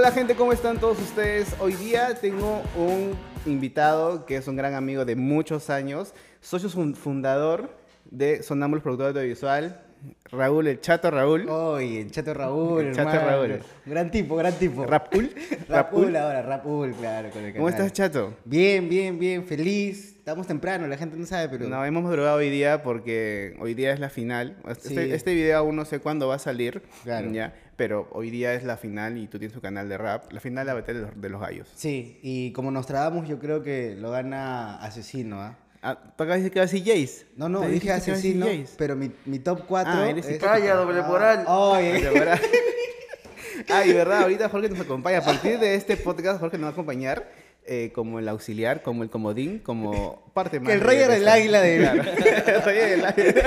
Hola 0.00 0.12
gente, 0.12 0.34
¿cómo 0.34 0.50
están 0.54 0.78
todos 0.78 0.98
ustedes? 0.98 1.54
Hoy 1.60 1.74
día 1.74 2.14
tengo 2.18 2.62
un 2.74 3.10
invitado 3.44 4.24
que 4.24 4.36
es 4.36 4.48
un 4.48 4.56
gran 4.56 4.72
amigo 4.72 5.04
de 5.04 5.14
muchos 5.14 5.68
años, 5.68 6.14
socio 6.40 6.70
fun- 6.70 6.94
fundador 6.94 7.68
de 8.10 8.42
Sonamos 8.42 8.80
Productor 8.80 9.08
Audiovisual, 9.08 9.78
Raúl, 10.32 10.68
el 10.68 10.80
chato 10.80 11.10
Raúl. 11.10 11.46
Oye, 11.50 12.00
el 12.00 12.10
chato 12.10 12.32
Raúl, 12.32 12.86
El 12.86 12.94
chato 12.94 13.10
hermano. 13.10 13.30
Raúl. 13.42 13.60
Gran 13.84 14.10
tipo, 14.10 14.36
gran 14.36 14.54
tipo. 14.54 14.86
Rapul. 14.86 15.34
Rapul 15.68 16.16
ahora, 16.16 16.40
Rapul, 16.40 16.92
claro. 16.94 17.28
Con 17.28 17.44
el 17.44 17.52
¿Cómo 17.52 17.66
canal. 17.66 17.80
estás, 17.86 17.92
chato? 17.92 18.32
Bien, 18.46 18.88
bien, 18.88 19.18
bien, 19.18 19.44
feliz. 19.44 20.16
Estamos 20.30 20.46
temprano, 20.46 20.86
la 20.86 20.96
gente 20.96 21.16
no 21.16 21.26
sabe, 21.26 21.48
pero... 21.48 21.68
No, 21.68 21.84
hemos 21.84 22.04
madrugado 22.04 22.36
hoy 22.36 22.50
día 22.50 22.84
porque 22.84 23.56
hoy 23.58 23.74
día 23.74 23.92
es 23.92 23.98
la 23.98 24.10
final. 24.10 24.56
Este, 24.68 24.88
Sí. 24.90 24.96
este 25.12 25.34
video 25.34 25.58
aún 25.58 25.74
no 25.74 25.84
sé 25.84 25.98
cuándo 25.98 26.28
va 26.28 26.36
a 26.36 26.38
salir, 26.38 26.82
Claro. 27.02 27.32
ya, 27.32 27.52
pero 27.74 28.08
hoy 28.12 28.30
día 28.30 28.54
es 28.54 28.62
la 28.62 28.76
final 28.76 29.18
y 29.18 29.26
tú 29.26 29.40
tienes 29.40 29.52
tu 29.52 29.60
canal 29.60 29.88
de 29.88 29.98
rap, 29.98 30.30
la 30.30 30.38
final 30.38 30.64
de 30.64 30.72
la 30.72 30.74
batalla 30.74 31.00
de 31.00 31.06
los, 31.06 31.20
de 31.20 31.28
los 31.30 31.40
gallos. 31.40 31.68
Sí, 31.74 32.20
y 32.22 32.52
como 32.52 32.70
nos 32.70 32.86
trabamos, 32.86 33.26
yo 33.28 33.40
creo 33.40 33.64
que 33.64 33.96
lo 33.98 34.12
gana 34.12 34.76
Asesino, 34.80 35.40
¿ah? 35.42 35.58
Ah, 35.82 35.96
¿Tú 36.00 36.22
acabas 36.22 36.36
de 36.36 36.48
decir 36.48 36.52
que 36.52 36.60
va 36.60 36.66
a 36.66 36.68
Jace? 36.68 37.26
No, 37.36 37.48
no, 37.48 37.62
dije 37.62 37.90
Asesino, 37.90 38.46
pero 38.78 38.94
mi, 38.94 39.10
mi 39.26 39.40
top 39.40 39.62
4 39.66 39.92
Ah, 39.92 40.10
eres 40.10 40.28
es... 40.28 40.36
hipócrita. 40.36 40.74
doble 40.76 41.02
moral. 41.02 41.44
Oye, 41.48 41.92
Ay, 42.06 42.14
¿verdad? 42.14 42.40
Ay, 43.68 43.92
verdad, 43.92 44.22
ahorita 44.22 44.48
Jorge 44.48 44.68
nos 44.68 44.78
acompaña. 44.80 45.18
A 45.18 45.24
partir 45.24 45.58
de 45.58 45.74
este 45.74 45.96
podcast, 45.96 46.38
Jorge 46.38 46.56
nos 46.56 46.66
va 46.66 46.68
a 46.68 46.72
acompañar 46.72 47.28
eh, 47.72 47.92
como 47.94 48.18
el 48.18 48.28
auxiliar, 48.28 48.82
como 48.82 49.04
el 49.04 49.10
comodín, 49.10 49.60
como 49.60 50.30
parte 50.34 50.58
más. 50.60 50.72
El 50.72 50.80
de 50.80 50.86
del 50.96 51.10
esta- 51.12 51.32
águila 51.34 51.60
de-. 51.60 51.76
El 51.86 52.62
Roger 52.64 52.88
del 52.90 53.04
águila. 53.06 53.42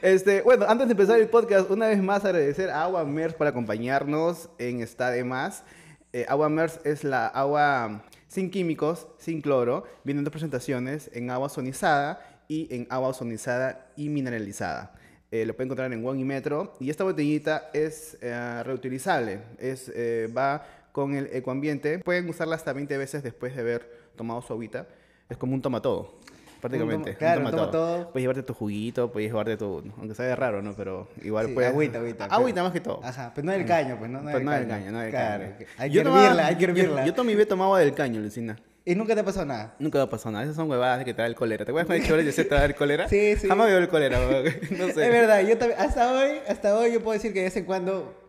Este, 0.00 0.42
bueno, 0.42 0.66
antes 0.68 0.86
de 0.86 0.92
empezar 0.92 1.18
el 1.18 1.28
podcast, 1.28 1.70
una 1.70 1.88
vez 1.88 2.00
más 2.02 2.24
agradecer 2.24 2.70
a 2.70 2.82
Agua 2.84 3.04
Mers 3.04 3.34
por 3.34 3.46
acompañarnos 3.46 4.48
en 4.58 4.80
Está 4.80 5.10
de 5.10 5.24
Más. 5.24 5.64
Eh, 6.12 6.24
agua 6.28 6.48
Mers 6.48 6.78
es 6.84 7.04
la 7.04 7.26
agua 7.26 8.04
sin 8.28 8.50
químicos, 8.50 9.08
sin 9.18 9.40
cloro. 9.40 9.84
Vienen 10.04 10.22
dos 10.24 10.30
presentaciones 10.30 11.10
en 11.14 11.30
agua 11.30 11.48
sonizada 11.48 12.20
y 12.48 12.68
en 12.74 12.86
agua 12.90 13.08
ozonizada 13.08 13.86
y 13.96 14.08
mineralizada. 14.10 14.92
Eh, 15.30 15.46
lo 15.46 15.54
pueden 15.56 15.68
encontrar 15.68 15.92
en 15.92 16.06
One 16.06 16.20
y 16.20 16.24
Metro. 16.24 16.74
Y 16.78 16.90
esta 16.90 17.02
botellita 17.02 17.70
es 17.72 18.16
eh, 18.20 18.62
reutilizable. 18.62 19.40
Es, 19.58 19.90
eh, 19.94 20.28
va 20.36 20.64
con 20.94 21.16
el 21.16 21.28
ecoambiente. 21.32 21.98
Pueden 21.98 22.28
usarla 22.28 22.54
hasta 22.54 22.72
20 22.72 22.96
veces 22.96 23.24
después 23.24 23.52
de 23.56 23.62
haber 23.62 23.90
tomado 24.14 24.40
su 24.42 24.52
agüita. 24.52 24.86
Es 25.28 25.36
como 25.36 25.52
un 25.54 25.60
toma 25.60 25.82
todo, 25.82 26.20
prácticamente. 26.60 27.10
toma- 27.14 27.18
claro, 27.18 27.40
un 27.40 27.46
un 27.46 27.50
toma 27.50 27.70
todo. 27.72 28.12
Puedes 28.12 28.22
llevarte 28.22 28.42
tu 28.44 28.54
juguito, 28.54 29.10
puedes 29.10 29.28
llevarte 29.28 29.56
tu... 29.56 29.82
Aunque 29.98 30.14
sabe 30.14 30.36
raro, 30.36 30.62
¿no? 30.62 30.72
Pero 30.76 31.08
igual 31.24 31.48
Sí, 31.48 31.52
puedes... 31.54 31.70
agüita, 31.70 31.98
agüita, 31.98 32.24
Agüita 32.26 32.54
pero- 32.54 32.64
más 32.64 32.72
que 32.72 32.80
todo. 32.80 33.00
Ajá, 33.02 33.32
pero 33.34 33.44
no 33.44 33.50
del 33.52 33.66
caño, 33.66 33.96
pues, 33.98 34.08
¿no? 34.08 34.22
Pero 34.24 34.38
no 34.38 34.52
del 34.52 34.68
caño, 34.68 34.92
no 34.92 35.00
del 35.00 35.10
Claro, 35.10 35.44
caño. 35.44 35.58
que- 35.58 35.66
Hay 35.78 35.90
Yo 35.90 36.00
que 36.00 36.04
tomaba- 36.04 36.22
hervirla, 36.26 36.46
hay 36.46 36.54
que 36.54 36.62
yo- 36.62 36.68
hervirla. 36.68 37.06
Yo, 37.06 37.14
tomé 37.14 37.46
tomaba 37.46 37.80
del 37.80 37.92
caño, 37.92 38.20
Lucina. 38.20 38.56
¿Y 38.84 38.94
nunca 38.94 39.14
te 39.14 39.20
ha 39.22 39.24
pasado 39.24 39.46
nada? 39.46 39.74
Nunca 39.80 39.98
va 39.98 40.04
a 40.04 40.10
pasar 40.10 40.30
nada. 40.30 40.44
Esas 40.44 40.54
son 40.56 40.70
huevadas 40.70 41.04
que 41.04 41.12
te 41.14 41.22
da 41.22 41.26
el 41.26 41.34
cólera. 41.34 41.64
¿Te 41.64 41.70
acuerdas 41.72 41.86
cuando 41.86 42.04
el 42.04 42.08
chole 42.08 42.22
de 42.22 42.32
te 42.32 42.54
da 42.54 42.64
el 42.66 42.74
cólera? 42.76 43.08
Sí, 43.08 43.34
sí. 43.36 43.48
Jamás 43.48 43.64
me 43.66 43.70
dio 43.72 43.78
el 43.78 43.88
cólera. 43.88 44.18
No 44.70 44.84
sé. 44.90 45.06
Es 45.06 45.10
verdad, 45.10 45.40
yo 45.40 45.58
también, 45.58 45.80
hasta 45.80 46.12
hoy, 46.12 46.30
hasta 46.46 46.78
hoy 46.78 46.92
yo 46.92 47.02
puedo 47.02 47.14
decir 47.14 47.32
que 47.32 47.38
de 47.40 47.44
vez 47.46 47.56
en 47.56 47.64
cuando 47.64 48.23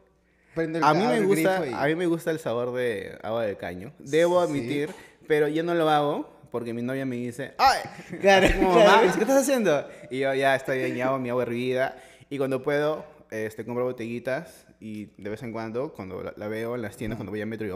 el 0.56 0.84
A 0.84 0.94
mí 0.94 1.06
me 1.06 1.22
gusta, 1.22 1.68
y- 1.68 1.74
a 1.74 1.86
mí 1.86 1.96
me 1.96 2.06
gusta 2.08 2.32
el 2.32 2.40
sabor 2.40 2.74
de 2.74 3.18
agua 3.24 3.44
del 3.46 3.58
caño. 3.58 3.92
Debo 4.00 4.42
Sí. 4.44 4.50
admitir, 4.50 4.90
pero 5.28 5.48
yo 5.48 5.64
no 5.64 5.74
lo 5.74 5.90
hago 5.90 6.30
porque 6.52 6.74
mi 6.74 6.82
novia 6.82 7.06
me 7.06 7.16
dice, 7.18 7.54
¡ay! 7.58 7.80
Claro, 8.22 8.48
como, 8.56 8.74
claro. 8.76 8.92
"Mami, 8.98 9.10
¿qué 9.14 9.22
estás 9.22 9.42
haciendo? 9.42 9.88
Y 10.10 10.20
yo 10.20 10.34
ya 10.34 10.56
estoy 10.56 10.82
en 10.82 10.94
mi 10.94 11.02
agua, 11.02 11.20
hervida. 11.44 11.98
Y 12.30 12.38
cuando 12.38 12.62
puedo, 12.64 13.06
este, 13.32 13.66
compro 13.66 13.84
botellitas 13.84 14.66
y 14.80 15.06
de 15.22 15.30
vez 15.30 15.42
en 15.44 15.52
cuando, 15.52 15.94
cuando 15.94 16.22
la, 16.22 16.34
la 16.38 16.48
veo 16.48 16.76
en 16.76 16.82
las 16.82 16.96
tiendas, 16.98 17.18
cuando 17.18 17.32
voy 17.32 17.42
a 17.42 17.46
Metro 17.46 17.66
y 17.68 17.72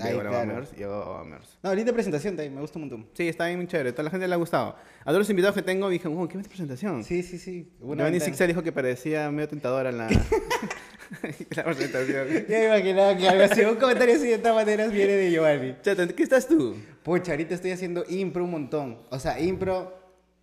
Ay, 0.00 0.12
veo 0.12 0.22
la 0.22 0.30
claro. 0.30 0.64
Y 0.76 0.82
hago. 0.82 1.24
No, 1.62 1.74
linda 1.74 1.92
presentación 1.92 2.36
también, 2.36 2.54
me 2.54 2.60
gusta 2.60 2.78
un 2.78 2.88
montón. 2.88 3.08
Sí, 3.14 3.28
está 3.28 3.46
bien 3.46 3.66
chévere. 3.66 3.90
A 3.90 3.92
toda 3.92 4.04
la 4.04 4.10
gente 4.10 4.26
le 4.28 4.34
ha 4.34 4.36
gustado. 4.36 4.76
A 5.00 5.04
todos 5.06 5.18
los 5.18 5.30
invitados 5.30 5.54
que 5.56 5.62
tengo 5.62 5.88
dije, 5.88 6.08
wow, 6.08 6.26
qué 6.28 6.34
buena 6.34 6.48
presentación. 6.48 7.04
Sí, 7.04 7.22
sí, 7.22 7.38
sí. 7.38 7.72
Ventana. 7.80 8.24
Sixer 8.24 8.48
dijo 8.48 8.62
que 8.62 8.72
parecía 8.72 9.30
medio 9.30 9.48
tentadora 9.48 9.90
la, 9.92 10.08
la 11.56 11.64
presentación. 11.64 12.46
Ya 12.48 12.64
imaginaba 12.64 13.16
que 13.16 13.28
algo 13.28 13.44
así, 13.44 13.60
un 13.62 13.76
comentario 13.76 14.14
así 14.16 14.26
de 14.28 14.38
todas 14.38 14.54
maneras 14.56 14.92
viene 14.92 15.12
de 15.14 15.30
Giovanni. 15.30 15.76
Chato, 15.82 16.02
¿en 16.02 16.10
qué 16.10 16.22
estás 16.22 16.46
tú? 16.48 16.76
Pucha, 17.02 17.32
ahorita 17.32 17.54
estoy 17.54 17.70
haciendo 17.70 18.04
impro 18.08 18.44
un 18.44 18.50
montón. 18.50 18.98
O 19.10 19.18
sea, 19.18 19.40
impro 19.40 19.96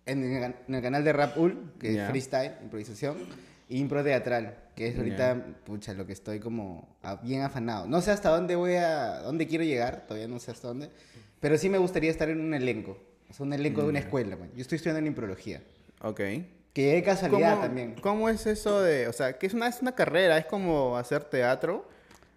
en 0.06 0.24
el, 0.24 0.54
en 0.68 0.74
el 0.74 0.82
canal 0.82 1.04
de 1.04 1.12
Rapul, 1.12 1.72
que 1.78 1.94
Ya. 1.94 2.04
es 2.04 2.10
freestyle, 2.10 2.52
improvisación, 2.62 3.16
y 3.68 3.78
impro 3.78 4.02
teatral, 4.04 4.56
que 4.74 4.88
es 4.88 4.96
ahorita, 4.98 5.34
Ya. 5.36 5.44
pucha, 5.64 5.94
lo 5.94 6.06
que 6.06 6.12
estoy 6.12 6.40
como 6.40 6.96
bien 7.22 7.42
afanado. 7.42 7.86
No 7.86 8.00
sé 8.00 8.10
hasta 8.10 8.30
dónde 8.30 8.54
voy 8.56 8.74
a, 8.74 9.20
dónde 9.20 9.46
quiero 9.46 9.64
llegar, 9.64 10.06
todavía 10.06 10.28
no 10.28 10.38
sé 10.38 10.50
hasta 10.52 10.68
dónde, 10.68 10.90
pero 11.40 11.58
sí 11.58 11.68
me 11.68 11.78
gustaría 11.78 12.10
estar 12.10 12.28
en 12.28 12.40
un 12.40 12.54
elenco. 12.54 12.98
O 13.28 13.32
sea, 13.32 13.44
un 13.44 13.52
elenco 13.52 13.82
de 13.82 13.88
una 13.88 13.98
escuela, 13.98 14.36
man. 14.36 14.50
Yo 14.54 14.62
estoy 14.62 14.76
estudiando 14.76 15.00
en 15.00 15.06
imprología. 15.08 15.60
Ok. 16.00 16.20
Que 16.76 16.92
de 16.96 17.02
casualidad 17.02 17.52
¿Cómo, 17.52 17.62
también. 17.62 17.94
¿Cómo 18.02 18.28
es 18.28 18.44
eso 18.44 18.82
de, 18.82 19.08
o 19.08 19.12
sea, 19.14 19.38
que 19.38 19.46
es 19.46 19.54
una, 19.54 19.66
es 19.66 19.80
una 19.80 19.94
carrera, 19.94 20.36
es 20.36 20.44
como 20.44 20.98
hacer 20.98 21.24
teatro? 21.24 21.88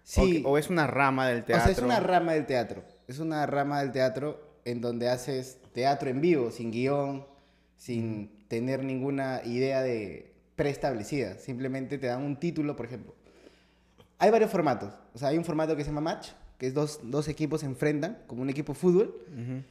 Sí. 0.02 0.42
¿O, 0.46 0.52
o 0.52 0.56
es 0.56 0.70
una 0.70 0.86
rama 0.86 1.28
del 1.28 1.42
O 1.42 1.44
teatro? 1.44 1.64
sea, 1.64 1.72
es 1.72 1.82
una 1.82 2.00
rama 2.00 2.32
del 2.32 2.46
teatro. 2.46 2.82
Es 3.06 3.18
una 3.18 3.44
rama 3.44 3.80
del 3.82 3.92
teatro 3.92 4.40
en 4.64 4.80
donde 4.80 5.10
haces 5.10 5.58
teatro 5.74 6.08
en 6.08 6.22
vivo, 6.22 6.50
sin 6.50 6.70
guion, 6.70 7.26
sin 7.76 8.30
tener 8.48 8.82
ninguna 8.82 9.42
idea 9.44 9.82
de 9.82 10.32
preestablecida. 10.56 11.34
Simplemente 11.34 11.98
te 11.98 12.06
dan 12.06 12.22
un 12.22 12.40
título, 12.40 12.76
por 12.76 12.86
ejemplo. 12.86 13.14
Hay 14.18 14.30
varios 14.30 14.50
formatos. 14.50 14.94
O 15.12 15.18
sea, 15.18 15.28
hay 15.28 15.36
un 15.36 15.44
formato 15.44 15.76
que 15.76 15.82
se 15.84 15.90
llama 15.90 16.00
match, 16.00 16.30
que 16.56 16.66
es 16.66 16.72
dos, 16.72 17.00
dos 17.02 17.28
equipos 17.28 17.60
se 17.60 17.66
enfrentan, 17.66 18.16
como 18.26 18.40
un 18.40 18.48
equipo 18.48 18.72
de 18.72 18.78
fútbol, 18.78 19.14
Ujú. 19.34 19.62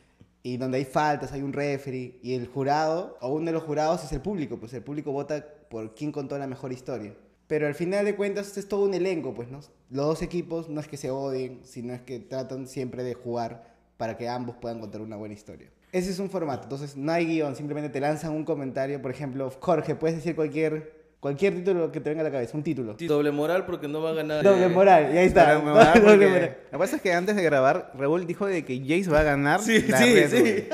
Y 0.44 0.58
donde 0.58 0.78
hay 0.78 0.86
faltas, 0.86 1.32
hay 1.32 1.42
un 1.42 1.54
referee, 1.54 2.20
y 2.22 2.34
el 2.34 2.48
jurado, 2.48 3.18
o 3.22 3.34
uno 3.34 3.48
de 3.48 3.52
los 3.52 3.64
jurados 3.64 4.04
es 4.04 4.12
el 4.12 4.22
público, 4.22 4.60
pues 4.60 4.74
el 4.74 4.84
público 4.84 5.12
vota 5.12 5.46
por 5.70 5.96
quién 5.96 6.12
contó 6.12 6.38
la 6.38 6.48
mejor 6.48 6.72
historia. 6.72 7.14
Pero 7.48 7.68
al 7.68 7.76
final 7.76 8.06
de 8.06 8.16
cuentas 8.16 8.58
es 8.58 8.68
todo 8.68 8.86
un 8.86 8.94
elenco, 8.94 9.34
pues, 9.34 9.50
¿no? 9.50 9.60
Los 9.90 10.06
dos 10.06 10.22
equipos 10.22 10.70
no 10.70 10.80
es 10.80 10.88
que 10.88 10.98
se 10.98 11.10
odien, 11.10 11.62
sino 11.64 11.94
es 11.94 12.02
que 12.02 12.20
tratan 12.20 12.68
siempre 12.68 13.04
de 13.04 13.16
jugar 13.16 13.76
para 13.98 14.18
que 14.18 14.30
ambos 14.30 14.56
puedan 14.56 14.80
contar 14.80 15.02
una 15.02 15.18
buena 15.18 15.34
historia. 15.34 15.70
Ese 15.92 16.12
es 16.12 16.20
un 16.20 16.30
formato, 16.30 16.64
entonces 16.64 16.96
no 16.96 17.12
hay 17.12 17.26
guion, 17.26 17.56
simplemente 17.56 17.90
te 17.90 18.00
lanzan 18.00 18.32
un 18.34 18.46
comentario, 18.46 19.02
por 19.02 19.10
ejemplo, 19.10 19.52
Jorge, 19.60 19.96
puedes 19.96 20.18
decir 20.18 20.36
cualquier, 20.36 20.99
cualquier 21.20 21.54
título 21.56 21.92
que 21.92 22.00
te 22.00 22.10
venga 22.10 22.22
a 22.22 22.26
la 22.26 22.32
cabeza, 22.32 22.56
un 22.58 22.64
título. 22.64 22.96
Doble 23.00 23.32
moral 23.32 23.66
porque 23.66 23.88
no 23.88 24.02
va 24.02 24.12
a 24.12 24.14
ganar. 24.14 24.44
Doble 24.44 24.66
eh, 24.66 24.70
moral, 24.70 25.12
y 25.14 25.18
ahí 25.18 25.28
está. 25.28 25.58
Va 25.60 25.72
a 25.72 25.86
dar 25.86 26.02
Doble 26.02 26.12
porque- 26.16 26.28
moral. 26.28 26.58
Lo 26.66 26.72
que 26.72 26.78
pasa 26.78 26.96
es 26.98 27.02
que 27.02 27.14
antes 27.14 27.36
de 27.36 27.44
grabar, 27.44 27.92
Raúl 27.98 28.26
dijo 28.26 28.46
de 28.46 28.64
que 28.66 28.80
Jace 28.80 29.10
va 29.10 29.20
a 29.22 29.24
ganar 29.24 29.62
Sí, 29.62 29.82
la 29.88 29.98
sí, 29.98 30.14
Red 30.16 30.30
sí. 30.32 30.70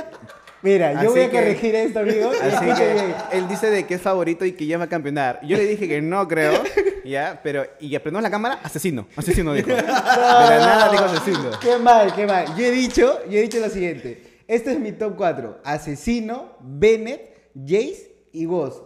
Mira, 0.62 0.94
yo 0.94 1.00
Así 1.00 1.08
voy 1.10 1.22
a 1.22 1.30
que- 1.30 1.38
corregir 1.38 1.76
esto, 1.76 2.00
amigo. 2.00 2.32
Así 2.42 2.66
que 2.74 3.38
él 3.38 3.48
dice 3.48 3.70
de 3.70 3.86
que 3.86 3.94
es 3.96 4.02
favorito 4.02 4.46
y 4.46 4.54
que 4.54 4.66
ya 4.66 4.80
va 4.80 4.86
a 4.86 4.90
campeonar. 4.90 5.40
Yo 5.44 5.58
le 5.58 5.66
dije 5.68 5.88
que 5.88 6.02
no 6.02 6.28
creo, 6.28 6.64
ya, 7.06 7.40
pero 7.44 7.66
y 7.80 7.94
aprendemos 7.96 8.24
la 8.24 8.32
cámara, 8.32 8.60
asesino, 8.64 9.08
asesino 9.16 9.54
dijo. 9.54 9.68
De 9.76 9.76
la 9.84 10.58
nada 10.60 10.90
dijo 10.92 11.04
asesino. 11.06 11.52
Qué 11.62 11.78
mal, 11.78 12.16
qué 12.16 12.26
mal. 12.26 12.48
Yo 12.58 12.66
he 12.66 12.72
dicho, 12.72 13.20
yo 13.30 13.38
he 13.38 13.42
dicho 13.44 13.60
lo 13.60 13.70
siguiente. 13.70 14.24
Este 14.48 14.72
es 14.72 14.80
mi 14.80 14.92
top 14.92 15.16
4. 15.16 15.60
Asesino, 15.64 16.58
Bennett, 16.62 17.52
Jace 17.64 18.16
y 18.32 18.46
vos. 18.48 18.82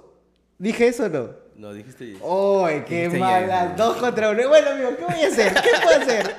¿Dije 0.57 0.87
eso 0.87 1.05
o 1.05 1.09
no? 1.09 1.29
No, 1.59 1.73
dijiste. 1.73 2.15
¡Uy, 2.21 2.85
qué 2.87 3.09
Dijiste 3.09 3.19
mala! 3.19 3.73
Dos 3.75 3.97
contra 3.97 4.29
uno. 4.29 4.47
Bueno, 4.47 4.69
amigo, 4.69 4.95
¿qué 4.97 5.03
voy 5.03 5.23
a 5.25 5.27
hacer? 5.27 5.53
¿Qué 5.55 5.69
puedo 5.83 5.99
hacer? 5.99 6.35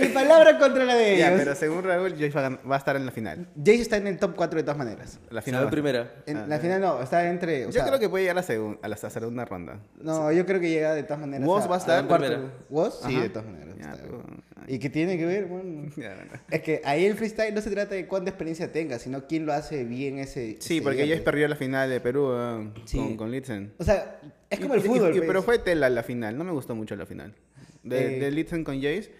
Mi 0.00 0.08
palabra 0.08 0.58
contra 0.58 0.84
la 0.84 0.94
de 0.94 1.16
Ya, 1.18 1.28
ellos. 1.28 1.40
pero 1.40 1.54
según 1.54 1.82
Raúl, 1.84 2.12
Jace 2.12 2.30
va 2.30 2.46
a, 2.46 2.50
va 2.66 2.74
a 2.74 2.78
estar 2.78 2.96
en 2.96 3.06
la 3.06 3.12
final. 3.12 3.48
Jace 3.56 3.82
está 3.82 3.96
en 3.96 4.06
el 4.06 4.18
top 4.18 4.34
4 4.36 4.56
de 4.58 4.62
todas 4.62 4.78
maneras. 4.78 5.18
La 5.30 5.42
Final 5.42 5.68
primera. 5.70 6.12
En 6.26 6.36
Ah, 6.38 6.46
la 6.48 6.56
ya. 6.56 6.62
final 6.62 6.80
no, 6.80 7.02
está 7.02 7.28
entre. 7.28 7.64
o 7.64 7.68
Yo 7.68 7.72
sea, 7.72 7.86
creo 7.86 7.98
que 7.98 8.08
puede 8.08 8.24
llegar 8.24 8.38
a, 8.38 8.42
segun- 8.42 8.78
a 8.82 8.88
la 8.88 8.94
a 8.96 9.10
segunda 9.10 9.44
ronda. 9.44 9.80
No, 10.00 10.30
yo 10.32 10.46
creo 10.46 10.60
que 10.60 10.70
llega 10.70 10.94
de 10.94 11.02
todas 11.02 11.20
maneras. 11.20 11.46
¿Woz 11.46 11.70
va 11.70 11.74
a 11.76 11.78
estar? 11.78 11.98
al 12.00 12.06
cuarto. 12.06 12.26
Primera. 12.26 12.52
¿Woz? 12.68 13.00
Sí, 13.06 13.14
Ajá. 13.14 13.22
de 13.22 13.28
todas 13.28 13.46
maneras. 13.48 13.74
Ya, 13.78 13.90
está. 13.92 14.02
pero- 14.02 14.24
¿Y 14.68 14.78
qué 14.78 14.90
tiene 14.90 15.16
que 15.18 15.26
ver? 15.26 15.46
Bueno, 15.46 15.90
Ya. 15.96 16.16
Es 16.50 16.62
que 16.62 16.80
ahí 16.84 17.04
el 17.04 17.14
freestyle 17.16 17.54
no 17.54 17.60
se 17.60 17.70
trata 17.70 17.94
de 17.94 18.06
cuánta 18.06 18.30
experiencia 18.30 18.70
tenga, 18.70 18.98
sino 18.98 19.26
quién 19.26 19.46
lo 19.46 19.52
hace 19.52 19.84
bien 19.84 20.18
ese. 20.18 20.58
Sí, 20.60 20.76
ese 20.76 20.82
porque 20.82 20.98
día, 20.98 21.06
Jace 21.06 21.16
pues. 21.16 21.24
perdió 21.24 21.48
la 21.48 21.56
final 21.56 21.90
de 21.90 22.00
Perú 22.00 22.30
eh, 22.34 22.70
Sí. 22.84 22.98
con, 22.98 23.16
con 23.16 23.30
Litzen. 23.32 23.72
O 23.78 23.84
sea, 23.84 24.20
es 24.48 24.60
como 24.60 24.74
Y- 24.74 24.78
el 24.78 24.84
y- 24.84 24.88
fútbol. 24.88 25.10
y- 25.10 25.18
pues. 25.18 25.26
pero 25.26 25.42
fue 25.42 25.58
tela 25.58 25.88
la 25.90 26.02
final, 26.02 26.36
no 26.38 26.44
me 26.44 26.52
gustó 26.52 26.74
mucho 26.74 26.94
la 26.94 27.06
final. 27.06 27.34
De, 27.82 28.16
Eh. 28.18 28.20
de 28.20 28.30
Litzen 28.30 28.62
con 28.62 28.76
Jace, 28.76 29.10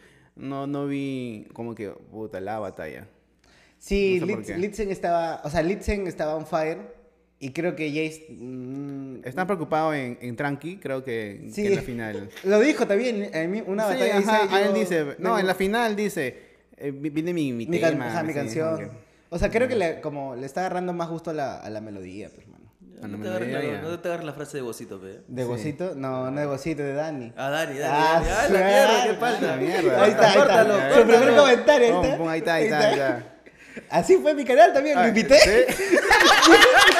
no, 0.40 0.66
no 0.66 0.86
vi 0.86 1.46
como 1.52 1.74
que, 1.74 1.90
puta, 1.90 2.40
la 2.40 2.58
batalla. 2.58 3.06
Sí, 3.78 4.20
no 4.20 4.44
sé. 4.44 4.58
Litzen 4.58 4.90
estaba. 4.90 5.40
O 5.44 5.50
sea, 5.50 5.62
Litzen 5.62 6.06
estaba 6.06 6.34
on 6.36 6.46
fire. 6.46 6.98
Y 7.42 7.52
creo 7.52 7.74
que 7.74 7.88
Jace. 7.88 8.26
mm, 8.28 9.22
Están 9.24 9.46
preocupados 9.46 9.94
en, 9.94 10.18
en 10.20 10.36
Tranqui, 10.36 10.76
creo 10.76 11.02
que, 11.02 11.46
Sí. 11.50 11.62
que 11.62 11.68
en 11.68 11.76
la 11.76 11.82
final. 11.82 12.28
Lo 12.44 12.60
dijo 12.60 12.86
también. 12.86 13.30
En 13.32 13.64
una 13.66 13.84
Sí, 13.88 13.94
batalla 13.94 14.18
ajá, 14.18 14.42
dice. 14.42 14.62
él 14.68 14.74
dice, 14.74 15.16
no, 15.18 15.38
en 15.38 15.46
la 15.46 15.54
final 15.54 15.96
dice, 15.96 16.36
eh, 16.76 16.90
vi- 16.90 17.08
viene 17.08 17.32
mi, 17.32 17.52
mi, 17.54 17.66
Mi, 17.66 17.80
can- 17.80 17.92
tema. 17.92 18.08
ajá, 18.08 18.22
mi 18.22 18.30
así, 18.32 18.38
canción. 18.38 18.78
que- 18.78 18.90
O 19.30 19.38
sea, 19.38 19.48
creo 19.50 19.68
que 19.68 19.76
le, 19.76 20.00
como 20.02 20.36
le 20.36 20.44
está 20.44 20.60
agarrando 20.60 20.92
más 20.92 21.08
gusto 21.08 21.30
a 21.30 21.32
la, 21.32 21.56
a 21.58 21.70
la 21.70 21.80
melodía, 21.80 22.28
pues, 22.34 22.46
No 23.08 23.18
me 23.18 23.24
te, 23.24 23.30
agarres 23.30 23.52
la, 23.52 23.82
no 23.82 23.98
te 24.00 24.08
agarres 24.08 24.26
la 24.26 24.32
frase 24.32 24.56
de 24.58 24.62
Bocito, 24.62 25.00
pe. 25.00 25.20
¿De 25.26 25.42
Sí. 25.42 25.48
Gocito? 25.48 25.94
No, 25.94 26.30
no 26.30 26.40
de 26.40 26.46
Gocito, 26.46 26.82
de 26.82 26.92
Dani. 26.94 27.32
Ah, 27.36 27.50
Dani, 27.50 27.78
Dani. 27.78 27.94
Ah, 27.98 28.22
Dani. 28.22 28.28
Ah, 28.30 28.48
la 28.50 28.58
mierda, 28.58 29.04
qué 29.04 29.24
ah, 29.24 29.38
la 29.40 29.56
mierda. 29.56 30.02
Ahí 30.02 30.10
está, 30.10 30.22
ahí 30.22 30.28
está. 30.30 30.38
Córtalo, 30.38 30.94
Su 30.94 31.06
primer 31.06 31.36
comentario, 31.36 32.02
está. 32.02 32.30
ahí 32.30 32.38
está, 32.38 32.54
ahí 32.54 32.64
está, 32.64 32.78
ahí 32.78 32.92
está. 32.94 33.36
Así 33.88 34.16
fue 34.16 34.34
mi 34.34 34.44
canal 34.44 34.72
también, 34.72 34.96
lo 34.96 35.02
Ah, 35.02 35.08
invité. 35.08 35.38
¿sí? 35.38 35.74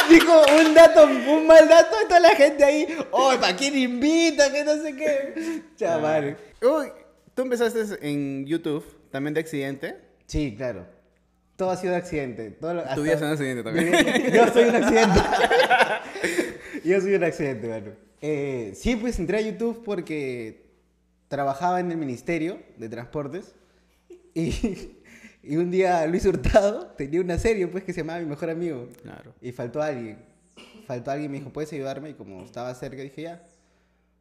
Dijo 0.10 0.42
un 0.58 0.74
dato, 0.74 1.04
un 1.04 1.46
mal 1.46 1.68
dato, 1.68 1.96
y 2.04 2.08
toda 2.08 2.20
la 2.20 2.30
gente 2.34 2.64
ahí, 2.64 2.86
oh, 3.10 3.32
¿para 3.40 3.54
quién 3.56 3.76
invita? 3.76 4.50
Que 4.50 4.64
no 4.64 4.74
sé 4.76 4.94
qué. 4.96 5.62
Chaval. 5.76 6.36
Uy, 6.62 6.86
tú 7.34 7.42
empezaste 7.42 7.80
en 8.08 8.46
YouTube, 8.46 8.84
también 9.10 9.34
de 9.34 9.40
accidente. 9.40 9.96
Sí, 10.26 10.54
claro. 10.56 10.86
Todo 11.60 11.72
ha 11.72 11.76
sido 11.76 11.92
de 11.92 11.98
accidente. 11.98 12.52
Todo 12.52 12.72
lo- 12.72 13.02
vida 13.02 13.12
es 13.12 13.20
un 13.20 13.28
accidente 13.28 13.62
también. 13.62 13.92
Yo 14.32 14.48
soy 14.50 14.64
un 14.64 14.76
accidente. 14.76 15.20
Yo 16.86 17.00
soy 17.02 17.14
un 17.16 17.24
accidente, 17.24 17.68
mano. 17.68 17.92
Eh, 18.22 18.72
sí, 18.74 18.96
pues 18.96 19.18
entré 19.18 19.36
a 19.36 19.40
YouTube 19.42 19.82
porque 19.84 20.64
trabajaba 21.28 21.78
en 21.80 21.90
el 21.90 21.98
Ministerio 21.98 22.60
de 22.78 22.88
Transportes 22.88 23.54
y, 24.32 24.54
y 25.42 25.56
un 25.58 25.70
día 25.70 26.06
Luis 26.06 26.24
Hurtado 26.24 26.86
tenía 26.96 27.20
una 27.20 27.36
serie 27.36 27.66
pues 27.66 27.84
que 27.84 27.92
se 27.92 28.00
llamaba 28.00 28.20
Mi 28.20 28.24
Mejor 28.24 28.48
Amigo. 28.48 28.88
Claro. 29.02 29.34
Y 29.42 29.52
faltó 29.52 29.82
alguien. 29.82 30.16
Faltó 30.86 31.10
alguien, 31.10 31.30
me 31.30 31.40
dijo, 31.40 31.50
¿puedes 31.50 31.70
ayudarme? 31.74 32.08
Y 32.08 32.14
como 32.14 32.42
estaba 32.42 32.74
cerca, 32.74 33.02
dije, 33.02 33.20
ya. 33.20 33.42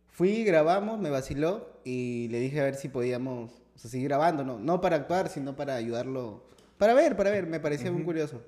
Fui, 0.10 0.44
grabamos, 0.44 1.00
me 1.00 1.10
vaciló 1.10 1.70
y 1.86 2.28
le 2.32 2.42
dije 2.42 2.60
a 2.60 2.66
ver 2.66 2.76
si 2.76 2.90
podíamos 2.90 3.52
o 3.78 3.80
sea, 3.80 3.90
seguir 3.90 4.10
grabando, 4.10 4.44
no, 4.44 4.60
no 4.60 4.82
para 4.82 4.98
actuar, 4.98 5.30
sino 5.30 5.56
para 5.56 5.76
ayudarlo. 5.76 6.50
Para 6.80 6.94
ver, 6.94 7.16
para 7.18 7.30
ver, 7.30 7.46
me 7.46 7.60
parecía 7.60 7.92
muy 7.92 8.04
curioso. 8.04 8.42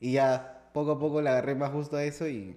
Y 0.00 0.12
ya 0.12 0.70
poco 0.72 0.92
a 0.92 0.98
poco 0.98 1.20
le 1.20 1.28
agarré 1.28 1.56
más 1.56 1.72
gusto 1.72 1.96
a 1.96 2.04
eso 2.04 2.28
y 2.28 2.56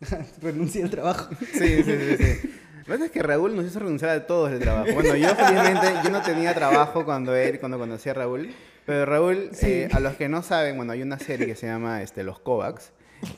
renuncié 0.42 0.82
al 0.82 0.90
trabajo. 0.90 1.28
Sí, 1.52 1.82
sí, 1.82 1.84
sí, 1.84 2.16
sí. 2.16 2.50
Lo 2.78 2.84
que 2.86 2.90
pasa 2.92 3.04
es 3.04 3.10
que 3.10 3.22
Raúl 3.22 3.54
nos 3.54 3.66
hizo 3.66 3.78
renunciar 3.78 4.10
a 4.10 4.26
todos 4.26 4.50
el 4.50 4.58
trabajo. 4.58 4.88
Bueno, 4.94 5.14
yo 5.14 5.28
felizmente, 5.36 5.86
yo 6.02 6.10
no 6.10 6.22
tenía 6.22 6.54
trabajo 6.54 7.04
cuando 7.04 7.36
él, 7.36 7.60
cuando 7.60 7.78
conocí 7.78 8.08
a 8.08 8.14
Raúl. 8.14 8.50
Pero 8.86 9.04
Raúl, 9.04 9.50
eh, 9.60 9.88
a 9.92 10.00
los 10.00 10.14
que 10.16 10.28
no 10.30 10.42
saben, 10.42 10.76
bueno, 10.78 10.92
hay 10.92 11.02
una 11.02 11.18
serie 11.18 11.46
que 11.46 11.54
se 11.54 11.66
llama 11.66 12.02
este, 12.02 12.24
Los 12.24 12.40
Kovacs. 12.40 12.90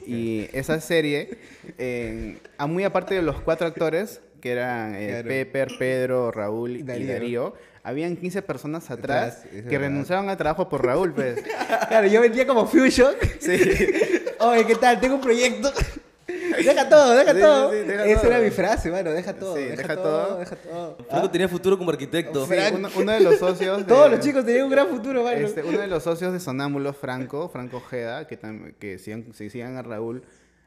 Y 0.07 0.49
esa 0.53 0.81
serie, 0.81 1.39
eh, 1.77 2.39
a 2.57 2.67
muy 2.67 2.85
aparte 2.85 3.15
de 3.17 3.21
los 3.23 3.41
cuatro 3.43 3.67
actores, 3.67 4.23
que 4.41 4.53
eran 4.53 4.95
eh, 4.95 5.09
Claro. 5.09 5.29
Pepper, 5.29 5.69
Pedro, 5.79 6.31
Raúl 6.31 6.77
y 6.77 6.83
Darío. 6.83 7.09
Darío, 7.13 7.55
habían 7.85 8.17
15 8.17 8.43
personas 8.43 8.91
atrás 8.91 9.43
que 9.51 9.61
verdad. 9.63 9.79
renunciaban 9.81 10.29
al 10.29 10.37
trabajo 10.37 10.69
por 10.69 10.85
Raúl, 10.85 11.13
pues. 11.13 11.41
Claro, 11.89 12.09
yo 12.09 12.21
vendía 12.21 12.47
como 12.47 12.67
Fusion. 12.67 13.15
Sí. 13.39 13.53
Oye, 14.41 14.67
¿qué 14.67 14.75
tal? 14.75 14.99
Tengo 15.01 15.15
un 15.17 15.21
proyecto. 15.21 15.71
Deja 16.27 16.89
todo, 16.89 17.15
deja 17.15 17.35
Sí, 17.35 17.41
todo. 17.41 17.71
sí, 17.73 17.77
deja 17.81 18.05
Esa 18.07 18.21
todo. 18.23 18.31
era 18.31 18.41
mi 18.41 18.51
frase, 18.51 18.91
bueno, 18.91 19.11
deja 19.11 19.35
todo. 19.35 19.57
Sí, 19.57 19.63
deja, 19.65 19.77
deja 19.83 19.97
todo, 19.97 20.27
todo. 20.27 20.39
deja 20.39 20.57
todo. 20.57 20.97
Franco 21.09 21.27
Ah, 21.27 21.31
tenía 21.33 21.49
futuro 21.49 21.77
como 21.77 21.91
arquitecto. 21.91 22.47
Sí, 22.47 22.55
uno, 22.73 22.89
uno 22.97 23.13
de 23.13 23.21
los 23.21 23.39
socios. 23.39 23.79
de- 23.79 23.85
Todos 23.85 24.11
los 24.11 24.21
chicos 24.21 24.45
tenían 24.47 24.65
un 24.65 24.71
gran 24.71 24.89
futuro, 24.89 25.23
mano. 25.25 25.37
Este, 25.37 25.63
uno 25.63 25.79
de 25.79 25.87
los 25.89 26.03
socios 26.03 26.33
de 26.33 26.41
Sonámbulos, 26.41 26.97
Franco, 26.97 27.49
Franco 27.49 27.79
Ojeda, 27.79 28.27
que, 28.27 28.39
que 28.79 28.99
sigan, 28.99 29.35
se 29.35 29.51
sigan 29.51 29.77
a 29.77 29.83
Raúl. 29.83 30.23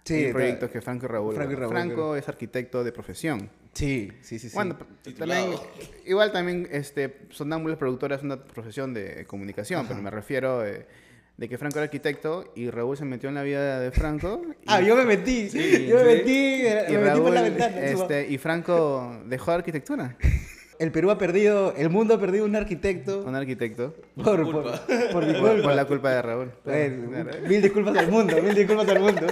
Sí, 0.08 0.28
proyectos 0.32 0.70
que 0.72 0.82
Franco 0.82 1.06
y 1.06 1.10
Raúl. 1.10 1.36
Franco 1.36 1.52
y 1.52 1.56
bueno, 1.56 1.70
Raúl, 1.72 1.86
Franco 1.88 2.16
es 2.16 2.28
arquitecto 2.30 2.84
de 2.84 2.92
profesión. 2.92 3.50
Sí, 3.74 4.12
sí, 4.22 4.40
sí. 4.40 4.50
sí. 4.50 4.56
Bueno, 4.56 4.78
Titulado. 5.04 5.52
también, 5.52 5.70
igual 6.06 6.32
también 6.32 6.68
este, 6.72 7.18
Sonámbulos 7.30 7.78
productora 7.78 8.16
es 8.16 8.24
una 8.24 8.44
profesión 8.44 8.94
de 8.94 9.26
comunicación, 9.26 9.86
pero 9.88 10.02
me 10.02 10.10
refiero 10.10 10.66
eh, 10.66 10.88
de 11.38 11.50
que 11.50 11.58
Franco 11.58 11.78
era 11.78 11.84
arquitecto 11.84 12.52
y 12.56 12.70
Raúl 12.72 12.98
se 12.98 13.06
metió 13.06 13.30
en 13.30 13.36
la 13.36 13.44
vida 13.44 13.80
de 13.80 13.92
Franco. 13.92 14.42
Y, 14.62 14.66
ah, 14.68 14.82
yo 14.82 14.96
me 14.96 15.06
metí. 15.06 15.50
yo 15.50 15.96
me 15.98 16.02
sí. 16.02 16.06
metí, 16.06 16.62
y 16.62 16.92
me 16.94 16.98
metí 17.00 17.20
por 17.20 17.34
la 17.34 17.42
Raúl, 17.42 17.54
ventana. 17.54 17.82
este, 17.82 18.28
y 18.30 18.38
Franco 18.38 19.22
dejó 19.26 19.52
arquitectura. 19.52 20.18
El 20.80 20.92
Perú 20.92 21.10
ha 21.10 21.18
perdido, 21.18 21.74
el 21.76 21.90
mundo 21.90 22.14
ha 22.14 22.20
perdido 22.20 22.46
un 22.46 22.56
arquitecto 22.56 23.24
Un 23.26 23.34
arquitecto. 23.36 23.96
por, 24.16 24.24
por, 24.24 24.44
culpa. 24.64 24.82
por 25.12 25.26
mi 25.26 25.34
Por, 25.34 25.50
culpa. 25.50 25.64
por 25.64 25.74
la 25.76 25.86
culpa 25.86 26.12
de 26.12 26.22
Raúl. 26.22 26.52
Bueno, 26.64 27.10
Claro. 27.10 27.32
mil 27.48 27.62
disculpas 27.62 27.98
al 27.98 28.12
mundo, 28.12 28.36
mil 28.42 28.54
disculpas 28.56 28.88
al 28.90 29.00
mundo. 29.00 29.28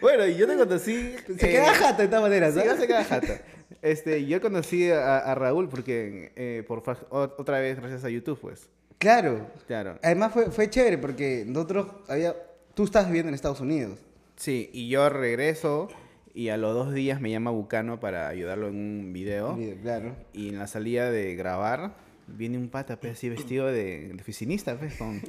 Bueno, 0.00 0.26
y 0.26 0.36
yo 0.36 0.46
te 0.46 0.56
conocí. 0.56 1.14
Se 1.26 1.32
eh, 1.32 1.50
queda 1.52 1.74
jata 1.74 2.02
de 2.02 2.08
todas 2.08 2.22
maneras, 2.22 2.54
Sí, 2.54 2.60
¿no? 2.60 2.64
ya 2.66 2.76
se 2.76 2.86
queda 2.86 3.04
jata. 3.04 3.40
Este, 3.82 4.24
yo 4.26 4.40
conocí 4.40 4.90
a, 4.90 5.18
a 5.18 5.34
Raúl 5.34 5.68
porque, 5.68 6.32
eh, 6.36 6.64
por 6.66 6.82
otra 7.10 7.60
vez, 7.60 7.78
gracias 7.78 8.04
a 8.04 8.10
YouTube, 8.10 8.38
pues. 8.40 8.68
Claro. 8.98 9.46
Claro. 9.66 9.98
Además 10.02 10.32
fue, 10.32 10.50
fue 10.50 10.68
chévere 10.68 10.98
porque 10.98 11.44
nosotros 11.46 11.86
había... 12.08 12.34
Tú 12.74 12.84
estás 12.84 13.06
viviendo 13.06 13.28
en 13.28 13.34
Estados 13.34 13.60
Unidos. 13.60 13.98
Sí, 14.36 14.70
y 14.72 14.88
yo 14.88 15.08
regreso 15.08 15.88
y 16.34 16.48
a 16.48 16.56
los 16.56 16.74
dos 16.74 16.92
días 16.94 17.20
me 17.20 17.30
llama 17.30 17.50
Bucano 17.50 18.00
para 18.00 18.28
ayudarlo 18.28 18.68
en 18.68 18.76
un 18.76 19.12
video. 19.12 19.58
Claro. 19.82 20.14
Y 20.32 20.48
en 20.50 20.58
la 20.58 20.66
salida 20.66 21.10
de 21.10 21.34
grabar, 21.34 21.94
viene 22.28 22.56
un 22.58 22.68
pata, 22.68 23.00
pues, 23.00 23.14
así 23.14 23.28
vestido 23.28 23.66
de, 23.66 24.16
oficinista, 24.20 24.76
pues, 24.78 24.94
con... 24.96 25.20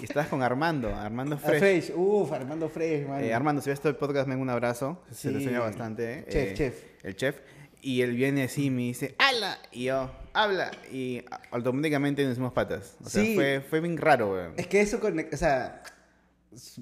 Y 0.00 0.04
estás 0.04 0.28
con 0.28 0.42
Armando, 0.42 0.94
Armando 0.94 1.36
A 1.36 1.38
Fresh. 1.38 1.58
Fresh, 1.58 1.92
uff, 1.96 2.30
Armando 2.32 2.68
Fresh, 2.68 3.06
man. 3.06 3.24
Eh, 3.24 3.32
Armando, 3.32 3.62
si 3.62 3.70
ves 3.70 3.80
todo 3.80 3.90
el 3.90 3.96
podcast, 3.96 4.28
me 4.28 4.36
un 4.36 4.50
abrazo. 4.50 5.02
Se 5.10 5.30
te 5.30 5.38
enseña 5.38 5.60
bastante. 5.60 6.20
eh. 6.20 6.24
Chef, 6.28 6.50
Eh, 6.50 6.54
chef. 6.54 6.84
El 7.04 7.16
chef. 7.16 7.36
Y 7.80 8.02
él 8.02 8.12
viene 8.14 8.44
así 8.44 8.66
y 8.66 8.70
me 8.70 8.82
dice, 8.82 9.14
¡Hala! 9.18 9.58
Y 9.72 9.84
yo, 9.84 10.08
¡habla! 10.34 10.70
Y 10.92 11.24
automáticamente 11.50 12.22
nos 12.22 12.32
hicimos 12.32 12.52
patas. 12.52 12.96
O 13.04 13.08
sea, 13.08 13.24
Sí. 13.24 13.34
fue, 13.34 13.60
fue 13.68 13.80
bien 13.80 13.96
raro, 13.96 14.32
weón. 14.32 14.52
Es 14.56 14.66
que 14.68 14.80
eso, 14.80 15.00
conec- 15.00 15.32
o 15.32 15.36
sea, 15.36 15.82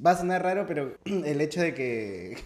va 0.05 0.11
a 0.11 0.17
sonar 0.17 0.43
raro, 0.43 0.67
pero 0.67 0.95
el 1.05 1.41
hecho 1.41 1.63
de 1.63 1.73
que, 1.73 2.37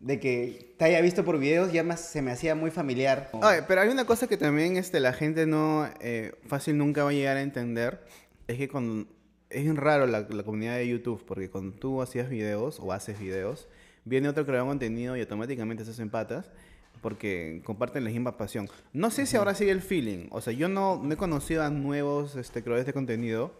de 0.00 0.18
que 0.18 0.74
te 0.78 0.86
haya 0.86 1.00
visto 1.00 1.24
por 1.24 1.38
videos 1.38 1.72
ya 1.72 1.84
más 1.84 2.00
se 2.00 2.22
me 2.22 2.32
hacía 2.32 2.54
muy 2.54 2.70
familiar. 2.70 3.30
Pero 3.68 3.80
hay 3.80 3.88
una 3.88 4.06
cosa 4.06 4.26
que 4.26 4.36
también 4.36 4.76
este, 4.76 4.98
la 4.98 5.12
gente 5.12 5.46
no 5.46 5.88
eh, 6.00 6.32
fácil 6.46 6.78
nunca 6.78 7.04
va 7.04 7.10
a 7.10 7.12
llegar 7.12 7.36
a 7.36 7.42
entender. 7.42 8.04
Es 8.48 8.56
que 8.56 8.68
cuando, 8.68 9.06
es 9.50 9.74
raro 9.76 10.06
la, 10.06 10.20
la 10.22 10.42
comunidad 10.42 10.76
de 10.76 10.88
YouTube, 10.88 11.24
porque 11.26 11.50
cuando 11.50 11.76
tú 11.76 12.02
hacías 12.02 12.28
videos 12.28 12.80
o 12.80 12.92
haces 12.92 13.20
videos, 13.20 13.68
viene 14.04 14.28
otro 14.28 14.46
creador 14.46 14.66
de 14.66 14.70
contenido 14.70 15.16
y 15.16 15.20
automáticamente 15.20 15.84
se 15.84 15.90
hacen 15.90 16.10
patas 16.10 16.50
porque 17.02 17.62
comparten 17.64 18.04
la 18.04 18.10
misma 18.10 18.36
pasión. 18.36 18.68
No 18.92 19.10
sé 19.10 19.26
si 19.26 19.36
ahora 19.36 19.54
sigue 19.54 19.70
el 19.70 19.82
feeling. 19.82 20.28
O 20.30 20.40
sea, 20.40 20.52
yo 20.52 20.68
no, 20.68 21.00
no 21.02 21.12
he 21.12 21.16
conocido 21.16 21.62
a 21.62 21.70
nuevos 21.70 22.36
este, 22.36 22.62
creadores 22.62 22.86
de 22.86 22.92
contenido. 22.92 23.52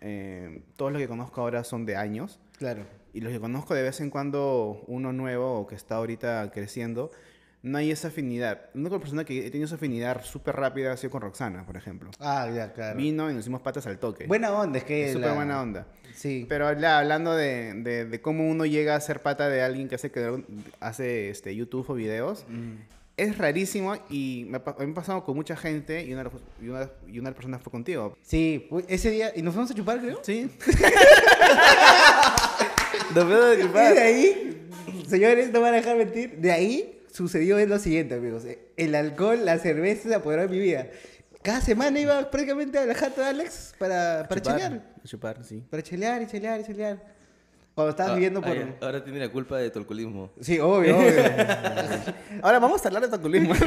Eh, 0.00 0.62
todos 0.76 0.92
los 0.92 1.00
que 1.00 1.08
conozco 1.08 1.40
ahora 1.40 1.64
son 1.64 1.86
de 1.86 1.96
años. 1.96 2.40
Claro. 2.58 2.84
Y 3.14 3.20
los 3.20 3.32
que 3.32 3.40
conozco 3.40 3.74
de 3.74 3.82
vez 3.82 4.00
en 4.00 4.10
cuando, 4.10 4.82
uno 4.88 5.12
nuevo 5.12 5.60
o 5.60 5.66
que 5.66 5.74
está 5.76 5.94
ahorita 5.96 6.50
creciendo, 6.52 7.10
no 7.62 7.78
hay 7.78 7.90
esa 7.90 8.08
afinidad. 8.08 8.62
La 8.74 8.80
única 8.80 8.98
persona 8.98 9.24
que 9.24 9.38
he 9.46 9.50
tenido 9.50 9.64
esa 9.66 9.76
afinidad 9.76 10.22
súper 10.24 10.54
rápida 10.56 10.92
ha 10.92 10.96
sido 10.98 11.10
con 11.12 11.22
Roxana, 11.22 11.64
por 11.64 11.76
ejemplo. 11.78 12.10
Ah, 12.20 12.50
ya, 12.54 12.72
claro. 12.74 12.98
Vino 12.98 13.30
y 13.30 13.32
nos 13.34 13.42
hicimos 13.44 13.62
patas 13.62 13.86
al 13.86 13.98
toque. 13.98 14.26
Buena 14.26 14.52
onda, 14.52 14.76
es 14.78 14.84
que... 14.84 15.12
Súper 15.12 15.28
la- 15.28 15.34
buena 15.34 15.62
onda. 15.62 15.86
Sí. 16.14 16.44
Pero 16.48 16.70
ya, 16.78 16.98
hablando 16.98 17.34
de, 17.34 17.72
de- 17.82 18.04
de 18.04 18.20
cómo 18.20 18.46
uno 18.48 18.66
llega 18.66 18.96
a 18.96 19.00
ser 19.00 19.22
pata 19.22 19.48
de 19.48 19.62
alguien 19.62 19.88
que 19.88 19.94
hace, 19.94 20.10
que 20.10 20.44
hace 20.80 21.30
este, 21.30 21.54
YouTube 21.56 21.88
o 21.88 21.94
videos, 21.94 22.44
Mm. 22.50 22.72
es 23.16 23.38
rarísimo 23.38 23.94
y 24.10 24.44
me, 24.50 24.58
me 24.58 24.90
ha 24.90 24.94
pasado 24.94 25.24
con 25.24 25.34
mucha 25.36 25.56
gente 25.56 26.04
y 26.04 26.12
una, 26.12 26.28
y 26.60 26.68
una, 26.68 26.90
y 27.08 27.18
una 27.20 27.32
personas 27.32 27.62
fue 27.62 27.70
contigo. 27.70 28.18
Sí, 28.22 28.68
ese 28.88 29.10
día... 29.10 29.32
¿Y 29.34 29.40
nos 29.42 29.54
fuimos 29.54 29.70
a 29.70 29.74
chupar, 29.74 30.00
creo? 30.00 30.18
Sí. 30.22 30.50
Y 33.14 33.94
de 33.94 34.00
ahí, 34.00 34.68
señores, 35.08 35.50
no 35.52 35.60
van 35.60 35.74
a 35.74 35.76
dejar 35.76 35.96
mentir, 35.96 36.36
de 36.38 36.52
ahí 36.52 37.02
sucedió 37.12 37.64
lo 37.66 37.78
siguiente, 37.78 38.14
amigos. 38.14 38.42
El 38.76 38.94
alcohol, 38.94 39.44
la 39.44 39.58
cerveza 39.58 40.08
se 40.08 40.14
apoderó 40.14 40.42
de 40.42 40.48
mi 40.48 40.58
vida. 40.58 40.88
Cada 41.42 41.60
semana 41.60 42.00
iba 42.00 42.30
prácticamente 42.30 42.78
a 42.78 42.86
la 42.86 42.94
jata 42.94 43.22
de 43.22 43.28
Alex 43.28 43.74
para, 43.78 44.26
para 44.28 44.40
Chupar, 44.40 44.58
chelear. 44.60 44.82
Chupar, 45.04 45.44
sí. 45.44 45.62
Para 45.70 45.82
chelear 45.82 46.22
y 46.22 46.26
chelear 46.26 46.60
y 46.60 46.64
chelear. 46.64 47.14
Cuando 47.74 47.90
estabas 47.90 48.12
Ah, 48.12 48.14
viviendo 48.14 48.40
por... 48.40 48.56
ahora 48.80 49.02
tiene 49.04 49.18
la 49.18 49.28
culpa 49.28 49.58
de 49.58 49.68
tu 49.68 49.80
alcoholismo. 49.80 50.30
Sí, 50.40 50.58
obvio, 50.60 50.96
obvio. 50.96 51.10
Ahora 52.42 52.60
vamos 52.60 52.84
a 52.84 52.88
hablar 52.88 53.02
de 53.02 53.08
taculismo. 53.08 53.52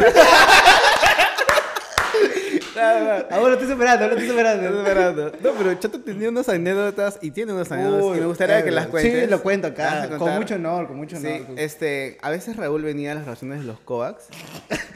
Ahora 3.31 3.47
lo 3.47 3.53
estoy 3.53 3.67
superando, 3.69 4.07
lo 4.07 4.13
estoy 4.13 4.27
superando. 4.29 4.63
Estás 4.65 4.79
esperando. 4.79 5.31
No, 5.41 5.51
pero 5.57 5.73
Chato 5.75 6.01
tenía 6.01 6.29
unas 6.29 6.49
anécdotas 6.49 7.19
y 7.21 7.31
tiene 7.31 7.53
unas 7.53 7.71
anécdotas 7.71 8.05
Uy, 8.05 8.17
y 8.17 8.21
me 8.21 8.27
gustaría 8.27 8.63
que 8.63 8.71
las 8.71 8.87
cuentes. 8.87 9.23
Sí, 9.25 9.29
lo 9.29 9.41
cuento 9.41 9.69
¿Vas 9.69 9.79
a 9.79 10.03
acá. 10.03 10.17
Con 10.17 10.35
mucho 10.35 10.55
honor, 10.55 10.87
con 10.87 10.97
mucho 10.97 11.17
Sí, 11.17 11.27
honor. 11.27 11.59
este, 11.59 12.17
a 12.21 12.29
veces 12.29 12.55
Raúl 12.55 12.83
venía 12.83 13.11
a 13.11 13.15
las 13.15 13.23
grabaciones 13.23 13.59
de 13.59 13.65
los 13.65 13.79
Kovacs, 13.79 14.27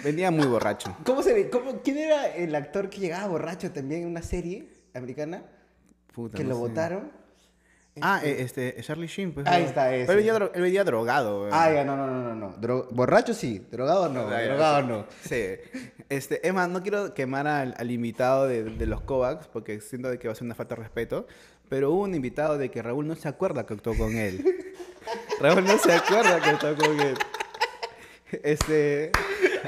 venía 0.03 0.31
muy 0.31 0.45
borracho. 0.47 0.95
¿Cómo 1.05 1.23
se 1.23 1.33
ve? 1.33 1.49
¿Cómo, 1.49 1.81
¿Quién 1.81 1.97
era 1.97 2.27
el 2.27 2.53
actor 2.55 2.89
que 2.89 2.99
llegaba 2.99 3.27
borracho 3.27 3.71
también 3.71 4.03
en 4.03 4.07
una 4.09 4.21
serie 4.21 4.67
americana? 4.93 5.43
Puta, 6.13 6.37
que 6.37 6.43
no 6.43 6.51
lo 6.51 6.57
votaron. 6.57 7.11
Ah, 8.01 8.21
eh, 8.23 8.37
este, 8.39 8.75
Charlie 8.81 9.07
Sheen, 9.07 9.33
pues. 9.33 9.45
Ahí 9.47 9.63
está, 9.63 9.93
ese. 9.95 10.07
Pero 10.07 10.19
él 10.19 10.25
venía, 10.25 10.33
dro- 10.39 10.51
él 10.53 10.61
venía 10.61 10.83
drogado, 10.83 11.41
weón. 11.41 11.51
Ah, 11.53 11.71
ya, 11.71 11.83
no, 11.83 11.95
no, 11.97 12.07
no, 12.07 12.21
no. 12.23 12.35
no. 12.35 12.55
Dro- 12.61 12.87
borracho 12.91 13.33
sí, 13.33 13.59
drogado 13.71 14.09
no, 14.09 14.27
Ah, 14.27 14.41
ya, 14.41 14.47
drogado 14.49 14.81
no. 14.83 15.05
Sí. 15.23 15.45
Este, 16.09 16.45
es 16.47 16.53
más, 16.53 16.69
no 16.69 16.81
quiero 16.81 17.13
quemar 17.13 17.47
al, 17.47 17.73
al 17.77 17.91
invitado 17.91 18.47
de, 18.47 18.63
de 18.63 18.85
los 18.85 19.01
Kovacs 19.01 19.47
porque 19.47 19.79
siento 19.81 20.09
de 20.09 20.19
que 20.19 20.27
va 20.27 20.33
a 20.33 20.35
ser 20.35 20.45
una 20.45 20.55
falta 20.55 20.75
de 20.75 20.81
respeto, 20.81 21.25
pero 21.69 21.91
hubo 21.91 22.01
un 22.03 22.13
invitado 22.15 22.57
de 22.57 22.69
que 22.69 22.81
Raúl 22.81 23.07
no 23.07 23.15
se 23.15 23.27
acuerda 23.29 23.65
que 23.65 23.73
actuó 23.75 23.95
con 23.97 24.15
él. 24.17 24.43
Raúl 25.39 25.63
no 25.63 25.77
se 25.77 25.93
acuerda 25.93 26.39
que 26.41 26.49
estaba 26.51 26.75
como 26.75 26.97
que. 26.97 27.13
Este. 28.43 29.11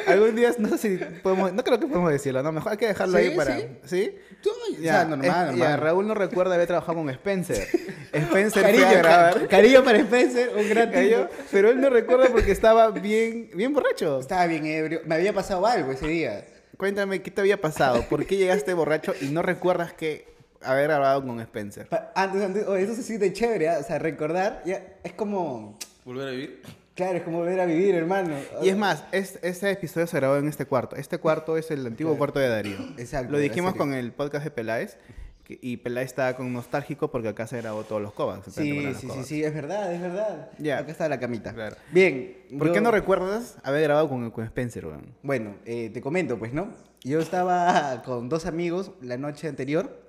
Algún 0.07 0.35
día, 0.35 0.51
no 0.57 0.69
sé 0.69 0.77
si 0.77 0.97
podemos. 1.21 1.53
No 1.53 1.63
creo 1.63 1.79
que 1.79 1.87
podemos 1.87 2.11
decirlo, 2.11 2.41
no, 2.43 2.51
mejor 2.51 2.71
hay 2.73 2.77
que 2.77 2.87
dejarlo 2.87 3.17
Sí, 3.17 3.25
ahí 3.25 3.35
para. 3.35 3.57
sí. 3.57 3.67
¿Sí? 3.85 4.15
Tú, 4.41 4.49
o 4.49 4.81
sea, 4.81 5.05
normal, 5.05 5.25
es- 5.25 5.31
ya, 5.33 5.45
normal. 5.45 5.79
Raúl 5.79 6.07
no 6.07 6.13
recuerda 6.15 6.55
haber 6.55 6.67
trabajado 6.67 6.97
con 6.97 7.09
Spencer. 7.09 7.67
Spencer 8.13 8.63
Cariño, 8.63 8.83
fue 8.85 8.95
a 8.95 8.97
grabar. 8.99 9.33
ca- 9.41 9.47
cariño 9.47 9.83
para 9.83 9.97
Spencer, 9.99 10.51
un 10.55 10.69
gran 10.69 10.91
tipo. 10.91 11.27
pero 11.51 11.69
él 11.69 11.79
no 11.81 11.89
recuerda 11.89 12.27
porque 12.31 12.51
estaba 12.51 12.89
bien, 12.91 13.49
bien 13.55 13.73
borracho. 13.73 14.19
Estaba 14.19 14.45
bien 14.47 14.65
ebrio. 14.65 15.01
Me 15.05 15.15
había 15.15 15.33
pasado 15.33 15.65
algo 15.65 15.91
ese 15.91 16.07
día. 16.07 16.45
Cuéntame 16.77 17.21
qué 17.21 17.31
te 17.31 17.39
había 17.41 17.61
pasado, 17.61 18.03
por 18.09 18.25
qué 18.25 18.35
llegaste 18.37 18.73
borracho 18.73 19.13
y 19.21 19.25
no 19.27 19.41
recuerdas 19.41 19.93
que 19.93 20.25
haber 20.61 20.85
grabado 20.85 21.23
con 21.25 21.39
Spencer. 21.39 21.87
Pa- 21.87 22.11
Antes, 22.15 22.41
antes, 22.41 22.65
oh, 22.67 22.75
eso 22.75 22.93
se 22.95 23.03
siente 23.03 23.31
chévere, 23.31 23.69
¿ah? 23.69 23.77
o 23.79 23.83
sea, 23.83 23.99
recordar, 23.99 24.61
ya, 24.65 24.81
es 25.03 25.13
como, 25.13 25.77
¿Volver 26.03 26.27
a 26.27 26.31
vivir? 26.31 26.61
Claro, 26.95 27.17
es 27.17 27.23
como 27.23 27.39
volver 27.39 27.59
a 27.59 27.65
vivir, 27.65 27.95
hermano. 27.95 28.35
Y 28.61 28.69
es 28.69 28.77
más, 28.77 29.03
es- 29.11 29.39
este 29.41 29.71
episodio 29.71 30.07
se 30.07 30.17
grabó 30.17 30.37
en 30.37 30.47
este 30.47 30.65
cuarto. 30.65 30.95
Este 30.95 31.17
cuarto 31.17 31.57
es 31.57 31.71
el 31.71 31.85
antiguo 31.85 32.17
cuarto 32.17 32.39
de 32.39 32.49
Darío. 32.49 32.77
Exacto, 32.97 33.31
Lo 33.31 33.37
dijimos 33.39 33.75
con 33.75 33.93
el 33.93 34.11
podcast 34.11 34.43
de 34.43 34.51
Peláez. 34.51 34.97
que- 35.43 35.59
Y 35.61 35.75
Peláez 35.75 36.05
estaba 36.07 36.37
con 36.37 36.53
nostálgico 36.53 37.11
porque 37.11 37.27
acá 37.27 37.45
se 37.47 37.57
grabó 37.57 37.83
todos 37.83 38.01
los 38.01 38.13
covas. 38.13 38.45
se 38.45 38.51
Sí, 38.51 38.93
sí, 38.97 39.07
sí, 39.13 39.23
sí, 39.25 39.43
es 39.43 39.53
verdad, 39.53 39.93
es 39.93 39.99
verdad. 39.99 40.49
Ya. 40.57 40.77
Acá 40.77 40.91
está 40.91 41.09
la 41.09 41.19
camita. 41.19 41.53
Claro. 41.53 41.75
Bien. 41.91 42.37
¿Por 42.57 42.67
yo- 42.67 42.73
qué 42.73 42.79
no 42.79 42.91
recuerdas 42.91 43.57
haber 43.63 43.83
grabado 43.83 44.07
con, 44.07 44.31
con 44.31 44.45
Spencer, 44.45 44.85
weón? 44.85 45.13
Bueno, 45.21 45.55
eh, 45.65 45.89
te 45.93 45.99
comento, 45.99 46.39
pues, 46.39 46.53
¿no? 46.53 46.69
Yo 47.03 47.19
estaba 47.19 48.01
con 48.05 48.29
dos 48.29 48.45
amigos 48.45 48.91
la 49.01 49.17
noche 49.17 49.49
anterior, 49.49 50.01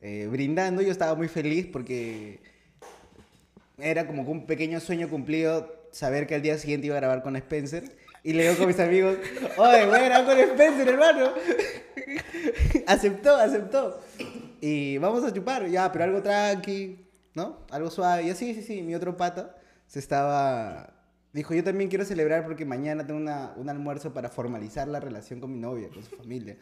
eh, 0.00 0.26
brindando. 0.30 0.80
Yo 0.80 0.90
estaba 0.92 1.14
muy 1.14 1.28
feliz 1.28 1.66
porque 1.70 2.40
era 3.76 4.06
como 4.06 4.22
un 4.22 4.46
pequeño 4.46 4.80
sueño 4.80 5.10
cumplido 5.10 5.74
saber 5.92 6.26
que 6.26 6.34
al 6.34 6.42
día 6.42 6.58
siguiente 6.58 6.86
iba 6.86 6.96
a 6.96 7.00
grabar 7.00 7.22
con 7.22 7.36
Spencer. 7.36 7.84
Y 8.22 8.34
le 8.34 8.42
digo 8.42 8.56
con 8.58 8.66
mis 8.66 8.78
amigos, 8.78 9.16
oye, 9.56 9.86
voy 9.86 9.98
a 9.98 10.02
grabar 10.04 10.24
con 10.26 10.38
Spencer, 10.38 10.88
hermano. 10.88 11.32
aceptó, 12.86 13.36
aceptó. 13.36 14.00
Y 14.60 14.98
vamos 14.98 15.24
a 15.24 15.32
chupar, 15.32 15.66
ya, 15.68 15.90
pero 15.90 16.04
algo 16.04 16.22
tranqui, 16.22 17.06
¿no? 17.34 17.64
Algo 17.70 17.90
suave. 17.90 18.24
Y 18.24 18.30
así, 18.30 18.54
sí, 18.54 18.62
sí, 18.62 18.82
mi 18.82 18.94
otro 18.94 19.16
pata 19.16 19.56
se 19.86 19.98
estaba... 19.98 20.94
Dijo, 21.32 21.54
yo 21.54 21.62
también 21.62 21.88
quiero 21.88 22.04
celebrar 22.04 22.44
porque 22.44 22.64
mañana 22.64 23.06
tengo 23.06 23.20
una, 23.20 23.52
un 23.56 23.68
almuerzo 23.68 24.12
para 24.12 24.28
formalizar 24.28 24.88
la 24.88 24.98
relación 24.98 25.40
con 25.40 25.52
mi 25.52 25.58
novia, 25.58 25.88
con 25.88 26.02
su 26.02 26.16
familia. 26.16 26.56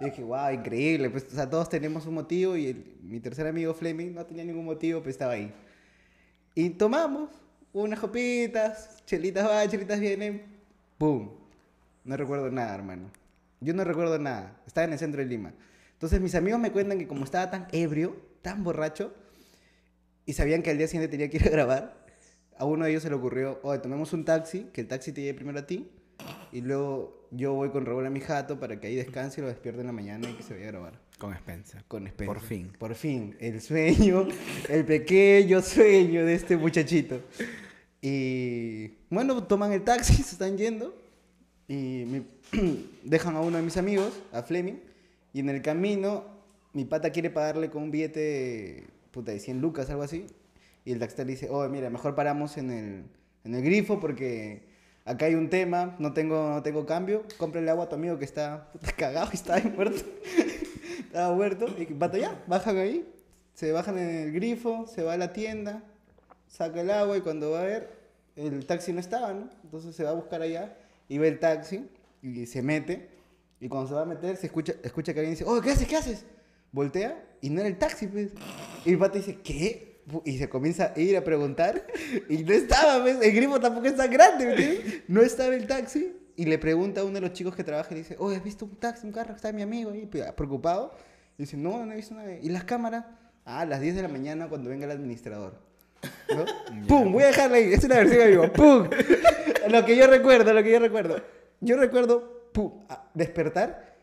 Y 0.00 0.06
dije, 0.06 0.22
wow, 0.22 0.50
increíble. 0.52 1.08
Pues, 1.08 1.26
o 1.32 1.34
sea, 1.34 1.48
todos 1.48 1.68
tenemos 1.68 2.04
un 2.06 2.14
motivo 2.14 2.56
y 2.56 2.98
mi 3.02 3.20
tercer 3.20 3.46
amigo 3.46 3.74
Fleming 3.74 4.12
no 4.12 4.26
tenía 4.26 4.44
ningún 4.44 4.64
motivo, 4.64 5.00
pues 5.00 5.14
estaba 5.14 5.32
ahí. 5.32 5.52
Y 6.54 6.70
tomamos 6.70 7.30
unas 7.72 7.98
copitas, 7.98 9.04
chelitas 9.04 9.44
van, 9.44 9.68
chelitas 9.68 10.00
vienen, 10.00 10.42
¡pum! 10.96 11.30
No 12.04 12.16
recuerdo 12.16 12.50
nada, 12.50 12.74
hermano. 12.74 13.10
Yo 13.60 13.74
no 13.74 13.84
recuerdo 13.84 14.18
nada. 14.18 14.60
Estaba 14.66 14.86
en 14.86 14.92
el 14.92 14.98
centro 14.98 15.20
de 15.20 15.26
Lima. 15.26 15.52
Entonces 15.92 16.20
mis 16.20 16.34
amigos 16.34 16.60
me 16.60 16.70
cuentan 16.70 16.98
que 16.98 17.08
como 17.08 17.24
estaba 17.24 17.50
tan 17.50 17.66
ebrio, 17.72 18.16
tan 18.40 18.62
borracho, 18.62 19.12
y 20.26 20.32
sabían 20.34 20.62
que 20.62 20.70
al 20.70 20.78
día 20.78 20.86
siguiente 20.86 21.10
tenía 21.10 21.28
que 21.28 21.38
ir 21.38 21.46
a 21.46 21.50
grabar, 21.50 22.06
a 22.56 22.64
uno 22.64 22.84
de 22.84 22.90
ellos 22.90 23.02
se 23.02 23.08
le 23.08 23.16
ocurrió, 23.16 23.58
oye, 23.62 23.80
tomemos 23.80 24.12
un 24.12 24.24
taxi, 24.24 24.68
que 24.72 24.82
el 24.82 24.88
taxi 24.88 25.12
te 25.12 25.22
lleve 25.22 25.34
primero 25.34 25.58
a 25.58 25.66
ti, 25.66 25.90
y 26.52 26.60
luego 26.60 27.28
yo 27.30 27.54
voy 27.54 27.70
con 27.70 27.86
Raúl 27.86 28.06
a 28.06 28.10
mi 28.10 28.20
jato 28.20 28.58
para 28.60 28.78
que 28.78 28.88
ahí 28.88 28.96
descanse 28.96 29.40
y 29.40 29.42
lo 29.42 29.48
despierte 29.48 29.80
en 29.80 29.86
la 29.86 29.92
mañana 29.92 30.28
y 30.28 30.34
que 30.34 30.42
se 30.42 30.54
vaya 30.54 30.68
a 30.68 30.70
grabar. 30.70 31.07
Con 31.18 31.32
Spencer. 31.34 31.84
Con 31.88 32.06
Spencer. 32.06 32.26
Por 32.26 32.40
fin. 32.40 32.72
Por 32.78 32.94
fin. 32.94 33.36
El 33.40 33.60
sueño, 33.60 34.28
el 34.68 34.84
pequeño 34.84 35.60
sueño 35.62 36.24
de 36.24 36.34
este 36.34 36.56
muchachito. 36.56 37.20
Y 38.00 38.88
bueno, 39.10 39.42
toman 39.44 39.72
el 39.72 39.82
taxi, 39.82 40.14
se 40.22 40.32
están 40.32 40.56
yendo. 40.56 40.94
Y 41.66 42.04
me- 42.06 42.22
dejan 43.04 43.36
a 43.36 43.40
uno 43.40 43.56
de 43.56 43.62
mis 43.62 43.76
amigos, 43.76 44.12
a 44.32 44.42
Fleming. 44.42 44.76
Y 45.32 45.40
en 45.40 45.48
el 45.50 45.60
camino, 45.60 46.24
mi 46.72 46.84
pata 46.84 47.10
quiere 47.10 47.30
pagarle 47.30 47.70
con 47.70 47.82
un 47.82 47.90
billete 47.90 48.84
puta, 49.10 49.32
de 49.32 49.40
100 49.40 49.60
lucas, 49.60 49.90
algo 49.90 50.02
así. 50.02 50.26
Y 50.84 50.92
el 50.92 50.98
taxista 51.00 51.24
le 51.24 51.32
dice, 51.32 51.48
oh, 51.50 51.68
mira, 51.68 51.90
mejor 51.90 52.14
paramos 52.14 52.56
en 52.56 52.70
el, 52.70 53.04
en 53.44 53.54
el 53.54 53.62
grifo 53.62 54.00
porque 54.00 54.62
acá 55.04 55.26
hay 55.26 55.34
un 55.34 55.50
tema, 55.50 55.96
no 55.98 56.14
tengo, 56.14 56.48
no 56.48 56.62
tengo 56.62 56.86
cambio. 56.86 57.24
Cómprale 57.36 57.68
agua 57.70 57.84
a 57.84 57.88
tu 57.88 57.96
amigo 57.96 58.18
que 58.18 58.24
está 58.24 58.70
puta, 58.72 58.92
cagado 58.96 59.28
y 59.32 59.34
está 59.36 59.56
ahí 59.56 59.70
muerto. 59.74 60.02
Estaba 61.08 61.34
muerto. 61.34 61.66
Y 61.78 61.86
pata, 61.86 62.18
ya, 62.18 62.44
bajan 62.46 62.76
ahí. 62.76 63.06
Se 63.54 63.72
bajan 63.72 63.98
en 63.98 64.08
el 64.08 64.32
grifo, 64.32 64.86
se 64.86 65.02
va 65.02 65.14
a 65.14 65.16
la 65.16 65.32
tienda, 65.32 65.82
saca 66.46 66.80
el 66.80 66.90
agua 66.90 67.16
y 67.16 67.22
cuando 67.22 67.50
va 67.50 67.62
a 67.62 67.64
ver, 67.64 67.90
el 68.36 68.64
taxi 68.66 68.92
no 68.92 69.00
estaba, 69.00 69.32
¿no? 69.32 69.50
Entonces 69.64 69.96
se 69.96 70.04
va 70.04 70.10
a 70.10 70.12
buscar 70.12 70.42
allá 70.42 70.76
y 71.08 71.18
ve 71.18 71.26
el 71.26 71.40
taxi 71.40 71.88
y 72.22 72.46
se 72.46 72.62
mete. 72.62 73.08
Y 73.58 73.68
cuando 73.68 73.88
se 73.88 73.94
va 73.94 74.02
a 74.02 74.04
meter, 74.04 74.36
se 74.36 74.46
escucha, 74.46 74.74
escucha 74.84 75.12
que 75.12 75.20
alguien 75.20 75.34
dice, 75.34 75.44
oh, 75.44 75.60
¿qué 75.60 75.72
haces? 75.72 75.88
¿Qué 75.88 75.96
haces? 75.96 76.24
Voltea 76.70 77.20
y 77.40 77.50
no 77.50 77.60
era 77.60 77.68
el 77.68 77.78
taxi, 77.78 78.06
pues. 78.06 78.30
Y 78.84 78.92
mi 78.92 78.96
pata 78.96 79.18
dice, 79.18 79.38
¿qué? 79.42 80.02
Y 80.24 80.38
se 80.38 80.48
comienza 80.48 80.92
a 80.94 81.00
ir 81.00 81.16
a 81.16 81.24
preguntar 81.24 81.84
y 82.28 82.44
no 82.44 82.52
estaba, 82.52 83.02
pues. 83.02 83.20
El 83.20 83.32
grifo 83.32 83.58
tampoco 83.58 83.86
es 83.86 83.96
tan 83.96 84.10
grande, 84.10 84.46
¿me 84.46 84.52
entiendes? 84.52 85.02
No 85.08 85.22
estaba 85.22 85.54
el 85.54 85.66
taxi. 85.66 86.12
Y 86.38 86.44
le 86.44 86.56
pregunta 86.56 87.00
a 87.00 87.04
uno 87.04 87.14
de 87.14 87.20
los 87.20 87.32
chicos 87.32 87.56
que 87.56 87.64
trabaja 87.64 87.88
y 87.90 87.94
le 87.94 88.00
dice, 88.02 88.14
oh, 88.20 88.30
¿has 88.30 88.44
visto 88.44 88.64
un 88.64 88.76
taxi, 88.76 89.04
un 89.04 89.12
carro? 89.12 89.34
Está 89.34 89.50
mi 89.50 89.60
amigo 89.60 89.90
ahí, 89.90 90.06
pues, 90.06 90.30
preocupado. 90.34 90.94
Y 91.36 91.42
dice, 91.42 91.56
no, 91.56 91.84
no 91.84 91.92
he 91.92 91.96
visto 91.96 92.14
nada. 92.14 92.32
¿Y 92.40 92.48
las 92.48 92.62
cámaras? 92.62 93.06
Ah, 93.44 93.62
a 93.62 93.66
las 93.66 93.80
10 93.80 93.96
de 93.96 94.02
la 94.02 94.08
mañana 94.08 94.48
cuando 94.48 94.70
venga 94.70 94.84
el 94.84 94.92
administrador. 94.92 95.58
¿No? 96.32 96.44
¡Pum! 96.86 97.12
Voy 97.12 97.24
a 97.24 97.26
dejarla 97.26 97.56
ahí. 97.56 97.72
Es 97.72 97.82
una 97.82 97.96
versión 97.96 98.20
en 98.20 98.30
vivo. 98.30 98.52
¡Pum! 98.52 98.88
Lo 99.68 99.84
que 99.84 99.96
yo 99.96 100.06
recuerdo, 100.06 100.52
lo 100.52 100.62
que 100.62 100.70
yo 100.70 100.78
recuerdo. 100.78 101.20
Yo 101.60 101.76
recuerdo, 101.76 102.50
¡pum! 102.52 102.84
Despertar 103.14 103.96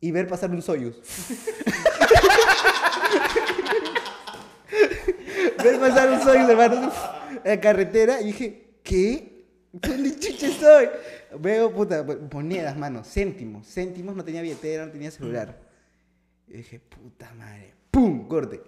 y 0.00 0.10
ver 0.10 0.26
pasar 0.26 0.52
un 0.52 0.62
Soyuz. 0.62 0.96
ver 5.62 5.78
pasar 5.78 6.10
un 6.10 6.22
Soyuz, 6.22 6.48
hermano, 6.48 6.90
en 7.44 7.44
la 7.44 7.60
carretera 7.60 8.22
y 8.22 8.24
dije, 8.24 8.78
¿qué? 8.82 9.44
¿Dónde 9.70 10.18
chucha 10.18 10.46
estoy? 10.46 10.88
Veo, 11.38 11.72
puta, 11.72 12.04
monedas, 12.32 12.76
mano, 12.76 13.02
céntimos, 13.04 13.66
céntimos, 13.66 14.14
no 14.14 14.24
tenía 14.24 14.42
billetera, 14.42 14.86
no 14.86 14.92
tenía 14.92 15.10
celular. 15.10 15.60
Y 16.46 16.58
dije, 16.58 16.80
puta 16.80 17.32
madre. 17.34 17.74
¡Pum! 17.90 18.28
Corte. 18.28 18.60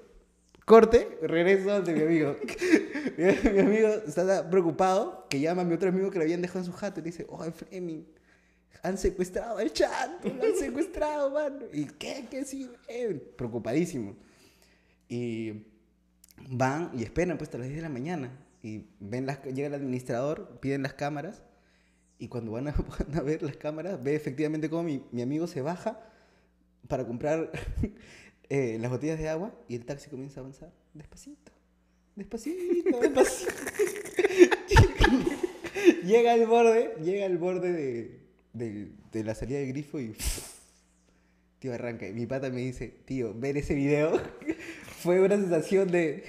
Corte, 0.64 1.18
regreso 1.22 1.80
de 1.82 1.94
mi 1.94 2.02
amigo. 2.02 2.36
mi, 3.16 3.50
mi 3.52 3.58
amigo 3.60 3.88
está 4.06 4.50
preocupado 4.50 5.26
que 5.28 5.40
llama 5.40 5.62
a 5.62 5.64
mi 5.64 5.74
otro 5.74 5.88
amigo 5.88 6.10
que 6.10 6.18
lo 6.18 6.24
habían 6.24 6.42
dejado 6.42 6.60
en 6.60 6.64
su 6.66 6.72
jato 6.72 7.00
y 7.00 7.04
le 7.04 7.10
dice, 7.10 7.26
oh, 7.28 7.44
Fleming, 7.52 8.02
han 8.82 8.98
secuestrado 8.98 9.58
al 9.58 9.72
chato, 9.72 10.28
lo 10.28 10.42
han 10.42 10.54
secuestrado, 10.58 11.30
mano. 11.30 11.66
¿Y 11.72 11.86
qué? 11.86 12.26
¿Qué 12.30 12.44
sí? 12.44 12.70
Eh, 12.88 13.14
Preocupadísimo. 13.36 14.16
Y 15.08 15.64
van 16.48 16.90
y 16.94 17.02
esperan 17.02 17.38
pues 17.38 17.48
hasta 17.48 17.58
las 17.58 17.68
10 17.68 17.76
de 17.76 17.82
la 17.82 17.88
mañana. 17.88 18.30
Y 18.62 18.86
ven 19.00 19.26
las, 19.26 19.42
llega 19.44 19.68
el 19.68 19.74
administrador, 19.74 20.58
piden 20.60 20.82
las 20.82 20.94
cámaras. 20.94 21.42
Y 22.18 22.28
cuando 22.28 22.52
van 22.52 22.68
a, 22.68 22.72
van 22.98 23.14
a 23.16 23.22
ver 23.22 23.42
las 23.42 23.56
cámaras, 23.56 24.02
ve 24.02 24.14
efectivamente 24.14 24.68
cómo 24.70 24.82
mi, 24.84 25.02
mi 25.12 25.22
amigo 25.22 25.46
se 25.46 25.60
baja 25.62 26.00
para 26.88 27.06
comprar 27.06 27.50
eh, 28.48 28.78
las 28.80 28.90
botellas 28.90 29.18
de 29.18 29.28
agua 29.28 29.52
y 29.68 29.74
el 29.74 29.84
taxi 29.84 30.08
comienza 30.10 30.40
a 30.40 30.42
avanzar 30.42 30.72
despacito, 30.94 31.52
despacito, 32.14 33.00
despacito. 33.00 33.52
llega 36.04 36.32
al 36.32 36.46
borde, 36.46 36.94
llega 37.02 37.26
al 37.26 37.38
borde 37.38 37.72
de, 37.72 38.20
de- 38.52 38.88
de 39.12 39.24
la 39.24 39.34
salida 39.34 39.58
del 39.58 39.68
grifo 39.68 39.98
y 40.00 40.14
tío 41.58 41.72
arranca. 41.74 42.06
Y 42.06 42.12
mi 42.12 42.26
pata 42.26 42.50
me 42.50 42.60
dice, 42.60 42.88
tío, 43.06 43.32
ver 43.34 43.56
ese 43.56 43.74
video 43.74 44.20
fue 45.02 45.20
una 45.20 45.36
sensación 45.36 45.90
de 45.90 46.24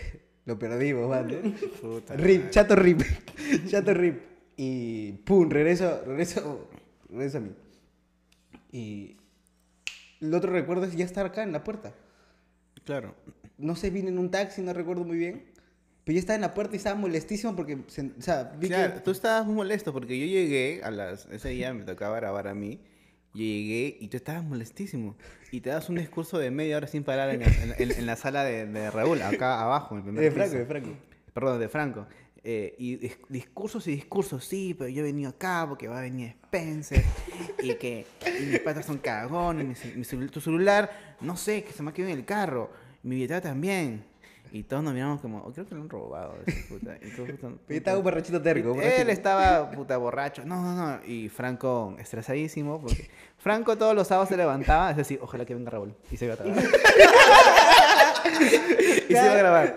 lo 0.45 0.57
perdimos. 0.57 1.09
Puta 1.81 2.15
Rip, 2.15 2.49
chato 2.49 2.75
rip, 2.75 3.01
chato 3.67 3.93
rip. 3.93 4.21
Y 4.57 5.11
pum, 5.23 5.49
regreso, 5.49 6.01
regreso, 6.05 6.67
regreso 7.09 7.37
a 7.37 7.41
mí. 7.41 7.51
Y 8.71 9.17
el 10.19 10.33
otro 10.33 10.51
recuerdo 10.51 10.85
es 10.85 10.95
ya 10.95 11.05
estar 11.05 11.25
acá 11.25 11.43
en 11.43 11.51
la 11.51 11.63
puerta. 11.63 11.93
Claro. 12.83 13.15
No 13.57 13.75
sé, 13.75 13.89
vine 13.89 14.09
en 14.09 14.17
un 14.19 14.31
taxi, 14.31 14.61
no 14.61 14.73
recuerdo 14.73 15.03
muy 15.03 15.17
bien. 15.17 15.45
Pero 16.03 16.15
ya 16.15 16.19
estaba 16.19 16.35
en 16.35 16.41
la 16.41 16.53
puerta 16.53 16.73
y 16.73 16.77
estaba 16.77 16.97
molestísimo 16.99 17.55
porque, 17.55 17.75
o 17.75 18.21
sea, 18.21 18.55
vi 18.57 18.67
Claro, 18.69 18.95
que... 18.95 18.99
tú 19.01 19.11
estabas 19.11 19.45
muy 19.45 19.55
molesto 19.55 19.91
porque 19.93 20.17
yo 20.17 20.25
llegué 20.25 20.81
a 20.83 20.89
las... 20.89 21.25
Ese 21.27 21.49
día 21.49 21.73
me 21.73 21.83
tocaba 21.83 22.15
grabar 22.15 22.47
a 22.47 22.53
mí. 22.55 22.79
Yo 23.33 23.41
llegué 23.43 23.97
y 23.99 24.07
tú 24.07 24.17
estabas 24.17 24.43
molestísimo. 24.43 25.17
Y 25.51 25.59
te 25.61 25.69
das 25.69 25.89
un 25.89 25.95
discurso 25.97 26.39
de 26.39 26.49
media 26.49 26.77
hora 26.77 26.87
sin 26.87 27.03
parar 27.03 27.29
en 27.29 27.41
la, 27.41 27.47
en- 27.47 27.75
en- 27.77 27.91
en 27.99 28.05
la 28.05 28.15
sala 28.15 28.43
de, 28.45 28.65
de 28.65 28.89
Raúl, 28.89 29.21
acá 29.21 29.61
abajo, 29.61 29.95
en 29.95 29.99
el 29.99 30.03
primer 30.05 30.23
De 30.23 30.31
piso. 30.31 30.39
Franco, 30.39 30.57
de 30.57 30.65
Franco. 30.65 30.89
Perdón, 31.33 31.59
de 31.59 31.69
Franco. 31.69 32.07
Eh, 32.49 32.75
y 32.77 32.97
dis- 32.97 33.17
discursos 33.27 33.85
y 33.87 33.91
discursos, 33.91 34.45
sí, 34.45 34.73
pero 34.73 34.89
yo 34.89 35.01
he 35.01 35.03
venido 35.03 35.31
acá 35.31 35.65
porque 35.67 35.89
va 35.89 35.97
a 35.97 36.01
venir 36.01 36.37
Spencer 36.45 37.03
y 37.61 37.73
que 37.75 38.05
y 38.39 38.45
mis 38.45 38.59
patas 38.61 38.85
son 38.85 38.99
cagones, 38.99 39.83
mi, 39.93 40.17
mi 40.17 40.27
tu 40.29 40.39
celular, 40.39 40.89
no 41.19 41.35
sé, 41.35 41.65
que 41.65 41.73
se 41.73 41.83
me 41.83 41.89
ha 41.89 41.93
quedado 41.93 42.13
en 42.13 42.19
el 42.19 42.23
carro, 42.25 42.71
mi 43.03 43.15
billetera 43.15 43.41
también. 43.41 44.05
Y 44.53 44.63
todos 44.63 44.81
nos 44.81 44.93
miramos 44.93 45.19
como, 45.19 45.39
oh, 45.39 45.51
creo 45.51 45.67
que 45.67 45.75
lo 45.75 45.81
han 45.81 45.89
robado. 45.89 46.37
ese 46.45 46.63
puta. 46.69 46.97
Y 47.01 47.09
todos, 47.09 47.31
puta, 47.31 47.49
Y 47.73 47.75
estaba 47.75 47.97
un 47.97 48.03
borrachito 48.05 48.41
terco. 48.41 48.69
borrachito. 48.69 49.01
Él 49.01 49.09
estaba 49.09 49.69
puta 49.75 49.97
borracho. 49.97 50.45
No, 50.45 50.61
no, 50.61 50.73
no. 50.73 51.05
Y 51.05 51.27
Franco 51.27 51.97
estresadísimo. 51.99 52.79
Porque 52.79 53.09
Franco 53.37 53.77
todos 53.77 53.93
los 53.93 54.07
sábados 54.07 54.29
se 54.29 54.37
levantaba. 54.37 54.91
Es 54.91 54.95
decir, 54.95 55.19
ojalá 55.21 55.43
que 55.43 55.53
venga 55.53 55.69
Raúl. 55.71 55.93
Y 56.09 56.15
se 56.15 56.23
iba 56.23 56.35
a 56.35 56.37
trabajar. 56.37 56.63
y 59.09 59.13
se 59.13 59.13
iba 59.13 59.33
a 59.33 59.35
grabar. 59.35 59.75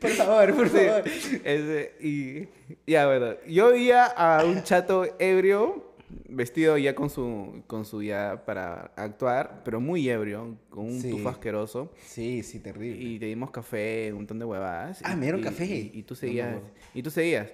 Por 0.00 0.10
favor, 0.10 0.54
por 0.54 0.68
Sí. 0.68 0.76
favor. 0.78 1.02
Ese, 1.44 1.92
y 2.00 2.48
ya, 2.90 3.06
bueno. 3.06 3.34
Yo 3.48 3.70
veía 3.70 4.04
a 4.06 4.44
un 4.44 4.62
chato 4.62 5.04
ebrio, 5.18 5.94
vestido 6.28 6.76
ya 6.78 6.94
con 6.94 7.10
su, 7.10 7.62
con 7.66 7.84
su 7.84 8.02
ya 8.02 8.44
para 8.44 8.92
actuar, 8.96 9.62
pero 9.64 9.80
muy 9.80 10.08
ebrio, 10.08 10.56
con 10.70 10.86
un 10.86 11.00
Sí. 11.00 11.10
tufo 11.10 11.28
asqueroso. 11.28 11.92
Sí, 12.04 12.42
sí, 12.42 12.60
terrible. 12.60 13.02
Y 13.02 13.18
te 13.18 13.26
dimos 13.26 13.50
café, 13.50 14.08
un 14.12 14.18
montón 14.18 14.38
de 14.38 14.44
huevadas. 14.44 15.00
Ah, 15.04 15.12
y- 15.12 15.16
me 15.16 15.22
dieron 15.22 15.40
y- 15.40 15.44
café. 15.44 15.64
Y, 15.66 15.90
y 15.94 16.02
tú 16.02 16.14
No 16.14 16.20
seguías. 16.20 16.48
acuerdo. 16.48 16.68
y 16.94 17.02
tú 17.02 17.10
seguías. 17.10 17.48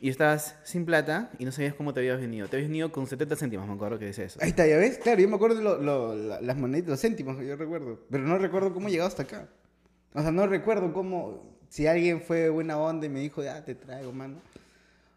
Y 0.00 0.10
estabas 0.10 0.56
sin 0.64 0.84
plata 0.84 1.30
y 1.38 1.44
no 1.46 1.50
sabías 1.50 1.74
cómo 1.74 1.94
te 1.94 2.00
habías 2.00 2.20
venido. 2.20 2.46
Te 2.46 2.56
habías 2.56 2.68
venido 2.68 2.92
con 2.92 3.06
70 3.06 3.36
céntimos, 3.36 3.66
me 3.66 3.72
acuerdo 3.72 3.98
que 3.98 4.06
dice 4.06 4.24
eso. 4.24 4.38
Ahí 4.42 4.50
está, 4.50 4.66
¿ya 4.66 4.76
ves? 4.76 4.98
Claro, 4.98 5.20
yo 5.20 5.28
me 5.28 5.34
acuerdo 5.36 5.56
de 5.56 5.64
lo- 5.64 5.78
lo- 5.80 6.14
la- 6.14 6.40
las 6.42 6.56
monedas, 6.58 6.88
los 6.88 7.00
céntimos, 7.00 7.42
yo 7.42 7.56
recuerdo. 7.56 7.98
Pero 8.10 8.22
no 8.22 8.36
recuerdo 8.38 8.72
cómo 8.74 8.88
he 8.88 8.90
llegado 8.90 9.08
hasta 9.08 9.22
acá. 9.22 9.48
O 10.14 10.22
sea, 10.22 10.30
no 10.30 10.46
recuerdo 10.46 10.92
cómo... 10.92 11.52
Si 11.68 11.86
alguien 11.86 12.20
fue 12.20 12.50
buena 12.50 12.78
onda 12.78 13.06
y 13.06 13.08
me 13.08 13.20
dijo, 13.20 13.42
ya, 13.42 13.64
te 13.64 13.74
traigo, 13.74 14.12
mano. 14.12 14.36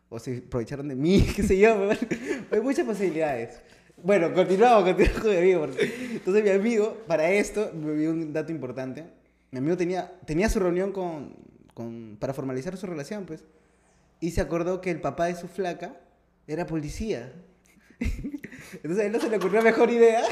O 0.08 0.20
se 0.20 0.38
aprovecharon 0.38 0.88
de 0.88 0.96
mí, 0.96 1.22
qué 1.36 1.44
sé 1.44 1.58
yo. 1.58 1.90
Hay 2.52 2.62
muchas 2.62 2.86
posibilidades. 2.86 3.60
Bueno, 4.02 4.34
continuamos, 4.34 4.86
continuamos 4.86 5.22
con 5.22 5.32
mi 5.32 5.38
amigo. 5.38 5.68
Entonces 6.14 6.44
mi 6.44 6.50
amigo, 6.50 6.98
para 7.08 7.30
esto, 7.30 7.72
me 7.74 7.94
dio 7.94 8.12
un 8.12 8.32
dato 8.32 8.52
importante. 8.52 9.06
Mi 9.52 9.60
amigo 9.60 9.76
tenía, 9.76 10.12
tenía 10.26 10.48
su 10.48 10.60
reunión 10.60 10.92
con, 10.92 11.36
con, 11.74 12.18
para 12.20 12.34
formalizar 12.34 12.78
su 12.78 12.88
relación, 12.88 13.26
pues. 13.26 13.44
Y 14.22 14.32
se 14.32 14.42
acordó 14.42 14.80
que 14.80 14.92
el 14.92 15.02
papá 15.02 15.26
de 15.26 15.36
su 15.36 15.48
flaca 15.48 15.98
era 16.48 16.66
policía. 16.66 17.34
Entonces 18.74 19.00
a 19.00 19.06
él 19.06 19.12
no 19.12 19.20
se 19.20 19.30
le 19.30 19.38
ocurrió 19.38 19.62
mejor 19.62 19.90
idea, 19.90 20.24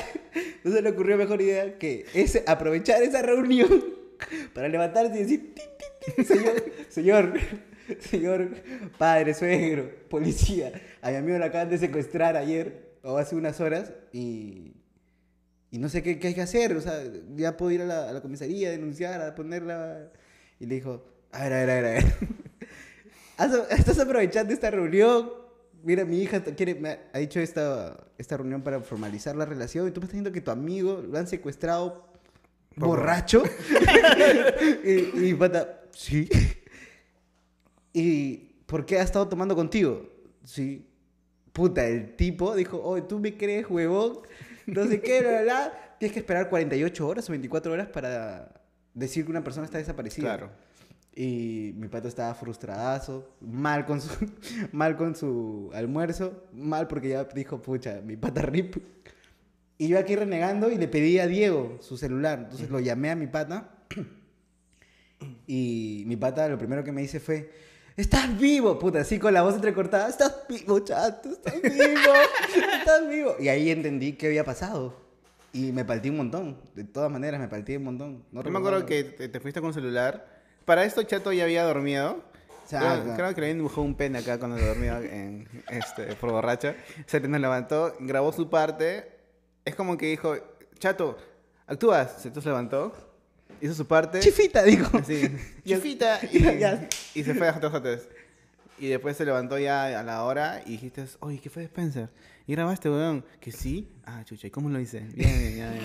no 0.64 0.72
se 0.72 0.82
le 0.82 0.90
ocurrió 0.90 1.18
mejor 1.18 1.42
idea 1.42 1.78
que 1.78 2.06
ese, 2.14 2.44
aprovechar 2.48 3.02
esa 3.04 3.22
reunión 3.22 4.03
para 4.54 4.68
levantarse 4.68 5.16
y 5.16 5.24
decir, 5.24 5.54
"Tin, 5.56 5.66
tin, 5.78 6.16
tin, 6.16 6.26
señor, 6.26 6.64
señor, 6.90 7.34
señor, 8.00 8.50
padre, 8.98 9.34
suegro, 9.34 9.90
policía, 10.10 10.72
a 11.02 11.12
mi 11.12 11.18
amigo 11.18 11.38
lo 11.38 11.46
acaban 11.46 11.70
de 11.70 11.78
secuestrar 11.78 12.36
ayer 12.38 12.94
o 13.04 13.18
hace 13.18 13.36
unas 13.36 13.60
horas 13.60 13.92
y, 14.12 14.74
y 15.72 15.78
no 15.80 15.90
sé 15.90 16.02
qué, 16.04 16.20
qué 16.20 16.28
hay 16.30 16.34
que 16.34 16.42
hacer, 16.42 16.76
o 16.76 16.82
sea, 16.82 17.02
ya 17.36 17.58
puedo 17.58 17.72
ir 17.72 17.82
a 17.82 17.86
la, 17.86 18.10
a 18.10 18.14
la 18.14 18.22
comisaría, 18.22 18.70
denunciar, 18.72 19.22
a 19.22 19.36
ponerla... 19.36 20.12
Y 20.60 20.66
le 20.68 20.76
dijo, 20.76 21.04
a 21.32 21.44
ver, 21.44 21.54
a 21.54 21.58
ver, 21.58 21.70
a 21.70 21.74
ver, 21.74 21.86
a 21.86 21.90
ver. 21.92 22.04
Estás 23.78 24.00
aprovechando 24.00 24.54
esta 24.54 24.70
reunión. 24.72 25.30
Mira, 25.84 26.06
mi 26.06 26.22
hija 26.22 26.42
quiere, 26.42 26.76
me 26.76 26.90
ha- 26.90 27.00
ha 27.12 27.18
dicho 27.18 27.40
esta, 27.42 28.08
esta 28.18 28.38
reunión 28.38 28.62
para 28.62 28.80
formalizar 28.82 29.36
la 29.36 29.46
relación. 29.46 29.88
Y 29.88 29.92
tú 29.92 30.00
me 30.00 30.06
estás 30.06 30.14
diciendo 30.14 30.32
que 30.32 30.40
tu 30.40 30.52
amigo 30.52 31.02
lo 31.06 31.18
han 31.18 31.28
secuestrado 31.28 32.13
borracho. 32.76 33.44
y, 34.84 35.30
y 35.30 35.34
pata, 35.34 35.82
sí. 35.92 36.30
¿Y 37.94 38.38
por 38.66 38.86
qué 38.86 39.00
ha 39.00 39.04
estado 39.04 39.28
tomando 39.28 39.56
contigo? 39.56 40.10
Sí. 40.44 40.88
Puta, 41.54 41.86
el 41.86 42.16
tipo 42.16 42.56
dijo, 42.56 42.82
oye, 42.82 43.04
tú 43.04 43.20
me 43.20 43.38
crees, 43.38 43.70
huevón. 43.70 44.20
No 44.66 44.88
sé 44.88 45.02
qué, 45.02 45.22
bla, 45.22 45.42
bla. 45.44 45.96
Tienes 46.00 46.14
que 46.14 46.20
esperar 46.20 46.50
48 46.50 47.08
horas 47.08 47.30
o 47.30 47.32
24 47.32 47.72
horas 47.72 47.88
para 47.90 48.52
decir 48.94 49.26
que 49.26 49.32
una 49.32 49.44
persona 49.44 49.66
está 49.66 49.78
desaparecida. 49.78 50.36
Claro. 50.36 50.50
Y 51.16 51.74
mi 51.76 51.88
pato 51.90 52.08
estaba 52.08 52.34
frustradazo, 52.34 53.36
mal 53.40 53.86
con 53.86 54.02
su, 54.02 54.10
mal 54.72 54.96
con 54.98 55.16
su 55.16 55.70
almuerzo, 55.74 56.44
mal 56.54 56.88
porque 56.88 57.10
ya 57.10 57.26
dijo, 57.26 57.62
pucha, 57.62 58.02
mi 58.04 58.18
pata 58.18 58.42
rip. 58.42 58.78
Y 59.84 59.90
yo 59.90 60.00
aquí 60.00 60.16
renegando 60.16 60.72
y 60.72 60.78
le 60.78 60.88
pedí 60.88 61.20
a 61.20 61.28
Diego 61.28 61.78
su 61.82 61.98
celular. 61.98 62.40
Entonces 62.44 62.70
lo 62.70 62.80
llamé 62.80 63.12
a 63.12 63.18
mi 63.18 63.28
pata. 63.28 63.70
Y 65.46 66.04
mi 66.06 66.16
pata 66.16 66.48
lo 66.48 66.58
primero 66.58 66.86
que 66.86 66.94
me 66.94 67.02
dice 67.02 67.20
fue, 67.20 67.52
estás 67.96 68.38
vivo, 68.38 68.80
puta, 68.80 69.02
así 69.02 69.20
con 69.20 69.34
la 69.34 69.42
voz 69.42 69.56
entrecortada, 69.56 70.10
estás 70.10 70.46
vivo, 70.50 70.80
chato, 70.80 71.30
estás 71.30 71.62
vivo, 71.62 72.14
estás 72.78 73.10
vivo. 73.10 73.36
Y 73.40 73.48
ahí 73.50 73.72
entendí 73.72 74.14
qué 74.14 74.28
había 74.28 74.46
pasado. 74.46 74.96
Y 75.52 75.72
me 75.74 75.84
partí 75.86 76.10
un 76.10 76.18
montón, 76.18 76.58
de 76.76 76.84
todas 76.86 77.10
maneras 77.12 77.40
me 77.40 77.48
partí 77.50 77.76
un 77.76 77.84
montón. 77.84 78.24
No 78.32 78.42
Yo 78.42 78.52
me 78.52 78.60
acuerdo 78.60 78.86
que 78.86 79.04
te, 79.04 79.30
te 79.30 79.40
fuiste 79.42 79.60
con 79.62 79.74
celular. 79.74 80.28
Para 80.66 80.84
esto 80.86 81.04
Chato 81.04 81.32
ya 81.34 81.44
había 81.44 81.64
dormido. 81.64 82.24
O 82.66 82.70
sea, 82.70 82.80
creo, 82.80 82.92
claro. 83.04 83.16
creo 83.16 83.36
que 83.36 83.42
le 83.42 83.54
dibujado 83.54 83.82
un 83.82 83.96
pene 83.96 84.20
acá 84.20 84.40
cuando 84.40 84.58
dormía 84.58 85.00
en, 85.00 85.48
este, 85.70 86.16
por 86.16 86.32
borracha. 86.32 86.76
Se 87.06 87.20
nos 87.20 87.40
levantó, 87.40 87.96
grabó 88.00 88.32
su 88.32 88.50
parte. 88.50 89.13
Es 89.66 89.76
como 89.76 89.98
que 89.98 90.08
dijo, 90.08 90.36
Chato, 90.80 91.18
¿actúas? 91.68 92.22
Se 92.22 92.28
entonces 92.28 92.50
levantó, 92.50 92.94
hizo 93.62 93.74
su 93.74 93.88
parte. 93.88 94.20
Chifita, 94.20 94.64
dijo. 94.64 95.02
Sí, 95.06 95.24
chifita. 95.66 96.20
Y, 97.14 97.24
se 97.24 97.34
fue 97.34 97.48
a. 97.48 98.08
Y 98.78 98.88
después 98.88 99.16
se 99.16 99.26
levantó 99.26 99.58
ya 99.58 100.00
a 100.00 100.04
la 100.04 100.24
hora 100.24 100.62
y 100.66 100.72
dijiste, 100.72 101.06
oye, 101.20 101.40
¿qué 101.40 101.50
fue 101.50 101.62
de 101.62 101.68
Spencer? 101.68 102.10
¿Y 102.46 102.52
grabaste, 102.54 102.90
weón? 102.90 103.24
Que 103.40 103.52
sí. 103.52 103.90
Ah, 104.06 104.22
chucha, 104.26 104.48
¿y 104.48 104.52
cómo 104.52 104.70
lo 104.70 104.80
hice? 104.80 105.00
Bien, 105.16 105.40
bien, 105.40 105.56
ya, 105.58 105.72
bien. 105.72 105.84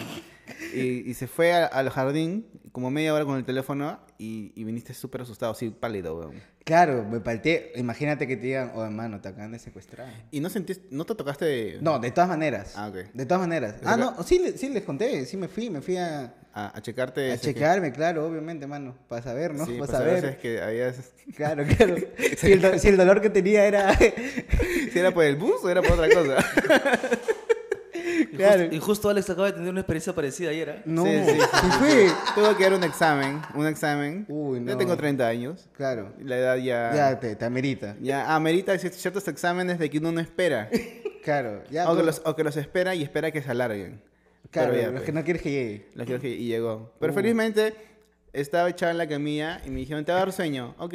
Y, 0.75 1.11
y 1.11 1.15
se 1.15 1.27
fue 1.29 1.53
a- 1.53 1.67
al 1.67 1.89
jardín, 1.91 2.47
como 2.73 2.91
media 2.91 3.15
hora 3.15 3.25
con 3.25 3.37
el 3.37 3.45
teléfono, 3.45 4.01
y, 4.19 4.53
y 4.57 4.65
viniste 4.65 4.93
súper 4.95 5.21
asustado, 5.23 5.53
así 5.53 5.71
pálido, 5.71 6.19
weón. 6.19 6.33
Claro, 6.65 7.05
me 7.09 7.21
partí. 7.21 7.57
Imagínate 7.77 8.27
que 8.27 8.37
te 8.37 8.43
digan, 8.47 8.73
oh 8.75 8.85
hermano, 8.85 9.21
te 9.21 9.29
acaban 9.29 9.53
de 9.53 9.59
secuestrar. 9.59 10.13
¿Y 10.31 10.41
no 10.41 10.51
sentiste, 10.51 10.87
no 10.91 11.05
te 11.07 11.15
tocaste 11.15 11.79
No, 11.81 11.99
de 11.99 12.11
todas 12.11 12.29
maneras. 12.29 12.75
Ah, 12.77 12.89
ok. 12.89 13.13
De 13.15 13.25
todas 13.25 13.41
maneras. 13.41 13.77
Ah, 13.85 13.97
no, 13.97 14.23
sí, 14.25 14.43
sí 14.57 14.69
les 14.69 14.83
conté, 14.85 15.25
sí 15.27 15.37
me 15.37 15.49
fui, 15.49 15.71
me 15.71 15.81
fui 15.81 15.97
a, 15.97 16.35
a, 16.67 16.77
a 16.77 16.83
checarte? 16.83 17.33
a 17.33 17.37
que- 17.37 17.41
checarme, 17.41 17.93
claro, 17.93 18.27
obviamente, 18.27 18.67
mano, 18.67 18.97
para 19.09 19.23
saber, 19.23 19.55
¿no? 19.55 19.65
Sí, 19.67 19.73
para 19.79 19.87
para 19.93 19.99
saber 19.99 20.25
es 20.25 20.37
que 20.39 20.61
habías... 20.61 20.97
Claro, 21.37 21.65
claro. 21.77 21.97
si, 22.39 22.53
el, 22.53 22.61
do- 22.63 22.79
si 22.79 22.89
el 22.89 22.97
dolor 22.97 23.21
que 23.21 23.31
tenía 23.31 23.65
era... 23.67 23.95
si 24.93 24.99
era 24.99 25.13
por 25.13 25.25
el 25.25 25.37
bus 25.37 25.57
o 25.63 25.71
era 25.71 25.83
por 25.83 25.93
otra 25.93 26.09
cosa. 26.09 26.37
Y, 28.21 28.27
Claro. 28.37 28.63
justo, 28.63 28.75
y 28.75 28.79
justo 28.81 29.09
Alex 29.11 29.31
acaba 29.31 29.47
de 29.49 29.53
tener 29.55 29.71
una 29.71 29.81
experiencia 29.81 30.13
parecida 30.15 30.51
ayer, 30.51 30.69
¿eh? 30.69 30.83
no, 30.87 31.05
Sí, 31.05 31.11
sí, 31.25 31.31
sí, 31.33 31.41
sí 31.63 31.69
fue. 31.79 32.07
Tuve 32.35 32.57
que 32.57 32.63
dar 32.65 32.73
un 32.75 32.85
examen, 32.85 33.41
un 33.55 33.67
examen. 33.67 34.25
Uy, 34.29 34.59
Yo 34.59 34.65
no. 34.65 34.77
tengo 34.77 34.97
30 34.97 35.27
años. 35.27 35.69
Claro. 35.77 36.13
La 36.21 36.37
edad 36.37 36.57
ya... 36.57 36.93
Ya 36.95 37.21
te, 37.21 37.37
te 37.37 37.45
amerita. 37.45 37.97
Ya 38.01 38.35
amerita 38.35 38.75
cier- 38.75 38.91
ciertos 38.93 39.27
exámenes 39.29 39.79
de 39.79 39.89
que 39.91 39.99
uno 39.99 40.11
no 40.13 40.21
espera. 40.21 40.69
Claro, 41.23 41.63
ya. 41.71 41.91
o, 41.91 41.97
que 41.97 42.03
los, 42.03 42.23
o 42.25 42.35
que 42.35 42.45
los 42.45 42.57
espera 42.57 42.95
y 42.95 43.03
espera 43.03 43.31
que 43.31 43.43
se 43.43 43.51
alarguen. 43.51 44.01
Claro, 44.51 44.71
Pero 44.71 44.83
ya, 44.83 44.87
los 44.89 44.95
pues, 44.97 45.05
que 45.05 45.13
no 45.13 45.25
quieres 45.25 45.43
que 45.43 45.51
llegue. 45.51 45.89
los 45.95 46.07
que- 46.21 46.29
y 46.29 46.47
llegó. 46.49 46.93
Pero 47.01 47.13
Uh. 47.13 47.17
felizmente 47.17 47.75
estaba 48.33 48.69
echado 48.71 48.93
en 48.93 48.99
la 48.99 49.09
camilla 49.09 49.61
y 49.67 49.71
me 49.71 49.81
dijeron, 49.81 50.05
te 50.05 50.13
va 50.13 50.19
a 50.19 50.21
dar 50.21 50.33
sueño. 50.33 50.75
Ok. 50.79 50.95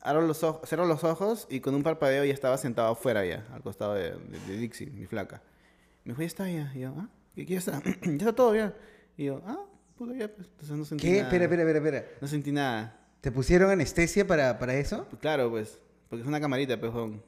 Abro 0.00 0.22
los 0.26 0.42
ojos, 0.42 0.68
cerro 0.68 0.84
los 0.86 1.02
ojos 1.02 1.46
y 1.50 1.60
con 1.60 1.74
un 1.74 1.82
parpadeo 1.82 2.24
ya 2.24 2.32
estaba 2.34 2.58
sentado 2.58 2.92
afuera 2.92 3.24
ya, 3.24 3.46
al 3.52 3.62
costado 3.62 3.94
de, 3.94 4.10
de- 4.12 4.38
de 4.46 4.56
Dixie, 4.58 4.90
mi 4.90 5.06
flaca. 5.06 5.42
Me 6.04 6.12
dijo, 6.12 6.20
ya 6.20 6.26
está 6.26 6.50
ya. 6.50 6.70
Y 6.74 6.80
yo, 6.80 6.94
ah, 6.98 7.08
¿qué, 7.34 7.46
qué 7.46 7.52
ya 7.54 7.58
está? 7.58 7.82
ya 8.04 8.12
está 8.12 8.32
todo 8.34 8.52
bien. 8.52 8.74
Y 9.16 9.24
yo, 9.24 9.40
ah, 9.46 9.64
puta 9.96 10.12
ya, 10.14 10.28
pues. 10.28 10.46
Entonces 10.48 10.76
no 10.76 10.84
sentí 10.84 11.06
¿Qué? 11.06 11.12
nada. 11.12 11.22
Espera, 11.24 11.44
espera, 11.44 11.62
espera, 11.62 11.78
espera. 11.78 12.04
No 12.20 12.28
sentí 12.28 12.52
nada. 12.52 13.00
¿Te 13.22 13.32
pusieron 13.32 13.70
anestesia 13.70 14.26
para, 14.26 14.58
para 14.58 14.74
eso? 14.74 15.06
Pues 15.08 15.20
claro, 15.20 15.48
pues. 15.50 15.78
Porque 16.10 16.20
es 16.22 16.28
una 16.28 16.38
camarita, 16.40 16.74
weón. 16.76 17.22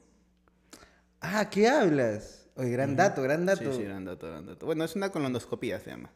Ah, 1.19 1.49
¿qué 1.49 1.67
hablas? 1.67 2.36
Oye, 2.57 2.69
gran 2.71 2.95
dato, 2.95 3.21
gran 3.21 3.45
dato. 3.45 3.71
Sí, 3.71 3.77
sí, 3.79 3.83
gran 3.83 4.05
dato, 4.05 4.27
gran 4.27 4.45
dato. 4.45 4.65
Bueno, 4.65 4.83
es 4.83 4.95
una 4.95 5.11
colondoscopía, 5.11 5.79
se 5.79 5.91
llama. 5.91 6.09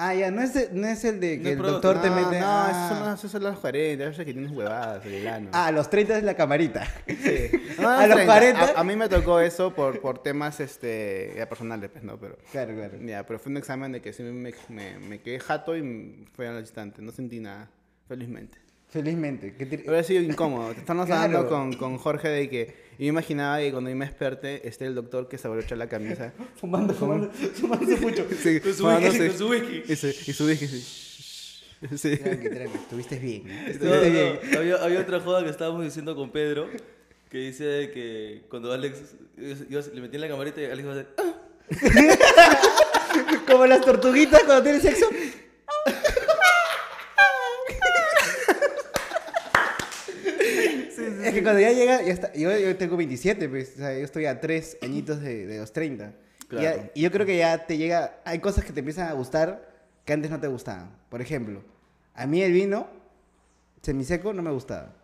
Ah, 0.00 0.14
ya, 0.14 0.30
no 0.30 0.42
es, 0.42 0.54
de- 0.54 0.68
no 0.72 0.86
es 0.86 1.04
el 1.04 1.18
de 1.18 1.40
que 1.40 1.52
el 1.52 1.58
doctor 1.58 2.00
te 2.00 2.08
no, 2.08 2.14
mete. 2.14 2.38
No, 2.38 2.46
ah. 2.46 2.68
esos 2.70 2.98
son, 2.98 3.14
esos 3.14 3.30
son 3.32 3.42
los 3.42 3.58
40, 3.58 4.04
esos 4.04 4.24
que 4.24 4.32
tienes 4.32 4.52
huevadas, 4.52 5.04
el 5.04 5.26
ano. 5.26 5.50
Ah, 5.52 5.66
a 5.66 5.72
los 5.72 5.90
30 5.90 6.18
es 6.18 6.22
la 6.24 6.34
camarita. 6.34 6.86
Sí. 7.06 7.50
No, 7.80 7.88
a 7.88 8.06
los 8.06 8.16
30. 8.16 8.26
40. 8.26 8.60
A, 8.76 8.80
a 8.80 8.84
mí 8.84 8.94
me 8.96 9.08
tocó 9.08 9.40
eso 9.40 9.72
por, 9.74 10.00
por 10.00 10.20
temas 10.22 10.58
este, 10.60 11.32
ya 11.36 11.48
personales, 11.48 11.90
pues, 11.90 12.04
¿no? 12.04 12.16
Pero, 12.18 12.36
Claro, 12.52 12.74
claro. 12.74 12.98
ya, 13.04 13.24
pero 13.26 13.38
fue 13.40 13.50
un 13.50 13.56
examen 13.56 13.90
de 13.92 14.00
que 14.00 14.12
sí 14.12 14.22
me, 14.24 14.52
me, 14.68 14.98
me 14.98 15.20
quedé 15.20 15.38
jato 15.40 15.76
y 15.76 16.26
fue 16.34 16.46
al 16.48 16.58
instante. 16.60 17.02
No 17.02 17.10
sentí 17.12 17.38
nada, 17.40 17.68
felizmente. 18.08 18.58
Felizmente. 18.88 19.54
¿Qué 19.54 20.02
sido 20.04 20.22
incómodo. 20.22 20.74
Te 20.74 20.80
estamos 20.80 21.06
Claro. 21.06 21.22
hablando 21.24 21.48
con, 21.48 21.72
con 21.74 21.98
Jorge 21.98 22.28
de 22.28 22.48
que 22.48 22.87
yo 22.98 23.06
imaginaba 23.06 23.58
que 23.60 23.70
cuando 23.70 23.90
yo 23.90 23.96
me 23.96 24.04
desperté 24.06 24.66
esté 24.68 24.86
el 24.86 24.94
doctor 24.94 25.28
que 25.28 25.38
se 25.38 25.46
abrocha 25.46 25.76
la 25.76 25.88
camisa. 25.88 26.32
Fumando, 26.60 26.92
fumando, 26.94 27.30
fumando 27.30 27.86
su 27.96 28.02
pucho. 28.02 28.26
Sí, 28.42 28.60
Con 28.60 28.74
su 28.74 28.82
fumándose- 28.84 29.20
whisky, 29.20 29.28
con 29.28 29.38
su 29.38 29.48
whisky. 29.48 29.92
Y 29.92 29.96
su, 29.96 30.06
y 30.08 30.32
su 30.34 30.44
whisky, 30.46 30.66
sí. 30.66 30.80
Sí. 31.96 32.16
Tranqui, 32.16 32.48
tranqui. 32.50 32.76
Estuviste 32.78 33.18
bien. 33.20 33.48
Estuviste 33.68 34.10
bien. 34.10 34.40
no, 34.52 34.58
había, 34.58 34.76
había 34.82 35.00
otra 35.00 35.20
joda 35.20 35.44
que 35.44 35.50
estábamos 35.50 35.84
diciendo 35.84 36.16
con 36.16 36.30
Pedro 36.32 36.68
que 37.30 37.38
dice 37.38 37.90
que 37.94 38.42
cuando 38.48 38.72
Alex 38.72 38.98
yo, 39.36 39.54
yo 39.68 39.80
le 39.94 40.00
metí 40.00 40.16
en 40.16 40.22
la 40.22 40.28
camarita 40.28 40.60
y 40.60 40.64
Alex 40.64 40.80
iba 40.80 40.90
a 40.90 40.94
hacer 40.94 41.06
"Ah". 41.18 41.34
Como 43.46 43.66
las 43.66 43.80
tortuguitas 43.82 44.42
cuando 44.44 44.62
tienen 44.62 44.80
sexo. 44.82 45.06
Es 51.24 51.34
que 51.34 51.42
cuando 51.42 51.60
ya 51.60 51.72
llega, 51.72 52.02
ya 52.02 52.12
está, 52.12 52.32
yo, 52.34 52.56
yo 52.56 52.76
tengo 52.76 52.96
27, 52.96 53.48
pues, 53.48 53.74
o 53.74 53.78
sea, 53.78 53.96
yo 53.98 54.04
estoy 54.04 54.26
a 54.26 54.40
3 54.40 54.78
añitos 54.82 55.20
de, 55.20 55.46
de 55.46 55.58
los 55.58 55.72
30. 55.72 56.04
Y 56.04 56.08
ya- 56.08 56.72
Claro. 56.74 56.90
Y, 56.94 57.00
yo 57.02 57.10
creo 57.10 57.26
que 57.26 57.36
ya 57.36 57.66
te 57.66 57.76
llega, 57.76 58.20
hay 58.24 58.38
cosas 58.38 58.64
que 58.64 58.72
te 58.72 58.80
empiezan 58.80 59.08
a 59.08 59.12
gustar 59.12 59.68
que 60.04 60.12
antes 60.14 60.30
no 60.30 60.40
te 60.40 60.46
gustaban. 60.48 60.90
Por 61.10 61.20
ejemplo, 61.20 61.62
a 62.14 62.26
mí 62.26 62.42
el 62.42 62.52
vino 62.52 62.88
semiseco 63.82 64.32
no 64.32 64.42
me 64.42 64.50
gustaba. 64.50 64.94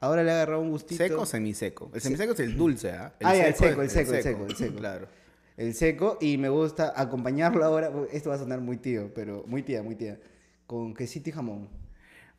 Ahora 0.00 0.22
le 0.22 0.30
he 0.30 0.34
agarrado 0.34 0.60
un 0.60 0.70
gustito. 0.70 1.02
¿Seco 1.02 1.22
o 1.22 1.26
semiseco? 1.26 1.90
El 1.94 2.00
semiseco 2.00 2.32
es 2.32 2.40
el 2.40 2.56
dulce, 2.56 2.90
¿ah? 2.90 3.12
Ah, 3.22 3.34
ya, 3.34 3.46
el 3.46 3.52
es- 3.52 3.58
seco, 3.58 3.82
el 3.82 3.90
seco, 3.90 4.12
el 4.14 4.22
seco, 4.22 4.46
el 4.46 4.56
seco. 4.56 4.76
Claro. 4.76 5.08
El 5.56 5.74
seco 5.74 6.18
y 6.20 6.36
me 6.36 6.48
gusta 6.48 6.92
acompañarlo 6.96 7.64
ahora, 7.64 7.90
esto 8.12 8.30
va 8.30 8.36
a 8.36 8.38
sonar 8.38 8.60
muy 8.60 8.76
tío, 8.76 9.12
pero 9.14 9.44
muy 9.46 9.62
tía, 9.62 9.82
muy 9.82 9.94
tía, 9.94 10.18
con 10.66 10.94
quesito 10.94 11.30
y 11.30 11.32
jamón. 11.32 11.68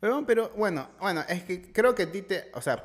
Huevón, 0.02 0.26
pero 0.26 0.50
bueno, 0.56 0.88
bueno, 1.00 1.22
es 1.28 1.42
que 1.44 1.72
creo 1.72 1.94
que 1.94 2.02
a 2.04 2.12
ti 2.12 2.22
te, 2.22 2.50
o 2.52 2.60
sea, 2.60 2.84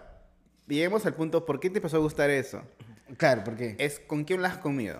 lleguemos 0.75 1.05
al 1.05 1.13
punto, 1.13 1.45
¿por 1.45 1.59
qué 1.59 1.69
te 1.69 1.77
empezó 1.79 1.97
a 1.97 1.99
gustar 1.99 2.29
eso? 2.29 2.61
Claro, 3.17 3.43
¿por 3.43 3.55
qué? 3.55 3.75
Es 3.77 3.99
con 3.99 4.23
quién 4.23 4.41
lo 4.41 4.47
has 4.47 4.57
comido. 4.57 4.99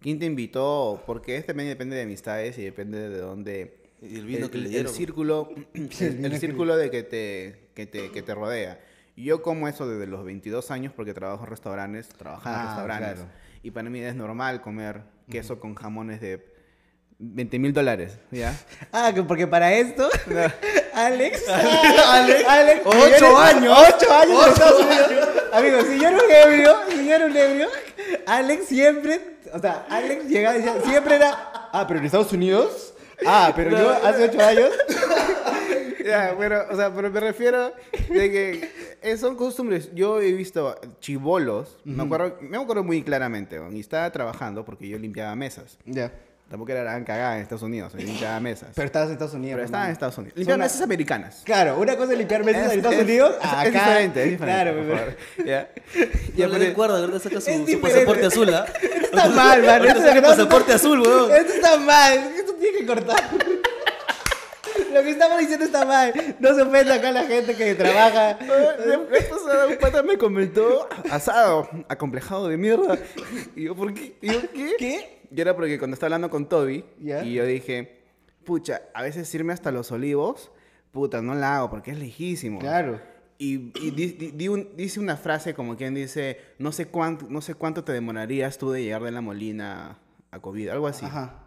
¿Quién 0.00 0.18
te 0.18 0.26
invitó? 0.26 1.02
Porque 1.06 1.36
este 1.36 1.48
también 1.48 1.68
depende 1.68 1.96
de 1.96 2.02
amistades 2.02 2.58
y 2.58 2.64
depende 2.64 3.08
de 3.08 3.18
dónde... 3.18 3.82
Y 4.02 4.16
el 4.18 4.26
vino 4.26 4.44
el, 4.46 4.50
que 4.50 4.58
le 4.58 4.64
el 4.66 4.70
dieron. 4.70 4.92
círculo, 4.92 5.48
El 5.74 6.24
el, 6.24 6.38
círculo 6.38 6.76
de 6.76 6.90
que 6.90 7.02
te, 7.02 7.70
que 7.74 7.86
te, 7.86 8.10
que 8.12 8.22
te 8.22 8.34
rodea. 8.34 8.78
Yo 9.16 9.40
como 9.40 9.66
eso 9.68 9.88
desde 9.88 10.06
los 10.06 10.22
22 10.24 10.70
años 10.70 10.92
porque 10.94 11.14
trabajo 11.14 11.44
en 11.44 11.50
restaurantes, 11.50 12.08
trabajaba 12.10 12.56
en 12.56 12.62
Ah, 12.62 12.66
restaurantes. 12.68 13.14
claro. 13.14 13.30
Y 13.62 13.70
para 13.70 13.88
mí 13.88 14.00
es 14.00 14.14
normal 14.14 14.60
comer 14.60 15.00
queso 15.30 15.58
con 15.58 15.74
jamones 15.74 16.20
de 16.20 16.54
20 17.18 17.58
mil 17.58 17.72
dólares, 17.72 18.18
¿ya? 18.30 18.54
Ah, 18.92 19.12
que 19.14 19.22
porque 19.22 19.46
para 19.46 19.72
esto, 19.72 20.08
No. 20.26 20.40
Alex, 21.06 21.46
Alex, 21.46 22.48
Alex, 22.48 22.80
Ocho 22.86 23.38
años. 23.38 23.78
ocho 23.78 24.12
años 24.12 24.46
en 24.46 24.52
Estados 24.52 24.82
Unidos. 24.82 25.28
Amigos, 25.52 25.84
si 25.90 26.00
yo 26.00 26.08
era 26.08 26.16
un 26.16 26.30
ebrio, 26.30 26.76
si 26.88 27.06
yo 27.06 27.14
era 27.14 27.26
un 27.26 27.36
ebrio, 27.36 27.68
Alex 28.26 28.66
siempre, 28.66 29.20
o 29.52 29.58
sea, 29.58 29.86
Alex 29.90 30.24
llegaba 30.24 30.56
y 30.56 30.62
decía, 30.62 30.80
siempre 30.82 31.16
era, 31.16 31.70
ah, 31.70 31.84
pero 31.86 32.00
en 32.00 32.06
Estados 32.06 32.32
Unidos, 32.32 32.94
ah, 33.26 33.52
pero 33.54 33.76
yo 33.76 33.90
hace 33.90 34.24
ocho 34.24 34.40
años, 34.40 34.70
Ya, 36.06 36.34
pero, 36.38 36.64
o 36.70 36.76
sea, 36.76 36.94
pero 36.94 37.10
me 37.10 37.18
refiero 37.18 37.72
de 38.08 38.30
que 38.30 39.16
son 39.18 39.34
costumbres. 39.34 39.90
Yo 39.92 40.20
he 40.20 40.32
visto 40.32 40.78
chivolos, 41.00 41.78
me, 41.84 42.04
acuerdo, 42.04 42.38
me 42.40 42.56
acuerdo 42.56 42.84
muy 42.84 43.02
claramente, 43.02 43.60
y 43.72 43.80
estaba 43.80 44.10
trabajando 44.12 44.64
porque 44.64 44.88
yo 44.88 44.98
limpiaba 44.98 45.34
mesas. 45.34 45.78
ya, 45.84 46.12
Tampoco 46.48 46.70
era 46.70 46.82
gran 46.82 47.02
cagada 47.04 47.34
en 47.36 47.42
Estados 47.42 47.62
Unidos, 47.64 47.92
limpiaba 47.96 48.38
mesas. 48.38 48.68
pero 48.74 48.86
estabas 48.86 49.08
en 49.08 49.14
Estados 49.14 49.34
Unidos. 49.34 49.54
Pero 49.56 49.64
estaba 49.64 49.86
en. 49.86 49.90
Estados 49.92 50.16
Unidos. 50.18 50.36
Limpiaba 50.36 50.56
una- 50.56 50.64
mesas 50.66 50.80
americanas. 50.80 51.42
Claro, 51.44 51.78
una 51.80 51.96
cosa 51.96 52.12
es 52.12 52.18
limpiar 52.18 52.44
mesas 52.44 52.66
Es- 52.66 52.72
en 52.72 52.78
Estados 52.78 52.98
es- 52.98 53.04
Unidos, 53.04 53.34
es, 53.40 53.44
acá. 53.48 53.64
es 53.66 53.72
diferente, 53.72 54.22
es 54.24 54.30
diferente. 54.30 54.62
Claro, 54.62 54.76
por 54.86 54.96
favor. 54.98 55.16
Ya. 55.44 55.68
Ya 56.36 56.46
no 56.48 56.58
recuerda, 56.58 56.98
ahorita 56.98 57.18
saca 57.18 57.40
su, 57.40 57.80
pasaporte 57.80 58.26
azul, 58.26 58.54
¿ah? 58.54 58.66
Está 59.02 59.28
mal, 59.30 59.62
man. 59.62 59.86
Esto, 59.86 60.02
saca 60.02 60.22
pasaporte 60.22 60.72
azul, 60.74 61.00
weón. 61.00 61.32
esto 61.34 61.52
está 61.54 61.76
mal. 61.78 62.18
Esto 62.36 62.54
tiene 62.54 62.78
que 62.78 62.86
cortar. 62.86 63.22
Lo 64.92 65.02
que 65.02 65.10
estamos 65.10 65.38
diciendo 65.38 65.64
está 65.64 65.84
mal. 65.86 66.12
No 66.38 66.54
se 66.54 66.62
ofenda 66.62 66.94
acá 66.94 67.10
la 67.10 67.24
gente 67.24 67.54
que 67.56 67.74
trabaja. 67.74 68.38
Un 69.70 69.76
pata 69.78 70.02
me 70.02 70.18
comentó 70.18 70.88
asado, 71.10 71.68
acomplejado 71.88 72.48
de 72.48 72.56
mierda. 72.58 72.98
Y 73.54 73.64
yo, 73.64 73.74
¿por 73.74 73.92
qué? 73.94 74.14
Y 74.20 74.32
yo, 74.32 74.40
¿qué? 74.52 74.74
¿Qué? 74.78 75.15
Y 75.30 75.40
era 75.40 75.54
porque 75.56 75.78
cuando 75.78 75.94
estaba 75.94 76.08
hablando 76.08 76.30
con 76.30 76.48
Toby, 76.48 76.84
y 77.24 77.34
yo 77.34 77.44
dije, 77.44 78.02
pucha, 78.44 78.82
a 78.94 79.02
veces 79.02 79.32
irme 79.34 79.52
hasta 79.52 79.70
los 79.72 79.90
olivos, 79.92 80.50
puta, 80.92 81.20
no 81.22 81.34
la 81.34 81.56
hago 81.56 81.70
porque 81.70 81.90
es 81.92 81.98
lejísimo. 81.98 82.58
Claro. 82.58 83.00
Y, 83.38 83.70
y 83.80 83.90
di- 83.90 84.12
di- 84.12 84.30
di 84.30 84.48
un- 84.48 84.70
dice 84.76 84.98
una 84.98 85.16
frase 85.16 85.52
como 85.52 85.76
quien 85.76 85.94
dice, 85.94 86.38
no 86.58 86.72
sé, 86.72 86.86
cuánto, 86.86 87.26
no 87.28 87.40
sé 87.42 87.54
cuánto 87.54 87.84
te 87.84 87.92
demorarías 87.92 88.56
tú 88.56 88.70
de 88.70 88.82
llegar 88.82 89.02
de 89.02 89.10
la 89.10 89.20
Molina 89.20 89.98
a 90.30 90.40
COVID, 90.40 90.68
algo 90.70 90.86
así. 90.86 91.04
Ajá. 91.04 91.42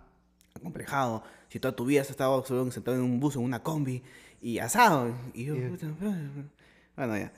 Acomplejado. 0.56 1.24
Si 1.48 1.60
toda 1.60 1.76
tu 1.76 1.86
vida 1.86 2.02
has 2.02 2.10
estado 2.12 2.46
solo 2.46 2.70
sentado 2.72 2.96
en 2.98 3.04
un 3.04 3.20
bus, 3.20 3.36
en 3.38 3.42
una 3.44 3.64
combi, 3.64 4.04
y 4.42 4.60
asado. 4.60 5.14
Y 5.34 5.46
yo, 5.46 5.56
puta, 5.70 5.88
bueno, 6.96 7.18
ya. 7.18 7.32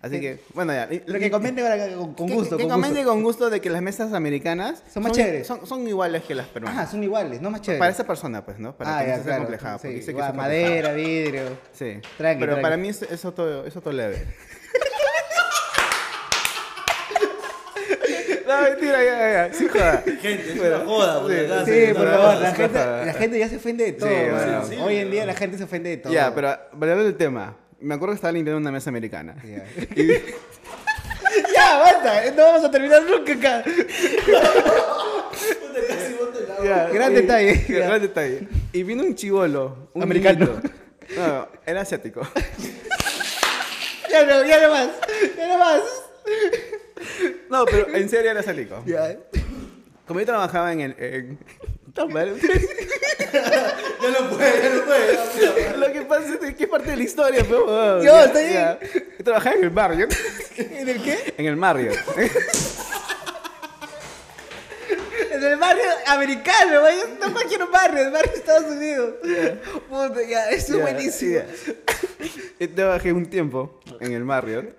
Así 0.00 0.20
que, 0.20 0.38
bueno, 0.54 0.72
ya. 0.72 0.88
Lo 1.06 1.18
que 1.18 1.28
comente 1.28 1.60
con, 1.96 2.14
con 2.14 2.28
Que- 2.28 2.34
gusto. 2.34 2.56
Que, 2.56 2.62
con 2.64 2.72
comente 2.72 2.98
gusto. 3.00 3.10
con 3.12 3.22
gusto 3.24 3.50
de 3.50 3.60
que 3.60 3.68
las 3.68 3.82
mesas 3.82 4.12
americanas 4.12 4.82
Son 4.92 5.02
más 5.02 5.10
chéveres. 5.12 5.44
Son, 5.46 5.66
son 5.66 5.86
iguales 5.88 6.22
que 6.22 6.36
las 6.36 6.46
peruanas. 6.46 6.88
son 6.90 7.02
iguales, 7.02 7.40
no 7.40 7.50
más 7.50 7.62
chéveres. 7.62 7.80
Para 7.80 7.90
esa 7.90 8.06
persona, 8.06 8.44
pues, 8.44 8.58
¿no? 8.60 8.76
Para 8.76 8.96
ah, 8.96 9.00
que 9.00 9.06
ya, 9.06 9.12
no 9.14 9.18
esté 9.18 9.24
claro. 9.28 9.42
acomplejado. 9.42 9.78
porque 9.78 9.88
Sí, 9.88 9.94
dice 9.98 10.14
que 10.14 10.32
madera, 10.32 10.92
vidrio. 10.92 11.42
Sí. 11.72 11.98
Tranqui, 12.16 12.40
Pero 12.40 12.52
tranqui. 12.52 12.62
para 12.62 12.76
mí 12.76 12.88
es, 12.90 13.02
es 13.02 13.24
otro, 13.24 13.66
es 13.66 13.76
otro 13.76 13.90
leve. 13.90 14.24
no, 18.46 18.62
mentira, 18.62 19.04
ya, 19.04 19.48
ya. 19.48 19.54
Sí, 19.54 19.68
joda. 19.68 20.02
Gente, 20.20 20.52
es 20.52 20.58
Bueno, 20.58 20.76
una 20.76 20.84
joda, 20.84 21.20
por 21.22 21.30
sí, 21.32 21.38
Sí, 21.66 21.94
por 21.94 22.08
favor, 22.08 22.34
la 22.36 22.48
no, 22.50 22.54
gente, 22.54 22.78
la 22.78 23.12
gente 23.14 23.38
ya 23.38 23.48
se 23.48 23.56
ofende 23.56 23.84
de 23.84 23.92
todo. 23.92 24.08
Sí, 24.08 24.14
bueno. 24.30 24.64
Sí, 24.64 24.74
sí, 24.76 24.80
Hoy 24.80 24.96
en 24.96 25.10
día 25.10 25.26
la 25.26 25.34
gente 25.34 25.58
se 25.58 25.64
ofende 25.64 25.90
de 25.90 25.96
todo. 25.98 26.12
Ya, 26.12 26.34
pero 26.34 26.56
volviendo 26.72 27.04
al 27.04 27.14
tema. 27.16 27.56
Me 27.80 27.94
acuerdo 27.94 28.12
que 28.12 28.16
estaba 28.16 28.32
limpiando 28.32 28.58
una 28.60 28.72
mesa 28.72 28.90
americana. 28.90 29.36
Ya. 29.44 29.64
Y, 29.96 31.52
ya, 31.54 31.78
basta, 31.78 32.30
no 32.34 32.42
vamos 32.42 32.64
a 32.64 32.70
terminar 32.70 33.02
nunca 33.02 33.32
acá. 33.34 33.64
Ya, 36.64 36.88
Gran 36.88 37.12
y- 37.12 37.14
detalle. 37.14 37.64
ya, 37.68 37.86
gran 37.86 38.00
detalle. 38.02 38.48
Y 38.72 38.82
vino 38.82 39.04
un 39.04 39.14
chivolo. 39.14 39.90
Un 39.94 40.02
Americano. 40.02 40.38
niñito. 40.46 40.60
No, 41.16 41.48
era 41.64 41.82
asiático. 41.82 42.20
Ya 44.10 44.24
no, 44.24 44.44
ya 44.44 44.60
no 44.66 44.70
más. 44.72 44.88
Ya 45.36 45.48
no 45.48 45.58
más. 45.58 45.80
No, 47.48 47.64
pero 47.66 47.94
en 47.94 48.08
serio 48.08 48.30
era 48.32 48.40
asiático. 48.40 48.82
Ya. 48.86 49.16
Como 50.06 50.18
yo 50.20 50.26
trabajaba 50.26 50.72
en 50.72 50.80
el... 50.80 50.96
En... 50.98 51.38
Ya 54.02 54.10
no 54.20 54.30
puede, 54.30 54.62
ya 54.62 54.70
no 54.74 54.84
puede. 54.84 55.76
Lo 55.76 55.92
que 55.92 56.02
pasa 56.02 56.34
es 56.42 56.54
que 56.54 56.64
es 56.64 56.70
parte 56.70 56.90
de 56.90 56.96
la 56.96 57.02
historia, 57.02 57.42
pero... 57.42 57.66
weón. 57.66 57.98
Yo, 58.04 58.12
Ya, 58.12 58.24
está 58.24 58.38
bien. 58.38 58.52
ya. 58.52 58.78
Trabajaba 59.24 59.56
en 59.56 59.64
el 59.64 59.70
Marriott. 59.70 60.14
¿En 60.56 60.88
el 60.88 61.02
qué? 61.02 61.34
En 61.36 61.46
el 61.46 61.56
Marriott. 61.56 61.96
En 65.30 65.44
el 65.44 65.56
barrio 65.56 65.84
americano, 66.06 66.80
güey. 66.80 66.96
No 67.20 67.32
cualquier 67.32 67.60
barrio, 67.70 68.06
el 68.06 68.10
barrio 68.10 68.32
de 68.32 68.38
Estados 68.38 68.72
Unidos. 68.72 69.14
Puta, 69.88 70.22
ya, 70.28 70.48
eso 70.50 70.72
es 70.72 70.78
Ya, 70.78 70.82
buenísimo. 70.82 71.40
trabajé 72.74 73.12
un 73.12 73.26
tiempo 73.26 73.80
en 74.00 74.12
el 74.12 74.24
Marriott 74.24 74.74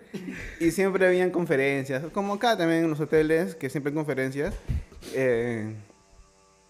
y 0.59 0.71
siempre 0.71 1.05
habían 1.07 1.29
conferencias, 1.31 2.03
como 2.13 2.33
acá 2.33 2.57
también 2.57 2.83
en 2.83 2.89
los 2.89 2.99
hoteles, 2.99 3.55
que 3.55 3.69
siempre 3.69 3.91
hay 3.91 3.95
conferencias. 3.95 4.53
Eh, 5.13 5.73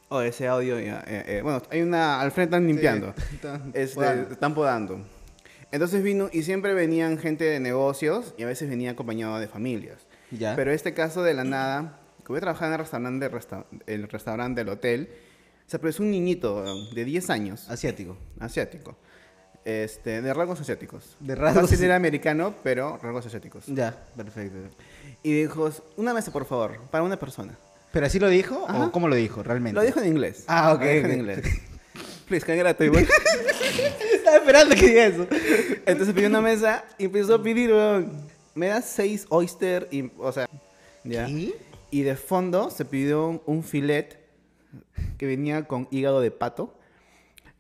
oh, 0.10 0.22
ese 0.22 0.48
audio 0.48 0.80
ya. 0.80 1.04
eh, 1.08 1.24
eh, 1.28 1.42
bueno, 1.42 1.62
hay 1.72 1.82
una. 1.82 2.20
Al 2.22 2.32
frente 2.32 2.56
están 2.56 2.68
limpiando. 2.68 3.14
están 3.34 3.72
Este, 3.74 3.96
podando. 3.96 4.32
están 4.34 4.54
podando. 4.54 5.06
Entonces 5.72 6.02
vino 6.04 6.30
y 6.34 6.44
siempre 6.44 6.74
venían 6.74 7.18
gente 7.20 7.44
de 7.44 7.60
negocios 7.60 8.34
y 8.38 8.44
a 8.44 8.48
veces 8.48 8.70
venía 8.70 8.92
acompañado 8.92 9.40
de 9.40 9.48
familias. 9.48 10.08
Ya. 10.32 10.56
Pero 10.56 10.72
este 10.72 10.94
caso 10.94 11.22
de 11.24 11.34
la 11.34 11.44
nada, 11.44 12.00
que 12.24 12.28
voy 12.30 12.38
a 12.38 12.42
trabajar 12.42 12.68
en 12.68 12.74
el 12.74 12.80
restaurante, 12.80 13.30
resta- 13.30 13.66
el 13.86 14.08
restaurante 14.10 14.62
del 14.62 14.70
hotel, 14.70 15.10
se 15.68 15.78
apareció 15.78 16.04
un 16.04 16.10
niñito 16.12 16.64
de 16.94 17.06
10 17.06 17.30
años, 17.30 17.70
Asiático. 17.70 18.18
asiático, 18.40 18.98
este, 19.66 20.22
de 20.24 20.34
rasgos 20.34 20.60
asiáticos. 20.62 21.16
De 21.20 21.36
rasgos 21.36 21.70
Fácil 21.70 21.84
era 21.86 21.96
americano, 21.96 22.56
pero 22.64 22.98
rasgos 22.98 23.28
asiáticos. 23.28 23.66
Ya, 23.68 23.96
perfecto. 24.18 24.58
Y 25.22 25.42
dijo, 25.42 25.70
una 25.98 26.14
mesa 26.16 26.32
por 26.32 26.46
favor, 26.46 26.80
para 26.90 27.04
una 27.04 27.18
persona. 27.20 27.56
¿Pero 27.92 28.06
así 28.06 28.20
lo 28.20 28.28
dijo 28.30 28.66
Ajá. 28.68 28.86
o 28.86 28.92
cómo 28.92 29.08
lo 29.08 29.16
dijo 29.16 29.42
realmente? 29.44 29.80
Lo 29.80 29.86
dijo 29.86 30.00
en 30.00 30.08
inglés. 30.08 30.44
Ah, 30.48 30.74
ok, 30.74 30.82
Lo 30.82 30.88
dijo 30.88 31.08
en 31.08 31.20
inglés. 31.20 31.40
Please, 32.28 32.46
can 32.46 32.56
I 32.56 32.58
get 32.60 32.68
a 32.68 32.74
table? 32.76 33.02
Estaba 34.14 34.38
esperando 34.38 34.76
que 34.76 34.88
diga 34.88 35.06
eso. 35.08 35.28
Entonces 35.86 36.14
pidió 36.14 36.28
una 36.30 36.42
mesa 36.42 36.86
y 37.00 37.06
empezó 37.06 37.36
a 37.36 37.42
pedir, 37.44 37.72
weón, 37.72 38.28
me 38.54 38.68
das 38.68 38.86
seis 38.86 39.26
oyster 39.30 39.88
y, 39.90 40.12
o 40.20 40.32
sea, 40.32 40.48
ya. 41.04 41.26
¿Qué? 41.26 41.56
Y 41.92 42.04
de 42.04 42.16
fondo 42.16 42.70
se 42.70 42.86
pidió 42.86 43.28
un, 43.28 43.42
un 43.48 43.64
filet 43.64 44.20
que 45.18 45.26
venía 45.26 45.64
con 45.64 45.88
hígado 45.90 46.22
de 46.22 46.30
pato. 46.30 46.76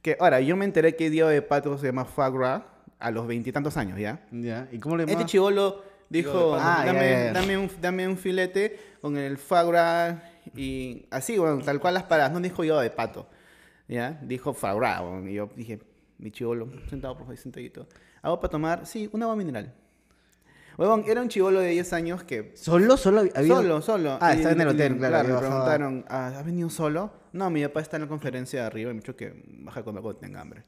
Que 0.04 0.16
ahora, 0.20 0.40
yo 0.42 0.56
me 0.56 0.66
enteré 0.66 0.96
que 0.96 1.08
el 1.08 1.16
hígado 1.16 1.32
de 1.32 1.42
pato 1.42 1.76
se 1.80 1.88
llama 1.88 2.06
foie 2.06 2.32
gras 2.32 2.62
a 3.00 3.10
los 3.12 3.26
veintitantos 3.26 3.76
años, 3.78 3.98
¿ya? 4.00 4.20
Ya, 4.32 4.68
¿y 4.72 4.78
cómo 4.78 4.96
le 4.98 5.04
Este 5.04 5.16
llama? 5.16 5.26
chivolo 5.26 5.82
dijo, 6.10 6.56
Ah, 6.56 6.84
dame, 6.86 7.00
ya, 7.10 7.24
ya. 7.26 7.34
Dame, 7.34 7.58
un, 7.58 7.72
dame 7.82 8.08
un 8.08 8.18
filete 8.18 8.80
con 9.02 9.18
el 9.18 9.38
foie 9.38 9.66
gras 9.68 10.22
y 10.56 11.06
así, 11.12 11.38
bueno, 11.38 11.60
tal 11.64 11.80
cual 11.80 11.94
las 11.94 12.04
palabras. 12.04 12.32
No 12.34 12.40
dijo 12.40 12.64
hígado 12.64 12.82
de 12.82 12.90
pato, 12.90 13.28
¿ya? 13.88 14.20
Dijo 14.22 14.54
foie 14.54 14.76
gras, 14.76 15.02
bueno, 15.02 15.30
y 15.30 15.34
yo 15.36 15.50
dije, 15.56 15.80
mi 16.18 16.32
chivolo, 16.32 16.70
sentado 16.90 17.14
por 17.16 17.26
favor, 17.26 17.38
sentadito. 17.38 17.88
¿Agua 18.22 18.40
para 18.42 18.52
tomar? 18.52 18.86
Sí, 18.86 19.10
un 19.14 19.24
agua 19.24 19.36
mineral. 19.36 19.74
Huevón, 20.78 21.04
era 21.08 21.22
un 21.22 21.28
chivolo 21.28 21.60
de 21.60 21.72
10 21.72 21.92
años 21.92 22.24
que... 22.24 22.54
¿Solo? 22.56 22.96
¿Solo 22.96 23.20
había? 23.36 23.54
Solo, 23.56 23.82
solo. 23.82 24.18
Ah, 24.22 24.32
estaba 24.34 24.54
en 24.54 24.62
el 24.62 24.68
hotel, 24.70 24.98
claro. 24.98 25.14
Claro, 25.28 25.34
me 25.34 25.40
preguntaron, 25.48 26.06
"Ah, 26.08 26.28
¿has 26.38 26.46
venido 26.46 26.70
solo? 26.70 27.12
No, 27.34 27.50
mi 27.50 27.62
papá 27.64 27.82
está 27.82 27.98
en 27.98 28.04
la 28.04 28.08
conferencia 28.08 28.62
de 28.62 28.66
arriba 28.68 28.92
y 28.92 28.94
me 28.94 29.02
dicho 29.02 29.14
que 29.16 29.44
baja 29.60 29.84
cuando 29.84 30.16
tenga 30.16 30.40
hambre. 30.40 30.64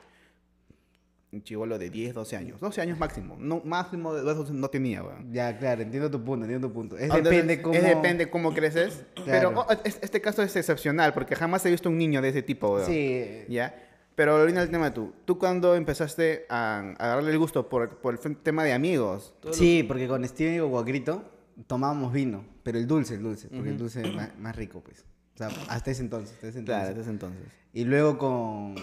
Un 1.32 1.42
chivolo 1.44 1.78
de 1.80 1.90
10, 1.90 2.14
12 2.14 2.36
años. 2.36 2.60
12 2.60 2.82
años 2.82 3.00
máximo. 3.00 3.38
No, 3.40 3.62
máximo 3.64 4.14
de 4.14 4.22
12 4.22 4.52
no 4.54 4.68
tenía, 4.70 5.02
weón. 5.04 5.32
Ya, 5.32 5.58
claro, 5.58 5.82
entiendo 5.82 6.12
tu 6.12 6.22
punto, 6.24 6.44
entiendo 6.46 6.68
tu 6.68 6.74
punto. 6.74 6.98
Es 6.98 7.04
Entonces, 7.04 7.24
depende 7.32 7.62
cómo... 7.62 7.76
Es 7.76 7.84
depende 7.84 8.30
cómo 8.30 8.54
creces. 8.54 9.04
Pero 9.26 9.52
Claro. 9.52 9.66
oh, 9.70 9.72
es- 9.86 10.00
este 10.02 10.20
caso 10.20 10.42
es 10.44 10.56
excepcional 10.56 11.14
porque 11.14 11.36
jamás 11.36 11.66
he 11.66 11.72
visto 11.72 11.88
un 11.90 11.98
niño 11.98 12.22
de 12.22 12.30
ese 12.30 12.42
tipo, 12.42 12.74
weón. 12.74 12.86
Sí, 12.86 13.44
¿Ya? 13.50 13.76
Pero 14.14 14.34
volviendo 14.38 14.60
al 14.62 14.70
tema 14.70 14.94
tú. 14.94 15.14
¿Tú 15.24 15.40
cuando 15.40 15.74
empezaste 15.76 16.46
a, 16.50 16.94
a 17.00 17.08
darle 17.08 17.32
el 17.32 17.38
gusto 17.40 17.70
por, 17.70 17.98
por 18.02 18.20
el 18.24 18.38
tema 18.38 18.66
de 18.66 18.74
amigos? 18.74 19.34
Lo- 19.42 19.54
sí, 19.54 19.84
porque 19.88 20.08
con 20.10 20.28
Steven 20.28 20.56
y 20.56 20.60
Guacrito 20.60 21.24
tomábamos 21.68 22.12
vino, 22.12 22.44
pero 22.62 22.78
el 22.78 22.88
dulce, 22.88 23.16
el 23.16 23.24
dulce, 23.24 23.48
porque 23.48 23.70
el 23.70 23.78
dulce 23.78 24.02
es 24.02 24.14
más, 24.14 24.38
más 24.38 24.56
rico, 24.56 24.82
pues. 24.84 25.06
O 25.36 25.38
sea, 25.38 25.48
hasta 25.70 25.92
ese 25.92 26.02
entonces, 26.02 26.34
hasta 26.36 26.50
ese 26.50 26.60
entonces. 26.60 26.84
Claro, 26.84 26.98
desde 26.98 27.10
entonces. 27.12 27.42
Y 27.74 27.86
luego 27.86 28.18
con, 28.18 28.76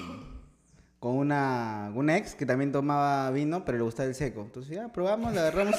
con 1.00 1.16
una, 1.16 1.90
una 1.94 2.16
ex 2.16 2.34
que 2.34 2.44
también 2.44 2.72
tomaba 2.72 3.30
vino, 3.30 3.64
pero 3.64 3.78
le 3.78 3.84
gustaba 3.84 4.08
el 4.08 4.14
seco. 4.14 4.42
Entonces 4.42 4.76
ya, 4.76 4.88
probamos, 4.88 5.32
le 5.32 5.40
agarramos. 5.40 5.74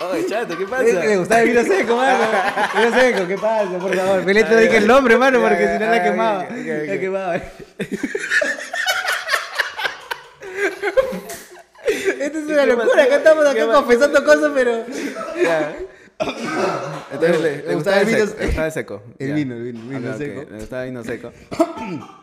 Oye, 0.00 0.26
chato, 0.26 0.56
¿qué 0.56 0.66
pasa? 0.66 0.82
Le 0.82 1.16
gustaba 1.18 1.42
el 1.42 1.50
vino 1.50 1.62
seco, 1.62 1.96
mano. 1.96 2.24
Vino 2.74 3.00
seco, 3.00 3.28
¿qué 3.28 3.36
pasa? 3.36 3.78
Por 3.78 3.94
favor. 3.94 4.24
Pelé 4.24 4.44
te 4.44 4.56
dije 4.56 4.78
el 4.78 4.86
nombre, 4.86 5.18
mano, 5.18 5.40
porque 5.40 5.68
si 5.68 5.78
no 5.78 5.90
la 5.90 5.96
ah, 5.96 6.02
quemaba. 6.02 6.42
La 6.44 6.98
quemaba. 6.98 7.36
Esto 12.20 12.38
es 12.38 12.44
una 12.44 12.66
locura, 12.66 13.02
acá 13.04 13.16
estamos 13.16 13.44
¿Qué 13.52 13.62
acá 13.62 13.72
confesando 13.72 14.24
cosas, 14.24 14.52
pero... 14.54 14.84
Ya. 15.42 15.76
Entonces 17.12 17.40
le, 17.66 17.74
gustaba 17.74 18.00
el 18.00 18.06
vino- 18.06 18.26
seco. 18.26 18.62
El 18.62 18.72
seco. 18.72 19.02
El 19.18 19.28
ya. 19.28 19.34
vino, 19.34 19.54
el 19.54 19.72
vino, 19.72 20.10
ok, 20.10 20.16
seco. 20.16 20.50
Le 20.50 20.58
gustaba 20.58 20.84
el 20.84 20.90
vino 20.90 21.04
seco. 21.04 21.32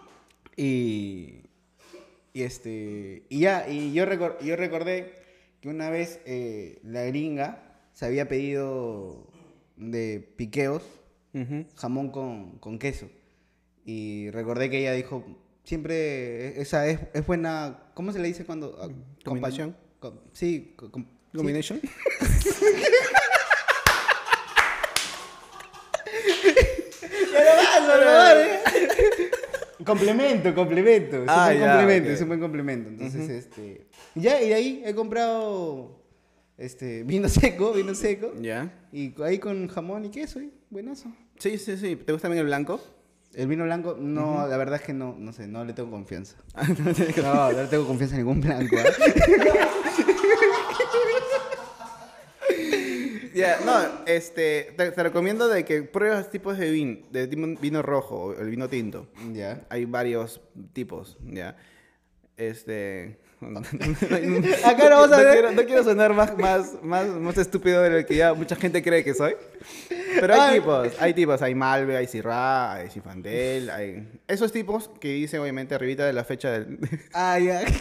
Y, 0.57 1.43
y 2.33 2.41
este 2.43 3.23
y 3.29 3.39
ya, 3.41 3.69
y 3.69 3.93
yo, 3.93 4.05
recor- 4.05 4.39
yo 4.41 4.55
recordé 4.55 5.13
que 5.61 5.69
una 5.69 5.89
vez 5.91 6.19
eh, 6.25 6.79
la 6.83 7.03
gringa 7.05 7.79
se 7.93 8.05
había 8.05 8.27
pedido 8.27 9.27
de 9.75 10.19
piqueos 10.35 10.83
jamón 11.75 12.09
con, 12.09 12.57
con 12.57 12.79
queso. 12.79 13.07
Y 13.85 14.31
recordé 14.31 14.69
que 14.71 14.79
ella 14.79 14.93
dijo, 14.93 15.23
siempre 15.63 16.59
esa 16.59 16.87
es, 16.87 16.99
es 17.13 17.25
buena, 17.27 17.91
¿cómo 17.93 18.11
se 18.11 18.17
le 18.19 18.27
dice 18.27 18.43
cuando? 18.43 18.75
ah, 18.81 18.89
Combinación. 19.23 19.75
compa- 19.99 19.99
com- 19.99 20.19
sí, 20.33 20.73
co- 20.75 20.91
com- 20.91 21.05
sí. 21.31 21.37
Combination. 21.37 21.79
¿eh? 27.39 29.16
Complemento, 29.88 30.54
complemento. 30.54 31.17
Es 31.23 31.30
Ah, 31.30 31.47
un 31.52 31.58
buen 31.58 31.60
ya, 31.60 31.78
complemento, 31.78 32.10
es 32.12 32.21
un 32.21 32.28
buen 32.28 32.39
complemento. 32.39 32.89
Entonces, 32.89 33.30
este. 33.30 33.88
Ya, 34.15 34.41
y 34.41 34.50
de 34.50 34.54
ahí 34.54 34.84
he 34.86 34.93
comprado 34.93 36.04
este 36.58 37.04
vino 37.04 37.28
seco, 37.30 37.71
vino 37.73 37.95
seco. 37.95 38.34
Ya. 38.41 38.71
Y 38.91 39.13
ahí 39.23 39.39
con 39.39 39.67
jamón 39.67 40.06
y 40.06 40.10
queso, 40.10 40.41
y 40.41 40.52
buenazo. 40.69 41.12
Sí, 41.39 41.58
sí, 41.58 41.78
sí. 41.78 41.95
¿Te 41.95 42.12
gusta 42.12 42.28
también 42.28 42.41
el 42.41 42.47
blanco? 42.47 42.80
El 43.34 43.47
vino 43.47 43.65
blanco, 43.65 43.95
no, 44.00 44.47
la 44.47 44.58
verdad 44.58 44.78
es 44.78 44.82
que 44.82 44.93
no, 44.93 45.15
no 45.19 45.32
sé, 45.32 45.47
no 45.47 45.63
le 45.63 45.73
tengo 45.73 45.91
confianza. 45.91 46.38
No, 47.21 47.52
no 47.52 47.62
le 47.62 47.67
tengo 47.67 47.86
confianza 47.86 48.15
en 48.15 48.21
ningún 48.26 48.41
blanco. 48.41 48.76
¿ah? 48.78 48.84
Ya, 53.38 53.60
no, 53.63 54.04
este, 54.08 54.73
te, 54.76 54.89
te 54.89 55.04
recomiendo 55.04 55.47
de 55.47 55.63
que 55.63 55.84
pruebes 55.84 56.32
tipos 56.32 56.58
de 56.58 56.71
vino, 56.71 57.06
de 57.12 57.28
vino, 57.28 57.84
rojo, 57.84 58.34
el 58.34 58.50
vino 58.50 58.67
tinto. 58.67 59.08
Ya. 59.32 59.62
Hay 59.69 59.86
varios 59.86 60.41
tipos, 60.73 61.17
ya. 61.23 61.56
Este. 62.36 63.19
Acá 64.65 64.89
no 64.89 65.02
vamos 65.02 65.12
a 65.12 65.21
ver. 65.21 65.34
quiero, 65.34 65.52
no 65.52 65.63
quiero 65.65 65.84
sonar 65.84 66.13
más, 66.13 66.36
más, 66.36 66.82
más, 66.82 67.08
más 67.08 67.38
estúpido 67.38 67.84
de 67.84 68.02
lo 68.02 68.06
que 68.08 68.15
ya 68.15 68.34
mucha 68.34 68.56
gente 68.56 68.82
cree 68.82 69.04
que 69.04 69.13
soy. 69.13 69.36
Pero 70.19 70.34
hay 70.34 70.39
Ay. 70.39 70.60
tipos, 70.60 70.88
hay 71.00 71.13
tipos, 71.13 71.41
hay 71.43 71.54
Malve, 71.54 71.95
hay 71.95 72.08
Syrah, 72.08 72.73
hay 72.73 72.89
Sinfandel, 72.89 73.69
hay. 73.69 74.19
Esos 74.28 74.52
tipos 74.52 74.89
que 75.00 75.10
dicen 75.10 75.41
obviamente 75.41 75.76
arribita 75.76 76.08
de 76.08 76.13
la 76.13 76.23
fecha 76.23 76.52
del. 76.52 76.80
Ah, 77.13 77.38
ya. 77.38 77.62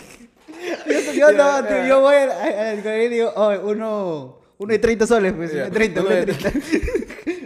Yo, 0.87 1.13
yo 1.13 1.33
no, 1.33 1.69
ya. 1.69 1.87
yo 1.87 2.01
voy 2.01 2.15
al 2.15 2.31
al 2.31 2.83
colegio 2.83 3.05
y 3.05 3.09
digo, 3.09 3.33
oh, 3.37 3.51
uno, 3.69 4.39
uno 4.59 4.73
de 4.73 4.79
30 4.79 5.07
soles, 5.07 5.33
pues, 5.33 5.53
Ya. 5.53 5.57
uno 5.57 5.65
de 5.67 5.71
30, 5.71 6.01
uno 6.01 6.11
de 6.11 6.17
de 6.27 6.33
30. 6.35 6.59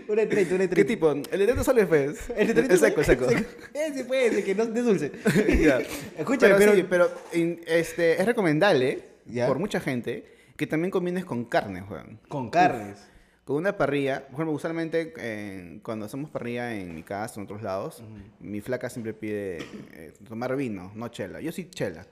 Uno 0.09 0.21
de 0.21 0.27
30, 0.27 0.55
uno 0.55 0.63
de 0.63 0.69
30. 0.69 0.75
¿Qué 0.77 0.85
tipo? 0.85 1.11
El 1.13 1.23
de 1.23 1.45
30 1.45 1.65
soles, 1.65 1.87
pues. 1.87 2.19
El 2.37 2.47
de 2.49 2.55
30 2.55 2.75
El 2.75 2.81
seco, 2.81 3.01
el 3.01 3.07
seco. 3.07 3.27
Ese 3.75 4.05
pues, 4.05 4.33
ese 4.33 4.45
que 4.45 4.55
no 4.55 4.63
es 4.65 4.75
dulce. 4.75 5.13
Ya. 5.61 5.81
Escúchame, 6.19 6.55
pero, 6.57 6.73
pero- 6.73 6.75
sí, 6.75 6.87
pero 6.89 7.11
in- 7.33 7.61
este, 7.67 8.21
es 8.21 8.27
recomendable 8.27 9.03
Ya. 9.27 9.47
por 9.47 9.59
mucha 9.59 9.81
gente 9.81 10.25
que 10.57 10.67
también 10.67 10.91
combines 10.91 11.25
con 11.25 11.45
carne, 11.45 11.81
Juan. 11.83 12.19
Con 12.29 12.51
carnes. 12.51 12.99
Con 13.45 13.57
una 13.57 13.77
parrilla, 13.77 14.21
por 14.27 14.35
ejemplo, 14.35 14.53
usualmente 14.53 15.13
eh, 15.17 15.81
cuando 15.83 16.07
hacemos 16.07 16.31
parrilla 16.31 16.73
en 16.79 16.95
mi 16.95 17.03
casa 17.03 17.35
o 17.37 17.39
en 17.41 17.45
otros 17.47 17.63
lados, 17.63 18.03
mi 18.39 18.61
flaca 18.61 18.89
siempre 18.91 19.13
pide 19.13 19.59
eh, 19.93 20.13
tomar 20.29 20.55
vino, 20.55 20.93
no 20.95 21.09
chela. 21.09 21.41
Yo 21.41 21.51
sí 21.51 21.65
chela, 21.69 22.07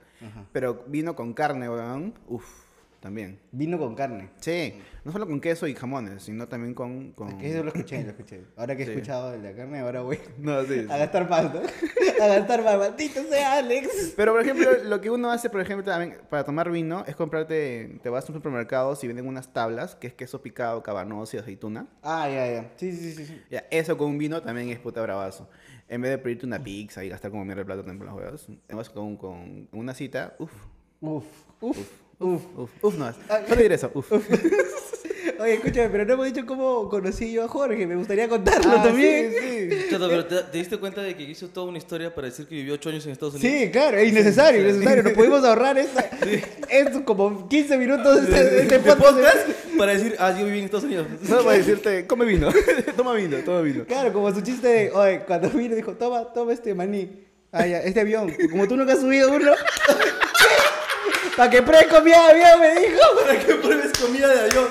pero 0.51 0.83
vino 0.87 1.15
con 1.15 1.33
carne, 1.33 1.69
weón, 1.69 2.13
uff, 2.27 2.45
también. 2.99 3.39
Vino 3.51 3.77
con 3.77 3.95
carne. 3.95 4.29
Sí, 4.39 4.73
no 5.03 5.11
solo 5.11 5.25
con 5.27 5.39
queso 5.39 5.67
y 5.67 5.73
jamones, 5.75 6.23
sino 6.23 6.47
también 6.47 6.73
con... 6.73 7.11
con... 7.13 7.29
Es 7.29 7.35
que 7.35 7.51
eso 7.53 7.63
lo 7.63 7.69
escuché, 7.69 8.03
lo 8.03 8.09
escuché. 8.11 8.41
Ahora 8.57 8.75
que 8.75 8.83
he 8.83 8.85
Sí. 8.85 8.91
escuchado 8.91 9.31
de 9.31 9.39
la 9.39 9.55
carne, 9.55 9.79
ahora 9.79 10.01
voy 10.01 10.19
No, 10.37 10.63
sí, 10.63 10.85
a 10.89 10.97
gastar 10.97 11.29
más, 11.29 11.53
¿no? 11.53 11.61
A 12.21 12.27
gastar 12.27 12.63
más, 12.65 12.77
maldito 12.77 13.23
sea 13.23 13.53
Alex. 13.59 14.13
Pero, 14.17 14.33
por 14.33 14.41
ejemplo, 14.41 14.69
lo 14.83 14.99
que 14.99 15.09
uno 15.09 15.31
hace, 15.31 15.49
por 15.49 15.61
ejemplo, 15.61 15.85
también 15.85 16.17
para 16.29 16.43
tomar 16.43 16.69
vino 16.69 17.03
es 17.07 17.15
comprarte, 17.15 17.97
te 18.03 18.09
vas 18.09 18.25
a 18.25 18.31
un 18.33 18.37
supermercado 18.37 18.97
y 19.01 19.07
venden 19.07 19.25
unas 19.25 19.53
tablas, 19.53 19.95
que 19.95 20.07
es 20.07 20.13
queso 20.13 20.41
picado, 20.41 20.83
cabanos 20.83 21.33
y 21.33 21.37
aceituna. 21.37 21.87
Ah, 22.03 22.27
ya, 22.27 22.51
ya. 22.51 22.71
Sí, 22.75 22.91
sí, 22.91 23.13
sí, 23.13 23.25
sí. 23.25 23.41
Ya, 23.49 23.65
eso 23.71 23.97
con 23.97 24.09
un 24.09 24.17
vino 24.17 24.41
también 24.41 24.67
es 24.69 24.79
puta 24.79 25.01
bravazo. 25.01 25.49
En 25.87 26.01
vez 26.01 26.11
de 26.11 26.17
pedirte 26.17 26.45
una 26.45 26.61
pizza 26.61 27.03
y 27.03 27.09
gastar 27.09 27.31
como 27.31 27.45
mierda 27.45 27.61
de 27.61 27.65
plata 27.65 27.81
también 27.83 27.97
por 27.99 28.07
los 28.07 28.17
huevos, 28.17 28.47
te 28.67 28.75
vas 28.75 28.89
con, 28.89 29.15
con 29.15 29.69
una 29.71 29.93
cita, 29.93 30.35
uff, 30.39 30.51
Uf, 31.01 31.25
uf, 31.61 31.77
uf. 31.77 31.91
Uff, 32.19 32.41
uff, 32.83 32.95
no, 32.95 33.13
solo 33.47 33.61
diré 33.61 33.75
eso, 33.75 33.91
uff. 33.93 34.11
Oye, 35.39 35.53
escúchame, 35.53 35.87
pero 35.89 36.03
no 36.03 36.13
hemos 36.15 36.25
dicho 36.25 36.45
cómo 36.45 36.89
conocí 36.89 37.31
yo 37.31 37.45
a 37.45 37.47
Jorge. 37.47 37.87
Me 37.87 37.95
gustaría 37.95 38.27
contarlo 38.27 38.73
Ah, 38.77 38.83
también. 38.83 39.31
sí, 39.31 39.69
sí. 39.71 39.77
Chato, 39.89 40.09
pero 40.09 40.25
¿te, 40.25 40.35
te 40.43 40.57
diste 40.57 40.77
cuenta 40.77 41.01
de 41.01 41.15
que 41.15 41.23
hizo 41.23 41.47
toda 41.47 41.67
una 41.67 41.77
historia 41.77 42.13
para 42.13 42.27
decir 42.27 42.45
que 42.45 42.55
vivió 42.55 42.73
8 42.73 42.89
años 42.89 43.05
en 43.05 43.13
Estados 43.13 43.35
Unidos? 43.35 43.53
Sí, 43.61 43.71
claro, 43.71 43.97
es 43.97 44.09
innecesario, 44.09 44.59
innecesario. 44.61 45.03
Nos 45.03 45.13
pudimos 45.13 45.41
ahorrar 45.45 45.77
esta, 45.77 46.09
estos 46.69 47.03
como 47.03 47.47
15 47.47 47.77
minutos 47.77 48.15
de 48.15 48.21
este, 48.23 48.43
de 48.55 48.61
este 48.63 48.79
¿De 48.79 48.83
podcast. 48.83 49.01
podcast? 49.01 49.49
Para 49.77 49.93
decir, 49.93 50.15
ah, 50.19 50.35
yo 50.37 50.45
viví 50.45 50.59
en 50.59 50.65
Estados 50.65 50.83
Unidos. 50.85 51.07
Solo 51.25 51.45
para 51.45 51.57
decirte, 51.57 52.05
come 52.05 52.25
vino, 52.25 52.49
toma 52.97 53.13
vino, 53.13 53.37
toma 53.45 53.61
vino. 53.61 53.85
Claro, 53.85 54.11
como 54.11 54.33
su 54.33 54.41
chiste 54.41 54.67
de, 54.67 54.91
oye, 54.91 55.21
cuando 55.25 55.49
vino 55.51 55.73
dijo, 55.73 55.93
toma, 55.93 56.33
toma 56.33 56.51
este 56.51 56.73
maní. 56.73 57.27
Ah, 57.53 57.65
ya, 57.65 57.79
este 57.81 58.01
avión. 58.01 58.33
Como 58.51 58.67
tú 58.67 58.75
nunca 58.75 58.91
has 58.93 58.99
subido 58.99 59.31
uno. 59.31 59.53
Para 61.39 61.49
que 61.49 61.61
pruebes 61.61 61.87
comida 61.87 62.17
de 62.33 62.43
avión, 62.43 62.59
me 62.59 62.81
dijo. 62.81 62.99
Para 63.21 63.39
que 63.39 63.55
pruebes 63.55 63.97
comida 63.97 64.27
de 64.27 64.39
avión. 64.41 64.67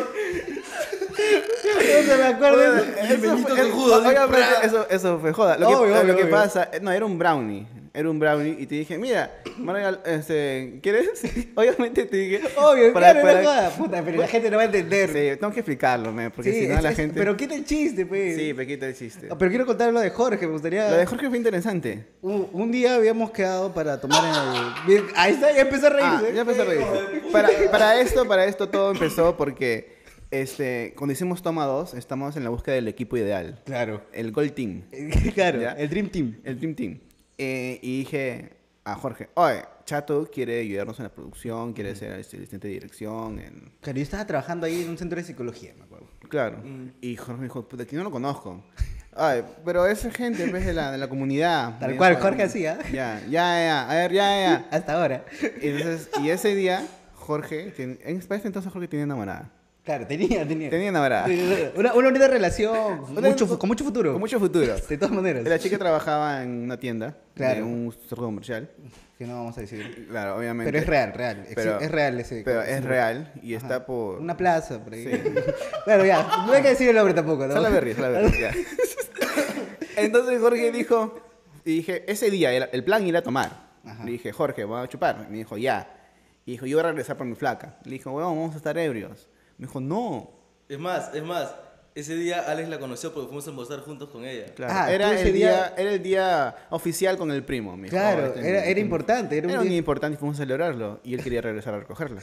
No 1.64 2.02
se 2.04 2.16
me 2.18 2.24
acuerdo. 2.24 2.58
de 2.58 2.66
eso. 2.66 2.84
El 3.08 3.70
así, 3.70 3.72
obviamente, 3.72 4.28
¡pra! 4.28 4.60
eso, 4.62 4.86
eso 4.90 5.18
fue 5.18 5.32
joda. 5.32 5.56
Lo 5.56 5.66
que, 5.66 5.74
Obvio, 5.74 5.94
lo 5.94 6.00
obvio, 6.02 6.16
que 6.16 6.22
obvio. 6.24 6.30
pasa, 6.30 6.68
eh, 6.70 6.80
no, 6.82 6.92
era 6.92 7.06
un 7.06 7.18
brownie. 7.18 7.66
Era 7.94 8.10
un 8.10 8.18
brownie 8.18 8.56
y 8.58 8.66
te 8.66 8.74
dije, 8.76 8.98
mira, 8.98 9.32
Manuel, 9.56 9.98
este, 10.04 10.78
¿quieres? 10.82 11.08
Obviamente 11.54 12.04
te 12.06 12.16
dije. 12.16 12.40
Obvio, 12.56 12.92
para- 12.92 13.12
claro, 13.12 13.22
para- 13.22 13.42
no 13.42 13.48
jodas. 13.48 13.72
Puta, 13.74 14.02
pero 14.04 14.18
la 14.20 14.26
gente 14.28 14.50
no 14.50 14.56
va 14.56 14.62
a 14.62 14.66
entender. 14.66 15.08
Sí, 15.08 15.38
tengo 15.40 15.52
que 15.52 15.60
explicarlo, 15.60 16.12
me, 16.12 16.30
porque 16.30 16.52
Sí, 16.52 16.60
si 16.62 16.66
no 16.68 16.80
la 16.80 16.90
es- 16.90 16.96
gente. 16.96 17.18
Pero 17.18 17.36
quita 17.36 17.54
el 17.54 17.64
chiste, 17.64 18.06
pues. 18.06 18.36
Sí, 18.36 18.52
me 18.54 18.66
quita 18.66 18.86
el 18.86 18.94
chiste. 18.94 19.28
Ah, 19.30 19.36
Pero 19.38 19.50
quiero 19.50 19.66
contar 19.66 19.92
lo 19.92 20.00
de 20.00 20.10
Jorge, 20.10 20.46
me 20.46 20.52
gustaría... 20.52 20.90
Lo 20.90 20.96
de 20.96 21.06
Jorge 21.06 21.28
fue 21.28 21.36
interesante. 21.38 22.06
Un, 22.22 22.48
un 22.52 22.70
día 22.72 22.94
habíamos 22.96 23.30
quedado 23.30 23.72
para 23.72 24.00
tomar 24.00 24.22
en 24.88 24.92
el... 24.92 25.04
Ahí 25.16 25.32
está, 25.32 25.52
ya 25.52 25.62
empezó 25.62 25.86
a 25.86 25.90
Ah, 25.90 26.18
reírse. 26.20 26.34
ya 26.34 26.40
empezó 26.42 26.62
a 26.62 26.64
reírse. 26.66 27.30
Para, 27.32 27.48
para 27.70 28.00
esto, 28.00 28.26
para 28.28 28.44
esto 28.44 28.68
todo 28.68 28.92
empezó 28.92 29.36
porque 29.36 29.96
este, 30.30 30.92
cuando 30.96 31.12
hicimos 31.14 31.42
Toma 31.42 31.64
2, 31.64 31.94
estamos 31.94 32.36
en 32.36 32.44
la 32.44 32.50
búsqueda 32.50 32.74
del 32.74 32.88
equipo 32.88 33.16
ideal. 33.16 33.60
Claro. 33.64 34.02
El 34.12 34.30
Gold 34.32 34.52
Team. 34.52 34.82
claro, 35.34 35.60
¿Ya? 35.62 35.72
el 35.72 35.88
Dream 35.88 36.08
Team. 36.10 36.36
El 36.44 36.58
Dream 36.58 36.74
Team. 36.74 36.98
Eh, 37.38 37.78
y 37.82 37.98
dije 38.00 38.50
a 38.84 38.94
Jorge, 38.96 39.28
oye, 39.34 39.62
Chato 39.84 40.28
quiere 40.32 40.60
ayudarnos 40.60 40.98
en 40.98 41.04
la 41.04 41.08
producción, 41.12 41.72
quiere 41.72 41.94
ser 41.94 42.18
este, 42.18 42.36
asistente 42.36 42.68
de 42.68 42.74
dirección. 42.74 43.38
en- 43.38 43.72
Claro, 43.80 43.96
yo 43.96 44.02
estaba 44.02 44.26
trabajando 44.26 44.66
ahí 44.66 44.82
en 44.82 44.90
un 44.90 44.98
centro 44.98 45.16
de 45.18 45.24
psicología, 45.24 45.72
me 45.78 45.84
acuerdo. 45.84 46.08
Claro. 46.28 46.58
Y 47.00 47.16
Jorge 47.16 47.34
me 47.40 47.44
dijo, 47.44 47.66
puta, 47.68 47.84
que 47.86 47.96
no 47.96 48.02
lo 48.04 48.10
conozco. 48.10 48.62
Ay, 49.16 49.42
pero 49.64 49.86
es 49.86 50.02
gente 50.14 50.44
en 50.44 50.52
vez 50.52 50.64
de 50.66 50.72
la, 50.74 50.92
de 50.92 50.98
la 50.98 51.08
comunidad. 51.08 51.78
Tal 51.78 51.96
cual, 51.96 52.16
Jorge 52.20 52.42
hacía. 52.44 52.78
Ya, 52.92 53.20
ya, 53.28 53.30
ya, 53.30 53.90
a 53.90 53.94
ver, 53.94 54.12
ya, 54.12 54.40
ya. 54.40 54.68
Hasta 54.70 54.92
ahora. 55.00 55.24
Y, 55.62 55.68
entonces, 55.68 56.10
y 56.22 56.30
ese 56.30 56.54
día, 56.54 56.86
Jorge, 57.14 57.70
tiene- 57.72 57.98
en 58.04 58.18
ese 58.18 58.46
entonces 58.46 58.72
Jorge 58.72 58.88
tenía 58.88 59.04
enamorada. 59.04 59.50
Claro, 59.88 60.06
tenía, 60.06 60.46
tenía. 60.46 60.68
Tenía 60.68 60.88
enamorada. 60.90 61.26
Una, 61.74 61.94
una 61.94 62.04
bonita 62.08 62.28
relación, 62.28 63.06
mucho, 63.14 63.58
con 63.58 63.68
mucho 63.68 63.84
futuro. 63.84 64.12
Con 64.12 64.20
mucho 64.20 64.38
futuro. 64.38 64.74
De 64.88 64.98
todas 64.98 65.14
maneras. 65.14 65.44
La 65.44 65.58
chica 65.58 65.78
trabajaba 65.78 66.42
en 66.42 66.50
una 66.64 66.78
tienda, 66.78 67.16
Claro. 67.34 67.54
de 67.56 67.62
un 67.62 67.90
centro 67.92 68.18
comercial. 68.18 68.68
Que 69.16 69.26
no 69.26 69.36
vamos 69.36 69.56
a 69.56 69.62
decir. 69.62 70.06
Claro, 70.10 70.36
obviamente. 70.36 70.70
Pero 70.70 70.82
es 70.82 70.86
real, 70.86 71.12
real. 71.14 71.46
Pero- 71.54 71.80
es 71.80 71.90
real 71.90 72.20
ese. 72.20 72.42
Pero 72.44 72.60
es 72.60 72.84
real 72.84 73.32
y 73.42 73.54
Ajá. 73.54 73.64
está 73.66 73.86
por... 73.86 74.18
Una 74.20 74.36
plaza, 74.36 74.78
por 74.84 74.92
ahí. 74.92 75.06
bueno, 75.86 76.04
ya, 76.04 76.44
no 76.46 76.52
hay 76.52 76.60
que 76.62 76.68
decir 76.68 76.90
el 76.90 76.94
nombre 76.94 77.14
tampoco, 77.14 77.46
¿no? 77.46 77.54
Salaberry, 77.54 77.94
Salaberry, 77.94 78.40
ya. 78.42 78.52
Entonces 79.96 80.38
Jorge 80.38 80.70
dijo, 80.70 81.18
y 81.64 81.76
dije, 81.76 82.04
ese 82.12 82.30
día 82.30 82.52
era- 82.52 82.68
el 82.72 82.84
plan 82.84 83.06
era 83.06 83.22
tomar. 83.22 83.68
Ajá. 83.86 84.04
Le 84.04 84.12
dije, 84.12 84.32
Jorge, 84.32 84.64
vamos 84.64 84.84
a 84.84 84.88
chupar. 84.88 85.28
Me 85.30 85.38
dijo, 85.38 85.56
ya. 85.56 85.90
Y 86.44 86.50
dijo, 86.52 86.66
yo 86.66 86.76
voy 86.76 86.84
a 86.84 86.88
regresar 86.90 87.16
por 87.16 87.26
mi 87.26 87.34
flaca. 87.34 87.78
Le 87.84 87.92
dijo, 87.92 88.10
weón, 88.10 88.36
vamos 88.36 88.54
a 88.54 88.58
estar 88.58 88.76
ebrios. 88.76 89.28
Me 89.58 89.66
dijo, 89.66 89.80
no. 89.80 90.30
Es 90.68 90.78
más, 90.78 91.14
es 91.14 91.22
más, 91.22 91.54
ese 92.00 92.14
día 92.16 92.40
Alex 92.46 92.68
la 92.68 92.78
conoció 92.78 93.12
porque 93.12 93.26
fuimos 93.28 93.46
a 93.46 93.50
almorzar 93.50 93.80
juntos 93.80 94.08
con 94.10 94.24
ella. 94.24 94.46
Claro, 94.54 94.72
Ah, 94.76 94.92
era, 94.92 95.10
tú 95.10 95.16
el 95.28 95.32
día, 95.32 95.48
día- 95.48 95.74
era 95.76 95.90
el 95.92 96.02
día 96.02 96.56
oficial 96.70 97.16
con 97.16 97.30
el 97.30 97.44
primo. 97.44 97.76
dijo, 97.76 97.88
Claro, 97.88 98.26
"Este 98.26 98.40
es 98.40 98.46
era, 98.46 98.60
mi- 98.62 98.68
era 98.70 98.80
importante. 98.80 99.36
Era 99.38 99.46
un 99.46 99.50
Era 99.52 99.60
un 99.62 99.68
día- 99.68 99.78
importante 99.78 100.14
y 100.16 100.18
fuimos 100.18 100.36
a 100.38 100.42
celebrarlo. 100.42 101.00
Y 101.04 101.14
él 101.14 101.22
quería 101.22 101.40
regresar 101.40 101.74
a 101.74 101.78
recogerla. 101.80 102.20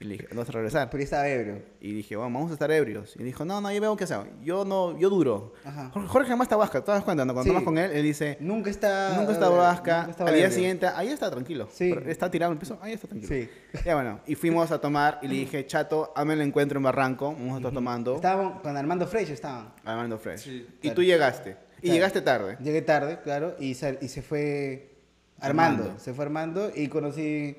Y 0.00 0.04
le 0.04 0.12
dije, 0.14 0.26
vamos 0.30 0.48
a 0.48 0.52
regresar. 0.52 0.90
Pero 0.90 1.00
yo 1.00 1.04
estaba 1.04 1.28
ebrio. 1.28 1.62
Y 1.80 1.92
dije, 1.92 2.16
bueno, 2.16 2.32
vamos 2.34 2.50
a 2.50 2.54
estar 2.54 2.70
ebrios. 2.70 3.14
Y 3.18 3.22
dijo, 3.22 3.44
no, 3.44 3.60
no, 3.60 3.72
yo 3.72 3.80
veo 3.80 3.96
qué 3.96 4.04
hacer. 4.04 4.18
Yo 4.42 4.64
no, 4.64 4.98
yo 4.98 5.08
duro. 5.08 5.54
Ajá. 5.64 5.90
Jorge, 5.92 6.08
Jorge 6.08 6.28
jamás 6.28 6.44
está 6.46 6.56
vasca, 6.56 6.82
¿te 6.84 6.90
das 6.92 7.02
cuenta? 7.04 7.24
no? 7.24 7.32
Cuando 7.32 7.44
Sí. 7.44 7.48
tomas 7.50 7.62
con 7.64 7.78
él, 7.78 7.90
él 7.92 8.02
dice, 8.02 8.36
Nunca 8.40 8.70
está. 8.70 9.16
nunca 9.16 9.32
está 9.32 9.48
vasca. 9.48 10.02
Al 10.02 10.14
día 10.26 10.26
ebrio. 10.44 10.50
siguiente, 10.50 10.86
ahí 10.86 11.08
está 11.08 11.30
tranquilo. 11.30 11.68
Sí. 11.72 11.94
Está 12.06 12.30
tirado 12.30 12.52
en 12.52 12.56
el 12.56 12.60
piso, 12.60 12.78
ahí 12.82 12.92
está 12.92 13.08
tranquilo. 13.08 13.34
Sí. 13.34 13.48
Ya 13.84 13.94
bueno, 13.94 14.20
y 14.26 14.34
fuimos 14.34 14.70
a 14.70 14.80
tomar 14.80 15.18
y 15.22 15.28
le 15.28 15.34
dije, 15.34 15.66
chato, 15.66 16.12
hazme 16.14 16.34
el 16.34 16.42
encuentro 16.42 16.78
en 16.78 16.82
Barranco. 16.84 17.32
Vamos 17.32 17.54
a 17.54 17.56
estar 17.58 17.72
tomando. 17.72 18.16
Estaban 18.16 18.58
con 18.60 18.76
Armando 18.76 19.06
Fresh, 19.14 19.30
estaban. 19.30 19.72
Armando 19.84 20.18
Fresh. 20.18 20.40
Sí, 20.40 20.66
y 20.82 20.90
tú 20.90 21.00
llegaste. 21.00 21.50
Y 21.78 21.82
Claro. 21.82 21.94
llegaste 21.94 22.20
tarde. 22.20 22.56
Llegué 22.60 22.82
tarde, 22.82 23.20
claro, 23.22 23.54
y, 23.60 23.74
sal- 23.74 23.98
y 24.02 24.08
se 24.08 24.22
fue 24.22 24.90
Armando. 25.38 25.82
Armando. 25.84 26.00
Se 26.02 26.12
fue 26.14 26.24
Armando 26.24 26.72
y 26.74 26.88
conocí 26.88 27.56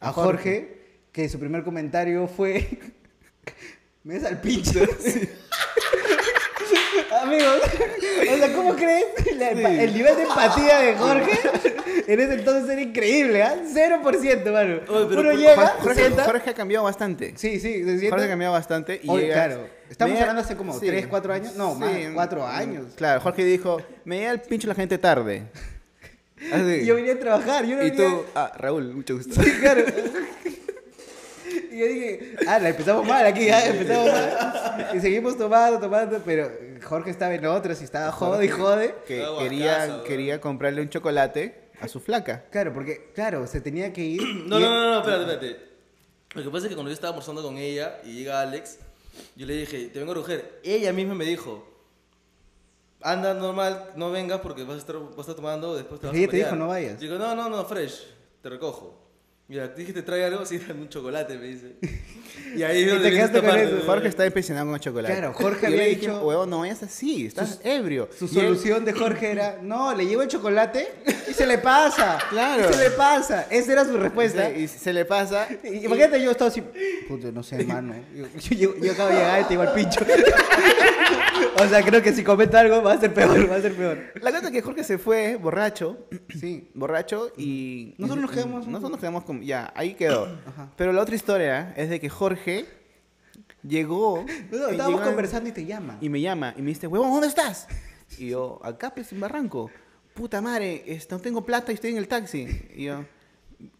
a 0.00 0.10
A 0.10 0.12
Jorge, 0.12 0.30
Jorge. 0.32 0.78
que 1.12 1.26
su 1.30 1.38
primer 1.38 1.64
comentario 1.64 2.28
fue. 2.28 2.68
Me 4.04 4.14
des 4.14 4.24
al 4.24 4.38
pincho. 4.42 4.80
Amigos, 7.22 7.60
o 8.32 8.36
sea, 8.36 8.52
¿cómo 8.54 8.67
crees? 8.78 9.36
La 9.36 9.50
empa- 9.52 9.78
El 9.80 9.92
nivel 9.94 10.16
de 10.16 10.22
empatía 10.22 10.78
de 10.78 10.94
Jorge 10.96 11.38
en 12.06 12.20
ese 12.20 12.34
entonces 12.34 12.70
era 12.70 12.80
increíble, 12.80 13.42
¿ah? 13.42 13.56
0%, 13.74 14.52
mano. 14.52 14.80
Oye, 14.88 15.06
pero 15.08 15.20
Uno 15.20 15.30
por- 15.30 15.38
llega, 15.38 15.66
Jorge, 15.80 16.10
Jorge- 16.10 16.50
ha 16.50 16.54
cambiado 16.54 16.84
bastante. 16.84 17.34
Sí, 17.36 17.60
sí, 17.60 17.84
se. 17.98 18.08
Jorge 18.10 18.24
ha 18.24 18.28
cambiado 18.28 18.52
bastante. 18.54 19.00
Y 19.02 19.10
Oye, 19.10 19.22
llega- 19.24 19.34
claro. 19.34 19.68
Estamos 19.90 20.14
me- 20.14 20.20
hablando 20.20 20.42
hace 20.42 20.56
como 20.56 20.78
tres, 20.78 21.06
cuatro 21.06 21.32
años. 21.32 21.54
No, 21.56 21.74
más, 21.74 21.90
cuatro 22.14 22.46
años. 22.46 22.86
Claro, 22.96 23.20
Jorge 23.20 23.44
dijo, 23.44 23.80
me 24.04 24.18
llega 24.18 24.30
el 24.32 24.40
pincho 24.40 24.68
la 24.68 24.74
gente 24.74 24.96
tarde. 24.98 25.42
Así. 26.52 26.84
Yo 26.86 26.94
venía 26.94 27.14
a 27.14 27.18
trabajar, 27.18 27.64
yo 27.66 27.76
no 27.76 27.82
y 27.82 27.90
venía... 27.90 28.08
tú, 28.08 28.24
ah, 28.34 28.52
Raúl, 28.56 28.94
mucho 28.94 29.16
gusto. 29.16 29.42
Sí, 29.42 29.50
claro. 29.60 29.82
Y 31.70 31.78
yo 31.78 31.86
dije, 31.86 32.36
ah, 32.46 32.58
la 32.58 32.68
empezamos 32.70 33.06
mal 33.06 33.24
aquí, 33.26 33.46
ya 33.46 33.66
empezamos 33.66 34.10
mal. 34.12 34.90
Y 34.94 35.00
seguimos 35.00 35.36
tomando, 35.36 35.78
tomando, 35.78 36.20
pero 36.24 36.50
Jorge 36.82 37.10
estaba 37.10 37.34
en 37.34 37.44
otras 37.46 37.80
y 37.80 37.84
estaba 37.84 38.10
jode 38.12 38.44
y 38.44 38.48
jode. 38.48 38.94
que 39.06 39.24
quería, 39.38 40.02
quería 40.06 40.40
comprarle 40.40 40.80
un 40.82 40.88
chocolate 40.88 41.68
a 41.80 41.88
su 41.88 42.00
flaca. 42.00 42.44
Claro, 42.50 42.72
porque, 42.72 43.10
claro, 43.14 43.46
se 43.46 43.60
tenía 43.60 43.92
que 43.92 44.02
ir. 44.04 44.22
No, 44.48 44.58
no, 44.58 44.68
no, 44.68 44.90
no, 44.92 44.98
espérate, 45.00 45.32
espérate. 45.32 45.68
Lo 46.34 46.42
que 46.44 46.50
pasa 46.50 46.66
es 46.66 46.68
que 46.70 46.74
cuando 46.74 46.90
yo 46.90 46.94
estaba 46.94 47.10
almorzando 47.10 47.42
con 47.42 47.56
ella 47.58 48.00
y 48.04 48.12
llega 48.14 48.40
Alex, 48.40 48.78
yo 49.34 49.46
le 49.46 49.54
dije, 49.54 49.88
te 49.88 49.98
vengo 49.98 50.12
a 50.12 50.14
recoger. 50.16 50.60
Ella 50.62 50.92
misma 50.92 51.14
me 51.14 51.24
dijo, 51.24 51.66
anda 53.00 53.32
normal, 53.34 53.92
no 53.96 54.10
vengas 54.10 54.40
porque 54.40 54.62
vas 54.64 54.76
a 54.76 54.78
estar, 54.78 54.96
vas 54.96 55.16
a 55.18 55.20
estar 55.22 55.34
tomando, 55.36 55.74
después 55.76 56.00
te 56.00 56.06
vas 56.06 56.16
Ella 56.16 56.26
a 56.26 56.30
te 56.30 56.36
dijo, 56.36 56.48
pelear". 56.50 56.58
"No 56.58 56.68
vayas". 56.68 57.00
Digo, 57.00 57.16
no, 57.18 57.34
no, 57.34 57.48
no, 57.48 57.64
fresh, 57.64 58.06
te 58.42 58.48
recojo. 58.50 59.07
Mira, 59.50 59.72
te 59.74 59.80
dije, 59.80 59.94
te 59.94 60.02
trae 60.02 60.24
algo, 60.26 60.44
sí, 60.44 60.58
dame 60.58 60.82
un 60.82 60.88
chocolate, 60.90 61.38
me 61.38 61.46
dice. 61.46 61.72
Y 62.54 62.62
ahí 62.62 62.80
Y 62.80 62.84
es 62.84 62.88
donde 62.90 63.04
te 63.04 63.10
viene 63.10 63.28
quedaste 63.30 63.46
con 63.46 63.58
eso. 63.58 63.82
Jorge 63.84 64.08
está 64.08 64.24
impresionado 64.24 64.66
con 64.66 64.74
el 64.76 64.80
chocolate. 64.80 65.12
Claro, 65.14 65.34
Jorge 65.34 65.66
había 65.66 65.82
dicho- 65.84 66.20
huevón, 66.24 66.48
no 66.48 66.60
vayas 66.60 66.82
así, 66.82 67.26
estás 67.26 67.60
ebrio. 67.64 68.08
Su 68.16 68.24
Y 68.26 68.28
él- 68.28 68.34
solución 68.46 68.84
de 68.86 68.92
Jorge 68.94 69.30
era, 69.32 69.58
no, 69.60 69.94
le 69.94 70.06
llevo 70.06 70.22
el 70.22 70.28
chocolate 70.28 70.88
y 71.28 71.32
se 71.34 71.46
le 71.46 71.58
pasa. 71.58 72.18
Claro. 72.30 72.70
Y 72.70 72.72
se 72.72 72.78
le 72.84 72.90
pasa. 72.92 73.46
Esa 73.50 73.72
era 73.72 73.84
su 73.84 73.96
respuesta. 73.98 74.50
y 74.50 74.66
se 74.68 74.92
le 74.94 75.04
pasa. 75.04 75.46
Y- 75.64 75.84
Imagínate, 75.84 76.22
yo 76.22 76.30
estaba 76.30 76.48
así, 76.50 76.62
puta, 77.08 77.30
no 77.32 77.42
sé, 77.42 77.56
hermano. 77.56 77.94
Yo, 78.14 78.54
yo- 78.56 78.76
yo 78.78 78.92
acabo 78.92 79.08
de 79.10 79.16
llegar 79.16 79.40
y 79.40 79.44
te 79.44 79.50
digo 79.50 79.62
al 79.62 79.74
pincho. 79.74 80.00
O 81.60 81.66
sea, 81.68 81.82
creo 81.84 82.02
que 82.02 82.12
si 82.12 82.22
comento 82.24 82.56
algo 82.58 82.82
va 82.82 82.92
a 82.92 83.00
ser 83.00 83.12
peor, 83.14 83.50
va 83.50 83.56
a 83.56 83.60
ser 83.60 83.74
peor. 83.74 83.98
La 84.22 84.30
cosa 84.32 84.46
es 84.46 84.52
que 84.52 84.62
Jorge 84.62 84.84
se 84.84 84.98
fue 84.98 85.36
borracho. 85.36 86.06
Sí. 86.38 86.70
borracho 86.74 87.32
y 87.36 87.94
Nosotros 87.98 88.22
nos 88.26 88.30
quedamos- 88.32 88.66
nosotros 88.66 88.90
nos 88.92 89.00
quedamos 89.00 89.24
con 89.24 89.42
ya 89.42 89.72
ahí 89.74 89.94
quedó 89.94 90.28
pero 90.76 90.92
la 90.92 91.02
otra 91.02 91.14
historia 91.16 91.72
es 91.76 91.88
de 91.90 91.98
que 92.00 92.08
Jorge 92.08 92.66
llegó 93.62 94.24
No, 94.50 94.68
estábamos 94.68 95.00
llegó- 95.00 95.02
conversando 95.10 95.48
y 95.48 95.52
te 95.52 95.64
llama. 95.66 95.98
y 96.00 96.08
me 96.08 96.20
llama 96.20 96.54
y 96.56 96.62
me 96.62 96.68
dice 96.68 96.86
huevón 96.86 97.10
dónde 97.10 97.26
estás 97.28 97.66
y 98.18 98.28
yo 98.28 98.60
acá 98.62 98.94
pues 98.94 99.10
en 99.12 99.20
Barranco 99.20 99.70
puta 100.14 100.40
madre 100.40 100.84
este, 100.86 101.14
no 101.14 101.20
tengo 101.20 101.44
plata 101.44 101.72
y 101.72 101.74
estoy 101.74 101.90
en 101.90 101.96
el 101.98 102.08
taxi 102.08 102.46
y 102.76 102.84
yo 102.84 103.04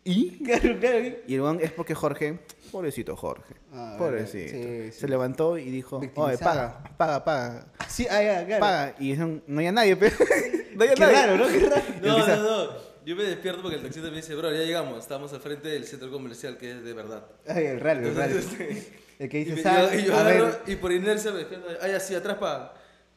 y 0.05 0.31
Claro, 0.45 0.79
claro. 0.81 0.99
y 1.27 1.35
el 1.35 1.61
es 1.61 1.73
porque 1.73 1.95
Jorge 1.95 2.39
pobrecito 2.73 3.15
Jorge 3.17 3.55
Ah, 3.73 3.97
pobrecito 3.99 4.53
sí, 4.53 4.91
sí. 4.93 5.01
se 5.01 5.09
levantó 5.09 5.57
y 5.59 5.71
dijo 5.71 6.01
oye 6.17 6.39
paga 6.39 6.83
paga 6.97 7.25
paga 7.25 7.67
Sí, 7.89 8.07
ah, 8.11 8.23
ya, 8.23 8.47
claro. 8.47 8.61
paga 8.61 8.95
y 8.99 9.11
dijeron, 9.11 9.43
no 9.47 9.59
había 9.61 9.73
nadie 9.73 9.97
pe. 9.97 10.11
no 10.75 10.83
había 10.83 10.95
Qué 10.95 11.01
nadie 11.01 11.15
raro, 11.15 11.37
¿no? 11.37 11.47
Qué 11.49 11.61
raro. 11.69 11.83
No, 12.03 12.19
no, 12.27 12.37
no. 12.67 12.89
Yo 13.07 13.17
me 13.17 13.23
despierto 13.23 13.63
porque 13.63 13.77
el 13.77 13.83
taxista 13.83 14.11
me 14.11 14.17
dice, 14.17 14.35
bro, 14.35 14.51
ya 14.53 14.59
llegamos. 14.65 14.99
Estamos 14.99 15.33
al 15.33 15.41
frente 15.41 15.69
del 15.69 15.85
centro 15.85 16.11
comercial, 16.11 16.59
que 16.59 16.73
es 16.73 16.85
de 16.85 16.93
verdad. 16.93 17.25
Ay, 17.47 17.65
el 17.65 17.81
raro, 17.81 18.07
el 18.07 18.15
raro. 18.15 18.35
Entonces, 18.35 18.89
El 19.19 19.29
que 19.31 19.41
y, 19.41 19.45
dice, 19.47 19.63
yo, 19.63 19.99
y 19.99 20.05
yo 20.05 20.15
a 20.15 20.21
agarro, 20.21 20.45
ver. 20.47 20.61
y 20.67 20.77
por 20.77 20.93
inercia 20.93 21.31
me 21.31 21.39
despierto. 21.39 21.69
Ay, 21.81 21.93
así, 21.93 22.15
atrás 22.15 22.37
paga. 22.37 22.75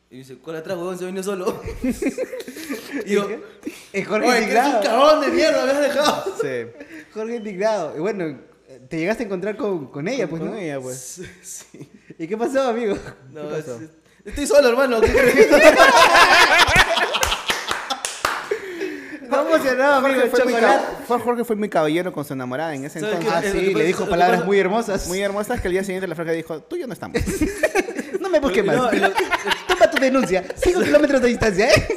Y 0.10 0.14
me 0.14 0.18
dice, 0.20 0.38
¿cuál 0.38 0.56
atrás, 0.58 0.78
huevón? 0.78 0.98
Se 0.98 1.06
vino 1.06 1.22
solo. 1.22 1.62
y 3.06 3.14
yo, 3.14 3.28
Es 3.94 4.08
Jorge 4.08 4.28
oye, 4.28 4.46
un 4.46 4.84
cabrón 4.84 5.22
de 5.22 5.28
mierda, 5.30 5.66
me 5.66 5.72
has 5.72 5.82
dejado. 5.82 6.36
Sí. 6.42 6.68
Jorge 7.14 7.36
indignado. 7.38 7.94
Y 7.96 8.00
bueno, 8.00 8.38
te 8.90 8.98
llegaste 8.98 9.24
a 9.24 9.26
encontrar 9.26 9.56
con, 9.58 9.88
con 9.92 10.08
ella, 10.08 10.28
pues, 10.28 10.42
Con 10.42 10.52
¿no? 10.52 10.58
ella, 10.58 10.80
pues. 10.80 11.22
Sí. 11.42 11.90
¿Y 12.18 12.28
qué 12.28 12.38
pasó, 12.38 12.68
amigo? 12.70 12.98
No, 13.32 13.50
¿Qué 13.50 13.56
pasó? 13.56 13.76
es- 13.82 13.90
estoy 14.26 14.48
solo, 14.48 14.70
hermano. 14.70 15.02
¿Qué 15.02 15.12
crees? 15.12 15.50
Está 19.24 19.42
emocionado, 19.48 19.94
amigo. 20.06 20.16
Jorge 20.22 20.30
fue, 20.30 20.44
muy 20.44 20.54
chocolate. 20.54 20.84
cab- 20.84 21.06
fue- 21.08 21.20
Jorge 21.20 21.44
fue 21.46 21.56
muy 21.56 21.70
caballero 21.70 22.12
con 22.12 22.26
su 22.26 22.34
enamorada 22.34 22.76
en 22.76 22.84
ese 22.86 23.00
¿Sabes 23.00 23.16
entonces. 23.16 23.34
Ah, 23.34 23.42
sí, 23.52 23.68
pasa- 23.68 23.78
le 23.78 23.86
dijo 23.86 24.10
palabras 24.10 24.38
pasa- 24.40 24.46
muy 24.48 24.60
hermosas. 24.60 25.08
Muy 25.08 25.22
hermosas 25.22 25.62
que 25.62 25.68
el 25.70 25.74
día 25.74 25.84
siguiente 25.84 26.08
la 26.08 26.16
flaca 26.16 26.32
dijo, 26.34 26.60
tú 26.64 26.76
y 26.76 26.82
yo 26.82 26.88
no 26.88 26.94
estamos. 26.94 27.18
No 28.22 28.30
me 28.30 28.40
busques 28.40 28.64
más. 28.64 28.76
No, 28.76 28.92
lo- 28.92 29.14
Toma 29.68 29.90
tu 29.90 29.98
denuncia. 30.00 30.44
5 30.56 30.82
kilómetros 30.84 31.22
de 31.24 31.28
distancia, 31.30 31.70
¿eh? 31.70 31.88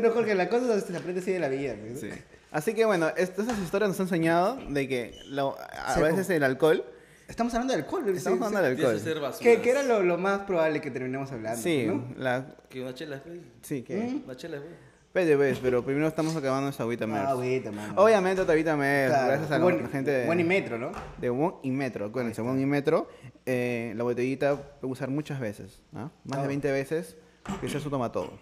Bueno, 0.00 0.14
Jorge, 0.14 0.34
la 0.34 0.48
cosa 0.48 0.80
se 0.80 0.96
aprende 0.96 1.20
así 1.20 1.32
de 1.32 1.38
la 1.40 1.48
vida. 1.48 1.74
pues. 1.80 2.00
Sí. 2.00 2.08
Así 2.50 2.74
que 2.74 2.84
bueno, 2.84 3.08
est- 3.16 3.38
esas 3.38 3.58
historias 3.58 3.88
nos 3.90 4.00
han 4.00 4.06
enseñado 4.06 4.56
de 4.68 4.88
que 4.88 5.14
lo- 5.28 5.56
a 5.58 5.98
veces 6.00 6.28
el 6.30 6.42
alcohol, 6.42 6.84
Estamos 7.28 7.52
hablando 7.52 7.74
de 7.74 7.80
alcohol. 7.82 8.08
estamos 8.08 8.38
sí, 8.38 8.44
hablando 8.44 8.68
del 8.68 8.78
alcohol. 8.78 9.00
ser. 9.00 9.20
Que, 9.42 9.60
que 9.60 9.70
era 9.70 9.82
lo, 9.82 10.02
lo 10.02 10.16
más 10.16 10.40
probable 10.40 10.80
que 10.80 10.90
terminemos 10.90 11.30
hablando. 11.30 11.60
Sí, 11.60 11.84
¿no? 11.86 12.02
la, 12.16 12.46
Que 12.70 12.80
una 12.80 12.94
chela, 12.94 13.20
güey. 13.26 13.42
sí, 13.60 13.82
que... 13.82 13.96
¿Mm? 13.98 14.22
Una 14.24 14.34
chela, 14.36 14.56
güey. 14.58 14.88
Pede, 15.12 15.36
ves, 15.36 15.58
pero 15.60 15.84
primero 15.84 16.06
estamos 16.06 16.34
acabando 16.36 16.70
esa 16.70 16.84
agüita 16.84 17.04
Ah, 17.04 17.08
Mers. 17.08 17.28
agüita, 17.28 17.70
mano. 17.72 17.94
Obviamente 17.96 18.40
otra 18.42 18.52
agüita 18.54 18.76
Mers, 18.76 19.10
Claro, 19.10 19.26
gracias 19.28 19.50
a 19.50 19.58
la, 19.58 19.64
buen- 19.64 19.82
la 19.82 19.88
gente 19.88 20.10
de, 20.10 20.26
Buen 20.26 20.40
y 20.40 20.44
metro, 20.44 20.78
¿no? 20.78 20.92
de 21.18 21.28
Won 21.30 21.54
y 21.62 21.70
Metro. 21.70 22.06
Acuérdense, 22.06 22.40
Won 22.40 22.58
y 22.60 22.64
Metro, 22.66 23.08
eh, 23.44 23.92
la 23.96 24.04
botellita 24.04 24.56
puede 24.80 24.92
usar 24.92 25.10
muchas 25.10 25.38
veces, 25.40 25.82
¿ah? 25.94 26.10
más 26.24 26.38
Ah. 26.38 26.42
de 26.42 26.48
20 26.48 26.70
veces, 26.72 27.16
que 27.60 27.66
eso 27.66 27.90
toma 27.90 28.10
todo. 28.12 28.32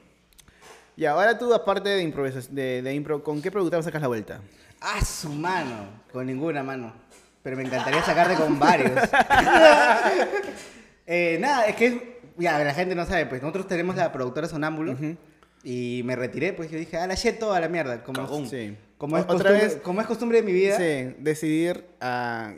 Y 0.96 1.04
ahora 1.04 1.36
tú, 1.38 1.52
aparte 1.52 1.90
de, 1.90 2.02
improvisas- 2.02 2.48
de, 2.48 2.80
de 2.82 2.94
impro, 2.94 3.22
¿con 3.22 3.42
qué 3.42 3.50
productor 3.50 3.82
sacas 3.82 4.00
la 4.00 4.08
vuelta? 4.08 4.40
Ah, 4.80 5.04
su 5.04 5.28
mano. 5.30 5.88
Con 6.12 6.26
ninguna 6.26 6.62
mano. 6.62 6.92
Pero 7.42 7.56
me 7.56 7.64
encantaría 7.64 8.02
sacarte 8.02 8.34
con 8.34 8.58
varios. 8.58 8.92
Eh, 11.08 11.38
nada, 11.40 11.66
es 11.66 11.76
que 11.76 12.18
ya 12.36 12.58
la 12.58 12.74
gente 12.74 12.94
no 12.96 13.06
sabe, 13.06 13.26
pues 13.26 13.40
nosotros 13.40 13.68
tenemos 13.68 13.94
la 13.94 14.10
productora 14.10 14.48
Sonámbulo 14.48 14.96
y 15.62 16.02
me 16.04 16.16
retiré, 16.16 16.52
pues 16.52 16.68
yo 16.70 16.78
dije, 16.78 16.96
a 16.96 17.06
la 17.06 17.14
yeto, 17.14 17.52
a 17.52 17.60
la 17.60 17.68
mierda. 17.68 18.02
Como, 18.02 18.22
Cagón. 18.22 18.48
Sí. 18.48 18.76
como, 18.98 19.16
es 19.16 19.22
otra 19.22 19.34
costumbre, 19.36 19.62
vez, 19.62 19.76
como 19.82 20.00
es 20.00 20.06
costumbre 20.08 20.38
de 20.38 20.42
mi 20.44 20.52
vida. 20.52 20.76
sí, 20.76 21.14
decidir 21.20 21.84
a 22.00 22.54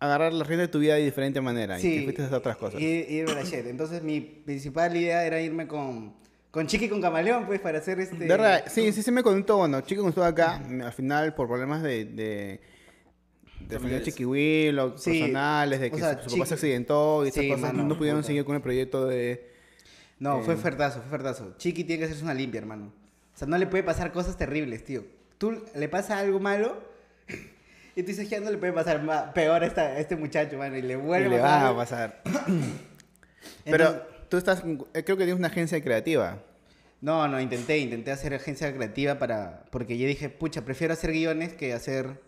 agarrar 0.00 0.34
las 0.34 0.46
riendas 0.46 0.68
de 0.68 0.72
tu 0.72 0.80
vida 0.80 0.96
de 0.96 1.02
diferente 1.04 1.40
manera 1.40 1.78
y 1.78 1.82
te 1.82 2.02
fuiste 2.04 2.22
a 2.22 2.26
hacer 2.26 2.38
otras 2.38 2.56
cosas. 2.58 2.78
ir- 2.78 3.06
irme 3.08 3.32
a 3.32 3.34
la 3.36 3.42
Jet. 3.44 3.66
Entonces 3.66 4.02
mi 4.02 4.20
principal 4.20 4.94
idea 4.94 5.24
era 5.24 5.40
irme 5.40 5.66
con, 5.66 6.14
con 6.52 6.66
Chiqui 6.68 6.84
y 6.84 6.88
con 6.88 7.00
Camaleón, 7.02 7.46
pues, 7.46 7.60
para 7.60 7.78
hacer 7.78 7.98
este... 7.98 8.14
De 8.16 8.28
verdad, 8.28 8.62
sí, 8.68 8.92
sí 8.92 9.02
se 9.02 9.10
me 9.10 9.22
contó, 9.24 9.56
bueno, 9.56 9.82
cuando 9.82 10.08
estuvo 10.10 10.24
acá, 10.24 10.56
al 10.84 10.92
final, 10.92 11.34
por 11.34 11.48
problemas 11.48 11.82
de, 11.82 12.04
de, 12.04 12.60
de 13.60 13.76
Familiares. 13.78 14.06
Chiquihuilo, 14.06 14.96
Sí, 14.98 15.18
personales, 15.20 15.80
de 15.80 15.88
o 15.88 15.90
que 15.90 15.98
sea, 15.98 16.22
su, 16.22 16.30
su 16.30 16.36
papá 16.36 16.46
se 16.46 16.54
Chiqui- 16.54 16.58
accidentó 16.58 17.24
y 17.24 17.28
esas 17.30 17.42
Sí, 17.42 17.48
cosas, 17.48 17.72
mano, 17.72 17.88
no 17.88 17.96
pudieron 17.98 18.20
puta. 18.20 18.26
seguir 18.28 18.44
con 18.44 18.54
el 18.54 18.62
proyecto 18.62 19.06
de... 19.06 19.50
No, 20.18 20.38
Eh. 20.40 20.42
fue 20.44 20.56
ferdazo, 20.56 21.00
fue 21.00 21.10
ferdazo. 21.10 21.54
Chiqui 21.56 21.84
tiene 21.84 22.00
que 22.00 22.04
hacerse 22.04 22.22
una 22.22 22.34
limpia, 22.34 22.58
hermano. 22.60 22.92
O 23.34 23.38
sea, 23.38 23.48
no 23.48 23.56
le 23.58 23.66
puede 23.66 23.82
pasar 23.82 24.12
cosas 24.12 24.36
terribles, 24.36 24.84
tío. 24.84 25.04
Tú 25.38 25.64
le 25.74 25.88
pasa 25.88 26.18
algo 26.18 26.38
malo 26.38 26.76
y 27.96 28.02
tú 28.02 28.08
dices, 28.08 28.28
ya 28.28 28.38
no 28.40 28.50
le 28.50 28.58
puede 28.58 28.74
pasar 28.74 29.32
peor 29.32 29.62
a, 29.62 29.66
esta- 29.66 29.82
a 29.86 29.98
este 29.98 30.16
muchacho, 30.16 30.58
mano. 30.58 30.76
Y 30.76 30.82
le 30.82 30.92
Y 30.92 30.96
vuelve 30.96 31.30
le 31.30 31.38
a 31.38 31.42
pasar. 31.42 31.64
va 31.64 31.68
a 31.70 31.76
pasar. 31.76 32.22
Entonces- 32.24 32.82
Pero 33.64 34.11
tú 34.32 34.38
estás, 34.38 34.62
eh, 34.94 35.04
creo 35.04 35.18
que 35.18 35.24
tienes 35.24 35.34
una 35.34 35.48
agencia 35.48 35.78
creativa. 35.82 36.42
No, 37.02 37.28
no, 37.28 37.38
intenté, 37.38 37.76
intenté 37.76 38.12
hacer 38.12 38.32
agencia 38.32 38.74
creativa 38.74 39.18
para... 39.18 39.66
Porque 39.70 39.98
yo 39.98 40.06
dije, 40.06 40.30
pucha, 40.30 40.64
prefiero 40.64 40.94
hacer 40.94 41.12
guiones 41.12 41.52
que 41.52 41.74
hacer... 41.74 42.18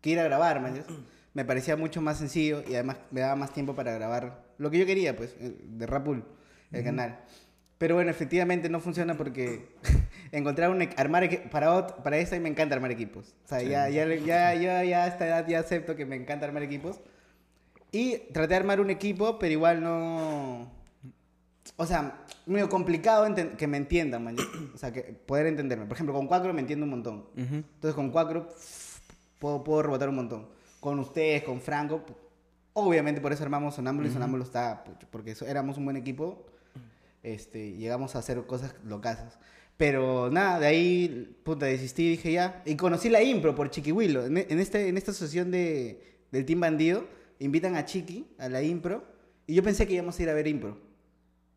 que 0.00 0.08
ir 0.08 0.18
a 0.18 0.24
grabar. 0.24 0.62
¿ya? 0.74 0.82
Me 1.34 1.44
parecía 1.44 1.76
mucho 1.76 2.00
más 2.00 2.16
sencillo 2.16 2.64
y 2.66 2.72
además 2.72 2.98
me 3.10 3.20
daba 3.20 3.36
más 3.36 3.52
tiempo 3.52 3.74
para 3.74 3.92
grabar 3.92 4.44
lo 4.58 4.70
que 4.70 4.78
yo 4.78 4.86
quería, 4.86 5.14
pues, 5.14 5.34
eh, 5.40 5.54
de 5.62 5.86
Rapul, 5.86 6.24
el 6.72 6.84
canal. 6.84 7.20
Pero 7.78 7.94
bueno, 7.94 8.10
efectivamente 8.10 8.68
no 8.68 8.80
funciona 8.80 9.14
porque 9.16 9.68
encontrar 10.32 10.70
un... 10.70 10.88
armar... 10.96 11.50
Para, 11.50 11.86
para 11.86 12.16
mí 12.16 12.40
me 12.40 12.48
encanta 12.48 12.74
armar 12.74 12.90
equipos. 12.92 13.34
O 13.44 13.48
sea, 13.48 13.62
ya, 13.62 13.90
ya, 13.90 14.06
ya, 14.06 14.54
ya, 14.54 14.84
ya 14.84 15.04
a 15.04 15.06
esta 15.06 15.26
edad 15.26 15.46
ya 15.46 15.58
acepto 15.58 15.96
que 15.96 16.06
me 16.06 16.16
encanta 16.16 16.46
armar 16.46 16.62
equipos. 16.62 17.00
Y 17.90 18.16
traté 18.32 18.48
de 18.48 18.56
armar 18.56 18.80
un 18.80 18.88
equipo, 18.88 19.38
pero 19.38 19.52
igual 19.52 19.82
no... 19.82 20.81
O 21.76 21.86
sea, 21.86 22.24
medio 22.46 22.68
complicado 22.68 23.26
que 23.56 23.66
me 23.66 23.76
entiendan, 23.76 24.24
man. 24.24 24.36
O 24.74 24.78
sea, 24.78 24.92
que 24.92 25.02
poder 25.02 25.46
entenderme. 25.46 25.86
Por 25.86 25.94
ejemplo, 25.94 26.14
con 26.14 26.26
Cuacro 26.26 26.52
me 26.52 26.60
entiendo 26.60 26.84
un 26.84 26.90
montón. 26.90 27.24
Entonces, 27.36 27.94
con 27.94 28.10
Cuacro 28.10 28.48
puedo, 29.38 29.62
puedo 29.64 29.82
rebotar 29.82 30.08
un 30.08 30.16
montón. 30.16 30.48
Con 30.80 30.98
ustedes, 30.98 31.42
con 31.44 31.60
Franco, 31.60 32.04
obviamente 32.72 33.20
por 33.20 33.32
eso 33.32 33.44
armamos 33.44 33.76
Sonámbulo 33.76 34.08
y 34.08 34.10
Sonámbulo 34.12 34.42
está, 34.44 34.82
porque 35.10 35.30
eso- 35.32 35.46
éramos 35.46 35.78
un 35.78 35.84
buen 35.84 35.96
equipo. 35.96 36.44
Este, 37.22 37.72
llegamos 37.74 38.16
a 38.16 38.18
hacer 38.18 38.42
cosas 38.46 38.74
locasas. 38.84 39.38
Pero 39.76 40.30
nada, 40.30 40.58
de 40.60 40.66
ahí, 40.66 41.36
puta, 41.44 41.66
desistí 41.66 42.08
dije 42.10 42.32
ya. 42.32 42.62
Y 42.66 42.76
conocí 42.76 43.08
la 43.08 43.22
impro 43.22 43.54
por 43.54 43.70
Chiquihuilo. 43.70 44.26
En, 44.26 44.36
en, 44.38 44.58
este, 44.58 44.88
en 44.88 44.96
esta 44.96 45.12
asociación 45.12 45.50
de, 45.50 46.02
del 46.32 46.44
Team 46.44 46.60
Bandido, 46.60 47.06
invitan 47.38 47.76
a 47.76 47.84
Chiqui, 47.84 48.26
a 48.38 48.48
la 48.48 48.62
impro. 48.62 49.04
Y 49.46 49.54
yo 49.54 49.62
pensé 49.62 49.86
que 49.86 49.94
íbamos 49.94 50.18
a 50.18 50.22
ir 50.22 50.30
a 50.30 50.34
ver 50.34 50.46
impro. 50.48 50.78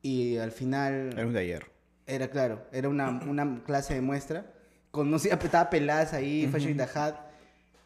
Y 0.06 0.38
al 0.38 0.52
final... 0.52 1.10
Era 1.14 1.26
un 1.26 1.34
de 1.34 1.40
ayer. 1.40 1.66
Era 2.06 2.28
claro, 2.28 2.62
era 2.72 2.90
una, 2.90 3.10
una 3.10 3.64
clase 3.66 3.96
de 3.96 4.02
muestra. 4.02 4.46
Conocí, 4.92 5.30
estaba 5.30 5.72
Pelaz 5.72 6.14
ahí, 6.14 6.48
Fashion 6.52 6.80
Hat. 6.80 7.16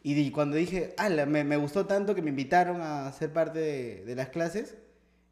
Y 0.03 0.15
di- 0.15 0.29
cuando 0.29 0.57
dije, 0.57 0.93
ala, 0.97 1.25
me, 1.25 1.45
me 1.45 1.55
gustó 1.55 1.85
tanto 1.85 2.13
que 2.15 2.21
me 2.21 2.31
invitaron 2.31 2.81
a 2.81 3.09
ser 3.13 3.31
parte 3.31 3.59
de, 3.59 4.03
de 4.03 4.15
las 4.15 4.27
clases. 4.27 4.75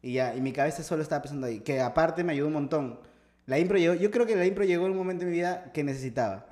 Y 0.00 0.14
ya, 0.14 0.34
y 0.34 0.40
mi 0.40 0.52
cabeza 0.52 0.82
solo 0.82 1.02
estaba 1.02 1.20
pensando 1.20 1.46
ahí. 1.46 1.60
Que 1.60 1.80
aparte 1.82 2.24
me 2.24 2.32
ayudó 2.32 2.46
un 2.46 2.54
montón. 2.54 3.00
La 3.44 3.58
impro 3.58 3.76
llegó, 3.76 3.92
yo 3.92 4.10
creo 4.10 4.24
que 4.24 4.34
la 4.34 4.46
impro 4.46 4.64
llegó 4.64 4.86
en 4.86 4.92
un 4.92 4.96
momento 4.98 5.26
de 5.26 5.30
mi 5.30 5.36
vida 5.36 5.70
que 5.74 5.84
necesitaba. 5.84 6.46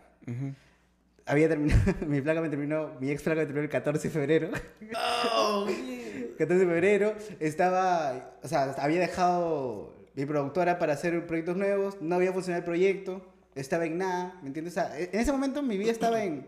Había 1.24 1.48
terminado, 1.48 1.80
mi 2.06 2.20
placa 2.20 2.42
me 2.42 2.50
terminó, 2.50 2.90
mi 3.00 3.08
ex 3.10 3.22
placa 3.22 3.40
me 3.40 3.46
terminó 3.46 3.64
el 3.64 3.70
14 3.70 4.08
de 4.08 4.12
febrero. 4.12 4.50
Oh, 5.34 5.66
yeah. 5.66 6.26
14 6.36 6.66
de 6.66 6.66
febrero, 6.66 7.14
estaba, 7.40 8.32
o 8.42 8.48
sea, 8.48 8.72
había 8.78 9.00
dejado 9.00 9.95
mi 10.16 10.24
productora 10.24 10.78
para 10.78 10.94
hacer 10.94 11.26
proyectos 11.26 11.56
nuevos, 11.56 11.98
no 12.00 12.14
había 12.14 12.32
funcionado 12.32 12.60
el 12.60 12.64
proyecto, 12.64 13.22
estaba 13.54 13.84
en 13.84 13.98
nada, 13.98 14.38
¿me 14.40 14.48
entiendes? 14.48 14.72
O 14.72 14.80
sea, 14.80 14.98
en 14.98 15.20
ese 15.20 15.30
momento 15.30 15.62
mi 15.62 15.76
vida 15.76 15.92
estaba 15.92 16.24
en, 16.24 16.46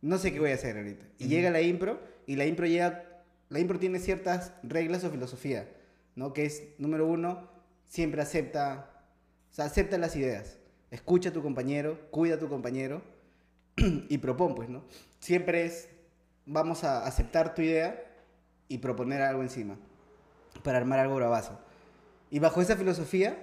no 0.00 0.16
sé 0.16 0.32
qué 0.32 0.40
voy 0.40 0.52
a 0.52 0.54
hacer 0.54 0.78
ahorita. 0.78 1.04
Y 1.18 1.28
llega 1.28 1.50
la 1.50 1.60
impro, 1.60 2.00
y 2.26 2.36
la 2.36 2.46
impro 2.46 2.66
llega, 2.66 3.04
la 3.50 3.60
impro 3.60 3.78
tiene 3.78 3.98
ciertas 3.98 4.54
reglas 4.62 5.04
o 5.04 5.10
filosofía, 5.10 5.68
¿no? 6.16 6.32
Que 6.32 6.46
es, 6.46 6.62
número 6.78 7.06
uno, 7.06 7.50
siempre 7.84 8.22
acepta, 8.22 8.90
o 9.50 9.54
sea, 9.54 9.66
acepta 9.66 9.98
las 9.98 10.16
ideas. 10.16 10.56
Escucha 10.90 11.28
a 11.28 11.32
tu 11.32 11.42
compañero, 11.42 12.10
cuida 12.10 12.36
a 12.36 12.38
tu 12.38 12.48
compañero 12.48 13.02
y 13.76 14.16
propon, 14.16 14.54
pues, 14.54 14.70
¿no? 14.70 14.82
Siempre 15.18 15.66
es, 15.66 15.90
vamos 16.46 16.84
a 16.84 17.06
aceptar 17.06 17.54
tu 17.54 17.60
idea 17.60 18.02
y 18.66 18.78
proponer 18.78 19.20
algo 19.20 19.42
encima 19.42 19.76
para 20.62 20.78
armar 20.78 21.00
algo 21.00 21.16
bravazo. 21.16 21.67
Y 22.30 22.38
bajo 22.38 22.60
esa 22.60 22.76
filosofía 22.76 23.36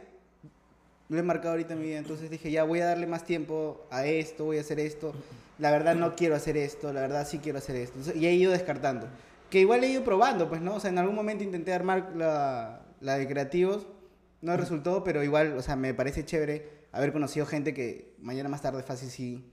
lo 1.09 1.17
he 1.19 1.23
marcado 1.23 1.51
ahorita 1.51 1.73
en 1.73 1.79
mi 1.79 1.85
vida, 1.87 1.97
entonces 1.99 2.29
dije, 2.31 2.49
ya 2.49 2.63
voy 2.63 2.79
a 2.79 2.85
darle 2.85 3.05
más 3.05 3.23
tiempo 3.25 3.85
a 3.91 4.05
esto, 4.05 4.45
voy 4.45 4.57
a 4.57 4.61
hacer 4.61 4.79
esto. 4.79 5.13
La 5.59 5.69
verdad 5.71 5.95
no 5.95 6.15
quiero 6.15 6.35
hacer 6.35 6.57
esto, 6.57 6.91
la 6.91 7.01
verdad 7.01 7.27
sí 7.27 7.37
quiero 7.39 7.59
hacer 7.59 7.75
esto. 7.75 7.97
Entonces, 7.99 8.21
y 8.21 8.25
he 8.25 8.33
ido 8.33 8.51
descartando. 8.51 9.07
Que 9.49 9.59
igual 9.59 9.83
he 9.83 9.87
ido 9.87 10.03
probando, 10.03 10.49
pues, 10.49 10.61
¿no? 10.61 10.75
O 10.75 10.79
sea, 10.79 10.89
en 10.89 10.97
algún 10.97 11.15
momento 11.15 11.43
intenté 11.43 11.73
armar 11.73 12.13
la, 12.15 12.81
la 13.01 13.17
de 13.17 13.27
creativos, 13.27 13.85
no 14.41 14.57
resultó, 14.57 15.03
pero 15.03 15.23
igual, 15.23 15.55
o 15.57 15.61
sea, 15.61 15.75
me 15.75 15.93
parece 15.93 16.25
chévere 16.25 16.69
haber 16.91 17.13
conocido 17.13 17.45
gente 17.45 17.73
que 17.73 18.13
mañana 18.19 18.49
más 18.49 18.61
tarde 18.63 18.81
fácil 18.81 19.09
sí, 19.09 19.45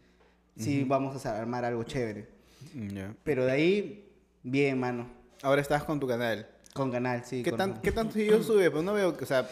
sí 0.57 0.85
vamos 0.85 1.25
a 1.27 1.39
armar 1.39 1.65
algo 1.65 1.85
chévere. 1.85 2.27
Mm, 2.75 2.89
Ya. 2.89 3.15
Pero 3.25 3.45
de 3.45 3.53
ahí, 3.53 4.09
bien, 4.43 4.81
mano. 4.81 5.07
Ahora 5.43 5.61
estás 5.61 5.85
con 5.85 6.01
tu 6.01 6.07
canal. 6.09 6.49
Con 6.75 6.91
canal, 6.91 7.25
sí. 7.25 7.43
¿Qué, 7.43 7.51
con- 7.51 7.59
tan, 7.59 7.81
¿Qué 7.83 7.93
tanto 7.93 8.13
seguido 8.15 8.43
sube? 8.43 8.71
Pues 8.71 8.83
no 8.83 8.95
veo, 8.95 9.15
o 9.21 9.27
sea, 9.27 9.49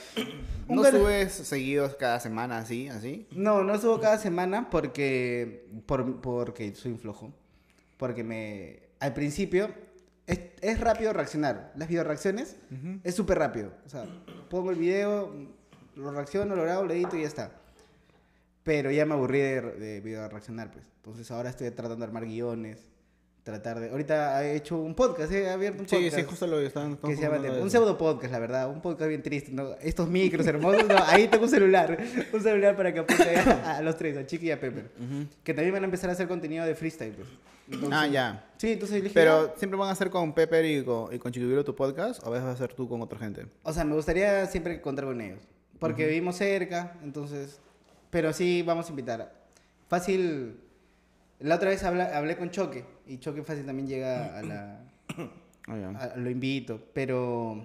no 0.68 0.82
subes 0.84 1.32
seguidos 1.32 1.94
cada 1.96 2.18
semana 2.20 2.58
así, 2.58 2.88
así. 2.88 3.26
No, 3.32 3.62
no 3.62 3.78
subo 3.78 4.00
cada 4.00 4.16
semana 4.18 4.70
porque, 4.70 5.66
por, 5.86 6.20
porque 6.22 6.74
soy 6.74 6.92
un 6.92 6.98
flojo. 6.98 7.32
Porque 7.98 8.24
me... 8.24 8.80
Al 9.00 9.12
principio 9.12 9.68
es, 10.26 10.40
es 10.62 10.80
rápido 10.80 11.12
reaccionar. 11.12 11.72
Las 11.76 11.88
video 11.88 12.04
reacciones 12.04 12.56
es 13.04 13.14
súper 13.14 13.38
rápido. 13.38 13.72
O 13.84 13.88
sea, 13.90 14.06
pongo 14.48 14.70
el 14.70 14.76
video, 14.78 15.34
lo 15.96 16.10
reacciono, 16.12 16.56
lo 16.56 16.62
grabo, 16.62 16.84
lo 16.84 16.92
edito 16.94 17.16
y 17.16 17.22
ya 17.22 17.26
está. 17.28 17.52
Pero 18.62 18.90
ya 18.90 19.04
me 19.06 19.14
aburrí 19.14 19.38
de, 19.40 19.60
de 19.62 20.00
video 20.00 20.26
reaccionar, 20.28 20.70
pues. 20.70 20.84
Entonces 20.96 21.30
ahora 21.30 21.50
estoy 21.50 21.70
tratando 21.70 21.96
de 21.96 22.04
armar 22.04 22.24
guiones. 22.26 22.89
Tratar 23.50 23.80
de... 23.80 23.90
Ahorita 23.90 24.44
he 24.44 24.56
hecho 24.56 24.78
un 24.78 24.94
podcast, 24.94 25.30
he 25.32 25.48
abierto 25.50 25.82
un 25.82 25.88
Sí, 25.88 25.96
podcast. 25.96 26.16
sí, 26.16 26.22
justo 26.22 26.46
lo 26.46 26.60
estaban 26.60 26.96
que 26.96 27.16
se 27.16 27.22
llama 27.22 27.38
de 27.38 27.60
un 27.60 27.70
pseudo 27.70 27.96
podcast, 27.98 28.32
la 28.32 28.38
verdad, 28.38 28.70
un 28.70 28.80
podcast 28.80 29.08
bien 29.08 29.22
triste, 29.22 29.50
¿no? 29.52 29.74
Estos 29.80 30.08
micros 30.08 30.46
hermosos, 30.46 30.86
no, 30.86 30.96
ahí 31.06 31.28
tengo 31.28 31.44
un 31.44 31.50
celular, 31.50 31.98
un 32.32 32.42
celular 32.42 32.76
para 32.76 32.92
que 32.92 33.00
apunte 33.00 33.36
a, 33.38 33.76
a 33.78 33.82
los 33.82 33.96
tres, 33.96 34.16
a 34.16 34.26
Chiqui 34.26 34.46
y 34.46 34.50
a 34.50 34.60
Pepper, 34.60 34.90
que 35.44 35.54
también 35.54 35.72
van 35.74 35.82
a 35.82 35.86
empezar 35.86 36.10
a 36.10 36.12
hacer 36.14 36.28
contenido 36.28 36.64
de 36.64 36.74
freestyle, 36.74 37.12
pues. 37.14 37.28
Entonces- 37.70 37.98
Ah, 38.00 38.06
ya. 38.08 38.50
Sí, 38.56 38.72
entonces 38.72 39.02
dije, 39.02 39.14
Pero 39.14 39.54
siempre 39.56 39.78
van 39.78 39.88
a 39.88 39.92
hacer 39.92 40.10
con 40.10 40.32
Pepper 40.34 40.64
y 40.64 40.82
con, 40.84 41.14
y 41.14 41.18
con 41.18 41.30
Chiquibiro 41.32 41.64
tu 41.64 41.74
podcast, 41.74 42.22
o 42.24 42.26
a 42.26 42.30
veces 42.30 42.44
vas 42.44 42.60
a 42.60 42.64
hacer 42.64 42.74
tú 42.74 42.88
con 42.88 43.00
otra 43.02 43.18
gente. 43.18 43.46
o 43.62 43.72
sea, 43.72 43.84
me 43.84 43.94
gustaría 43.94 44.46
siempre 44.46 44.80
contar 44.80 45.04
con 45.04 45.20
ellos, 45.20 45.40
porque 45.78 46.06
vivimos 46.06 46.36
cerca, 46.36 46.96
entonces, 47.04 47.60
pero 48.10 48.32
sí 48.32 48.62
vamos 48.66 48.86
a 48.86 48.90
invitar. 48.90 49.32
Fácil, 49.88 50.56
la 51.40 51.56
otra 51.56 51.70
vez 51.70 51.82
habla- 51.84 52.16
hablé 52.16 52.36
con 52.36 52.50
Choque, 52.50 52.84
y 53.10 53.18
Choque 53.18 53.42
fácil 53.42 53.64
también 53.66 53.88
llega 53.88 54.38
a 54.38 54.42
la, 54.42 54.80
Ah, 55.66 55.76
ya. 55.76 55.88
a- 55.98 56.16
lo 56.16 56.30
invito, 56.30 56.80
pero 56.94 57.64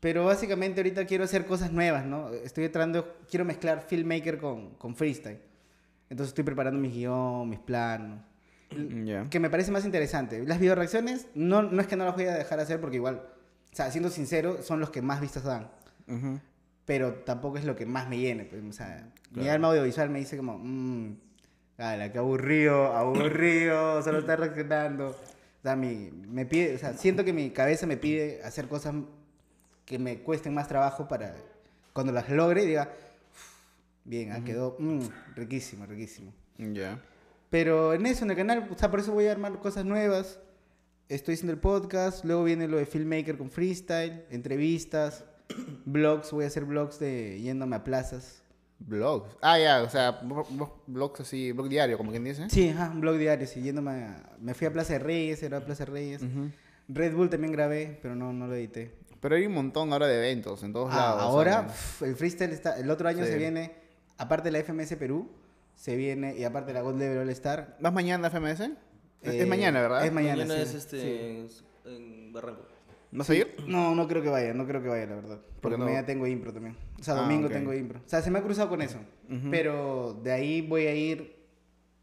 pero 0.00 0.24
básicamente 0.24 0.80
ahorita 0.80 1.06
quiero 1.06 1.22
hacer 1.24 1.46
cosas 1.46 1.70
nuevas, 1.72 2.04
¿no? 2.04 2.30
Estoy 2.30 2.64
entrando, 2.64 3.16
quiero 3.30 3.44
mezclar 3.44 3.82
filmmaker 3.82 4.38
con, 4.38 4.70
con 4.74 4.96
freestyle. 4.96 5.38
Entonces 6.10 6.30
estoy 6.30 6.42
preparando 6.44 6.80
mis 6.80 6.92
guion, 6.92 7.48
mis 7.48 7.60
planos, 7.60 8.20
Mm, 8.74 9.04
Ya. 9.04 9.28
que 9.30 9.38
me 9.38 9.50
parece 9.50 9.70
más 9.70 9.84
interesante. 9.84 10.42
Las 10.46 10.58
video 10.58 10.74
reacciones 10.74 11.26
no, 11.34 11.62
no 11.62 11.80
es 11.82 11.86
que 11.86 11.94
no 11.94 12.06
las 12.06 12.14
voy 12.14 12.24
a 12.24 12.34
dejar 12.34 12.58
hacer 12.58 12.80
porque 12.80 12.96
igual, 12.96 13.16
o 13.70 13.76
sea, 13.76 13.90
siendo 13.90 14.08
sincero, 14.08 14.62
son 14.62 14.80
los 14.80 14.88
que 14.90 15.02
más 15.02 15.20
vistas 15.20 15.44
dan, 15.44 15.68
Ujú. 16.08 16.40
pero 16.86 17.12
tampoco 17.16 17.58
es 17.58 17.64
lo 17.66 17.76
que 17.76 17.84
más 17.84 18.08
me 18.08 18.18
llene, 18.18 18.44
pues, 18.46 18.62
o 18.64 18.72
sea, 18.72 19.08
mi 19.30 19.42
Claro. 19.42 19.52
alma 19.52 19.68
audiovisual 19.68 20.08
me 20.08 20.20
dice 20.20 20.36
como, 20.38 20.56
mmm, 20.58 21.14
ala, 21.82 22.12
qué 22.12 22.18
aburrido, 22.18 22.86
aburrido, 22.94 24.02
solo 24.02 24.18
está 24.18 24.36
reaccionando. 24.36 25.08
O 25.08 25.62
sea, 25.62 25.76
mi, 25.76 26.10
me 26.28 26.46
pide, 26.46 26.74
o 26.74 26.78
sea, 26.78 26.92
siento 26.94 27.24
que 27.24 27.32
mi 27.32 27.50
cabeza 27.50 27.86
me 27.86 27.96
pide 27.96 28.42
hacer 28.42 28.68
cosas 28.68 28.94
que 29.84 29.98
me 29.98 30.22
cuesten 30.22 30.54
más 30.54 30.68
trabajo 30.68 31.08
para 31.08 31.34
cuando 31.92 32.12
las 32.12 32.28
logre 32.30 32.64
diga, 32.64 32.88
"Uf, 33.32 34.04
bien, 34.04 34.32
ah, 34.32 34.42
quedó 34.44 34.76
mm, 34.78 35.00
riquísimo, 35.36 35.86
riquísimo. 35.86 36.32
Ya. 36.58 37.00
Pero 37.50 37.92
en 37.92 38.06
eso, 38.06 38.24
en 38.24 38.30
el 38.30 38.36
canal, 38.36 38.68
o 38.70 38.78
sea, 38.78 38.90
por 38.90 39.00
eso 39.00 39.12
voy 39.12 39.26
a 39.26 39.32
armar 39.32 39.58
cosas 39.58 39.84
nuevas. 39.84 40.40
Estoy 41.08 41.34
haciendo 41.34 41.52
el 41.52 41.58
podcast, 41.58 42.24
luego 42.24 42.44
viene 42.44 42.66
lo 42.66 42.78
de 42.78 42.86
Filmmaker 42.86 43.36
con 43.36 43.50
freestyle, 43.50 44.24
entrevistas, 44.30 45.24
blogs, 45.84 46.30
voy 46.32 46.44
a 46.44 46.46
hacer 46.46 46.64
blogs 46.64 46.98
de 46.98 47.40
yéndome 47.40 47.76
a 47.76 47.84
plazas. 47.84 48.41
Blogs. 48.86 49.36
Ah, 49.40 49.58
ya, 49.58 49.82
o 49.82 49.88
sea, 49.88 50.20
blogs 50.86 51.20
así, 51.20 51.52
blog 51.52 51.68
diario, 51.68 51.96
como 51.96 52.10
quien 52.10 52.24
dice. 52.24 52.48
Sí, 52.50 52.68
ajá, 52.70 52.90
un 52.90 53.00
blog 53.00 53.16
diario, 53.16 53.46
sí, 53.46 53.62
yéndome 53.62 53.90
a- 53.92 54.30
Me 54.40 54.54
fui 54.54 54.66
a 54.66 54.72
Plaza 54.72 54.94
de 54.94 54.98
Reyes, 54.98 55.42
era 55.42 55.60
Plaza 55.64 55.84
de 55.84 55.90
Reyes. 55.92 56.22
Red 56.88 57.14
Bull 57.14 57.30
también 57.30 57.52
grabé, 57.52 57.98
pero 58.02 58.14
no, 58.16 58.32
no 58.32 58.46
lo 58.48 58.54
edité. 58.54 58.94
Pero 59.20 59.36
hay 59.36 59.46
un 59.46 59.54
montón 59.54 59.92
ahora 59.92 60.08
de 60.08 60.16
eventos 60.18 60.62
en 60.64 60.72
todos 60.72 60.88
Ah, 60.92 60.96
lados. 60.96 61.22
ahora, 61.22 61.68
el 62.00 62.16
freestyle 62.16 62.50
está... 62.52 62.76
El 62.78 62.90
otro 62.90 63.08
año 63.08 63.24
Sí. 63.24 63.30
se 63.30 63.38
viene, 63.38 63.72
aparte 64.18 64.48
de 64.50 64.52
la 64.52 64.58
FMS 64.58 64.96
Perú, 64.96 65.30
se 65.76 65.94
viene, 65.96 66.36
y 66.36 66.42
aparte 66.44 66.68
de 66.72 66.74
la 66.74 66.80
God 66.82 66.98
Level 66.98 67.18
All 67.18 67.30
Star, 67.30 67.76
¿Vas 67.80 67.92
mañana 67.92 68.26
a 68.26 68.30
FMS? 68.30 68.72
Es 69.22 69.34
Eh, 69.34 69.46
mañana, 69.46 69.80
¿verdad? 69.80 70.04
Es 70.04 70.12
mañana, 70.12 70.44
Mañana 70.44 70.56
sí, 70.56 70.62
es 70.62 70.74
este 70.74 71.48
sí. 71.48 71.64
en 71.86 72.32
Barranco. 72.32 72.62
¿Vas 73.12 73.28
a 73.30 73.34
ir? 73.34 73.54
No, 73.66 73.94
no 73.94 74.08
creo 74.08 74.22
que 74.22 74.28
vaya, 74.30 74.54
no 74.54 74.66
creo 74.66 74.82
que 74.82 74.88
vaya, 74.88 75.06
la 75.06 75.14
verdad. 75.16 75.40
Porque 75.60 75.76
no? 75.78 75.84
mañana 75.84 76.06
tengo 76.06 76.26
impro 76.26 76.52
también. 76.52 76.76
O 76.98 77.02
sea, 77.04 77.14
Ah, 77.14 77.20
domingo 77.22 77.48
tengo 77.48 77.72
impro. 77.74 78.00
O 78.04 78.08
sea, 78.08 78.22
se 78.22 78.30
me 78.30 78.38
ha 78.38 78.42
cruzado 78.42 78.68
con 78.68 78.80
eso. 78.82 78.98
Pero 79.50 80.18
de 80.24 80.32
ahí 80.32 80.62
voy 80.66 80.86
a 80.86 80.94
ir 80.94 81.36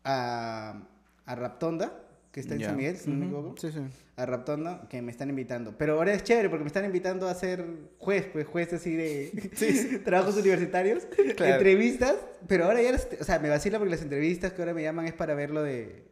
a, 0.03 0.81
a 1.25 1.35
Raptonda, 1.35 1.93
que 2.31 2.39
está 2.39 2.53
en. 2.55 2.61
San 2.61 2.77
Miguel, 2.77 2.97
si 2.97 3.09
no 3.09 3.17
me 3.17 3.25
equivoco. 3.25 3.55
Sí, 3.59 3.71
sí. 3.71 3.79
A 4.17 4.25
Raptonda, 4.25 4.87
que 4.89 5.01
me 5.01 5.11
están 5.11 5.29
invitando. 5.29 5.75
Pero 5.77 5.93
ahora 5.95 6.13
es 6.13 6.23
chévere 6.23 6.49
porque 6.49 6.63
me 6.63 6.67
están 6.67 6.85
invitando 6.85 7.27
a 7.27 7.33
ser 7.33 7.65
juez, 7.97 8.27
pues 8.31 8.45
juez 8.45 8.71
así 8.73 8.93
de 8.95 10.01
trabajos 10.05 10.35
universitarios, 10.37 11.05
Claro. 11.35 11.53
entrevistas. 11.53 12.15
Pero 12.47 12.65
ahora 12.65 12.81
ya, 12.81 12.91
las- 12.91 13.07
o 13.19 13.23
sea, 13.23 13.39
me 13.39 13.49
vacila 13.49 13.79
porque 13.79 13.91
las 13.91 14.01
entrevistas 14.03 14.53
que 14.53 14.61
ahora 14.61 14.73
me 14.73 14.83
llaman 14.83 15.05
es 15.07 15.13
para 15.13 15.33
verlo 15.33 15.63
de, 15.63 16.03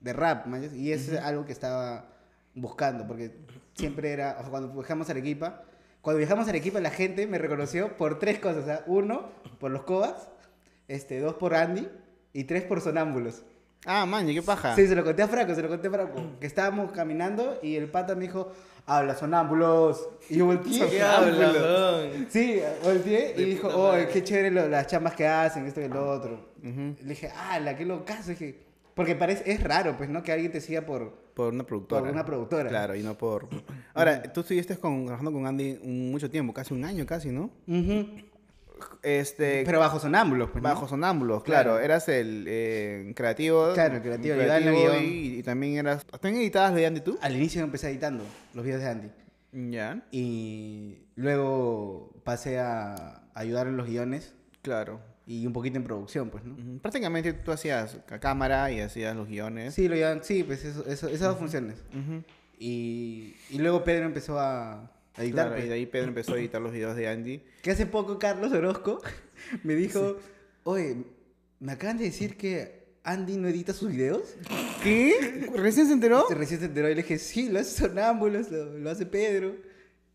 de 0.00 0.12
rap, 0.12 0.46
¿me 0.46 0.58
entiendes? 0.58 0.80
Y 0.80 0.92
es 0.92 1.12
algo 1.14 1.44
que 1.44 1.52
estaba 1.52 2.10
buscando, 2.54 3.06
porque 3.06 3.32
siempre 3.74 4.12
era, 4.12 4.36
o 4.38 4.42
sea, 4.42 4.50
cuando 4.50 4.72
viajamos 4.72 5.08
a 5.08 5.12
Arequipa, 5.12 5.62
cuando 6.00 6.18
viajamos 6.18 6.46
a 6.46 6.50
Arequipa 6.50 6.80
la 6.80 6.90
gente 6.90 7.26
me 7.26 7.38
reconoció 7.38 7.96
por 7.96 8.18
tres 8.18 8.38
cosas, 8.38 8.64
sea, 8.64 8.84
uno, 8.86 9.28
por 9.58 9.70
los 9.70 9.82
cobas, 9.84 10.28
este, 10.88 11.18
dos 11.20 11.34
por 11.34 11.54
Andy 11.54 11.88
y 12.32 12.44
tres 12.44 12.62
por 12.64 12.80
sonámbulos. 12.80 13.42
Ah, 13.86 14.06
man, 14.06 14.26
¿qué 14.26 14.40
paja? 14.42 14.74
Sí, 14.74 14.86
se 14.86 14.94
lo 14.94 15.04
conté 15.04 15.22
a 15.22 15.28
Franco, 15.28 15.54
se 15.54 15.60
lo 15.62 15.68
conté 15.68 15.88
a 15.88 15.90
Franco. 15.90 16.14
Que 16.40 16.46
estábamos 16.46 16.90
caminando 16.92 17.58
y 17.62 17.76
el 17.76 17.90
pata 17.90 18.14
me 18.14 18.22
dijo, 18.22 18.50
habla 18.86 19.14
sonámbulos. 19.14 20.08
Y 20.30 20.38
yo 20.38 20.46
volteé. 20.46 20.88
¿Qué 20.88 21.02
habla? 21.02 21.52
Sí, 22.30 22.60
volteé 22.82 23.34
y 23.36 23.40
De 23.40 23.44
dijo, 23.44 23.68
oh, 23.68 23.92
qué 24.10 24.24
chévere 24.24 24.50
lo- 24.50 24.68
las 24.68 24.86
chambas 24.86 25.14
que 25.14 25.26
hacen, 25.26 25.66
esto 25.66 25.82
y 25.82 25.88
lo 25.88 26.08
otro. 26.10 26.48
Ujú. 26.62 26.94
Le 27.02 27.08
dije, 27.10 27.30
ah, 27.36 27.60
la 27.60 27.76
que 27.76 27.84
lo 27.84 28.06
caso. 28.06 28.30
Dije, 28.30 28.58
porque 28.94 29.14
parece, 29.16 29.50
es 29.50 29.62
raro, 29.62 29.96
pues, 29.96 30.08
¿no? 30.08 30.22
Que 30.22 30.32
alguien 30.32 30.52
te 30.52 30.60
siga 30.60 30.82
por... 30.82 31.24
Por 31.34 31.52
una 31.52 31.64
productora. 31.64 32.02
Por 32.02 32.10
una 32.10 32.24
productora. 32.24 32.68
Claro, 32.68 32.94
y 32.94 33.02
no 33.02 33.18
por... 33.18 33.48
Ahora, 33.92 34.22
tú 34.22 34.40
estuviste 34.40 34.76
con, 34.76 35.04
trabajando 35.04 35.32
con 35.32 35.46
Andy 35.46 35.78
mucho 35.82 36.30
tiempo, 36.30 36.52
casi 36.52 36.74
un 36.74 36.84
año 36.84 37.04
casi, 37.04 37.30
¿no? 37.30 37.50
Este... 39.02 39.64
Pero 39.64 39.80
bajo 39.80 39.98
sonámbulos, 39.98 40.50
pues, 40.50 40.62
¿no? 40.62 40.68
Bajo 40.68 40.86
sonámbulos, 40.86 41.42
claro. 41.42 41.72
Claro. 41.72 41.84
Eras 41.84 42.08
el 42.08 42.44
eh, 42.46 43.12
creativo. 43.16 43.72
Claro, 43.74 43.96
el 43.96 44.02
creativo, 44.02 44.36
guion. 44.36 45.02
y, 45.02 45.38
y 45.38 45.42
también 45.42 45.76
eras... 45.76 46.06
¿También 46.06 46.42
editabas 46.42 46.74
de 46.74 46.86
Andy 46.86 47.00
tú? 47.00 47.18
Al 47.20 47.34
inicio 47.34 47.62
empecé 47.62 47.90
editando 47.90 48.24
los 48.54 48.64
videos 48.64 48.82
de 48.82 48.88
Andy. 48.88 49.10
Ya, 49.70 50.02
Y 50.10 51.06
luego 51.14 52.12
pasé 52.24 52.58
a 52.58 53.22
ayudar 53.34 53.68
en 53.68 53.76
los 53.76 53.86
guiones 53.86 54.34
claro. 54.62 55.00
Y 55.26 55.46
un 55.46 55.52
poquito 55.52 55.78
en 55.78 55.84
producción, 55.84 56.30
pues, 56.30 56.44
¿no? 56.44 56.54
Ujú. 56.54 56.78
Prácticamente 56.80 57.32
tú 57.32 57.50
hacías 57.52 57.96
cámara 58.20 58.70
y 58.70 58.80
hacías 58.80 59.16
los 59.16 59.28
guiones. 59.28 59.74
Sí, 59.74 59.88
lo 59.88 59.94
llevan, 59.94 60.22
sí, 60.24 60.42
pues 60.44 60.64
eso, 60.64 60.84
eso- 60.86 61.08
esas 61.08 61.28
dos 61.28 61.38
funciones. 61.38 61.76
Ujú. 61.92 62.22
Y, 62.58 63.34
y 63.50 63.58
luego 63.58 63.82
Pedro 63.84 64.06
empezó 64.06 64.38
a 64.38 64.90
a 65.16 65.22
editar. 65.22 65.46
Claro, 65.46 65.52
pues. 65.52 65.64
y 65.66 65.68
de 65.68 65.74
ahí 65.74 65.86
Pedro 65.86 66.08
empezó 66.08 66.34
a 66.34 66.38
editar 66.38 66.60
los 66.60 66.72
videos 66.72 66.96
de 66.96 67.08
Andy. 67.08 67.42
Que 67.62 67.70
hace 67.70 67.86
poco 67.86 68.18
Carlos 68.18 68.52
Orozco 68.52 69.00
me 69.62 69.74
dijo, 69.74 70.18
oye, 70.64 71.04
me 71.60 71.72
acaban 71.72 71.98
de 71.98 72.04
decir 72.04 72.36
que 72.36 72.84
Andy 73.04 73.36
no 73.36 73.48
edita 73.48 73.72
sus 73.72 73.90
videos. 73.90 74.34
¿Qué? 74.82 75.50
¿Recién 75.54 75.86
se 75.86 75.92
enteró? 75.92 76.26
Se 76.28 76.34
recién 76.34 76.60
se 76.60 76.66
enteró 76.66 76.88
y 76.90 76.94
le 76.94 77.02
dije, 77.02 77.18
sí, 77.18 77.48
lo 77.48 77.60
hace 77.60 77.86
Sonámbulos, 77.86 78.50
lo, 78.50 78.78
lo 78.78 78.90
hace 78.90 79.06
Pedro. 79.06 79.54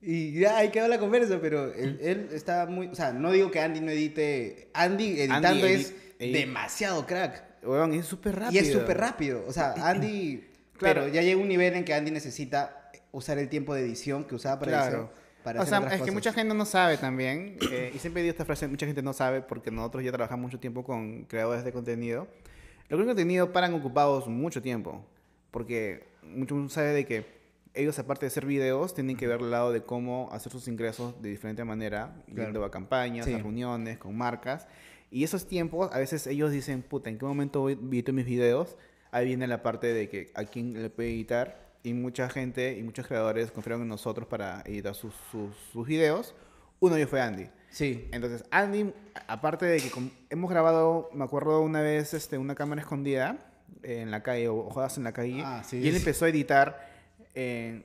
Y 0.01 0.39
ya, 0.39 0.57
ahí 0.57 0.69
quedó 0.69 0.87
la 0.87 0.97
conversa, 0.97 1.39
pero 1.41 1.73
él, 1.73 1.99
él 2.01 2.29
está 2.33 2.65
muy... 2.67 2.87
O 2.87 2.95
sea, 2.95 3.11
no 3.11 3.31
digo 3.31 3.51
que 3.51 3.59
Andy 3.59 3.81
no 3.81 3.91
edite... 3.91 4.69
Andy 4.73 5.19
editando 5.19 5.47
Andy 5.49 5.63
es 5.67 5.93
edit- 6.19 6.31
demasiado 6.33 7.05
crack. 7.05 7.43
Weón, 7.63 7.93
es 7.93 8.05
súper 8.05 8.35
rápido. 8.39 8.53
Y 8.53 8.65
es 8.65 8.71
súper 8.71 8.97
rápido. 8.97 9.43
O 9.47 9.51
sea, 9.51 9.73
Andy... 9.89 10.45
Claro. 10.77 11.01
Pero 11.01 11.13
ya 11.13 11.21
llega 11.21 11.41
un 11.41 11.49
nivel 11.49 11.73
en 11.75 11.83
que 11.83 11.93
Andy 11.93 12.11
necesita 12.11 12.89
usar 13.11 13.37
el 13.37 13.49
tiempo 13.49 13.73
de 13.75 13.81
edición 13.81 14.23
que 14.23 14.35
usaba 14.35 14.57
para 14.59 14.71
Claro. 14.71 14.97
edición. 14.97 15.09
Para 15.43 15.59
o 15.59 15.63
hacer 15.63 15.69
sea, 15.71 15.79
otras 15.79 15.93
es 15.93 15.97
que 15.97 16.01
cosas. 16.01 16.13
mucha 16.13 16.33
gente 16.33 16.53
no 16.53 16.65
sabe 16.65 16.97
también, 16.97 17.57
eh, 17.71 17.91
y 17.95 17.99
siempre 17.99 18.21
digo 18.21 18.31
esta 18.31 18.43
frase, 18.43 18.67
mucha 18.67 18.85
gente 18.85 19.01
no 19.01 19.13
sabe 19.13 19.41
porque 19.41 19.71
nosotros 19.71 20.03
ya 20.03 20.11
trabajamos 20.11 20.43
mucho 20.43 20.59
tiempo 20.59 20.83
con 20.83 21.23
creadores 21.23 21.63
de 21.63 21.71
contenido. 21.71 22.23
Los 22.23 22.87
creadores 22.87 23.05
de 23.07 23.11
contenido 23.11 23.53
paran 23.53 23.73
ocupados 23.73 24.27
mucho 24.27 24.61
tiempo, 24.61 25.05
porque 25.49 26.03
mucho 26.23 26.55
mundo 26.55 26.69
sabe 26.69 26.89
de 26.89 27.05
que 27.05 27.25
ellos 27.73 27.97
aparte 27.99 28.25
de 28.25 28.27
hacer 28.27 28.45
videos, 28.45 28.93
tienen 28.93 29.15
que 29.15 29.27
ver 29.27 29.41
el 29.41 29.51
lado 29.51 29.71
de 29.71 29.81
cómo 29.83 30.29
hacer 30.31 30.51
sus 30.51 30.67
ingresos 30.67 31.21
de 31.21 31.29
diferente 31.29 31.63
manera, 31.63 32.15
yendo 32.27 32.63
a 32.63 32.71
campañas, 32.71 33.25
Sí. 33.25 33.33
a 33.33 33.37
reuniones, 33.37 33.97
con 33.97 34.17
marcas. 34.17 34.67
Y 35.11 35.23
esos 35.23 35.47
tiempos, 35.47 35.89
a 35.93 35.99
veces 35.99 36.27
ellos 36.27 36.51
dicen, 36.51 36.81
puta, 36.83 37.09
¿en 37.09 37.17
qué 37.17 37.25
momento 37.25 37.69
edito 37.69 38.13
mis 38.13 38.25
videos? 38.25 38.75
Ahí 39.11 39.25
viene 39.25 39.47
la 39.47 39.63
parte 39.63 39.87
de 39.93 40.07
que 40.09 40.31
a 40.35 40.43
quién 40.45 40.73
le 40.81 40.89
puede 40.89 41.09
editar. 41.09 41.67
Y 41.81 41.93
mucha 41.93 42.29
gente 42.29 42.77
y 42.77 42.83
muchos 42.83 43.07
creadores 43.07 43.51
confiaron 43.51 43.81
en 43.83 43.87
nosotros 43.87 44.27
para 44.27 44.61
editar 44.65 44.93
sus, 44.93 45.13
sus, 45.31 45.55
sus 45.71 45.87
videos. 45.87 46.35
Uno 46.81 46.95
de 46.95 47.01
ellos 47.01 47.09
fue 47.09 47.21
Andy. 47.21 47.47
Sí. 47.69 48.07
Entonces, 48.11 48.43
Andy, 48.51 48.93
aparte 49.27 49.65
de 49.65 49.77
que 49.79 49.89
hemos 50.29 50.49
grabado, 50.49 51.09
me 51.13 51.23
acuerdo 51.23 51.61
una 51.61 51.81
vez, 51.81 52.13
este, 52.13 52.37
una 52.37 52.53
cámara 52.55 52.81
escondida 52.81 53.37
en 53.83 54.11
la 54.11 54.21
calle, 54.23 54.47
o 54.49 54.69
jodas 54.69 54.97
en 54.97 55.03
la 55.05 55.13
calle, 55.13 55.41
Ah, 55.45 55.63
sí, 55.63 55.77
y 55.77 55.87
él 55.87 55.93
sí. 55.93 55.99
empezó 55.99 56.25
a 56.25 56.29
editar 56.29 56.88
en, 57.35 57.83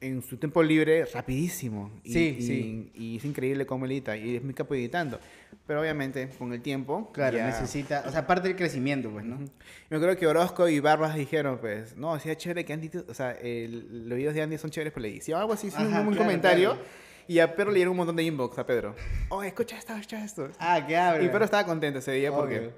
en 0.00 0.22
su 0.22 0.36
tiempo 0.38 0.62
libre 0.62 1.04
rapidísimo. 1.06 1.90
Y, 2.04 2.12
Sí, 2.12 2.36
y- 2.38 2.42
sí. 2.42 2.90
Y 2.94 3.16
es 3.18 3.24
increíble 3.24 3.66
cómo 3.66 3.86
edita, 3.86 4.16
y 4.16 4.36
es 4.36 4.42
muy 4.42 4.54
capo 4.54 4.74
editando. 4.74 5.18
Pero 5.66 5.80
obviamente, 5.82 6.28
con 6.38 6.52
el 6.52 6.60
tiempo... 6.62 7.10
Claro, 7.12 7.36
ya- 7.36 7.46
necesita... 7.46 8.02
O 8.06 8.10
sea, 8.10 8.20
aparte 8.20 8.48
del 8.48 8.56
crecimiento, 8.56 9.10
pues, 9.10 9.24
¿no? 9.24 9.38
me 9.88 9.96
acuerdo 9.96 10.16
que 10.16 10.26
Orozco 10.26 10.68
y 10.68 10.80
Barbas 10.80 11.14
dijeron, 11.14 11.58
pues, 11.60 11.96
no, 11.96 12.18
sí 12.18 12.30
es 12.30 12.36
chévere 12.38 12.64
que 12.64 12.72
Andy, 12.72 12.90
o 13.08 13.14
sea, 13.14 13.32
el- 13.32 14.08
los 14.08 14.16
videos 14.16 14.34
de 14.34 14.42
Andy 14.42 14.58
son 14.58 14.70
chéveres 14.70 14.92
por 14.92 15.02
la 15.02 15.08
edición, 15.08 15.40
algo 15.40 15.52
así, 15.52 15.68
Ajá, 15.68 15.82
un 15.82 15.90
claro, 16.08 16.16
comentario. 16.16 16.70
claro. 16.72 16.86
Y 17.28 17.38
a 17.38 17.54
Pedro 17.54 17.70
le 17.70 17.76
dieron 17.76 17.92
un 17.92 17.98
montón 17.98 18.16
de 18.16 18.24
inbox 18.24 18.58
a 18.58 18.66
Pedro. 18.66 18.96
Oh, 19.28 19.40
escucha 19.44 19.78
esto, 19.78 19.92
escucha 19.94 20.24
esto. 20.24 20.48
Ah, 20.58 20.84
que 20.84 20.96
habla. 20.96 21.22
Y 21.22 21.28
Pedro 21.28 21.44
estaba 21.44 21.64
contento 21.64 22.00
ese 22.00 22.10
día 22.12 22.32
porque... 22.32 22.70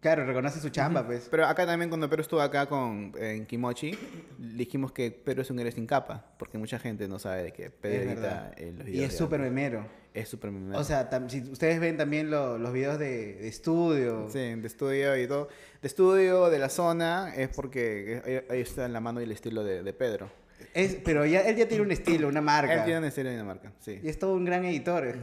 Claro, 0.00 0.24
reconoce 0.24 0.60
su 0.60 0.68
chamba, 0.68 1.04
pues. 1.06 1.26
Pero 1.30 1.46
acá 1.46 1.66
también 1.66 1.88
cuando 1.88 2.08
Pedro 2.08 2.22
estuvo 2.22 2.40
acá 2.40 2.66
con, 2.66 3.12
en 3.18 3.44
Kimochi, 3.46 3.98
dijimos 4.38 4.92
que 4.92 5.10
Pedro 5.10 5.42
es 5.42 5.50
un 5.50 5.58
héroe 5.58 5.72
sin 5.72 5.86
capa, 5.86 6.24
porque 6.38 6.58
mucha 6.58 6.78
gente 6.78 7.08
no 7.08 7.18
sabe 7.18 7.44
de 7.44 7.52
que 7.52 7.70
Pedro 7.70 8.02
Es 8.02 8.16
edita 8.18 8.52
eh, 8.56 8.72
los 8.76 8.86
Y 8.86 8.90
videos. 8.92 9.06
es 9.06 9.12
de 9.12 9.18
súper 9.18 9.40
memero. 9.40 9.86
Es 10.14 10.28
súper 10.28 10.50
memero. 10.50 10.78
O 10.78 10.84
sea, 10.84 11.08
si 11.28 11.40
ustedes 11.50 11.80
ven 11.80 11.96
también 11.96 12.30
lo- 12.30 12.56
los 12.56 12.72
videos 12.72 12.98
de, 12.98 13.34
de 13.34 13.48
estudio. 13.48 14.28
Sí, 14.30 14.38
de 14.38 14.66
estudio 14.66 15.16
y 15.20 15.26
todo. 15.26 15.48
De 15.82 15.88
estudio, 15.88 16.50
de 16.50 16.58
la 16.58 16.68
zona, 16.68 17.34
es 17.34 17.48
porque 17.48 18.22
ahí, 18.24 18.40
ahí 18.48 18.60
está 18.60 18.84
en 18.86 18.92
la 18.92 19.00
mano 19.00 19.20
y 19.20 19.24
el 19.24 19.32
estilo 19.32 19.64
de, 19.64 19.82
de 19.82 19.92
Pedro. 19.92 20.30
Es, 20.74 20.96
pero 21.04 21.24
ya, 21.26 21.40
él 21.42 21.56
ya 21.56 21.66
tiene 21.68 21.82
un 21.82 21.92
estilo, 21.92 22.28
una 22.28 22.40
marca. 22.40 22.72
Él 22.74 22.84
tiene 22.84 22.98
un 23.00 23.04
estilo 23.06 23.28
de 23.28 23.34
Dinamarca, 23.36 23.72
sí. 23.80 24.00
Y 24.02 24.08
es 24.08 24.18
todo 24.18 24.34
un 24.34 24.44
gran 24.44 24.64
editor. 24.64 25.14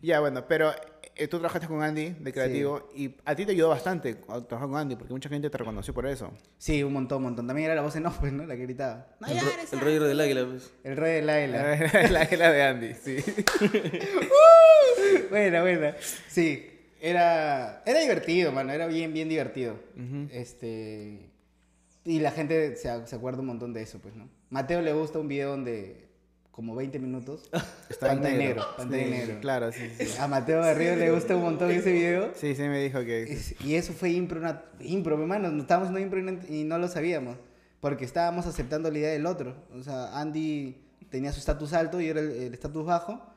Ya, 0.00 0.20
bueno, 0.20 0.46
pero 0.48 0.72
eh, 1.14 1.28
tú 1.28 1.38
trabajaste 1.38 1.66
con 1.68 1.82
Andy 1.82 2.14
de 2.18 2.32
creativo 2.32 2.88
y 2.94 3.14
a 3.26 3.34
ti 3.34 3.44
te 3.44 3.52
ayudó 3.52 3.68
bastante 3.68 4.16
a 4.28 4.40
trabajar 4.40 4.68
con 4.70 4.76
Andy 4.78 4.96
porque 4.96 5.12
mucha 5.12 5.28
gente 5.28 5.50
te 5.50 5.58
reconoció 5.58 5.92
por 5.92 6.06
eso. 6.06 6.32
Sí, 6.56 6.82
un 6.82 6.92
montón, 6.94 7.18
un 7.18 7.24
montón. 7.24 7.46
También 7.46 7.66
era 7.66 7.74
la 7.74 7.82
voz 7.82 7.94
en 7.96 8.06
off, 8.06 8.18
pues, 8.20 8.32
¿no? 8.32 8.46
La 8.46 8.56
que 8.56 8.62
gritaba. 8.62 9.06
No 9.20 9.26
El, 9.28 9.38
ro- 9.40 9.50
llores, 9.50 9.72
el 9.72 9.80
rollo 9.80 10.04
del 10.04 10.20
águila, 10.20 10.46
pues. 10.50 10.72
El 10.84 10.96
rey 10.96 11.14
del 11.16 11.28
águila. 11.30 11.76
la 12.10 12.26
que 12.28 12.36
la 12.38 12.52
de 12.52 12.62
Andy, 12.62 12.94
sí. 12.94 13.16
buena, 15.30 15.62
buena. 15.62 15.96
Sí, 16.28 16.68
era, 17.00 17.82
era 17.86 18.00
divertido, 18.00 18.52
mano. 18.52 18.72
Era 18.72 18.86
bien, 18.86 19.12
bien 19.12 19.28
divertido. 19.28 19.74
Ujú. 19.96 20.28
Este. 20.32 21.28
Y 22.04 22.18
la 22.20 22.30
gente 22.32 22.76
se, 22.76 23.06
se 23.06 23.16
acuerda 23.16 23.40
un 23.40 23.46
montón 23.46 23.72
de 23.72 23.82
eso, 23.82 24.00
pues, 24.00 24.14
¿no? 24.16 24.28
Mateo 24.52 24.82
le 24.82 24.92
gusta 24.92 25.18
un 25.18 25.28
video 25.28 25.52
donde, 25.52 26.08
como 26.50 26.74
20 26.74 26.98
minutos, 26.98 27.48
Está 27.88 28.12
en 28.12 28.18
pantalla 28.18 28.36
negro. 28.36 28.66
negro. 28.86 29.34
Sí. 29.34 29.40
Claro, 29.40 29.72
sí, 29.72 29.90
sí. 29.98 30.18
A 30.20 30.28
Mateo 30.28 30.60
Garrido 30.60 30.94
le 30.94 31.10
gusta 31.10 31.34
un 31.34 31.42
montón 31.42 31.70
ese 31.70 31.90
video. 31.90 32.32
Sí, 32.34 32.54
sí 32.54 32.62
me 32.64 32.78
dijo 32.82 33.00
que... 33.00 33.40
Y 33.64 33.76
eso 33.76 33.94
fue 33.94 34.10
impro, 34.10 34.38
una, 34.40 34.62
impro, 34.80 35.18
hermano. 35.18 35.50
no 35.50 35.62
Estábamos 35.62 35.88
en 35.88 36.02
impro 36.02 36.20
y 36.20 36.64
no, 36.64 36.76
no 36.76 36.78
lo 36.78 36.88
sabíamos. 36.88 37.38
Porque 37.80 38.04
estábamos 38.04 38.46
aceptando 38.46 38.90
la 38.90 38.98
idea 38.98 39.10
del 39.12 39.24
otro. 39.24 39.56
O 39.74 39.82
sea, 39.82 40.20
Andy 40.20 40.76
tenía 41.08 41.32
su 41.32 41.38
estatus 41.38 41.72
alto 41.72 41.98
y 41.98 42.04
yo 42.04 42.10
era 42.10 42.20
el 42.20 42.52
estatus 42.52 42.84
bajo. 42.84 43.31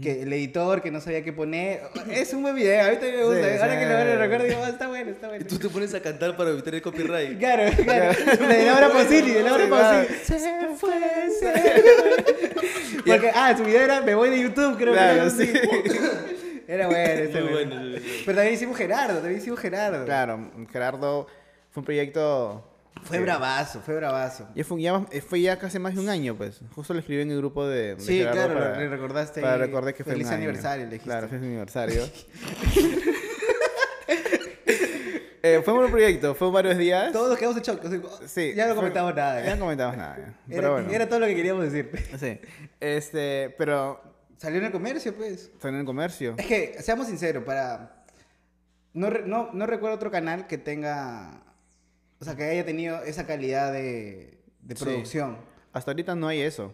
Que 0.00 0.22
el 0.22 0.32
editor 0.32 0.80
que 0.80 0.90
no 0.90 1.02
sabía 1.02 1.22
qué 1.22 1.34
poner. 1.34 1.82
Es 2.10 2.32
un 2.32 2.40
buen 2.40 2.54
video, 2.54 2.86
a 2.86 2.88
mí 2.90 2.94
también 2.96 3.16
me 3.18 3.24
gusta. 3.24 3.42
Sí, 3.42 3.58
Ahora 3.60 3.72
sí. 3.74 3.78
que 3.78 3.86
lo, 4.14 4.18
recuerdo, 4.18 4.44
digo, 4.46 4.60
"Ah, 4.64 4.68
está 4.70 4.88
bueno, 4.88 5.10
está 5.10 5.26
Y 5.26 5.30
bueno. 5.30 5.44
tú 5.46 5.58
te 5.58 5.68
pones 5.68 5.92
a 5.92 6.00
cantar 6.00 6.34
para 6.34 6.48
evitar 6.50 6.74
el 6.74 6.80
copyright. 6.82 7.38
Claro, 7.38 7.70
claro. 7.84 8.46
De 8.48 8.64
Laura 8.64 8.88
Pausini, 8.88 9.30
de 9.32 9.42
Laura 9.42 9.68
Pausini. 9.68 10.18
Se 10.24 10.38
fue, 10.78 10.94
se 11.38 11.52
fue. 11.52 13.02
Porque, 13.06 13.30
ah, 13.34 13.54
su 13.56 13.64
video 13.64 13.82
era 13.82 14.00
Me 14.00 14.14
voy 14.14 14.30
de 14.30 14.40
YouTube, 14.40 14.78
creo 14.78 14.94
Claro, 14.94 15.14
que 15.14 15.20
era. 15.20 15.30
sí. 15.30 15.52
Era 16.68 16.86
bueno, 16.86 17.30
Muy 17.32 17.42
muy 17.42 17.52
bueno. 17.52 18.00
Pero 18.24 18.36
también 18.36 18.54
hicimos 18.54 18.78
Gerardo, 18.78 19.14
también 19.16 19.36
hicimos 19.40 19.60
Gerardo. 19.60 20.06
Claro, 20.06 20.50
Gerardo 20.72 21.26
fue 21.70 21.80
un 21.82 21.84
proyecto... 21.84 22.71
Fue 23.04 23.18
bravazo, 23.18 23.80
fue 23.80 23.96
bravazo. 23.96 24.48
Ya 24.54 24.64
fue, 24.64 24.80
ya, 24.80 25.00
fue 25.28 25.40
ya 25.40 25.58
casi 25.58 25.78
más 25.78 25.94
de 25.94 26.00
un 26.00 26.08
año, 26.08 26.36
pues. 26.36 26.60
Justo 26.74 26.94
lo 26.94 27.00
escribí 27.00 27.22
en 27.22 27.30
el 27.32 27.38
grupo 27.38 27.66
de, 27.66 27.96
de 27.96 28.00
Sí, 28.00 28.18
Gerardo 28.18 28.34
claro, 28.46 28.54
para, 28.54 28.78
le 28.78 28.88
recordaste 28.88 29.40
Para 29.40 29.56
recordar 29.58 29.92
que 29.94 30.04
fue 30.04 30.12
Feliz 30.12 30.26
un 30.28 30.32
año. 30.34 30.38
aniversario, 30.44 30.84
le 30.84 30.90
dijiste. 30.92 31.04
Claro, 31.10 31.28
feliz 31.28 31.42
aniversario. 31.44 32.08
Eh, 35.44 35.60
fue 35.64 35.74
un 35.74 35.80
buen 35.80 35.90
proyecto, 35.90 36.36
fue 36.36 36.52
varios 36.52 36.78
días. 36.78 37.10
Todos 37.12 37.36
quedamos 37.36 37.56
en 37.56 37.62
shock. 37.64 37.84
o 37.84 37.88
sea, 38.18 38.28
Sí, 38.28 38.52
ya 38.54 38.66
no 38.68 38.74
fue- 38.74 38.82
comentamos 38.82 39.12
nada. 39.16 39.40
Ya 39.40 39.46
ya. 39.46 39.54
no 39.56 39.60
comentamos 39.62 39.96
nada. 39.96 40.16
ya. 40.16 40.34
Pero 40.46 40.58
Era, 40.60 40.70
bueno. 40.70 40.90
era 40.92 41.08
todo 41.08 41.18
lo 41.18 41.26
que 41.26 41.34
queríamos 41.34 41.64
decir. 41.72 41.90
Sí. 42.16 42.40
Este, 42.78 43.52
pero 43.58 44.00
Salió 44.36 44.60
en 44.60 44.66
el 44.66 44.70
comercio, 44.72 45.12
pues. 45.16 45.50
están 45.52 45.74
en 45.74 45.80
el 45.80 45.86
comercio. 45.86 46.34
Es 46.38 46.46
que, 46.46 46.76
seamos 46.80 47.08
sinceros, 47.08 47.42
para... 47.42 48.04
No, 48.94 49.10
no, 49.10 49.50
no 49.52 49.66
recuerdo 49.66 49.96
otro 49.96 50.12
canal 50.12 50.46
que 50.46 50.58
tenga... 50.58 51.42
O 52.22 52.24
sea, 52.24 52.36
que 52.36 52.44
haya 52.44 52.64
tenido 52.64 53.02
esa 53.02 53.26
calidad 53.26 53.72
de, 53.72 54.38
de 54.62 54.76
Sí. 54.76 54.84
producción. 54.84 55.36
Hasta 55.72 55.90
ahorita 55.90 56.14
no 56.14 56.28
hay 56.28 56.40
eso. 56.40 56.72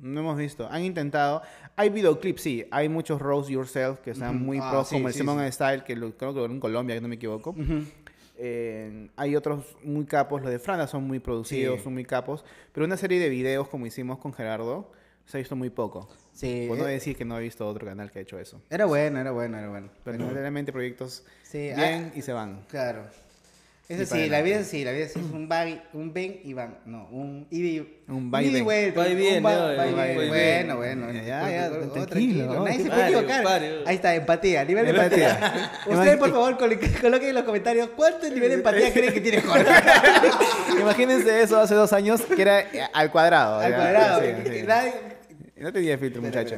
No 0.00 0.20
hemos 0.20 0.38
visto. 0.38 0.68
Han 0.70 0.84
intentado. 0.84 1.42
Hay 1.74 1.88
videoclips, 1.88 2.40
sí. 2.40 2.66
Hay 2.70 2.88
muchos 2.88 3.20
Rose 3.20 3.52
Yourself 3.52 3.98
que 3.98 4.12
están 4.12 4.36
Ujú. 4.36 4.44
muy 4.44 4.58
Ah, 4.62 4.70
pros, 4.70 4.88
sí, 4.88 4.94
como 4.94 5.08
el 5.08 5.14
sí, 5.14 5.18
Simon. 5.20 5.52
Style, 5.52 5.82
que 5.82 5.96
lo, 5.96 6.16
creo 6.16 6.32
que 6.32 6.38
lo 6.38 6.46
en 6.46 6.60
Colombia, 6.60 6.94
que 6.94 7.00
no 7.00 7.08
me 7.08 7.16
equivoco. 7.16 7.50
Ujú. 7.50 7.82
Eh, 8.36 9.08
hay 9.16 9.34
otros 9.34 9.64
muy 9.82 10.04
capos. 10.04 10.42
Los 10.42 10.52
de 10.52 10.60
Franda 10.60 10.86
son 10.86 11.02
muy 11.04 11.18
producidos, 11.18 11.78
Sí. 11.78 11.84
son 11.84 11.94
muy 11.94 12.04
capos. 12.04 12.44
Pero 12.72 12.86
una 12.86 12.96
serie 12.96 13.18
de 13.18 13.28
videos 13.28 13.66
como 13.68 13.86
hicimos 13.86 14.18
con 14.18 14.32
Gerardo 14.32 14.92
se 15.26 15.36
ha 15.36 15.40
visto 15.40 15.56
muy 15.56 15.70
poco. 15.70 16.08
Sí. 16.32 16.66
No 16.68 16.86
eh, 16.86 16.92
decir 16.92 17.16
que 17.16 17.24
no 17.24 17.36
he 17.38 17.42
visto 17.42 17.66
otro 17.66 17.84
canal 17.84 18.12
que 18.12 18.20
ha 18.20 18.22
hecho 18.22 18.38
eso. 18.38 18.60
Era 18.70 18.84
bueno, 18.86 19.18
era 19.18 19.32
bueno, 19.32 19.58
era 19.58 19.68
bueno. 19.68 19.88
Pero 20.04 20.18
lamentablemente 20.18 20.72
proyectos 20.72 21.24
Sí, 21.42 21.58
bien 21.58 22.10
ah, 22.12 22.16
y 22.16 22.22
se 22.22 22.32
van. 22.32 22.64
Claro. 22.68 23.04
Y 23.86 23.92
Eso 23.92 24.08
para 24.08 24.22
sí, 24.24 24.30
la 24.30 24.40
vida 24.40 24.56
es 24.60 24.66
así, 24.68 24.82
la 24.82 24.92
vida 24.92 25.04
es 25.04 25.10
así, 25.10 25.20
es 25.20 25.30
un, 25.30 25.42
y- 25.68 25.80
un 25.92 26.12
ven 26.14 26.40
y 26.42 26.54
van, 26.54 26.78
no, 26.86 27.06
un 27.10 27.46
y 27.50 27.80
Un 28.08 28.32
va 28.32 28.42
y 28.42 28.48
ven. 28.50 28.66
Va 28.66 29.06
y 29.08 29.12
un 29.12 29.18
viene. 29.18 29.40
Bueno, 29.42 30.76
bueno, 30.78 31.12
Ya, 31.12 31.12
bueno. 31.12 31.12
ya, 31.12 31.50
ya, 31.50 31.68
tranquilo, 31.70 32.06
tranquilo, 32.06 32.64
nadie 32.64 32.82
se 32.82 32.88
puede 32.88 33.08
equivocar. 33.08 33.62
Ahí 33.84 33.94
está, 33.96 34.14
empatía, 34.14 34.64
nivel 34.64 34.86
de 34.86 34.90
Empatía. 34.92 35.70
Ustedes, 35.86 36.16
por 36.16 36.30
favor, 36.30 36.56
colo- 36.56 36.78
coloquen 37.02 37.28
en 37.28 37.34
los 37.34 37.44
comentarios 37.44 37.90
cuánto 37.94 38.26
nivel 38.30 38.48
de 38.48 38.54
empatía 38.54 38.90
creen 38.90 39.12
que 39.12 39.20
tiene 39.20 39.42
Jorge. 39.42 39.66
Imagínense 40.80 41.42
eso 41.42 41.60
hace 41.60 41.74
dos 41.74 41.92
años 41.92 42.22
que 42.22 42.40
era 42.40 42.60
eh, 42.60 42.88
al 42.90 43.12
cuadrado. 43.12 43.60
Al 43.60 43.74
cuadrado. 43.74 44.22
No 45.58 45.72
tenía 45.74 45.98
filtro, 45.98 46.22
muchacho. 46.22 46.56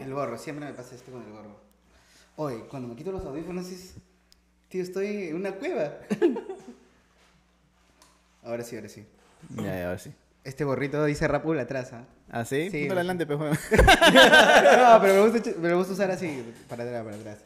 El 0.00 0.12
gorro, 0.14 0.38
siempre 0.38 0.66
me 0.66 0.72
pasa 0.72 0.94
esto 0.94 1.10
con 1.10 1.22
el 1.22 1.30
gorro. 1.32 1.56
Oye, 2.36 2.60
cuando 2.70 2.88
me 2.88 2.94
quito 2.96 3.10
los 3.12 3.24
audífonos 3.24 3.66
es... 3.70 3.94
Tío, 4.68 4.82
estoy 4.82 5.28
en 5.28 5.36
una 5.36 5.52
cueva. 5.52 5.94
ahora 8.44 8.62
sí, 8.64 8.76
ahora 8.76 8.88
sí. 8.88 9.04
Ya, 9.56 9.62
ya, 9.64 9.86
ahora 9.86 9.98
sí. 9.98 10.12
Este 10.44 10.64
gorrito 10.64 11.04
dice 11.04 11.26
Rapul 11.28 11.58
atrás, 11.58 11.92
¿ah? 11.92 12.04
¿Ah, 12.30 12.44
sí? 12.44 12.70
Sí, 12.70 12.88
adelante, 12.88 13.26
pues, 13.26 13.38
juego. 13.38 13.54
no, 13.70 15.00
pero 15.00 15.14
me 15.24 15.28
gusta, 15.28 15.50
me 15.60 15.74
gusta 15.74 15.92
usar 15.92 16.10
así, 16.10 16.44
para 16.68 16.84
atrás, 16.84 17.04
para 17.04 17.16
atrás. 17.16 17.38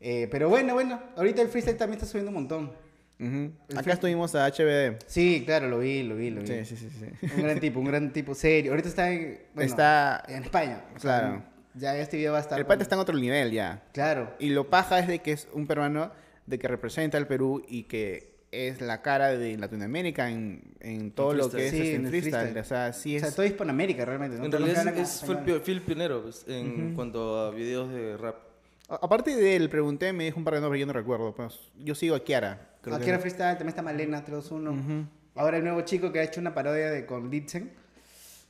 Eh, 0.00 0.28
pero 0.30 0.48
bueno, 0.48 0.74
bueno, 0.74 1.00
ahorita 1.16 1.42
el 1.42 1.48
freestyle 1.48 1.76
también 1.76 1.98
está 1.98 2.06
subiendo 2.10 2.30
un 2.30 2.34
montón. 2.34 2.72
Ujú. 3.20 3.52
Acá 3.76 3.92
estuvimos 3.92 4.34
a 4.36 4.46
HBD. 4.46 4.98
Sí, 5.06 5.42
claro, 5.44 5.68
lo 5.68 5.80
vi, 5.80 6.04
lo 6.04 6.14
vi, 6.14 6.30
lo 6.30 6.40
vi. 6.42 6.46
Sí, 6.46 6.64
sí, 6.64 6.76
sí. 6.76 6.88
sí. 6.90 7.30
Un 7.36 7.42
gran 7.42 7.58
tipo, 7.58 7.80
un 7.80 7.86
gran 7.86 8.12
tipo 8.12 8.34
serio. 8.34 8.70
Ahorita 8.72 8.88
está 8.88 9.10
en, 9.10 9.40
bueno, 9.54 9.68
Está- 9.68 10.22
en 10.28 10.44
España. 10.44 10.82
o 10.96 11.00
sea, 11.00 11.18
Claro. 11.20 11.42
Ya 11.74 11.96
este 11.96 12.16
video 12.16 12.32
va 12.32 12.38
a 12.38 12.40
estar... 12.40 12.58
El 12.58 12.66
pata 12.66 12.82
está 12.82 12.94
en 12.96 13.00
otro 13.00 13.16
nivel 13.16 13.52
ya. 13.52 13.82
Claro. 13.92 14.34
Y 14.40 14.48
lo 14.50 14.68
paja 14.68 14.98
es 14.98 15.06
de 15.06 15.20
que 15.20 15.32
es 15.32 15.46
un 15.52 15.66
peruano 15.66 16.10
de 16.48 16.58
que 16.58 16.68
representa 16.68 17.18
al 17.18 17.26
Perú 17.26 17.62
y 17.68 17.84
que 17.84 18.38
es 18.50 18.80
la 18.80 19.02
cara 19.02 19.28
de 19.36 19.58
Latinoamérica 19.58 20.30
en, 20.30 20.62
en 20.80 21.10
todo 21.10 21.34
lo 21.34 21.50
que 21.50 21.66
es 21.66 21.70
freestyle. 21.70 21.82
Sí, 21.82 21.88
este, 21.88 21.94
en 21.96 22.04
el 22.06 22.10
freestyle. 22.10 22.32
freestyle. 22.52 22.60
O 22.60 22.64
sea, 22.64 22.92
sí 22.94 23.14
O 23.14 23.16
es... 23.18 23.22
sea, 23.22 23.32
todo 23.32 23.44
Hispanoamérica 23.44 24.04
realmente. 24.06 24.38
¿no? 24.38 24.44
En 24.46 24.52
realidad 24.52 24.88
es, 24.96 25.22
fue, 25.24 25.36
el 25.66 25.82
pionero 25.82 26.22
pues, 26.22 26.44
en 26.48 26.94
cuanto 26.94 27.38
a 27.38 27.50
videos 27.50 27.90
de 27.92 28.16
rap. 28.16 28.36
A- 28.88 29.00
Aparte 29.02 29.36
de 29.36 29.56
él, 29.56 29.68
pregunté, 29.68 30.12
me 30.14 30.24
dijo 30.24 30.38
un 30.38 30.44
par 30.44 30.54
de 30.54 30.60
nombres, 30.62 30.80
yo 30.80 30.86
no 30.86 30.94
recuerdo. 30.94 31.34
Pues, 31.34 31.58
yo 31.76 31.94
sigo 31.94 32.14
a 32.14 32.24
Kiara. 32.24 32.70
creo 32.80 32.96
Aquí 32.96 33.04
que- 33.04 33.10
era 33.10 33.18
freestyle, 33.18 33.50
también 33.58 33.68
está 33.68 33.82
Malena 33.82 34.24
321. 34.24 35.06
Ahora 35.34 35.58
el 35.58 35.64
nuevo 35.64 35.82
chico 35.82 36.10
que 36.10 36.20
ha 36.20 36.22
hecho 36.22 36.40
una 36.40 36.54
parodia 36.54 36.90
de 36.90 37.04
con 37.04 37.30
Litzen. 37.30 37.70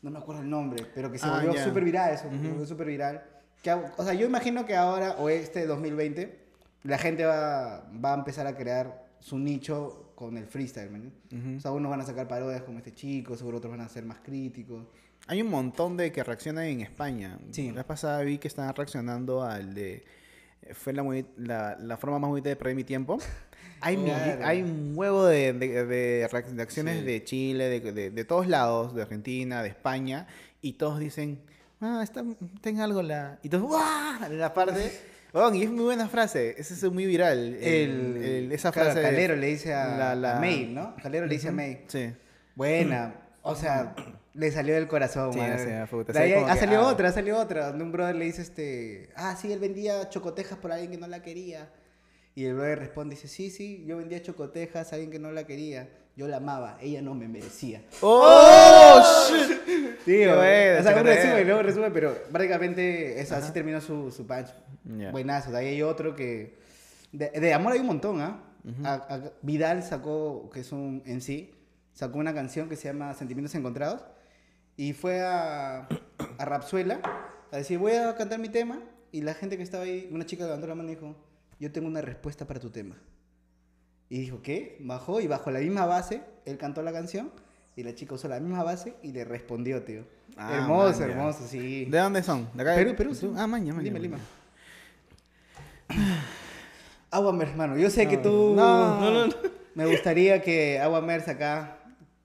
No 0.00 0.10
me 0.12 0.18
acuerdo 0.18 0.42
el 0.42 0.48
nombre, 0.48 0.86
pero 0.94 1.10
que 1.10 1.18
se 1.18 1.26
Ah, 1.26 1.32
volvió 1.40 1.54
ya. 1.54 1.64
súper 1.64 1.82
viral. 1.84 2.16
Se 2.16 2.28
volvió 2.28 2.64
súper 2.64 2.86
viral. 2.86 3.24
Que, 3.64 3.72
o 3.72 4.04
sea, 4.04 4.14
yo 4.14 4.24
imagino 4.28 4.64
que 4.64 4.76
ahora, 4.76 5.16
o 5.18 5.28
este 5.28 5.66
2020, 5.66 6.38
la 6.84 6.98
gente 6.98 7.24
va, 7.24 7.88
va 8.04 8.12
a 8.12 8.16
empezar 8.16 8.46
a 8.46 8.56
crear 8.56 9.06
su 9.20 9.38
nicho 9.38 10.12
con 10.14 10.36
el 10.36 10.46
freestyle. 10.46 10.90
¿me 10.90 10.98
entiendes? 10.98 11.58
O 11.58 11.60
sea, 11.60 11.72
unos 11.72 11.90
van 11.90 12.00
a 12.00 12.04
sacar 12.04 12.26
parodias 12.28 12.62
como 12.62 12.78
este 12.78 12.92
chico, 12.94 13.36
seguro 13.36 13.58
otros 13.58 13.70
van 13.70 13.80
a 13.80 13.88
ser 13.88 14.04
más 14.04 14.18
críticos. 14.22 14.84
Hay 15.26 15.42
un 15.42 15.50
montón 15.50 15.96
de 15.96 16.10
que 16.12 16.22
reaccionan 16.24 16.64
en 16.64 16.80
España. 16.80 17.38
Sí. 17.50 17.70
La 17.72 17.84
pasada 17.86 18.22
vi 18.22 18.38
que 18.38 18.48
estaban 18.48 18.74
reaccionando 18.74 19.42
al 19.42 19.74
de... 19.74 20.04
Fue 20.72 20.92
la, 20.92 21.02
muy- 21.02 21.26
la, 21.36 21.76
la 21.78 21.96
forma 21.96 22.18
más 22.18 22.30
bonita 22.30 22.48
de 22.48 22.56
perder 22.56 22.74
mi 22.76 22.84
tiempo. 22.84 23.18
Hay, 23.80 23.96
Claro. 23.96 24.44
hay 24.44 24.62
un 24.62 24.92
huevo 24.96 25.24
de, 25.26 25.52
de, 25.52 25.84
de 25.86 26.28
reac- 26.28 26.46
de 26.46 26.62
acciones 26.62 26.98
Sí. 27.00 27.04
de 27.04 27.22
Chile, 27.24 27.68
de, 27.68 27.92
de, 27.92 28.10
de 28.10 28.24
todos 28.24 28.48
lados, 28.48 28.92
de 28.92 29.02
Argentina, 29.02 29.62
de 29.62 29.68
España, 29.68 30.26
y 30.60 30.72
todos 30.72 30.98
dicen, 30.98 31.40
ah, 31.80 32.00
está, 32.02 32.24
ten 32.60 32.80
algo 32.80 33.02
la... 33.02 33.38
Y 33.44 33.48
todos, 33.48 33.64
¡guau! 33.68 34.32
La 34.32 34.52
parte... 34.52 34.90
Oh, 35.32 35.52
y 35.54 35.62
es 35.62 35.70
muy 35.70 35.84
buena 35.84 36.08
frase, 36.08 36.54
ese 36.58 36.74
es 36.74 36.82
muy 36.90 37.06
viral. 37.06 37.54
el- 37.60 37.64
El, 37.64 38.16
el- 38.24 38.52
esa 38.52 38.72
claro, 38.72 38.90
frase... 38.92 39.00
de- 39.06 39.10
Calero 39.12 39.36
le 39.36 39.46
dice 39.48 39.74
a, 39.74 40.14
la- 40.14 40.40
May, 40.40 40.66
¿no? 40.66 40.96
Calero 41.02 41.26
le 41.26 41.34
dice 41.34 41.48
a 41.48 41.52
May. 41.52 41.84
Sí. 41.88 42.10
Buena. 42.54 43.14
O 43.42 43.54
sea, 43.54 43.94
le 44.34 44.50
salió 44.50 44.74
del 44.74 44.88
corazón, 44.88 45.32
Sí, 45.32 45.38
sea, 45.38 45.86
puta, 45.86 46.12
De 46.12 46.18
ahí 46.18 46.32
ha 46.32 46.54
que, 46.54 46.60
salido 46.60 46.82
ah. 46.82 46.92
otra, 46.92 47.08
ha 47.08 47.12
salido 47.12 47.38
otra. 47.38 47.68
Donde 47.68 47.84
un 47.84 47.92
brother 47.92 48.14
le 48.16 48.24
dice 48.24 48.42
este. 48.42 49.10
Ah, 49.16 49.36
sí, 49.40 49.52
él 49.52 49.58
vendía 49.58 50.08
chocotejas 50.08 50.58
por 50.58 50.72
alguien 50.72 50.90
que 50.90 50.98
no 50.98 51.06
la 51.06 51.22
quería. 51.22 51.70
Y 52.34 52.44
el 52.46 52.54
brother 52.54 52.78
responde: 52.78 53.14
dice, 53.16 53.28
Sí, 53.28 53.50
sí, 53.50 53.84
yo 53.86 53.96
vendía 53.98 54.22
chocotejas 54.22 54.92
a 54.92 54.96
alguien 54.96 55.10
que 55.10 55.18
no 55.18 55.30
la 55.32 55.44
quería. 55.46 55.88
Yo 56.16 56.26
la 56.26 56.38
amaba, 56.38 56.78
ella 56.80 57.00
no 57.00 57.14
me 57.14 57.28
merecía. 57.28 57.82
¡Oh, 58.00 59.00
shit! 59.28 59.57
Tío, 60.04 60.36
bueno, 60.36 60.80
o 60.80 60.82
sea, 60.82 60.96
un 61.00 61.06
resumen, 61.06 61.48
¿no? 61.48 61.58
Un 61.58 61.64
resumen, 61.64 61.92
pero 61.92 62.14
prácticamente 62.32 63.20
es, 63.20 63.30
así 63.32 63.52
terminó 63.52 63.80
su, 63.80 64.10
su 64.10 64.26
punch. 64.26 64.48
Ya. 64.84 65.10
Buenazo. 65.10 65.50
De 65.50 65.58
ahí 65.58 65.66
hay 65.66 65.82
otro 65.82 66.14
que. 66.14 66.58
De, 67.12 67.30
de 67.30 67.54
amor 67.54 67.72
hay 67.72 67.80
un 67.80 67.86
montón, 67.86 68.20
¿ah? 68.20 68.44
Vidal 69.42 69.82
sacó, 69.82 70.50
que 70.52 70.60
es 70.60 70.72
un 70.72 71.02
en 71.06 71.20
sí, 71.20 71.54
sacó 71.92 72.18
una 72.18 72.34
canción 72.34 72.68
que 72.68 72.76
se 72.76 72.88
llama 72.88 73.14
Sentimientos 73.14 73.54
Encontrados. 73.54 74.02
Y 74.76 74.92
fue 74.92 75.20
a, 75.20 75.88
a 76.38 76.44
Rapsuela 76.44 77.00
a 77.50 77.56
decir, 77.56 77.78
voy 77.78 77.92
a 77.92 78.14
cantar 78.14 78.38
mi 78.38 78.48
tema. 78.48 78.80
Y 79.10 79.22
la 79.22 79.34
gente 79.34 79.56
que 79.56 79.62
estaba 79.62 79.84
ahí, 79.84 80.08
una 80.12 80.26
chica 80.26 80.44
levantó 80.44 80.66
la 80.66 80.74
mano 80.74 80.90
y 80.90 80.94
dijo, 80.94 81.16
yo 81.58 81.72
tengo 81.72 81.88
una 81.88 82.00
respuesta 82.02 82.46
para 82.46 82.60
tu 82.60 82.70
tema. 82.70 82.96
Y 84.10 84.20
dijo, 84.20 84.42
¿qué? 84.42 84.76
Bajó 84.80 85.20
y 85.20 85.26
bajo 85.26 85.50
la 85.50 85.60
misma 85.60 85.86
base, 85.86 86.22
él 86.44 86.58
cantó 86.58 86.82
la 86.82 86.92
canción. 86.92 87.32
Y 87.78 87.84
la 87.84 87.94
chica 87.94 88.16
usó 88.16 88.26
la 88.26 88.40
misma 88.40 88.64
base 88.64 88.94
y 89.04 89.12
le 89.12 89.24
respondió, 89.24 89.84
tío. 89.84 90.02
Ah, 90.36 90.56
hermoso, 90.56 90.98
man, 90.98 91.10
hermoso, 91.10 91.46
sí. 91.46 91.84
¿De 91.84 91.98
dónde 91.98 92.24
son? 92.24 92.48
¿De 92.52 92.62
acá? 92.62 92.74
Perú, 92.74 92.96
Perú. 92.96 93.14
sí. 93.14 93.30
Ah, 93.36 93.46
maña, 93.46 93.72
maña. 93.72 93.84
Lima, 93.84 94.16
maña. 94.16 94.18
Lima. 95.88 96.16
Aguamer, 97.12 97.46
hermano. 97.50 97.78
Yo 97.78 97.88
sé 97.88 98.08
que 98.08 98.16
tú. 98.16 98.54
No. 98.56 99.00
No, 99.00 99.26
no. 99.28 99.34
Me 99.76 99.86
gustaría 99.86 100.42
que 100.42 100.80
Aguamer 100.80 101.30
acá. 101.30 101.78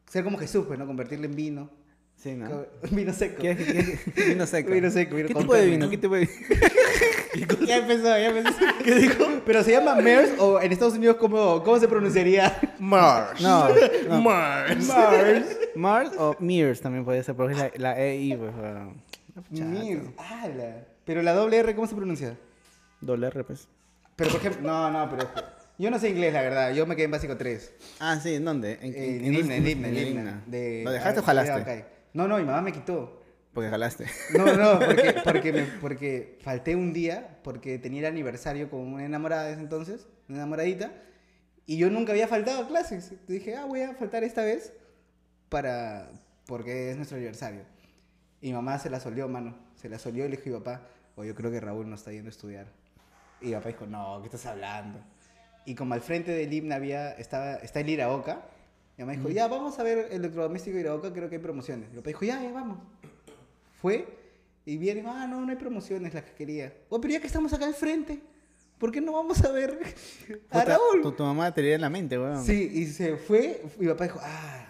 Ser 0.09 0.23
como 0.23 0.39
Jesús, 0.39 0.65
pues, 0.65 0.79
¿no? 0.79 0.87
Convertirle 0.87 1.27
en 1.27 1.35
vino. 1.35 1.69
Sí, 2.15 2.33
¿no? 2.33 2.65
Vino 2.89 3.13
seco. 3.13 3.39
¿Qué, 3.39 3.55
qué, 3.55 3.99
qué- 4.15 4.23
vino 4.29 4.47
seco. 4.47 4.71
Vino 4.73 4.89
seco, 4.89 5.15
vino 5.15 5.27
¿Qué 5.27 5.35
tipo 5.35 5.53
de 5.53 5.65
vino? 5.67 5.87
¿Qué 5.87 5.97
tipo 5.99 6.15
de 6.15 6.21
vino? 6.21 6.31
Ya 7.65 7.77
empezó, 7.77 8.03
ya 8.03 8.27
empezó. 8.29 8.57
¿Qué 8.83 8.95
dijo? 8.95 9.25
Pero 9.45 9.63
se 9.63 9.71
llama 9.71 9.95
Mers 9.95 10.31
o 10.39 10.59
en 10.61 10.71
Estados 10.71 10.93
Unidos, 10.95 11.17
¿cómo, 11.19 11.63
cómo 11.63 11.79
se 11.79 11.87
pronunciaría? 11.87 12.57
Mars. 12.79 13.41
No, 13.41 13.67
no. 14.09 14.21
Mars. 14.21 14.87
Mars. 14.87 15.45
Mars 15.75 16.11
o 16.17 16.35
Mears 16.39 16.81
también 16.81 17.03
puede 17.05 17.23
ser, 17.23 17.35
porque 17.35 17.53
es 17.53 17.59
la, 17.59 17.71
la 17.75 17.99
EI, 17.99 18.35
pues. 18.37 18.51
uh. 18.53 19.63
Mers. 19.63 20.01
ala. 20.17 20.85
Pero 21.05 21.21
la 21.21 21.33
doble 21.33 21.57
R, 21.57 21.73
¿cómo 21.75 21.87
se 21.87 21.95
pronuncia? 21.95 22.37
Doble 23.01 23.27
R, 23.27 23.43
pues. 23.43 23.67
Pero 24.15 24.29
por 24.29 24.39
ejemplo, 24.39 24.61
no, 24.61 24.91
no, 24.91 25.09
pero. 25.09 25.27
Yo 25.79 25.89
no 25.89 25.97
sé 25.97 26.09
inglés, 26.09 26.31
la 26.33 26.41
verdad. 26.43 26.71
Yo 26.73 26.85
me 26.85 26.95
quedé 26.95 27.05
en 27.05 27.11
básico 27.11 27.35
3. 27.35 27.73
Ah, 27.99 28.19
sí, 28.21 28.35
¿en 28.35 28.45
dónde? 28.45 28.73
En, 28.79 28.93
En 28.95 29.35
en- 29.35 30.17
en. 30.17 30.41
De- 30.45 30.81
¿Lo 30.85 30.91
dejaste 30.91 31.19
o 31.19 31.23
ah, 31.23 31.25
jalaste? 31.25 31.61
ok. 31.79 31.85
No, 32.13 32.27
no, 32.27 32.37
mi 32.37 32.43
mamá 32.43 32.61
me 32.61 32.71
quitó. 32.71 33.22
Porque 33.53 33.69
jalaste. 33.69 34.05
No, 34.35 34.45
no, 34.57 34.79
porque, 34.79 35.15
porque, 35.23 35.53
me- 35.53 35.63
porque 35.79 36.39
falté 36.41 36.75
un 36.75 36.91
día, 36.93 37.39
porque 37.43 37.77
tenía 37.77 37.99
el 38.01 38.05
aniversario 38.07 38.69
con 38.69 38.79
una 38.81 39.05
enamorada 39.05 39.43
de 39.45 39.53
ese 39.53 39.61
entonces, 39.61 40.07
una 40.27 40.39
enamoradita, 40.39 40.91
y 41.65 41.77
yo 41.77 41.89
nunca 41.89 42.11
había 42.13 42.27
faltado 42.27 42.63
a 42.63 42.67
clases. 42.67 43.13
Dije, 43.27 43.55
ah, 43.55 43.65
voy 43.65 43.81
a 43.81 43.93
faltar 43.93 44.23
esta 44.23 44.43
vez 44.43 44.73
para, 45.49 46.09
porque 46.45 46.89
es 46.91 46.95
nuestro 46.97 47.17
aniversario. 47.17 47.61
Y 48.41 48.47
mi 48.47 48.53
mamá 48.53 48.79
se 48.79 48.89
la 48.89 48.99
solió, 48.99 49.27
mano, 49.29 49.55
se 49.75 49.87
la 49.87 49.99
solió 49.99 50.25
y 50.25 50.29
le 50.29 50.37
dijo, 50.37 50.57
papá, 50.59 50.81
o 51.15 51.23
yo 51.23 51.35
creo 51.35 51.51
que 51.51 51.59
Raúl 51.61 51.87
no 51.89 51.95
está 51.95 52.11
yendo 52.11 52.27
a 52.29 52.31
estudiar. 52.31 52.67
Y 53.39 53.47
mi 53.47 53.53
papá 53.53 53.69
dijo, 53.69 53.85
no, 53.85 54.19
¿qué 54.21 54.27
estás 54.27 54.45
hablando? 54.47 54.99
Y 55.65 55.75
como 55.75 55.93
al 55.93 56.01
frente 56.01 56.31
del 56.31 56.51
himno 56.51 56.75
había, 56.75 57.11
estaba, 57.11 57.55
está 57.55 57.79
el 57.79 57.89
Iraoka, 57.89 58.41
mi 58.97 59.05
mamá 59.05 59.15
dijo, 59.17 59.29
ya, 59.29 59.47
vamos 59.47 59.79
a 59.79 59.83
ver 59.83 60.07
el 60.09 60.17
electrodoméstico 60.17 60.75
de 60.75 60.81
Iraoka, 60.81 61.13
creo 61.13 61.29
que 61.29 61.35
hay 61.35 61.41
promociones. 61.41 61.89
Mi 61.91 61.97
papá 61.97 62.07
dijo, 62.09 62.25
ya, 62.25 62.41
ya, 62.41 62.51
vamos. 62.51 62.79
Fue 63.83 64.07
y 64.65 64.77
viene, 64.77 65.03
ah, 65.05 65.27
no, 65.27 65.41
no 65.41 65.49
hay 65.49 65.57
promociones 65.57 66.13
las 66.13 66.23
que 66.23 66.31
quería. 66.31 66.73
Oh, 66.87 67.01
pero 67.01 67.15
ya 67.15 67.19
que 67.19 67.27
estamos 67.27 67.51
acá 67.51 67.65
al 67.65 67.73
frente, 67.73 68.21
¿por 68.77 68.93
qué 68.93 69.01
no 69.01 69.11
vamos 69.11 69.43
a 69.43 69.51
ver 69.51 69.77
a 70.49 70.63
Raúl? 70.63 71.01
Tu, 71.01 71.11
tu 71.11 71.23
mamá 71.23 71.53
te 71.53 71.73
en 71.73 71.81
la 71.81 71.89
mente, 71.89 72.17
weón. 72.17 72.45
Sí, 72.45 72.71
y 72.73 72.85
se 72.85 73.17
fue. 73.17 73.61
Mi 73.77 73.87
papá 73.87 74.05
dijo, 74.05 74.19
ah. 74.23 74.65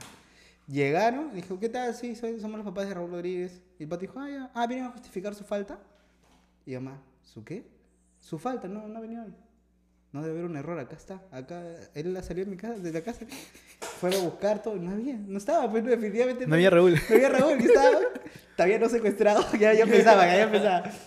Llegaron, 0.66 1.32
dijo, 1.36 1.59
¿qué 1.59 1.70
tal? 1.70 1.93
Sí, 1.93 2.16
soy- 2.16 2.39
somos 2.39 2.57
los 2.57 2.66
papás 2.66 2.88
de 2.88 2.95
Raúl 2.95 3.11
Rodríguez. 3.11 3.61
Y 3.78 3.84
el 3.84 3.89
pato 3.89 4.01
dijo, 4.01 4.20
ah, 4.20 4.30
ya. 4.32 4.51
Ah, 4.55 4.66
¿vienen 4.66 4.88
a 4.88 4.89
justificar 4.89 5.36
su 5.36 5.43
falta? 5.43 5.80
Y 6.66 6.74
mamá, 6.74 6.99
¿su 7.22 7.43
qué? 7.43 7.64
Su 8.20 8.39
falta, 8.39 8.68
no, 8.68 8.88
no 8.88 8.97
ha 8.97 9.01
venido 9.01 9.26
hoy. 9.26 9.34
No 10.11 10.22
debe 10.24 10.32
haber 10.39 10.45
un 10.45 10.57
error, 10.57 10.80
acá 10.80 10.95
está. 10.95 11.22
Acá, 11.32 11.61
él 11.93 12.16
la 12.16 12.24
salió 12.24 12.45
de 12.45 12.49
mi 12.49 12.57
casa, 12.57 12.80
de 12.80 12.91
la 12.91 13.01
casa. 13.01 13.28
Fueron 13.99 14.22
a 14.22 14.24
buscar 14.24 14.64
todo, 14.64 14.76
no 14.78 14.89
había, 14.89 15.18
no 15.18 15.38
estaba, 15.38 15.70
pues 15.70 15.84
no, 15.84 15.91
definitivamente 15.91 16.47
No 16.47 16.55
había 16.55 16.72
Raúl. 16.72 16.93
No 16.93 17.16
había 17.16 17.30
Raúl, 17.30 17.57
que 17.59 17.66
estaba 17.66 17.99
todavía 18.56 18.80
no 18.80 18.89
secuestrado, 18.89 19.45
ya, 19.60 19.74
ya 19.74 19.84
empezaba, 19.84 20.26
ya 20.26 20.43
empezaba. 20.43 20.91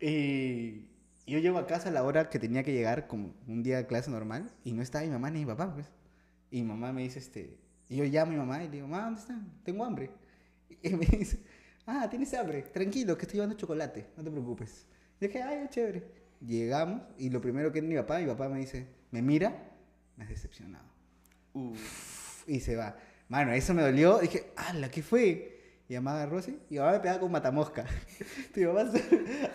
Y 0.00 0.86
yo 1.26 1.40
llego 1.40 1.58
a 1.58 1.66
casa 1.66 1.88
a 1.88 1.92
la 1.92 2.04
hora 2.04 2.30
que 2.30 2.38
tenía 2.38 2.62
que 2.62 2.72
llegar, 2.72 3.08
como 3.08 3.34
un 3.48 3.64
día 3.64 3.78
de 3.78 3.86
clase 3.86 4.10
normal, 4.10 4.50
y 4.62 4.72
no 4.72 4.80
estaba 4.80 5.04
mi 5.04 5.10
mamá 5.10 5.28
ni 5.30 5.40
mi 5.40 5.46
papá, 5.46 5.74
pues. 5.74 5.86
Y 6.52 6.62
mi 6.62 6.68
mamá 6.68 6.92
me 6.92 7.02
dice, 7.02 7.18
este, 7.18 7.58
y 7.88 7.96
yo 7.96 8.04
llamo 8.04 8.30
a 8.30 8.34
mi 8.34 8.36
mamá 8.36 8.62
y 8.62 8.66
le 8.66 8.76
digo, 8.76 8.86
mamá, 8.86 9.04
¿dónde 9.04 9.20
están? 9.20 9.52
Tengo 9.64 9.84
hambre. 9.84 10.10
Y 10.82 10.90
me 10.90 11.06
dice, 11.06 11.40
ah, 11.86 12.06
tienes 12.08 12.32
hambre, 12.34 12.62
tranquilo, 12.62 13.16
que 13.16 13.22
estoy 13.22 13.38
llevando 13.38 13.56
chocolate, 13.56 14.06
no 14.16 14.22
te 14.22 14.30
preocupes. 14.30 14.86
Y 15.20 15.26
dije, 15.26 15.42
ay, 15.42 15.66
chévere. 15.68 16.04
Llegamos, 16.40 17.02
y 17.18 17.30
lo 17.30 17.40
primero 17.40 17.72
que 17.72 17.80
es 17.80 17.84
mi 17.84 17.96
papá, 17.96 18.20
mi 18.20 18.26
papá 18.26 18.48
me 18.48 18.60
dice, 18.60 18.86
me 19.10 19.20
mira, 19.20 19.52
me 20.16 20.22
has 20.24 20.30
decepcionado. 20.30 20.86
Y 22.46 22.60
se 22.60 22.76
va. 22.76 22.96
Mano, 23.28 23.52
eso 23.52 23.74
me 23.74 23.82
dolió. 23.82 24.18
Dije, 24.18 24.52
¡ala, 24.56 24.90
qué 24.90 25.02
fue! 25.02 25.57
Y 25.88 25.94
mamá 25.94 26.16
agarró 26.16 26.38
así, 26.38 26.58
y 26.68 26.78
mamá 26.78 26.92
me 26.92 27.00
pegaba 27.00 27.20
con 27.20 27.32
matamosca. 27.32 27.84
Y 28.54 28.60
mamá 28.60 28.84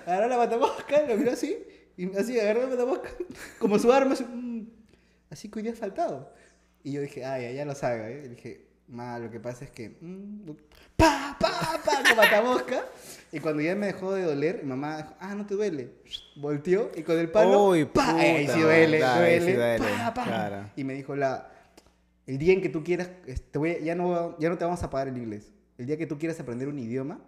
agarró 0.05 0.27
la 0.27 0.37
matamosca, 0.37 1.01
lo 1.07 1.15
miró 1.17 1.31
así, 1.31 1.57
y 1.97 2.15
así 2.17 2.39
agarró 2.39 2.61
la 2.63 2.67
matamosca, 2.69 3.09
como 3.59 3.77
su 3.77 3.91
arma, 3.91 4.13
así, 4.13 4.23
mm, 4.23 4.67
así 5.29 5.49
que 5.49 5.59
hoy 5.59 5.63
día 5.63 5.73
faltado. 5.75 6.31
Y 6.83 6.93
yo 6.93 7.01
dije, 7.01 7.23
ay, 7.23 7.53
ya 7.55 7.65
lo 7.65 7.75
sabe, 7.75 8.11
¿eh? 8.19 8.23
Y 8.25 8.29
dije, 8.29 8.65
ma, 8.87 9.19
lo 9.19 9.29
que 9.29 9.39
pasa 9.39 9.63
es 9.65 9.71
que, 9.71 9.95
mm, 10.01 10.49
pa, 10.97 11.37
pa, 11.39 11.79
pa, 11.85 12.03
con 12.07 12.17
matamosca. 12.17 12.83
Y 13.31 13.39
cuando 13.39 13.61
ya 13.61 13.75
me 13.75 13.85
dejó 13.87 14.13
de 14.13 14.23
doler, 14.23 14.61
mi 14.63 14.69
mamá 14.69 14.97
dijo, 14.97 15.13
ah, 15.19 15.35
no 15.35 15.45
te 15.45 15.53
duele. 15.53 15.91
Volteó, 16.35 16.91
y 16.95 17.03
con 17.03 17.17
el 17.19 17.29
palo, 17.31 17.67
Uy, 17.69 17.85
pa, 17.85 18.11
puta, 18.11 18.53
sí 18.53 18.59
duele, 18.61 18.97
claro, 18.97 19.23
ahí 19.25 19.39
sí 19.39 19.53
duele, 19.53 19.77
pa, 19.97 20.13
pa. 20.13 20.23
claro. 20.23 20.69
Y 20.75 20.83
me 20.83 20.93
dijo 20.93 21.15
la, 21.15 21.49
el 22.25 22.37
día 22.39 22.53
en 22.53 22.61
que 22.61 22.69
tú 22.69 22.83
quieras, 22.83 23.09
te 23.51 23.57
voy 23.59 23.71
a- 23.71 23.79
ya, 23.79 23.93
no, 23.95 24.37
ya 24.39 24.49
no 24.49 24.57
te 24.57 24.65
vamos 24.65 24.81
a 24.83 24.89
pagar 24.89 25.07
el 25.09 25.17
inglés. 25.17 25.51
El 25.77 25.85
día 25.87 25.97
que 25.97 26.07
tú 26.07 26.17
quieras 26.17 26.39
aprender 26.39 26.67
un 26.67 26.79
idioma, 26.79 27.19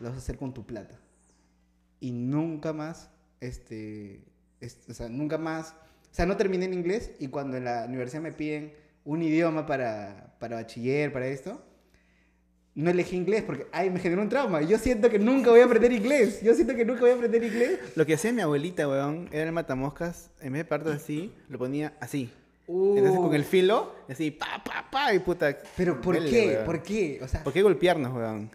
lo 0.00 0.08
vas 0.08 0.16
a 0.16 0.18
hacer 0.18 0.36
con 0.36 0.52
tu 0.52 0.64
plata. 0.66 0.98
Y 2.00 2.10
nunca 2.12 2.72
más, 2.72 3.10
este, 3.40 4.22
es- 4.60 4.78
o 4.88 4.94
sea, 4.94 5.08
nunca 5.08 5.38
más, 5.38 5.70
o 6.10 6.14
sea, 6.14 6.26
no 6.26 6.36
terminé 6.36 6.64
en 6.64 6.74
inglés 6.74 7.12
y 7.20 7.28
cuando 7.28 7.56
en 7.56 7.64
la 7.64 7.84
universidad 7.86 8.22
me 8.22 8.32
piden 8.32 8.72
un 9.04 9.22
idioma 9.22 9.66
para, 9.66 10.34
para 10.38 10.56
bachiller, 10.56 11.12
para 11.12 11.26
esto, 11.28 11.64
no 12.74 12.90
elegí 12.90 13.16
inglés 13.16 13.42
porque, 13.42 13.66
ay, 13.72 13.90
me 13.90 14.00
generó 14.00 14.22
un 14.22 14.28
trauma. 14.28 14.62
Yo 14.62 14.78
siento 14.78 15.10
que 15.10 15.18
nunca 15.18 15.50
voy 15.50 15.60
a 15.60 15.64
aprender 15.66 15.92
inglés. 15.92 16.40
Yo 16.42 16.54
siento 16.54 16.74
que 16.74 16.84
nunca 16.84 17.00
voy 17.02 17.10
a 17.10 17.14
aprender 17.14 17.44
inglés. 17.44 17.78
Lo 17.96 18.06
que 18.06 18.14
hacía 18.14 18.32
mi 18.32 18.40
abuelita, 18.40 18.88
weón, 18.88 19.28
era 19.30 19.44
el 19.44 19.52
matamoscas, 19.52 20.30
en 20.40 20.54
vez 20.54 20.60
de 20.60 20.64
parto 20.64 20.90
así, 20.90 21.32
lo 21.48 21.58
ponía 21.58 21.94
así. 22.00 22.32
Uh. 22.66 22.96
Entonces 22.96 23.20
con 23.20 23.34
el 23.34 23.44
filo, 23.44 23.94
así, 24.08 24.30
pa, 24.30 24.62
pa, 24.64 24.88
pa, 24.90 25.12
y 25.14 25.18
puta. 25.18 25.56
Pero 25.76 26.00
¿por 26.00 26.14
duele, 26.16 26.30
qué? 26.30 26.46
weón. 26.48 26.64
¿Por 26.64 26.82
qué? 26.82 27.20
O 27.22 27.28
sea, 27.28 27.42
¿Por 27.44 27.52
qué 27.52 27.62
golpearnos, 27.62 28.12
weón? 28.14 28.50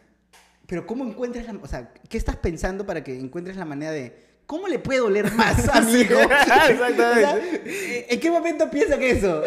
Pero 0.65 0.85
¿cómo 0.85 1.05
encuentras 1.05 1.45
la... 1.45 1.57
O 1.61 1.67
sea, 1.67 1.91
¿qué 2.09 2.17
estás 2.17 2.35
pensando 2.35 2.85
para 2.85 3.03
que 3.03 3.17
encuentres 3.17 3.55
la 3.57 3.65
manera 3.65 3.91
de... 3.91 4.25
¿Cómo 4.45 4.67
le 4.67 4.79
puede 4.79 4.99
doler 4.99 5.31
más 5.33 5.67
a 5.73 5.81
mi 5.81 5.91
Sí, 5.91 6.01
hijo? 6.01 6.19
exactamente. 6.21 8.13
¿En 8.13 8.19
qué 8.19 8.31
momento 8.31 8.69
piensa 8.69 8.97
que 8.97 9.11
eso? 9.11 9.43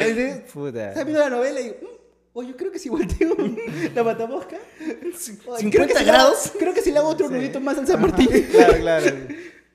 Puta. 0.52 0.88
Estás 0.90 1.04
viendo 1.04 1.20
la 1.22 1.30
novela 1.30 1.60
y 1.60 1.68
"Mm, 1.70 1.86
oh, 2.34 2.42
yo 2.42 2.56
creo 2.56 2.70
que 2.70 2.78
si 2.78 2.88
volteo 2.88 3.34
la 3.94 4.02
matamosca... 4.04 4.56
Oye, 4.80 5.12
50 5.18 5.70
creo 5.70 5.86
que 5.86 5.92
si 5.94 5.98
hago- 6.00 6.06
grados. 6.06 6.52
creo 6.58 6.74
que 6.74 6.82
si 6.82 6.90
le 6.92 6.98
hago 6.98 7.08
otro 7.08 7.28
Sí. 7.28 7.34
nudito 7.34 7.60
más 7.60 7.78
al 7.78 7.86
San 7.86 8.00
Martín. 8.00 8.28
Claro, 8.50 8.74
claro. 8.78 9.06
Yo 9.06 9.14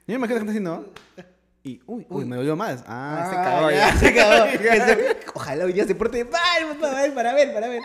me 0.07 0.13
imagino 0.15 0.43
que 0.45 0.49
así, 0.51 0.59
¿no? 0.59 0.85
Y, 1.65 1.81
uy, 1.87 2.05
uy, 2.09 2.25
me 2.25 2.35
dolió 2.35 2.55
más. 2.55 2.83
Ah, 2.87 3.27
se 3.27 3.35
Ah, 3.37 3.43
cagó 3.43 3.71
ya, 3.71 3.77
ya. 3.89 3.97
se 3.97 4.13
cagó. 4.13 4.45
Ese- 4.53 5.17
Ojalá 5.33 5.65
hoy 5.65 5.73
día 5.73 5.85
se 5.85 5.95
porte 5.95 6.23
mal 6.23 6.77
para 6.79 6.93
ver, 7.01 7.13
para 7.15 7.33
ver, 7.33 7.53
para 7.53 7.67
ver. 7.67 7.81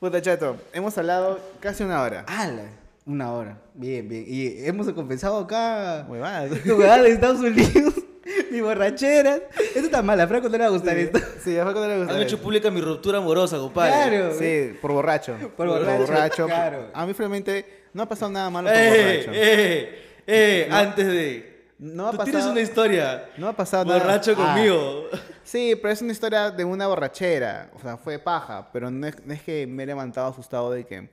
Puta 0.00 0.22
chato, 0.22 0.56
hemos 0.72 0.96
hablado 0.96 1.38
casi 1.60 1.82
una 1.84 2.00
hora. 2.00 2.24
¡Hala! 2.26 2.62
Una 3.04 3.30
hora. 3.32 3.58
Bien, 3.74 4.08
bien. 4.08 4.24
Y 4.26 4.66
hemos 4.66 4.90
compensado 4.92 5.38
acá... 5.38 6.06
Huevadas. 6.08 6.50
Tu 6.64 6.74
huevada 6.76 7.02
de 7.02 7.10
Estados 7.10 7.40
Unidos, 7.40 7.94
mi 8.50 8.60
borrachera. 8.62 9.36
Esto 9.58 9.80
está 9.80 10.00
mal, 10.02 10.18
a 10.20 10.26
Franco 10.26 10.48
no 10.48 10.52
le 10.52 10.58
va 10.58 10.66
a 10.66 10.70
gustar 10.70 10.96
esto. 10.96 11.18
Sí, 11.44 11.54
ya 11.54 11.64
fue 11.64 11.72
cuando 11.74 11.88
le 11.90 11.98
gustó. 11.98 12.14
Han 12.14 12.22
hecho 12.22 12.38
pública 12.40 12.70
mi 12.70 12.80
ruptura 12.80 13.18
amorosa, 13.18 13.58
compadre. 13.58 14.18
Claro. 14.18 14.34
Sí, 14.38 14.72
por 14.80 14.92
borracho. 14.92 15.36
Por 15.56 15.68
borracho, 15.68 16.46
claro. 16.46 16.88
A 16.94 17.04
mí, 17.04 17.12
realmente, 17.12 17.66
no 17.92 18.02
ha 18.04 18.08
pasado 18.08 18.30
nada 18.32 18.48
malo 18.48 18.68
por 18.70 18.78
Eh, 18.78 19.20
borracho. 19.24 19.30
eh, 19.34 19.98
eh, 20.26 20.68
antes 20.70 21.06
de. 21.06 21.47
No 21.78 22.08
ha 22.08 22.10
Tú 22.10 22.16
pasado- 22.18 22.32
tienes 22.38 22.50
una 22.50 22.60
historia. 22.60 23.30
No 23.36 23.48
ha 23.48 23.52
pasado 23.52 23.84
nada. 23.84 23.98
Borracho 24.00 24.34
Ah, 24.36 24.54
conmigo. 24.54 25.04
Sí, 25.44 25.74
pero 25.80 25.92
es 25.94 26.02
una 26.02 26.12
historia 26.12 26.50
de 26.50 26.64
una 26.64 26.86
borrachera. 26.88 27.70
O 27.74 27.80
sea, 27.80 27.96
fue 27.96 28.18
paja. 28.18 28.68
Pero 28.72 28.90
no 28.90 29.06
es, 29.06 29.14
no 29.24 29.32
es 29.32 29.42
que 29.42 29.66
me 29.66 29.84
he 29.84 29.86
levantado 29.86 30.26
asustado 30.28 30.72
de 30.72 30.84
que. 30.84 31.08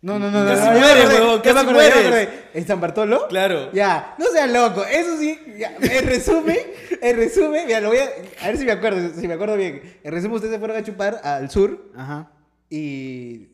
No, 0.00 0.16
no, 0.18 0.30
no, 0.30 0.44
no. 0.44 0.50
Casi 0.50 0.64
no, 0.64 0.72
me 0.74 0.78
mueres, 0.78 1.08
huevón, 1.08 1.40
casi 1.40 1.66
mueres. 1.66 2.28
¿En 2.54 2.66
San 2.66 2.80
Bartolo? 2.80 3.26
Claro. 3.28 3.72
Ya, 3.72 4.14
no 4.18 4.26
seas 4.26 4.48
loco. 4.52 4.84
Eso 4.84 5.16
sí, 5.18 5.36
ya, 5.58 5.74
en 5.80 6.06
resumen, 6.06 6.58
en 7.02 7.16
resumen, 7.16 7.66
mira, 7.66 7.80
lo 7.80 7.88
voy 7.88 7.98
a. 7.98 8.04
A 8.44 8.46
ver 8.48 8.58
si 8.58 8.64
me 8.64 8.70
acuerdo, 8.72 9.00
si 9.20 9.26
me 9.26 9.34
acuerdo 9.34 9.56
bien. 9.56 9.98
En 10.04 10.12
resumen, 10.12 10.34
ustedes 10.36 10.52
se 10.54 10.58
fueron 10.60 10.76
a 10.76 10.84
chupar 10.84 11.20
al 11.24 11.50
sur 11.50 11.90
Ajá. 11.96 12.30
y 12.70 13.48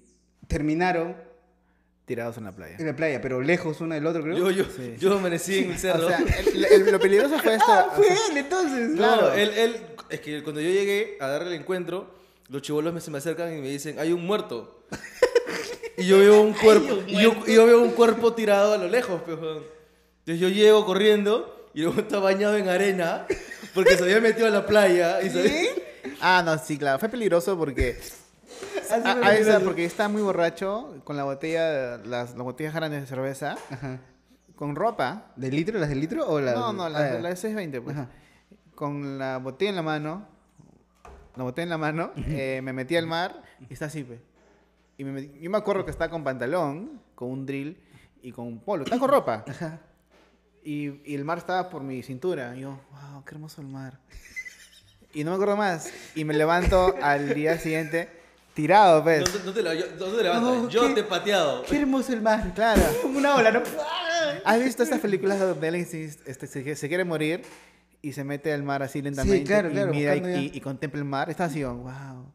terminaron 0.46 1.16
Tirados 2.06 2.36
en 2.36 2.44
la 2.44 2.52
playa. 2.52 2.76
en 2.78 2.86
la 2.86 2.94
playa, 2.94 3.20
pero 3.22 3.40
lejos 3.40 3.80
uno 3.80 3.94
del 3.94 4.06
otro, 4.06 4.22
creo. 4.22 4.36
Yo, 4.36 4.50
yo, 4.50 4.64
Sí. 4.64 4.94
yo 4.98 5.16
amanecí 5.16 5.58
en 5.60 5.70
el 5.72 5.78
cerro. 5.78 6.04
O 6.06 6.08
sea, 6.08 6.18
el- 6.18 6.64
el- 6.66 6.92
lo 6.92 7.00
peligroso 7.00 7.38
fue 7.38 7.54
esto. 7.56 7.64
Ah, 7.72 7.92
fue 7.96 8.06
él 8.08 8.36
entonces. 8.36 8.94
Claro, 8.96 9.32
él, 9.32 9.50
él, 9.56 9.76
es 10.10 10.20
que 10.20 10.42
cuando 10.42 10.60
yo 10.60 10.68
llegué 10.68 11.16
a 11.20 11.28
darle 11.28 11.54
el 11.54 11.60
encuentro, 11.62 12.10
los 12.50 12.60
chivolos 12.60 12.92
me, 12.92 13.00
se 13.00 13.10
me 13.10 13.18
acercan 13.18 13.56
y 13.56 13.60
me 13.62 13.68
dicen, 13.70 13.98
hay 13.98 14.12
un 14.12 14.26
muerto. 14.26 14.84
y 15.96 16.04
yo 16.06 16.18
veo 16.18 16.42
un 16.42 16.52
cuerpo, 16.52 16.98
y 17.06 17.22
yo, 17.22 17.34
y 17.46 17.54
yo 17.54 17.66
veo 17.66 17.80
un 17.80 17.92
cuerpo 17.92 18.34
tirado 18.34 18.74
a 18.74 18.78
lo 18.78 18.88
lejos, 18.88 19.22
pues, 19.24 19.38
weón. 19.38 19.62
Entonces 20.26 20.40
yo 20.40 20.48
llego 20.48 20.84
corriendo 20.84 21.70
y 21.74 21.82
luego 21.82 22.00
está 22.00 22.18
bañado 22.18 22.56
en 22.56 22.68
arena 22.68 23.26
porque 23.74 23.96
se 23.96 24.02
había 24.04 24.20
metido 24.20 24.46
a 24.46 24.50
la 24.50 24.66
playa 24.66 25.22
y 25.22 25.30
se 25.30 25.70
Ah, 26.20 26.42
no, 26.44 26.58
sí, 26.58 26.76
claro. 26.78 26.98
Fue 26.98 27.08
peligroso 27.08 27.56
porque. 27.58 27.98
Así 28.90 29.08
a- 29.08 29.14
me 29.16 29.26
a 29.26 29.34
esa- 29.36 29.60
porque 29.60 29.84
está 29.84 30.08
muy 30.08 30.22
borracho 30.22 31.00
con 31.04 31.16
la 31.16 31.24
botella, 31.24 31.98
las, 31.98 32.30
las 32.34 32.36
botellas 32.36 32.74
grandes 32.74 33.00
de 33.02 33.06
cerveza, 33.06 33.56
Ajá. 33.70 33.98
con 34.56 34.76
ropa. 34.76 35.32
¿De 35.36 35.50
litro? 35.50 35.78
¿Las 35.78 35.88
de 35.88 35.96
litro 35.96 36.26
o 36.28 36.40
las.? 36.40 36.54
No, 36.54 36.72
no, 36.72 36.84
ah, 36.84 36.88
la, 36.90 36.98
ya. 37.14 37.20
la 37.20 37.28
de 37.30 37.36
620, 37.36 37.80
pues. 37.80 37.96
Ajá. 37.96 38.08
Con 38.74 39.18
la 39.18 39.38
botella 39.38 39.70
en 39.70 39.76
la 39.76 39.82
mano, 39.82 40.26
la 41.36 41.44
botella 41.44 41.64
en 41.64 41.70
la 41.70 41.78
mano, 41.78 42.12
eh, 42.16 42.60
me 42.62 42.72
metí 42.72 42.96
al 42.96 43.06
mar 43.06 43.42
y 43.68 43.72
está 43.72 43.86
así, 43.86 44.02
pues. 44.04 44.20
Y 44.98 45.04
me 45.04 45.12
metí- 45.20 45.38
yo 45.40 45.50
me 45.50 45.58
acuerdo 45.58 45.84
que 45.84 45.90
estaba 45.90 46.10
con 46.10 46.22
pantalón, 46.24 47.00
con 47.14 47.30
un 47.30 47.46
drill 47.46 47.80
y 48.22 48.32
con 48.32 48.46
un 48.46 48.60
polo. 48.60 48.84
Estaba 48.84 49.00
con 49.00 49.10
ropa. 49.10 49.44
Ajá. 49.48 49.80
Y, 50.64 51.02
y 51.10 51.14
el 51.14 51.24
mar 51.24 51.38
estaba 51.38 51.68
por 51.68 51.82
mi 51.82 52.02
cintura. 52.02 52.56
Y 52.56 52.60
yo, 52.60 52.80
wow, 52.90 53.24
qué 53.24 53.34
hermoso 53.34 53.60
el 53.60 53.66
mar. 53.68 53.98
Y 55.12 55.22
no 55.22 55.30
me 55.30 55.34
acuerdo 55.36 55.56
más. 55.56 55.92
Y 56.16 56.24
me 56.24 56.34
levanto 56.34 56.94
al 57.02 57.34
día 57.34 57.58
siguiente 57.58 58.08
tirado, 58.54 58.98
No, 58.98 59.04
pues. 59.04 59.24
te- 59.24 59.44
no 59.44 59.52
te 59.52 59.62
la- 59.62 59.74
yo- 59.74 59.86
no 59.98 60.06
te 60.06 60.22
levantas, 60.22 60.42
No, 60.42 60.68
yo 60.68 60.88
¿qué? 60.88 60.94
te 60.94 61.00
he 61.00 61.04
pateado. 61.04 61.62
Qué 61.64 61.76
hermoso 61.80 62.12
el 62.12 62.22
mar. 62.22 62.52
Claro. 62.54 62.82
Como 63.02 63.18
una 63.18 63.34
ola, 63.36 63.50
¿no? 63.50 63.62
¿Has 64.44 64.62
visto 64.62 64.82
estas 64.82 65.00
películas 65.00 65.38
donde 65.40 65.84
se, 65.84 66.04
este, 66.26 66.46
se, 66.46 66.76
se 66.76 66.88
quiere 66.88 67.04
morir 67.04 67.42
y 68.02 68.12
se 68.12 68.24
mete 68.24 68.52
al 68.52 68.62
mar 68.62 68.82
así 68.82 69.00
lentamente 69.02 69.44
claro, 69.44 69.68
y 69.70 69.72
claro, 69.72 69.92
mira 69.92 70.16
y, 70.16 70.46
y- 70.46 70.50
y 70.54 70.60
contempla 70.60 70.98
el 70.98 71.04
mar? 71.04 71.30
Está 71.30 71.44
así, 71.44 71.60
yo, 71.60 71.74
wow. 71.74 72.32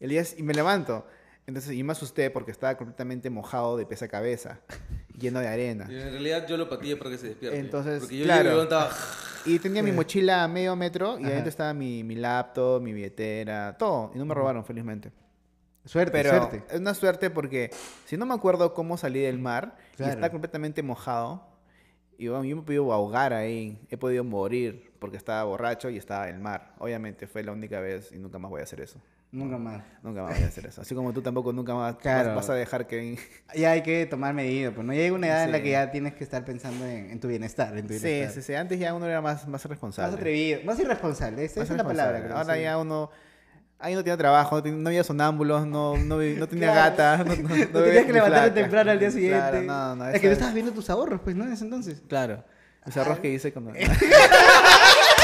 El 0.00 0.10
día, 0.10 0.22
y 0.36 0.42
me 0.42 0.54
levanto. 0.54 1.06
Entonces, 1.46 1.72
y 1.74 1.82
me 1.84 1.92
asusté 1.92 2.28
porque 2.30 2.50
estaba 2.50 2.76
completamente 2.76 3.30
mojado 3.30 3.76
de 3.76 3.86
pies 3.86 4.02
a 4.02 4.08
cabeza, 4.08 4.58
lleno 5.18 5.38
de 5.40 5.48
arena. 5.48 5.86
Y 5.88 5.94
en 5.94 6.10
realidad 6.10 6.46
yo 6.48 6.56
lo 6.56 6.68
pateé 6.68 6.96
para 6.96 7.10
que 7.10 7.18
se 7.18 7.28
despierte. 7.28 7.58
Entonces, 7.58 8.00
porque 8.00 8.18
yo 8.18 8.24
claro. 8.24 8.62
estaba... 8.62 8.90
Y 9.44 9.60
tenía 9.60 9.80
mi 9.80 9.92
mochila 9.92 10.42
a 10.42 10.48
medio 10.48 10.74
metro 10.74 11.16
y 11.20 11.22
Ajá. 11.22 11.28
adentro 11.30 11.50
estaba 11.50 11.72
mi, 11.72 12.02
mi 12.02 12.16
laptop, 12.16 12.82
mi 12.82 12.92
billetera, 12.92 13.76
todo. 13.78 14.10
Y 14.12 14.18
no 14.18 14.24
me 14.26 14.34
robaron, 14.34 14.64
felizmente. 14.64 15.12
Suerte, 15.86 16.12
Pero 16.12 16.30
suerte. 16.30 16.62
es 16.68 16.80
una 16.80 16.92
suerte 16.94 17.30
porque 17.30 17.70
si 18.04 18.16
no 18.16 18.26
me 18.26 18.34
acuerdo 18.34 18.74
cómo 18.74 18.96
salí 18.98 19.20
del 19.20 19.38
mar 19.38 19.76
Claro. 19.96 20.12
y 20.12 20.14
está 20.14 20.30
completamente 20.30 20.82
mojado, 20.82 21.46
y 22.18 22.28
bueno, 22.28 22.44
yo 22.44 22.56
me 22.56 22.62
he 22.62 22.64
podido 22.64 22.92
ahogar 22.92 23.32
ahí, 23.32 23.78
he 23.90 23.96
podido 23.96 24.24
morir 24.24 24.92
porque 24.98 25.16
estaba 25.16 25.44
borracho 25.44 25.88
y 25.90 25.96
estaba 25.98 26.28
en 26.28 26.36
el 26.36 26.40
mar. 26.40 26.72
Obviamente 26.78 27.26
fue 27.26 27.42
la 27.42 27.52
única 27.52 27.78
vez 27.80 28.10
y 28.12 28.18
nunca 28.18 28.38
más 28.38 28.50
voy 28.50 28.60
a 28.60 28.64
hacer 28.64 28.80
eso. 28.80 29.00
Nunca 29.32 29.58
más. 29.58 29.82
Nunca 30.02 30.22
más 30.22 30.34
voy 30.34 30.44
a 30.44 30.46
hacer 30.48 30.64
eso. 30.66 30.80
Así 30.80 30.94
como 30.94 31.12
tú 31.12 31.20
tampoco 31.20 31.52
nunca 31.52 31.74
más 31.74 31.94
vas- 31.94 32.02
Claro. 32.02 32.34
vas, 32.34 32.48
a 32.48 32.54
dejar 32.54 32.86
que... 32.86 33.18
Ya 33.54 33.72
hay 33.72 33.82
que 33.82 34.06
tomar 34.06 34.32
medidas, 34.32 34.72
pues 34.74 34.86
no 34.86 34.94
llega 34.94 35.14
una 35.14 35.26
edad 35.26 35.44
en 35.44 35.52
la 35.52 35.58
Sí. 35.58 35.64
que 35.64 35.70
ya 35.72 35.90
tienes 35.90 36.14
que 36.14 36.24
estar 36.24 36.42
pensando 36.44 36.86
en, 36.86 37.10
en 37.10 37.20
tu 37.20 37.28
bienestar, 37.28 37.76
en 37.76 37.86
tu 37.86 37.92
Sí, 37.94 38.00
bienestar. 38.04 38.32
sí, 38.34 38.40
sí. 38.42 38.54
Antes 38.54 38.78
ya 38.78 38.94
uno 38.94 39.06
era 39.06 39.20
más, 39.20 39.46
más 39.46 39.62
responsable. 39.66 40.10
Más 40.12 40.18
atrevido, 40.18 40.60
más 40.64 40.78
irresponsable, 40.80 41.44
esa, 41.44 41.60
Más 41.60 41.70
es 41.70 41.76
la 41.76 41.84
palabra. 41.84 42.22
creo, 42.22 42.36
Ahora 42.36 42.54
sí. 42.54 42.62
ya 42.62 42.78
uno... 42.78 43.10
Ahí 43.78 43.94
no 43.94 44.02
tenía 44.02 44.16
trabajo, 44.16 44.60
no 44.62 44.72
no 44.72 44.88
había 44.88 45.04
sonámbulos, 45.04 45.66
no, 45.66 45.96
no, 45.98 46.16
no 46.16 46.48
tenía 46.48 46.72
Claro. 46.72 46.96
gata. 46.96 47.16
No, 47.18 47.24
no- 47.36 47.48
no 47.48 47.56
No 47.72 47.82
tenías 47.82 48.04
que 48.06 48.12
levantarte 48.12 48.60
temprano 48.62 48.90
al 48.90 48.98
día 48.98 49.10
siguiente. 49.10 49.38
Claro, 49.38 49.62
no, 49.62 49.96
no. 49.96 50.08
es 50.08 50.20
que 50.20 50.28
tú 50.28 50.32
estabas 50.32 50.54
viendo 50.54 50.72
tus 50.72 50.88
ahorros, 50.88 51.20
pues, 51.22 51.36
¿no? 51.36 51.44
En 51.44 51.52
ese 51.52 51.64
entonces. 51.64 52.02
Claro. 52.08 52.42
Ese 52.86 53.00
arroz 53.00 53.18
que 53.18 53.30
hice 53.32 53.52
cuando... 53.52 53.72
Ah, 53.72 53.76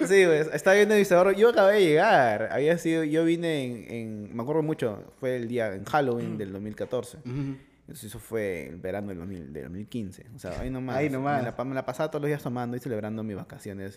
sí, 0.00 0.24
pues, 0.26 0.48
estaba 0.52 0.76
viendo 0.76 0.94
mis 0.96 1.10
ahorros. 1.12 1.36
Yo 1.36 1.50
acabé 1.50 1.74
de 1.76 1.84
llegar. 1.84 2.48
Había 2.52 2.76
sido, 2.78 3.04
yo 3.04 3.24
vine 3.24 3.64
en, 3.64 3.94
en- 3.94 4.36
me 4.36 4.42
acuerdo 4.42 4.62
mucho, 4.62 5.02
fue 5.20 5.36
el 5.36 5.48
día 5.48 5.74
en 5.74 5.84
Halloween 5.84 6.38
del 6.38 6.52
2014. 6.52 7.18
Entonces 7.24 8.04
eso 8.04 8.18
fue 8.18 8.68
el 8.68 8.76
verano 8.76 9.08
del, 9.08 9.18
2000 9.18 9.52
del 9.52 9.64
2015. 9.64 10.26
O 10.36 10.38
sea, 10.38 10.60
ahí 10.60 10.70
nomás. 10.70 10.96
Ahí 10.96 11.10
nomás. 11.10 11.40
Me 11.40 11.46
la, 11.46 11.56
pa- 11.56 11.64
me 11.64 11.74
la 11.74 11.84
pasaba 11.84 12.10
todos 12.10 12.22
los 12.22 12.28
días 12.28 12.42
tomando 12.42 12.76
y 12.76 12.80
celebrando 12.80 13.22
mis 13.22 13.36
vacaciones. 13.36 13.96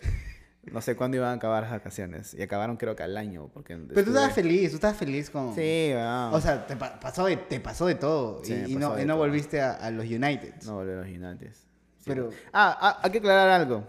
No 0.72 0.80
sé 0.80 0.96
cuándo 0.96 1.16
iban 1.16 1.30
a 1.30 1.32
acabar 1.34 1.62
las 1.62 1.72
vacaciones. 1.72 2.34
Y 2.34 2.42
acabaron 2.42 2.76
creo 2.76 2.94
que 2.96 3.02
al 3.02 3.16
año. 3.16 3.48
Porque 3.52 3.76
Pero 3.76 4.04
tú 4.04 4.10
estabas 4.10 4.32
feliz, 4.34 4.70
tú 4.70 4.76
estabas 4.76 4.96
feliz 4.96 5.30
con... 5.30 5.54
Sí, 5.54 5.90
weón. 5.92 6.34
O 6.34 6.40
sea, 6.40 6.66
te 6.66 6.76
pa- 6.76 6.98
pasó 7.00 7.26
de, 7.26 7.36
te 7.36 7.60
pasó 7.60 7.86
de 7.86 7.94
todo. 7.96 8.42
Sí, 8.44 8.52
y, 8.52 8.56
me 8.56 8.68
y 8.68 8.74
pasó 8.74 8.88
no, 8.90 8.94
de 8.96 9.02
y 9.02 9.06
no 9.06 9.14
todo. 9.14 9.22
volviste 9.24 9.60
a, 9.60 9.72
a 9.72 9.90
los 9.90 10.04
United. 10.04 10.54
No 10.64 10.74
volví 10.74 10.92
a 10.92 10.96
los 10.96 11.06
United. 11.06 11.52
Sí. 11.52 12.04
Pero- 12.06 12.30
Ah, 12.52 12.76
ah, 12.80 13.00
hay 13.02 13.10
que 13.10 13.18
aclarar 13.18 13.48
algo. 13.48 13.86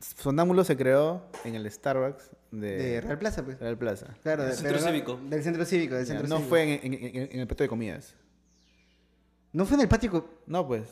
Sonámbulo 0.00 0.64
se 0.64 0.76
creó 0.76 1.22
en 1.44 1.54
el 1.54 1.70
Starbucks 1.70 2.30
de, 2.50 2.76
De 2.76 3.00
Real 3.00 3.18
Plaza, 3.18 3.44
pues. 3.44 3.58
Real 3.60 3.78
Plaza. 3.78 4.06
Claro, 4.22 4.42
Del 4.42 4.52
de- 4.52 4.56
centro 4.58 4.80
no- 4.80 4.86
cívico. 4.86 5.20
Del 5.28 5.42
centro 5.42 5.64
cívico, 5.64 5.94
del 5.94 6.04
Ya, 6.04 6.08
centro 6.12 6.28
no 6.28 6.36
cívico. 6.36 6.48
fue 6.50 6.62
en, 6.84 6.92
en- 6.92 7.04
en- 7.16 7.28
en 7.32 7.40
el 7.40 7.46
patio 7.46 7.64
de 7.64 7.68
comidas. 7.68 8.14
No 9.52 9.64
fue 9.66 9.76
en 9.76 9.82
el 9.82 9.88
patio... 9.88 10.28
No, 10.46 10.66
pues. 10.66 10.84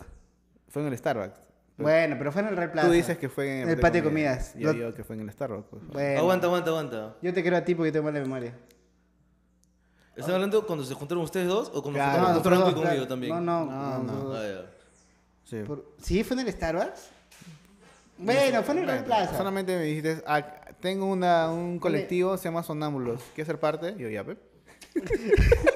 Fue 0.69 0.83
en 0.83 0.89
el 0.89 0.97
Starbucks. 0.99 1.39
Bueno, 1.83 2.17
pero 2.19 2.33
fue 2.33 2.43
en 2.43 2.49
el 2.49 2.57
Real 2.57 2.73
Plaza. 2.73 2.89
Tú 2.89 2.93
dices 2.95 3.19
que 3.19 3.29
fue 3.29 3.63
en 3.63 3.69
el 3.71 3.79
patio 3.81 4.03
de 4.03 4.09
comidas. 4.09 4.53
Yo 4.57 4.69
Lo- 4.69 4.73
digo 4.75 4.95
que 4.95 5.05
fue 5.05 5.17
en 5.17 5.23
el 5.23 5.31
Starbucks. 5.33 5.69
pues. 5.71 5.87
Bueno, 5.89 6.19
Aguanta, 6.21 6.47
aguanta, 6.47 6.71
aguanta. 6.71 7.17
Yo 7.23 7.33
te 7.35 7.43
creo 7.43 7.59
a 7.59 7.65
ti 7.65 7.75
porque 7.75 7.93
tengo 7.93 8.05
mala 8.05 8.21
memoria. 8.21 8.55
¿Están 10.17 10.35
hablando 10.35 10.67
cuando 10.67 10.85
se 10.85 10.93
juntaron 10.95 11.25
ustedes 11.25 11.47
dos 11.49 11.69
o 11.73 11.83
cuando 11.83 11.93
Claro. 11.99 12.13
se 12.13 12.19
No, 12.21 12.35
juntaron 12.35 12.59
nosotros 12.59 12.59
Franco 12.59 12.71
y 12.71 12.75
dos, 12.75 12.83
conmigo 12.83 13.07
claro. 13.07 13.09
también? 13.09 13.45
No, 13.47 13.65
no. 13.65 14.03
No, 14.03 14.25
no. 14.25 14.35
Ah. 14.35 15.65
Por- 15.67 15.95
¿Sí? 16.03 16.23
¿Fue 16.25 16.41
en 16.41 16.47
el 16.47 16.53
Starbucks? 16.53 17.09
Bueno, 18.19 18.63
fue 18.63 18.75
en 18.75 18.81
el 18.83 18.87
Real 18.87 19.05
Plaza. 19.05 19.37
Solamente 19.37 19.77
me 19.77 19.83
dijiste, 19.85 20.23
ah, 20.27 20.43
tengo 20.81 21.07
una, 21.07 21.51
un 21.51 21.79
colectivo, 21.79 22.37
se 22.37 22.45
llama 22.45 22.63
Sonámbulos. 22.63 23.21
¿Quieres 23.35 23.47
ser 23.47 23.59
parte? 23.59 23.95
Yo 23.99 24.09
ya, 24.11 24.23
Pep. 24.25 24.39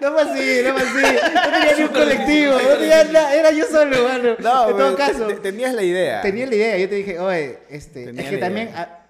No 0.00 0.12
fue 0.12 0.22
así, 0.22 0.60
no 0.64 0.78
fue 0.78 0.82
así. 1.02 1.16
No 1.34 1.42
tenía 1.52 1.76
ni 1.76 1.82
un 1.82 1.88
colectivo, 1.88 2.52
no 2.54 2.78
tenía 2.78 3.04
nada, 3.04 3.34
era 3.34 3.50
yo 3.52 3.64
solo, 3.66 4.02
mano. 4.08 4.28
en 4.30 4.36
todo 4.76 4.96
caso, 4.96 5.26
te- 5.28 5.34
tenías 5.36 5.74
la 5.74 5.82
idea. 5.82 6.22
tenía 6.22 6.46
la 6.46 6.54
idea. 6.54 6.78
Yo 6.78 6.88
te 6.88 6.94
dije, 6.96 7.18
oye, 7.18 7.58
este, 7.70 8.04
Tenía 8.06 8.22
es 8.22 8.30
que 8.30 8.38
también 8.38 8.70
ah, 8.74 9.00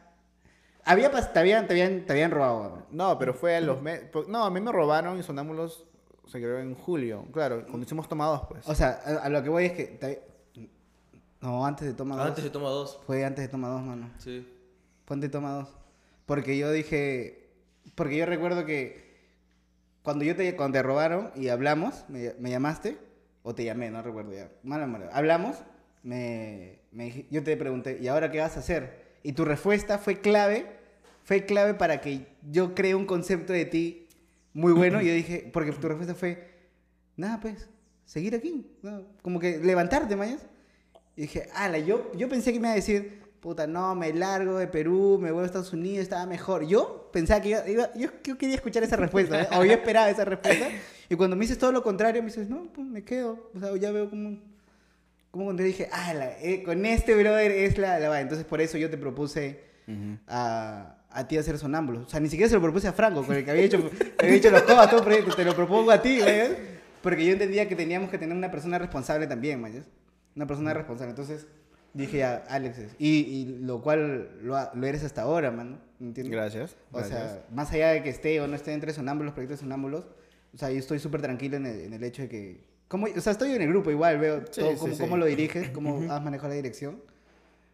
había 0.84 1.10
pas- 1.12 1.32
te, 1.32 1.38
habían, 1.38 1.66
te, 1.66 1.72
habían, 1.74 2.06
te 2.06 2.12
habían 2.12 2.30
robado. 2.30 2.86
No, 2.90 3.18
pero 3.18 3.34
fue 3.34 3.56
a 3.56 3.60
los 3.60 3.80
meses. 3.82 4.10
No, 4.28 4.44
a 4.44 4.50
mí 4.50 4.60
me 4.60 4.72
robaron 4.72 5.18
y 5.18 5.22
Sonámbulos 5.22 5.84
se 6.26 6.38
creó 6.38 6.58
en 6.58 6.74
julio. 6.74 7.24
Claro, 7.32 7.62
cuando 7.66 7.84
hicimos 7.84 8.08
tomados, 8.08 8.42
pues. 8.48 8.66
O 8.68 8.74
sea, 8.74 9.00
a, 9.04 9.26
a 9.26 9.28
lo 9.28 9.42
que 9.42 9.48
voy 9.48 9.66
es 9.66 9.72
que. 9.72 9.84
te- 9.84 10.22
no, 11.40 11.64
antes 11.66 11.86
de 11.86 11.94
Toma 11.94 12.16
2. 12.16 12.26
Antes 12.26 12.44
se 12.44 12.50
toma 12.50 12.70
dos. 12.70 12.98
Fue 13.06 13.24
antes 13.24 13.44
de 13.44 13.48
Toma 13.48 13.68
2, 13.68 13.82
mano. 13.82 14.10
Sí. 14.18 14.46
Ponte 15.04 15.28
Toma 15.28 15.52
2. 15.52 15.68
Porque 16.24 16.56
yo 16.56 16.72
dije. 16.72 17.50
Porque 17.94 18.16
yo 18.16 18.26
recuerdo 18.26 18.64
que. 18.64 19.05
Cuando 20.06 20.24
yo 20.24 20.36
te, 20.36 20.54
cuando 20.54 20.78
te 20.78 20.84
robaron 20.84 21.32
y 21.34 21.48
hablamos, 21.48 22.04
me, 22.06 22.32
me 22.38 22.50
llamaste. 22.50 22.96
O 23.42 23.56
te 23.56 23.64
llamé, 23.64 23.90
no 23.90 24.02
recuerdo 24.02 24.32
ya. 24.32 24.52
Mala 24.62 24.86
memoria. 24.86 25.08
Hablamos. 25.12 25.56
Me, 26.04 26.78
me 26.92 27.26
yo 27.28 27.42
te 27.42 27.56
pregunté, 27.56 27.98
¿y 28.00 28.06
ahora 28.06 28.30
qué 28.30 28.38
vas 28.38 28.56
a 28.56 28.60
hacer? 28.60 29.16
Y 29.24 29.32
tu 29.32 29.44
respuesta 29.44 29.98
fue 29.98 30.20
clave. 30.20 30.64
Fue 31.24 31.44
clave 31.44 31.74
para 31.74 32.00
que 32.00 32.24
yo 32.48 32.72
cree 32.76 32.94
un 32.94 33.04
concepto 33.04 33.52
de 33.52 33.64
ti 33.64 34.06
muy 34.52 34.72
bueno. 34.72 35.02
y 35.02 35.08
yo 35.08 35.12
dije, 35.12 35.50
porque 35.52 35.72
tu 35.72 35.88
respuesta 35.88 36.14
fue, 36.14 36.52
nada, 37.16 37.40
pues, 37.40 37.68
seguir 38.04 38.36
aquí. 38.36 38.64
¿no? 38.82 39.02
Como 39.22 39.40
que 39.40 39.58
levantarte, 39.58 40.14
mañana. 40.14 40.38
Y 41.16 41.22
dije, 41.22 41.48
ala, 41.52 41.78
yo, 41.78 42.12
yo 42.14 42.28
pensé 42.28 42.52
que 42.52 42.60
me 42.60 42.68
iba 42.68 42.74
a 42.74 42.76
decir, 42.76 43.22
puta, 43.40 43.66
no, 43.66 43.94
me 43.94 44.12
largo 44.12 44.58
de 44.58 44.66
Perú, 44.66 45.18
me 45.20 45.30
voy 45.30 45.42
a 45.42 45.46
Estados 45.46 45.72
Unidos, 45.72 46.02
estaba 46.02 46.26
mejor. 46.26 46.66
Yo 46.66 47.10
pensaba 47.12 47.40
que 47.40 47.50
iba, 47.50 47.68
iba- 47.68 47.94
yo, 47.94 48.08
yo 48.24 48.36
quería 48.38 48.56
escuchar 48.56 48.82
esa 48.82 48.96
respuesta, 48.96 49.42
¿eh? 49.42 49.48
o 49.56 49.64
yo 49.64 49.72
esperaba 49.72 50.10
esa 50.10 50.24
respuesta. 50.24 50.68
Y 51.08 51.14
cuando 51.14 51.36
me 51.36 51.42
dices 51.42 51.58
todo 51.58 51.70
lo 51.72 51.82
contrario, 51.82 52.22
me 52.22 52.28
dices, 52.28 52.48
no, 52.48 52.64
pues 52.72 52.86
me 52.86 53.04
quedo. 53.04 53.50
O 53.54 53.58
sea, 53.60 53.74
ya 53.76 53.92
veo 53.92 54.10
como... 54.10 54.38
Como 55.30 55.44
cuando 55.44 55.62
dije, 55.62 55.88
ala, 55.92 56.30
eh, 56.40 56.62
con 56.62 56.86
este 56.86 57.14
brother 57.14 57.50
es 57.50 57.76
la, 57.76 57.98
la. 57.98 58.20
Entonces 58.22 58.46
por 58.46 58.60
eso 58.62 58.78
yo 58.78 58.88
te 58.88 58.96
propuse 58.96 59.60
Ujú. 59.86 60.16
a, 60.28 60.96
a 61.10 61.28
ti 61.28 61.36
hacer 61.36 61.58
sonámbulo. 61.58 62.00
O 62.00 62.08
sea, 62.08 62.20
ni 62.20 62.30
siquiera 62.30 62.48
se 62.48 62.54
lo 62.54 62.62
propuse 62.62 62.88
a 62.88 62.92
Franco, 62.94 63.22
con 63.22 63.36
el 63.36 63.44
que 63.44 63.50
había 63.50 63.64
hecho, 63.64 63.90
había 64.18 64.34
hecho 64.34 64.50
los 64.50 64.62
cobas, 64.62 64.88
todo 64.90 65.04
proyecto. 65.04 65.34
Te 65.36 65.44
lo 65.44 65.54
propongo 65.54 65.90
a 65.90 66.00
ti, 66.00 66.20
¿ves? 66.24 66.52
Porque 67.02 67.26
yo 67.26 67.32
entendía 67.32 67.68
que 67.68 67.76
teníamos 67.76 68.08
que 68.08 68.16
tener 68.16 68.34
una 68.34 68.50
persona 68.50 68.78
responsable 68.78 69.26
también, 69.26 69.60
¿mayas? 69.60 69.84
Una 70.34 70.46
persona 70.46 70.72
responsable. 70.72 71.10
Entonces 71.10 71.46
dije 71.96 72.18
ya, 72.18 72.44
Alex 72.48 72.78
es. 72.78 72.92
Y, 72.98 73.08
y 73.08 73.58
lo 73.62 73.82
cual 73.82 74.30
lo, 74.42 74.56
lo 74.74 74.86
eres 74.86 75.04
hasta 75.04 75.22
ahora, 75.22 75.50
mano. 75.50 75.78
¿Entiendes? 76.00 76.32
Gracias. 76.32 76.76
O 76.92 76.98
gracias. 76.98 77.32
sea, 77.32 77.44
más 77.52 77.72
allá 77.72 77.90
de 77.90 78.02
que 78.02 78.10
esté 78.10 78.40
o 78.40 78.46
no 78.46 78.54
esté 78.54 78.72
entre 78.72 78.92
sonámbulos, 78.92 79.32
proyectos 79.32 79.60
sonámbulos, 79.60 80.04
o 80.54 80.58
sea, 80.58 80.70
yo 80.70 80.78
estoy 80.78 80.98
súper 80.98 81.22
tranquilo 81.22 81.56
en 81.56 81.66
el, 81.66 81.80
en 81.80 81.92
el 81.94 82.04
hecho 82.04 82.22
de 82.22 82.28
que... 82.28 82.64
Como, 82.88 83.06
o 83.06 83.20
sea, 83.20 83.32
estoy 83.32 83.50
en 83.52 83.62
el 83.62 83.68
grupo 83.68 83.90
igual, 83.90 84.18
veo 84.18 84.42
Sí, 84.50 84.60
todo, 84.60 84.72
sí, 84.72 84.78
cómo, 84.78 84.94
sí. 84.94 85.00
cómo 85.00 85.16
lo 85.16 85.26
diriges, 85.26 85.70
cómo 85.70 86.02
has 86.10 86.22
manejado 86.22 86.50
la 86.50 86.54
dirección. 86.54 87.02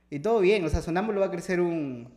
Y 0.09 0.20
todo 0.20 0.41
bien, 0.41 0.64
o 0.64 0.68
sea, 0.68 0.81
sonámbulo 0.83 1.20
va 1.20 1.27
a 1.27 1.31
crecer 1.31 1.61
un... 1.61 2.09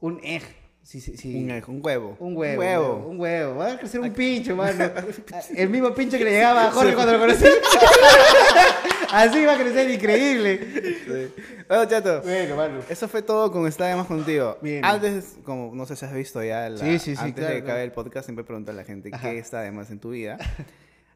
Un 0.00 0.20
ej. 0.22 0.42
Sí, 0.82 1.00
sí, 1.00 1.16
sí. 1.16 1.34
un, 1.36 1.50
un 1.68 1.80
huevo. 1.84 2.16
Un 2.18 2.36
huevo. 2.36 2.52
Un 2.54 2.58
huevo. 2.58 3.08
Un 3.08 3.20
huevo. 3.20 3.54
Va 3.56 3.72
a 3.72 3.78
crecer 3.78 4.00
un 4.00 4.12
pincho, 4.12 4.56
mano. 4.56 4.84
El 5.56 5.68
mismo 5.70 5.94
pincho 5.94 6.18
que 6.18 6.24
le 6.24 6.32
llegaba 6.32 6.66
a 6.66 6.70
Jorge 6.72 6.94
cuando 6.94 7.12
lo 7.12 7.20
conocí. 7.20 7.44
Así 9.12 9.44
va 9.44 9.54
a 9.54 9.58
crecer 9.58 9.90
increíble. 9.90 10.58
Sí. 11.06 11.42
Bueno, 11.68 11.84
chato. 11.86 12.22
Bueno, 12.22 12.56
mano. 12.56 12.80
Eso 12.88 13.08
fue 13.08 13.22
todo 13.22 13.52
con 13.52 13.66
Está 13.66 13.86
de 13.86 13.96
Más 13.96 14.06
contigo. 14.06 14.58
Bien. 14.62 14.84
Antes, 14.84 15.36
como 15.44 15.74
no 15.74 15.86
sé 15.86 15.96
si 15.96 16.04
has 16.04 16.14
visto 16.14 16.42
ya, 16.42 16.68
la- 16.68 16.78
Sí, 16.78 16.98
sí, 16.98 17.14
sí, 17.14 17.20
antes 17.22 17.34
claro, 17.34 17.54
de 17.54 17.60
que 17.62 17.70
acabe 17.70 17.84
el 17.84 17.92
podcast, 17.92 18.26
siempre 18.26 18.44
pregunto 18.44 18.70
a 18.72 18.74
la 18.74 18.84
gente 18.84 19.10
Ajá. 19.12 19.30
qué 19.30 19.38
está 19.38 19.60
de 19.60 19.70
más 19.70 19.90
en 19.90 19.98
tu 20.00 20.10
vida. 20.10 20.38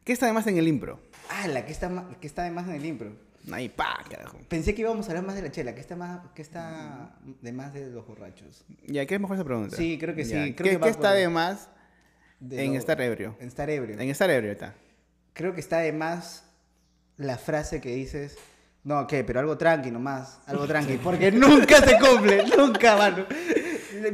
¿Qué 0.03 0.13
está 0.13 0.27
de 0.27 0.33
más 0.33 0.47
en 0.47 0.57
el 0.57 0.67
impro? 0.67 0.99
Ah, 1.29 1.47
la 1.47 1.65
que 1.65 1.71
está, 1.73 1.91
que 2.21 2.27
está 2.27 2.43
de 2.43 2.51
más 2.51 2.67
en 2.67 2.75
el 2.75 2.85
impro. 2.85 3.11
Ahí, 3.51 3.69
pa, 3.69 4.03
carajo. 4.09 4.37
Pensé 4.49 4.75
que 4.75 4.81
íbamos 4.81 5.07
a 5.07 5.11
hablar 5.11 5.25
más 5.25 5.35
de 5.35 5.41
la 5.41 5.51
chela. 5.51 5.73
¿Qué 5.73 5.81
está, 5.81 5.95
más, 5.95 6.19
qué 6.35 6.41
está 6.41 7.15
de 7.41 7.51
más 7.53 7.73
de 7.73 7.89
los 7.89 8.05
borrachos? 8.05 8.65
Ya, 8.85 9.05
¿qué 9.05 9.15
es 9.15 9.21
mejor 9.21 9.35
esa 9.37 9.45
pregunta? 9.45 9.75
Sí, 9.77 9.97
creo 9.99 10.13
que 10.15 10.25
sí, 10.25 10.31
Ya, 10.31 10.55
creo 10.55 10.55
¿Qué, 10.55 10.77
que 10.77 10.79
qué 10.79 10.89
está 10.89 11.09
por- 11.09 11.17
de 11.17 11.29
más 11.29 11.69
De 12.39 12.63
en 12.63 12.73
lo- 12.73 12.79
estar 12.79 12.99
ebrio? 13.01 13.35
En 13.39 13.47
estar 13.47 13.69
ebrio. 13.69 13.99
En 13.99 14.09
estar 14.09 14.29
ebrio 14.29 14.51
está. 14.51 14.73
Creo 15.33 15.53
que 15.53 15.61
está 15.61 15.79
de 15.79 15.93
más 15.93 16.43
la 17.15 17.37
frase 17.37 17.79
que 17.79 17.95
dices. 17.95 18.37
No, 18.83 19.05
¿qué? 19.07 19.23
Pero 19.23 19.39
algo 19.39 19.57
tranqui 19.57 19.91
nomás. 19.91 20.39
Algo 20.45 20.65
tranqui. 20.67 20.97
Porque 21.03 21.31
nunca 21.31 21.81
se 21.81 21.97
cumple. 21.99 22.43
nunca, 22.57 22.95
mano. 22.97 23.25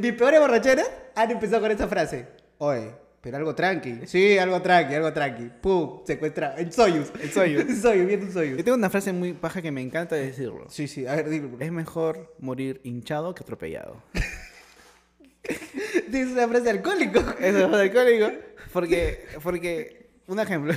Mis 0.00 0.12
peores 0.14 0.40
borracheras 0.40 0.88
han 1.14 1.30
empezado 1.30 1.60
con 1.62 1.70
esa 1.70 1.86
frase. 1.88 2.26
Oye, 2.58 2.90
pero 3.24 3.38
algo 3.38 3.54
tranqui. 3.54 4.00
Sí, 4.04 4.36
algo 4.36 4.60
tranqui, 4.60 4.94
algo 4.94 5.10
tranqui. 5.10 5.50
Pum, 5.62 6.04
secuestrado. 6.04 6.58
En 6.58 6.70
Soyuz. 6.70 7.10
En 7.22 7.32
Soyuz. 7.32 7.64
En 7.70 7.80
Soyuz, 7.80 8.06
viendo 8.06 8.26
un 8.26 8.32
Soyuz. 8.34 8.58
Yo 8.58 8.64
tengo 8.64 8.76
una 8.76 8.90
frase 8.90 9.14
muy 9.14 9.32
paja 9.32 9.62
que 9.62 9.72
me 9.72 9.80
encanta 9.80 10.14
decirlo. 10.14 10.66
Sí, 10.68 10.86
sí, 10.86 11.06
a 11.06 11.14
ver, 11.16 11.30
dilo. 11.30 11.48
Es 11.58 11.72
mejor 11.72 12.34
morir 12.38 12.82
hinchado 12.84 13.34
que 13.34 13.42
atropellado. 13.42 14.02
Tienes 16.10 16.32
una 16.34 16.46
frase 16.48 16.68
alcohólico. 16.68 17.20
Es 17.40 17.54
alcohólico. 17.54 18.30
Porque, 18.74 19.24
porque, 19.42 20.10
un 20.26 20.38
ejemplo. 20.38 20.74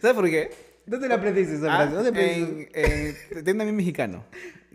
¿Sabes 0.00 0.14
por 0.14 0.30
qué? 0.30 0.50
¿Dónde 0.86 1.08
la 1.08 1.16
aprendiste 1.16 1.56
esa 1.56 1.66
Ah, 1.74 1.76
frase? 1.76 1.94
¿Dónde 1.94 2.08
aprendiste? 2.08 2.70
en, 2.72 3.16
en, 3.36 3.44
tengo 3.44 3.56
un 3.56 3.60
amigo 3.60 3.76
mexicano 3.76 4.24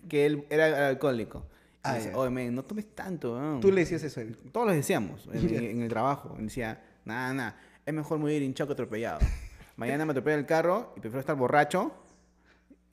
que 0.07 0.27
él 0.27 0.45
era 0.51 0.89
alcohólico. 0.89 1.47
Ah, 1.83 1.99
oye, 2.15 2.49
no 2.51 2.63
tomes 2.63 2.85
tanto. 2.95 3.33
weón". 3.33 3.59
Tú 3.59 3.71
le 3.71 3.81
decías 3.81 4.03
eso. 4.03 4.21
Todos 4.51 4.67
lo 4.67 4.73
decíamos 4.73 5.27
en, 5.33 5.53
en 5.55 5.81
el 5.81 5.89
trabajo. 5.89 6.35
Decía, 6.39 6.81
nada, 7.05 7.33
nada, 7.33 7.59
es 7.85 7.93
mejor 7.93 8.19
morir 8.19 8.41
hinchado 8.41 8.67
que 8.69 8.73
atropellado. 8.73 9.19
Mañana 9.75 10.05
me 10.05 10.11
atropella 10.11 10.37
el 10.37 10.45
carro 10.45 10.93
y 10.95 10.99
prefiero 11.01 11.19
estar 11.19 11.35
borracho, 11.35 11.91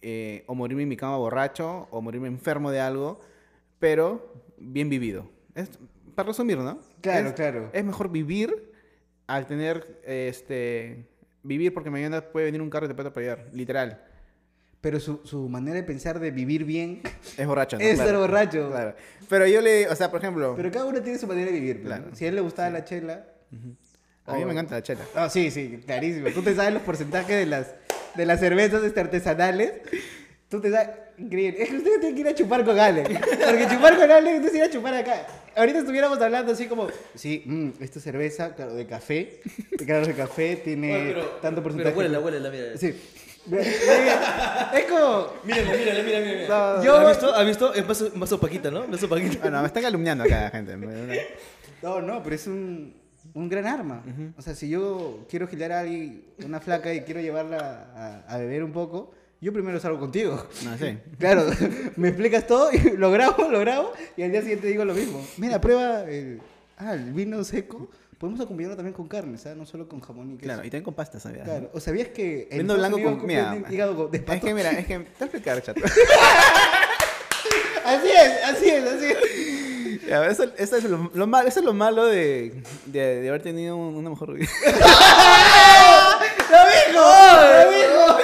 eh, 0.02 0.44
o 0.46 0.54
morirme 0.54 0.82
en 0.84 0.88
mi 0.88 0.96
cama 0.96 1.16
borracho, 1.18 1.88
o 1.90 2.00
morirme 2.00 2.26
enfermo 2.28 2.70
de 2.70 2.80
algo, 2.80 3.20
pero 3.78 4.32
bien 4.58 4.88
vivido. 4.88 5.28
Es, 5.54 5.70
para 6.14 6.28
resumir, 6.28 6.58
¿no? 6.58 6.80
Claro, 7.02 7.28
Es- 7.28 7.34
claro. 7.34 7.70
Es 7.72 7.84
mejor 7.84 8.10
vivir 8.10 8.72
al 9.26 9.46
tener, 9.46 10.00
este, 10.06 11.06
vivir 11.42 11.72
porque 11.74 11.90
mañana 11.90 12.20
puede 12.22 12.46
venir 12.46 12.60
un 12.62 12.70
carro 12.70 12.86
y 12.86 12.88
te 12.88 12.94
puede 12.94 13.08
atropellar, 13.10 13.48
literal. 13.52 14.02
Pero 14.80 14.98
su, 15.00 15.20
su 15.24 15.48
manera 15.48 15.76
de 15.76 15.82
pensar 15.82 16.18
de 16.20 16.30
vivir 16.30 16.64
bien 16.64 17.02
Es 17.36 17.46
borracho, 17.46 17.76
¿no? 17.78 17.82
es 17.84 17.94
Claro. 17.94 18.10
ser 18.10 18.18
borracho. 18.18 18.68
Claro. 18.70 18.94
Pero 19.28 19.46
yo 19.46 19.60
le, 19.60 19.88
o 19.88 19.94
sea, 19.96 20.10
por 20.10 20.20
ejemplo, 20.20 20.54
Pero 20.56 20.70
cada 20.70 20.84
uno 20.86 21.00
tiene 21.02 21.18
su 21.18 21.26
manera 21.26 21.46
de 21.50 21.52
vivir. 21.58 21.76
pues, 21.82 21.86
Claro. 21.86 22.04
¿no? 22.10 22.16
Si 22.16 22.24
a 22.24 22.28
él 22.28 22.34
le 22.34 22.40
gustaba 22.40 22.70
la 22.70 22.84
chela. 22.84 23.26
a 24.26 24.34
mí 24.36 24.42
o- 24.42 24.46
me 24.46 24.52
encanta 24.52 24.74
la 24.76 24.82
chela. 24.82 25.00
Ah, 25.14 25.28
sí, 25.28 25.50
sí, 25.50 25.80
clarísimo. 25.86 26.28
Tú 26.30 26.42
te 26.42 26.54
sabes 26.54 26.72
los 26.74 26.82
porcentajes 26.82 27.36
de 27.36 27.46
las, 27.46 27.74
de 28.16 28.26
las 28.26 28.40
cervezas 28.40 28.82
este, 28.82 29.00
artesanales. 29.00 29.72
Tú 30.48 30.60
te 30.60 30.70
sabes. 30.70 30.88
Increíble. 31.18 31.62
Es 31.62 31.68
que 31.68 31.76
ustedes 31.76 32.00
tienen 32.00 32.14
que 32.16 32.20
ir 32.22 32.28
a 32.28 32.34
chupar 32.34 32.64
con 32.64 32.78
Alex. 32.80 33.08
Porque 33.10 33.66
chupar 33.70 33.96
con 33.98 34.10
Alex, 34.10 34.36
entonces 34.36 34.56
ir 34.58 34.62
a 34.64 34.70
chupar 34.70 34.94
acá. 34.94 35.26
Ahorita 35.54 35.80
estuviéramos 35.80 36.20
hablando 36.20 36.52
así 36.52 36.66
como. 36.66 36.88
Sí, 37.14 37.42
mm, 37.44 37.70
esta 37.82 37.98
es 37.98 38.04
cerveza, 38.04 38.54
claro, 38.54 38.74
de 38.74 38.86
café. 38.86 39.40
Claro, 39.84 40.06
de 40.06 40.14
café 40.14 40.56
tiene 40.56 40.94
Oye, 40.96 41.04
pero, 41.12 41.26
tanto 41.42 41.62
porcentaje. 41.62 41.90
Pero 41.94 41.98
huélela, 41.98 42.20
huélela, 42.20 42.50
mira. 42.50 42.76
Sí. 42.78 42.98
Es 43.50 44.84
como. 44.88 45.28
Mírala, 45.44 45.72
mírala, 45.76 46.02
mira, 46.02 46.20
mira. 46.20 46.48
No, 46.76 46.82
Yo- 46.84 46.96
¿Has 46.96 47.08
visto? 47.08 47.34
¿Has 47.34 47.46
visto? 47.46 47.74
Es 47.74 47.86
vaso, 47.86 48.10
vaso 48.14 48.40
paquita, 48.40 48.70
¿no? 48.70 48.86
Vaso 48.86 49.08
paquita. 49.08 49.38
Bueno, 49.42 49.60
me 49.60 49.66
están 49.66 49.82
calumniando 49.82 50.24
acá 50.24 50.42
la 50.44 50.50
gente. 50.50 50.76
No, 51.82 52.00
no, 52.02 52.22
pero 52.22 52.34
es 52.36 52.46
un, 52.46 52.94
un 53.34 53.48
gran 53.48 53.66
arma. 53.66 54.02
O 54.36 54.42
sea, 54.42 54.54
si 54.54 54.68
yo 54.68 55.26
quiero 55.28 55.46
girar 55.48 55.72
a 55.72 55.80
alguien, 55.80 56.24
una 56.44 56.60
flaca, 56.60 56.92
y 56.92 57.00
quiero 57.02 57.20
llevarla 57.20 57.86
a, 58.28 58.34
a 58.34 58.38
beber 58.38 58.62
un 58.62 58.72
poco, 58.72 59.12
yo 59.40 59.52
primero 59.52 59.80
salgo 59.80 59.98
contigo. 59.98 60.46
No 60.64 60.76
sé. 60.76 60.98
Claro, 61.18 61.46
me 61.96 62.08
explicas 62.08 62.46
todo 62.46 62.70
y 62.72 62.78
lo 62.96 63.10
grabo, 63.10 63.48
lo 63.50 63.60
grabo 63.60 63.92
y 64.16 64.22
al 64.22 64.32
día 64.32 64.42
siguiente 64.42 64.66
digo 64.66 64.84
lo 64.84 64.94
mismo. 64.94 65.26
Mira, 65.38 65.60
prueba 65.60 66.02
el, 66.02 66.40
ah, 66.76 66.92
el 66.94 67.12
vino 67.12 67.42
seco. 67.44 67.90
Podemos 68.20 68.38
acompañarlo 68.42 68.76
también 68.76 68.92
con 68.92 69.08
carne, 69.08 69.38
¿sabes? 69.38 69.56
No 69.56 69.64
solo 69.64 69.88
con 69.88 70.00
jamón 70.02 70.32
y 70.32 70.36
queso. 70.36 70.44
Claro, 70.44 70.60
y 70.60 70.64
también 70.64 70.84
con 70.84 70.92
pasta, 70.92 71.18
¿sabías? 71.18 71.44
Claro. 71.44 71.70
¿O 71.72 71.80
sabías 71.80 72.08
que 72.08 72.46
Vino 72.50 72.74
Estados 72.74 72.78
blanco 73.00 73.16
con... 73.18 73.26
Mira, 73.26 73.56
hígado 73.70 74.08
de 74.08 74.18
es 74.18 74.24
pato? 74.24 74.46
que 74.46 74.52
mira, 74.52 74.70
es 74.72 74.86
que... 74.86 74.98
Te 74.98 75.04
voy 75.04 75.14
a 75.20 75.24
explicar, 75.24 75.62
chato. 75.62 75.80
Así 77.84 78.08
es, 78.10 78.44
así 78.44 78.68
es, 78.68 78.84
así 78.84 79.06
es. 79.06 80.06
Ya, 80.06 80.26
eso, 80.26 80.44
eso 80.58 80.76
es 80.76 80.84
lo, 80.84 81.10
lo 81.14 81.26
malo, 81.26 81.48
eso 81.48 81.60
es 81.60 81.64
lo 81.64 81.72
malo 81.72 82.04
de, 82.06 82.62
de, 82.86 83.20
de 83.22 83.28
haber 83.30 83.42
tenido 83.42 83.74
un- 83.76 83.96
una 83.96 84.10
mejor 84.10 84.34
vida. 84.34 84.48
¡Lo 86.50 86.58
dijo! 86.66 87.00
¡Lo 87.52 87.70
dijo! 87.70 88.18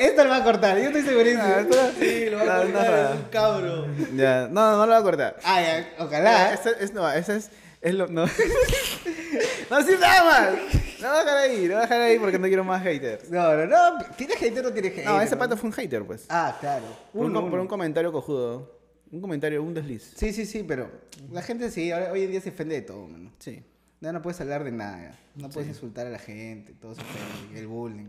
Esto 0.00 0.24
lo 0.24 0.30
va 0.30 0.36
a 0.36 0.44
cortar, 0.44 0.78
yo 0.78 0.84
estoy 0.86 1.02
segurísimo. 1.02 1.42
Ah, 1.44 1.60
esto- 1.60 1.90
Sí, 1.98 2.26
lo 2.30 2.38
va 2.38 2.44
No, 2.44 2.52
a 2.52 2.62
cortar, 2.62 2.90
no. 2.90 3.08
es 3.10 3.16
un 3.16 3.22
cabro. 3.30 3.86
Ya, 4.14 4.48
no, 4.48 4.76
no 4.76 4.86
lo 4.86 4.92
voy 4.92 5.00
a 5.00 5.02
cortar. 5.02 5.36
Ah, 5.44 5.60
ya, 5.60 5.88
ojalá. 5.98 6.52
Ese 6.54 6.70
es, 6.80 6.92
no, 6.92 7.10
ese 7.10 7.36
es, 7.36 7.50
es 7.80 7.94
lo, 7.94 8.06
no. 8.08 8.24
no, 9.70 9.82
sí, 9.82 9.92
nada 10.00 10.24
más. 10.24 10.58
No 11.00 11.08
voy 11.08 11.16
a 11.18 11.24
dejar 11.24 11.36
ahí, 11.38 11.56
no 11.62 11.66
voy 11.68 11.74
a 11.76 11.80
dejar 11.82 12.00
ahí 12.00 12.18
porque 12.18 12.38
no 12.38 12.46
quiero 12.48 12.64
más 12.64 12.82
haters. 12.82 13.30
No, 13.30 13.54
no, 13.54 13.66
no. 13.66 14.04
¿Tienes 14.16 14.36
hater 14.36 14.64
o 14.64 14.68
no 14.68 14.72
tienes 14.72 14.92
hater? 14.92 15.06
No, 15.06 15.20
ese 15.20 15.36
pato 15.36 15.56
fue 15.56 15.68
un 15.68 15.72
hater, 15.74 16.04
pues. 16.04 16.26
Ah, 16.28 16.56
claro. 16.60 16.84
por, 17.12 17.22
un, 17.24 17.30
Uno, 17.30 17.40
com- 17.40 17.50
por 17.50 17.54
uno. 17.58 17.62
un 17.62 17.68
comentario 17.68 18.12
cojudo. 18.12 18.78
Un 19.10 19.20
comentario, 19.20 19.62
un 19.62 19.72
desliz. 19.74 20.12
Sí, 20.16 20.32
sí, 20.32 20.44
sí, 20.44 20.64
pero 20.64 20.90
la 21.30 21.40
gente 21.42 21.70
sí, 21.70 21.90
ahora- 21.92 22.12
hoy 22.12 22.24
en 22.24 22.30
día 22.30 22.40
se 22.40 22.50
ofende 22.50 22.74
de 22.74 22.82
todo, 22.82 23.06
mano. 23.06 23.32
Sí. 23.38 23.62
Ya 24.00 24.12
no 24.12 24.20
puedes 24.22 24.40
hablar 24.40 24.64
de 24.64 24.70
nada, 24.70 24.98
ya. 25.00 25.18
no 25.36 25.48
puedes 25.48 25.68
insultar 25.68 26.06
a 26.06 26.10
la 26.10 26.18
gente, 26.18 26.72
todo 26.74 26.94
se 26.94 27.00
ofende, 27.00 27.58
el 27.58 27.66
bullying. 27.66 28.08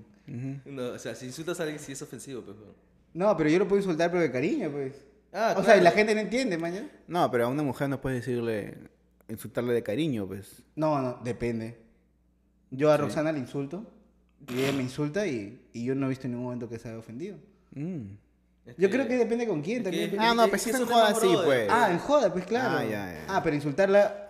No, 0.66 0.90
o 0.90 1.00
sea, 1.00 1.16
si 1.16 1.26
insultas 1.26 1.60
a 1.60 1.64
alguien, 1.64 1.80
sí 1.80 1.94
es 1.94 2.02
ofensivo, 2.02 2.42
pues. 2.44 2.58
weón. 2.58 2.74
No, 3.14 3.36
pero 3.38 3.50
yo 3.50 3.58
lo 3.60 3.68
puedo 3.68 3.80
insultar 3.82 4.10
pero 4.12 4.22
de 4.22 4.32
cariño, 4.32 4.70
pues. 4.72 4.94
Ah, 5.34 5.52
o 5.54 5.64
sea, 5.64 5.74
claro. 5.76 5.82
la 5.84 5.92
gente 5.92 6.14
no 6.16 6.22
entiende, 6.22 6.58
mañana. 6.58 6.88
No, 7.08 7.32
pero 7.32 7.46
a 7.46 7.48
una 7.48 7.64
mujer 7.64 7.88
no 7.90 8.00
puedes 8.02 8.24
decirle, 8.26 8.76
insultarle 9.30 9.74
de 9.74 9.84
cariño, 9.84 10.28
pues. 10.28 10.64
No, 10.76 11.02
no, 11.02 11.20
depende. 11.24 11.78
Yo 12.72 12.92
a 12.92 12.96
Sí. 12.98 13.02
Roxana 13.04 13.32
le 13.32 13.40
insulto 13.40 13.86
y 14.48 14.60
ella 14.60 14.72
me 14.74 14.84
insulta 14.84 15.26
y, 15.28 15.62
y 15.74 15.86
yo 15.86 15.96
no 15.96 16.06
he 16.06 16.10
visto 16.10 16.28
en 16.28 16.32
ningún 16.32 16.46
momento 16.46 16.70
que 16.70 16.78
se 16.80 16.88
haya 16.90 16.98
ofendido. 16.98 17.38
Mm. 17.74 18.02
Es 18.66 18.76
Yo 18.78 18.90
creo 18.90 19.08
que 19.08 19.18
depende 19.18 19.48
con 19.48 19.62
quién 19.62 19.82
también. 19.84 20.06
que- 20.12 20.16
depende- 20.18 20.26
Ah, 20.32 20.36
no, 20.36 20.44
es 20.44 20.50
pues 20.50 20.62
que 20.64 20.66
si 20.66 20.70
es 20.72 20.76
se 20.78 20.84
un 20.84 20.90
joda 20.90 21.14
brother. 21.14 21.46
pues. 21.46 21.68
Ah, 21.72 21.92
en 21.92 21.98
joda, 22.00 22.32
pues 22.32 22.46
claro. 22.46 22.78
Ah, 22.78 22.84
ya, 22.84 23.12
ya. 23.14 23.26
Ah, 23.28 23.42
pero 23.44 23.56
insultarla 23.56 24.26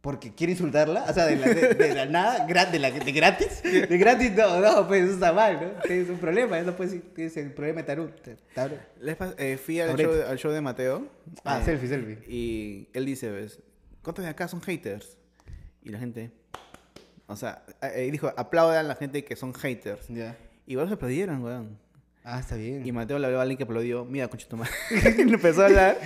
porque 0.00 0.34
quiere 0.34 0.52
insultarla, 0.54 1.04
o 1.08 1.12
sea, 1.12 1.26
de 1.26 1.36
la, 1.36 1.46
de, 1.48 1.74
de 1.74 1.94
la 1.94 2.06
nada, 2.06 2.44
de, 2.46 2.78
la, 2.80 2.90
de 2.90 3.12
gratis. 3.12 3.62
De 3.62 3.98
gratis, 3.98 4.32
no, 4.32 4.58
no, 4.60 4.88
pues 4.88 5.04
eso 5.04 5.12
está 5.14 5.32
mal, 5.32 5.60
¿no? 5.62 5.82
Tienes 5.82 6.08
un 6.10 6.18
problema, 6.18 6.60
no 6.62 6.74
puedes 6.74 7.00
tienes 7.14 7.36
el 7.36 7.52
problema 7.52 7.82
de 7.82 7.86
tarut. 7.86 8.10
tarut. 8.54 8.78
Les 9.00 9.16
eh, 9.38 9.56
fui 9.58 9.78
al 9.80 9.96
show, 9.96 10.12
al 10.26 10.38
show 10.38 10.50
de 10.50 10.60
Mateo. 10.60 11.06
Ah, 11.44 11.60
eh, 11.60 11.64
selfie, 11.64 11.88
selfie. 11.88 12.18
Y 12.26 12.88
él 12.94 13.04
dice, 13.06 13.30
¿ves? 13.30 13.60
¿Cuántos 14.02 14.24
de 14.24 14.30
acá 14.30 14.48
son 14.48 14.60
haters? 14.62 15.16
Y 15.82 15.90
la 15.90 15.98
gente... 15.98 16.30
O 17.26 17.36
sea, 17.36 17.62
eh, 17.80 18.06
eh, 18.06 18.10
dijo, 18.10 18.30
aplaudan 18.36 18.84
a 18.84 18.88
la 18.88 18.94
gente 18.96 19.24
que 19.24 19.36
son 19.36 19.54
haters. 19.54 20.06
Ya. 20.08 20.36
Igual 20.66 20.88
se 20.88 20.94
aplaudieron, 20.94 21.42
weón. 21.42 21.78
Ah, 22.24 22.40
está 22.40 22.56
bien. 22.56 22.86
Y 22.86 22.92
Mateo 22.92 23.18
le 23.18 23.26
habló 23.26 23.38
a 23.38 23.42
alguien 23.42 23.56
que 23.56 23.64
aplaudió, 23.64 24.04
mira, 24.04 24.28
madre. 24.56 24.70
Y 25.18 25.24
le 25.24 25.34
empezó 25.34 25.62
a 25.62 25.66
hablar. 25.66 25.98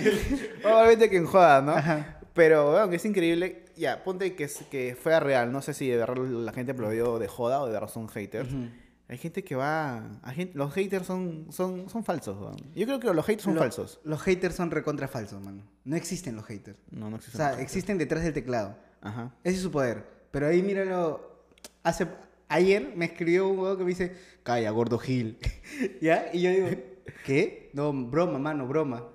Obviamente 0.63 1.09
que 1.09 1.17
en 1.17 1.25
joda, 1.25 1.61
¿no? 1.61 1.71
Ajá. 1.73 2.19
Pero, 2.33 2.71
weón, 2.73 2.93
es 2.93 3.03
increíble. 3.05 3.65
Ya, 3.75 4.03
ponte 4.03 4.35
que, 4.35 4.45
es- 4.45 4.63
que 4.71 4.95
fue 4.99 5.19
real. 5.19 5.51
No 5.51 5.61
sé 5.61 5.73
si 5.73 5.87
de 5.89 5.97
verdad 5.97 6.17
la 6.17 6.53
gente 6.53 6.71
aplaudió 6.71 7.19
de 7.19 7.27
joda 7.27 7.61
o 7.61 7.65
de 7.67 7.73
verdad 7.73 7.89
son 7.89 8.07
haters. 8.09 8.51
Ujú. 8.51 8.67
Hay 9.09 9.17
gente 9.17 9.43
que 9.43 9.55
va... 9.55 10.19
hay 10.21 10.35
gente- 10.35 10.57
los 10.57 10.73
haters 10.73 11.05
son, 11.07 11.47
son, 11.51 11.89
son 11.89 12.03
falsos, 12.03 12.37
weón. 12.39 12.57
Yo 12.75 12.85
creo 12.85 12.99
que 12.99 13.13
los 13.13 13.25
haters 13.25 13.43
son 13.43 13.55
falsos. 13.57 13.99
Los 14.03 14.21
haters 14.21 14.55
son 14.55 14.69
recontra 14.69 15.07
falsos, 15.07 15.41
mano. 15.41 15.63
No 15.85 15.95
existen 15.95 16.35
los 16.35 16.45
haters. 16.45 16.77
No, 16.91 17.09
no 17.09 17.15
O 17.15 17.19
existen. 17.19 17.37
sea, 17.37 17.47
los 17.49 17.55
haters. 17.57 17.71
existen 17.71 17.97
detrás 17.97 18.23
del 18.23 18.33
teclado. 18.33 18.75
Ajá. 19.01 19.33
Ese 19.45 19.55
es 19.57 19.61
su 19.61 19.71
poder. 19.71 20.05
Pero 20.31 20.47
ahí 20.47 20.61
míralo. 20.61 21.45
Hace, 21.83 22.05
ayer 22.49 22.91
me 22.97 23.05
escribió 23.05 23.47
un 23.47 23.59
huevo 23.59 23.77
que 23.77 23.83
me 23.83 23.89
dice, 23.91 24.13
calla, 24.43 24.69
gordo 24.71 24.97
Gil. 24.99 25.37
¿Ya? 26.01 26.25
Y 26.33 26.41
yo 26.41 26.49
digo, 26.51 26.67
¿qué? 27.25 27.69
No, 27.73 27.93
broma, 27.93 28.39
mano, 28.39 28.67
broma. 28.67 29.05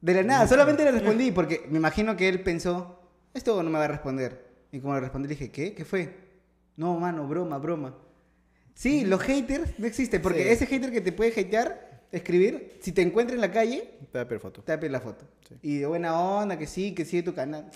De 0.00 0.14
la 0.14 0.22
nada, 0.24 0.48
solamente 0.48 0.82
le 0.82 0.90
respondí 0.92 1.30
porque 1.30 1.66
me 1.70 1.76
imagino 1.78 2.16
que 2.16 2.28
él 2.28 2.42
pensó, 2.42 2.98
esto 3.32 3.62
no 3.62 3.70
me 3.70 3.78
va 3.78 3.84
a 3.84 3.88
responder. 3.88 4.48
Y 4.72 4.80
como 4.80 4.94
le 4.94 5.00
respondí, 5.00 5.28
le 5.28 5.34
dije, 5.34 5.52
¿qué? 5.52 5.72
¿Qué 5.74 5.84
fue? 5.84 6.16
No, 6.76 6.98
mano, 6.98 7.28
broma, 7.28 7.58
broma. 7.58 7.94
Sí, 8.74 9.04
los 9.04 9.20
haters 9.22 9.78
no 9.78 9.86
existen 9.86 10.22
porque 10.22 10.42
Sí. 10.44 10.48
ese 10.50 10.66
hater 10.66 10.90
que 10.90 11.00
te 11.00 11.12
puede 11.12 11.30
hatear, 11.38 12.02
escribir, 12.12 12.78
si 12.80 12.92
te 12.92 13.02
encuentra 13.02 13.34
en 13.34 13.40
la 13.40 13.50
calle, 13.52 13.82
Te 14.00 14.06
voy 14.18 14.20
a 14.22 14.28
pedir 14.28 14.40
foto. 14.40 14.62
te 14.62 14.72
va 14.72 14.76
a 14.76 14.80
pedir 14.80 14.92
la 14.92 15.00
foto. 15.00 15.26
Sí. 15.48 15.54
Y 15.62 15.78
de 15.78 15.86
buena 15.86 16.18
onda, 16.18 16.58
que 16.58 16.66
sí, 16.66 16.94
que 16.94 17.04
sigue 17.04 17.22
tu 17.22 17.34
canal. 17.34 17.70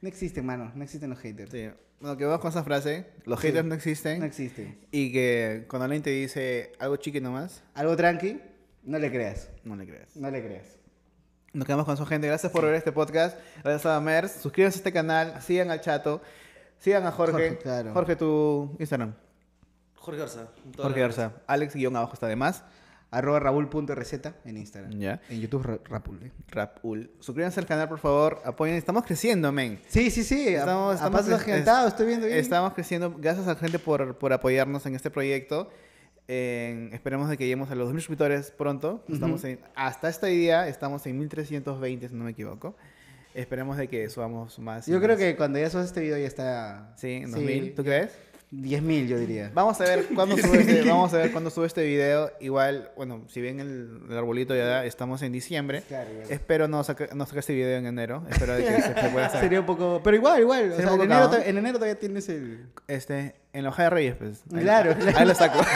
No 0.00 0.08
existen, 0.08 0.44
mano, 0.44 0.72
no 0.74 0.82
existen 0.82 1.10
los 1.10 1.18
haters. 1.20 1.50
Sí. 1.50 1.68
Bueno, 2.00 2.16
que 2.16 2.24
vamos 2.24 2.40
con 2.40 2.50
esa 2.50 2.64
frase. 2.64 3.04
Los 3.26 3.38
haters 3.40 3.66
no 3.66 3.74
existen. 3.74 4.20
No 4.20 4.24
existen. 4.24 4.78
Y 4.90 5.12
que 5.12 5.66
cuando 5.68 5.84
alguien 5.84 6.02
te 6.02 6.10
dice 6.10 6.72
algo 6.78 6.96
chiqui 6.96 7.20
nomás, 7.20 7.62
Algo 7.74 7.94
tranqui, 7.96 8.40
no 8.84 8.98
le 8.98 9.10
creas. 9.10 9.50
no 9.64 9.76
le 9.76 9.86
creas. 9.86 10.16
No 10.16 10.30
le 10.30 10.42
creas. 10.42 10.78
Nos 11.52 11.66
quedamos 11.66 11.84
con 11.84 11.96
su 11.96 12.06
gente. 12.06 12.26
Gracias 12.28 12.50
por 12.52 12.64
ver 12.64 12.74
este 12.74 12.92
podcast. 12.92 13.36
Gracias 13.62 13.84
a 13.86 14.00
Mers. 14.00 14.32
Suscríbanse 14.32 14.76
a 14.76 14.80
este 14.80 14.92
canal. 14.92 15.42
Sigan 15.42 15.70
al 15.70 15.80
chato. 15.80 16.22
Sigan 16.78 17.04
a 17.06 17.12
Jorge. 17.12 17.32
Jorge, 17.32 17.58
claro. 17.58 17.92
Jorge, 17.92 18.16
tu 18.16 18.76
Instagram. 18.78 19.14
Jorge 20.00 20.18
Garza. 20.20 20.48
Jorge. 20.76 21.00
Garza. 21.00 21.32
Alex 21.46 21.74
guion 21.74 21.94
abajo 21.96 22.14
está 22.14 22.26
de 22.26 22.36
más. 22.36 22.64
Arroba 23.12 23.40
raúl.receta 23.40 24.36
en 24.44 24.56
Instagram. 24.56 24.92
Ya. 24.98 25.20
En 25.28 25.40
YouTube, 25.40 25.62
Ra- 25.64 25.78
Rapul. 25.84 26.20
¿eh? 26.22 26.30
Rapul. 26.48 27.10
Suscríbanse 27.18 27.58
al 27.58 27.66
canal, 27.66 27.88
por 27.88 27.98
favor. 27.98 28.40
Apoyen. 28.44 28.76
Estamos 28.76 29.04
creciendo, 29.04 29.50
men. 29.50 29.80
Sí, 29.88 30.10
sí, 30.10 30.22
sí. 30.22 30.48
a- 30.54 30.60
Estamos, 30.60 30.92
a, 31.02 31.06
estamos, 31.06 31.88
estoy 31.88 32.06
viendo 32.06 32.26
bien. 32.26 32.38
Estamos 32.38 32.72
creciendo. 32.74 33.14
Gracias 33.18 33.46
a 33.48 33.54
la 33.54 33.58
gente 33.58 33.78
por, 33.80 34.16
por 34.18 34.32
apoyarnos 34.32 34.86
en 34.86 34.94
este 34.94 35.10
proyecto. 35.10 35.70
Esperemos 36.28 37.28
de 37.28 37.36
que 37.36 37.44
lleguemos 37.44 37.70
a 37.72 37.74
los 37.74 37.88
2.000 37.90 37.94
suscriptores 37.96 38.50
pronto. 38.52 39.04
Estamos 39.08 39.42
en- 39.44 39.58
hasta 39.74 40.08
este 40.08 40.28
día 40.28 40.68
estamos 40.68 41.04
en 41.06 41.18
1.320, 41.28 42.08
si 42.08 42.14
no 42.14 42.24
me 42.24 42.30
equivoco. 42.30 42.76
Esperemos 43.34 43.76
de 43.76 43.88
que 43.88 44.08
subamos 44.08 44.58
más. 44.60 44.86
Yo 44.86 44.98
creo 44.98 45.10
más. 45.16 45.18
que 45.18 45.36
cuando 45.36 45.58
ya 45.58 45.68
subas 45.70 45.86
este 45.86 46.00
video 46.00 46.16
ya 46.18 46.26
está... 46.26 46.94
Sí, 46.96 47.08
en 47.24 47.32
2.000. 47.32 47.74
¿Tú 47.74 47.82
crees? 47.82 48.12
10.000 48.52 49.06
yo 49.06 49.16
diría. 49.18 49.50
Vamos 49.54 49.80
a 49.80 49.84
ver 49.84 50.06
cuándo 50.14 50.36
sube 50.38 50.60
este, 50.60 50.82
vamos 50.88 51.14
a 51.14 51.18
ver 51.18 51.30
cuándo 51.30 51.50
sube 51.50 51.66
este 51.66 51.84
video. 51.84 52.32
Igual, 52.40 52.90
bueno, 52.96 53.24
si 53.28 53.40
ven 53.40 53.60
el, 53.60 54.00
el 54.10 54.16
arbolito 54.18 54.56
ya 54.56 54.84
estamos 54.84 55.22
en 55.22 55.30
diciembre. 55.32 55.82
Claro, 55.86 56.10
claro. 56.10 56.28
Espero 56.30 56.66
no 56.68 56.82
sacar 56.82 57.14
no 57.14 57.24
sacar 57.26 57.38
este 57.40 57.54
video 57.54 57.78
en 57.78 57.86
enero. 57.86 58.24
Espero 58.28 58.54
de 58.54 58.64
que 58.64 58.82
se, 58.82 58.94
se 59.00 59.08
pueda 59.10 59.26
hacer. 59.26 59.40
Sería 59.40 59.60
un 59.60 59.66
poco... 59.66 60.00
Pero 60.02 60.16
igual, 60.16 60.40
igual. 60.40 60.72
O 60.72 60.76
sea, 60.76 60.92
en, 60.94 61.00
enero, 61.00 61.30
en 61.44 61.58
enero 61.58 61.74
todavía 61.78 61.98
tienes 61.98 62.28
el... 62.28 62.66
Este, 62.88 63.36
en 63.52 63.62
la 63.62 63.68
hoja 63.70 63.84
de 63.84 63.90
Reyes, 63.90 64.16
pues. 64.18 64.42
Ahí- 64.52 64.62
Claro, 64.62 64.94
Ahí, 65.16 65.26
lo 65.26 65.34
saco. 65.34 65.60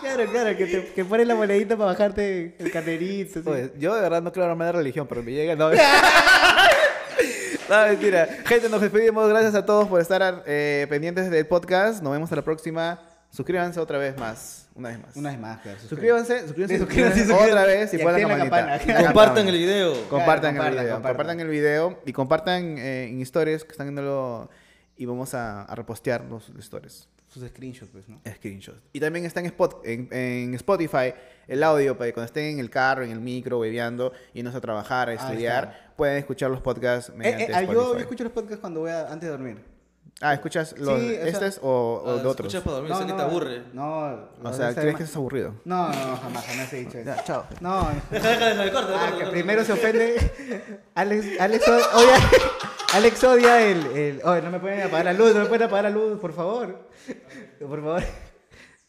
Claro, 0.00 0.30
claro, 0.30 0.56
que, 0.56 0.66
te, 0.66 0.92
que 0.94 1.04
pones 1.04 1.26
la 1.26 1.34
monedita 1.34 1.76
para 1.76 1.90
bajarte 1.90 2.54
el 2.58 2.70
carnerito. 2.70 3.40
así. 3.40 3.48
Oye, 3.48 3.72
yo 3.78 3.94
de 3.94 4.00
verdad 4.00 4.22
no 4.22 4.32
creo 4.32 4.50
en 4.50 4.58
la 4.58 4.72
religión, 4.72 5.06
pero 5.08 5.22
me 5.22 5.32
llega. 5.32 5.56
No, 5.56 5.68
no, 7.68 7.86
mentira. 7.88 8.26
Gente, 8.44 8.68
nos 8.68 8.80
despedimos. 8.80 9.28
Gracias 9.28 9.54
a 9.54 9.64
todos 9.66 9.88
por 9.88 10.00
estar 10.00 10.42
eh, 10.46 10.86
pendientes 10.88 11.30
del 11.30 11.46
podcast. 11.46 12.02
Nos 12.02 12.12
vemos 12.12 12.30
a 12.32 12.36
la 12.36 12.42
próxima. 12.42 13.00
Suscríbanse 13.30 13.80
otra 13.80 13.98
vez 13.98 14.16
más. 14.18 14.68
Una 14.74 14.90
vez 14.90 14.98
más. 15.00 15.16
Una 15.16 15.30
vez 15.30 15.38
más, 15.38 15.60
claro. 15.60 15.78
Suscríbanse, 15.80 16.40
suscríbanse, 16.42 16.78
suscríbanse, 16.78 17.18
suscríbanse 17.24 17.50
otra 17.50 17.64
vez 17.66 17.92
y, 17.92 17.96
Y 17.96 17.98
pongan 17.98 18.22
la 18.22 18.28
la 18.28 18.36
campanita. 18.38 18.78
campana. 18.78 19.04
Compartan 19.06 19.34
campana. 19.34 19.50
el 19.50 19.56
video. 19.58 20.08
Compartan, 20.08 20.54
Claro, 20.54 20.68
el 20.68 20.74
video. 20.80 20.94
compartan. 20.94 21.16
Compartan 21.16 21.40
el 21.40 21.48
video 21.48 22.02
y 22.06 22.12
compartan 22.12 22.78
eh, 22.78 23.08
en 23.08 23.20
stories 23.22 23.64
que 23.64 23.72
están 23.72 23.86
viéndolo 23.88 24.48
y 24.96 25.04
vamos 25.06 25.34
a, 25.34 25.62
a 25.62 25.74
repostear 25.74 26.24
los 26.24 26.48
stories. 26.58 27.08
sus 27.28 27.46
screenshots, 27.48 27.90
pues, 27.90 28.08
¿no? 28.08 28.20
Screenshots. 28.36 28.80
Y 28.92 29.00
también 29.00 29.26
está 29.26 29.40
en, 29.40 29.46
Spot- 29.46 29.80
en, 29.84 30.08
en 30.12 30.54
Spotify 30.54 31.12
el 31.48 31.62
audio 31.62 31.96
para 31.98 32.08
que 32.08 32.14
cuando 32.14 32.26
estén 32.26 32.44
en 32.54 32.58
el 32.60 32.70
carro, 32.70 33.02
en 33.04 33.10
el 33.10 33.20
micro, 33.20 33.58
bebeando, 33.60 34.12
y 34.32 34.42
no 34.42 34.50
a 34.50 34.60
trabajar, 34.60 35.10
a 35.10 35.14
estudiar, 35.14 35.85
pueden 35.96 36.18
escuchar 36.18 36.50
los 36.50 36.60
podcasts 36.60 37.10
Eh, 37.10 37.12
mediante 37.16 37.44
eh, 37.44 37.54
ah, 37.54 37.62
yo, 37.62 37.70
Spotify. 37.72 37.92
yo 37.94 37.98
escucho 38.00 38.24
los 38.24 38.32
podcasts 38.32 38.60
cuando 38.60 38.80
voy 38.80 38.90
a, 38.90 39.00
antes 39.06 39.22
de 39.22 39.28
dormir. 39.28 39.76
Ah, 40.22 40.32
¿escuchas 40.32 40.74
los 40.78 40.98
Sí, 40.98 41.14
estos 41.14 41.58
o, 41.62 41.68
o 42.04 42.10
Ah, 42.10 42.22
de 42.22 42.26
otros? 42.28 42.46
escuchas 42.54 42.62
para 42.62 42.76
dormir, 42.76 42.94
sé 42.96 43.06
que 43.06 43.12
te 43.12 43.22
aburre. 43.22 43.62
No, 43.74 44.28
O 44.44 44.52
sea, 44.52 44.74
¿crees 44.74 44.96
que 44.96 45.02
eso 45.02 45.10
es 45.12 45.16
aburrido? 45.16 45.54
No, 45.66 45.88
no, 45.88 46.16
jamás, 46.16 46.44
jamás 46.46 46.72
he 46.72 46.76
dicho 46.76 46.96
eso. 46.98 47.06
Ya, 47.06 47.22
chao. 47.24 47.44
No, 47.60 47.82
no. 47.82 48.00
Deja, 48.10 48.28
deja, 48.30 48.48
deja, 48.54 48.72
corta, 48.72 48.94
Ah, 48.98 49.14
que 49.18 49.26
primero 49.26 49.62
se 49.64 49.72
ofende. 49.72 50.80
Alex, 50.94 51.26
Alex 51.38 51.68
odia, 51.68 52.16
Alex 52.94 53.24
odia 53.24 53.60
el, 53.62 53.86
el. 53.88 54.20
Oye, 54.24 54.40
no 54.42 54.50
me 54.50 54.58
pueden 54.60 54.80
apagar 54.82 55.04
la 55.04 55.12
luz, 55.12 55.34
no 55.34 55.40
me 55.40 55.46
pueden 55.46 55.64
apagar 55.64 55.84
la 55.84 55.90
luz, 55.90 56.18
por 56.18 56.32
favor. 56.32 56.88
Por 57.60 57.80
favor. 57.82 58.02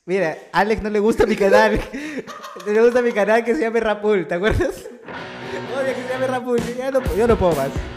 Mira, 0.06 0.38
Alex 0.54 0.82
no 0.82 0.90
le 0.90 1.00
gusta 1.00 1.26
mi 1.26 1.36
canal. 1.36 1.80
No 2.66 2.74
le 2.74 2.82
gusta 2.82 3.02
mi 3.02 3.14
canal 3.14 3.46
que 3.46 3.56
se 3.56 3.62
llame 3.62 3.80
Rapul, 3.80 4.28
¿te 4.28 4.36
acuerdas? 4.36 4.84
Que 5.88 6.04
se 6.04 6.10
llame 6.10 6.28
Rapul. 6.28 6.60
Ya 6.76 6.92
no. 6.92 7.97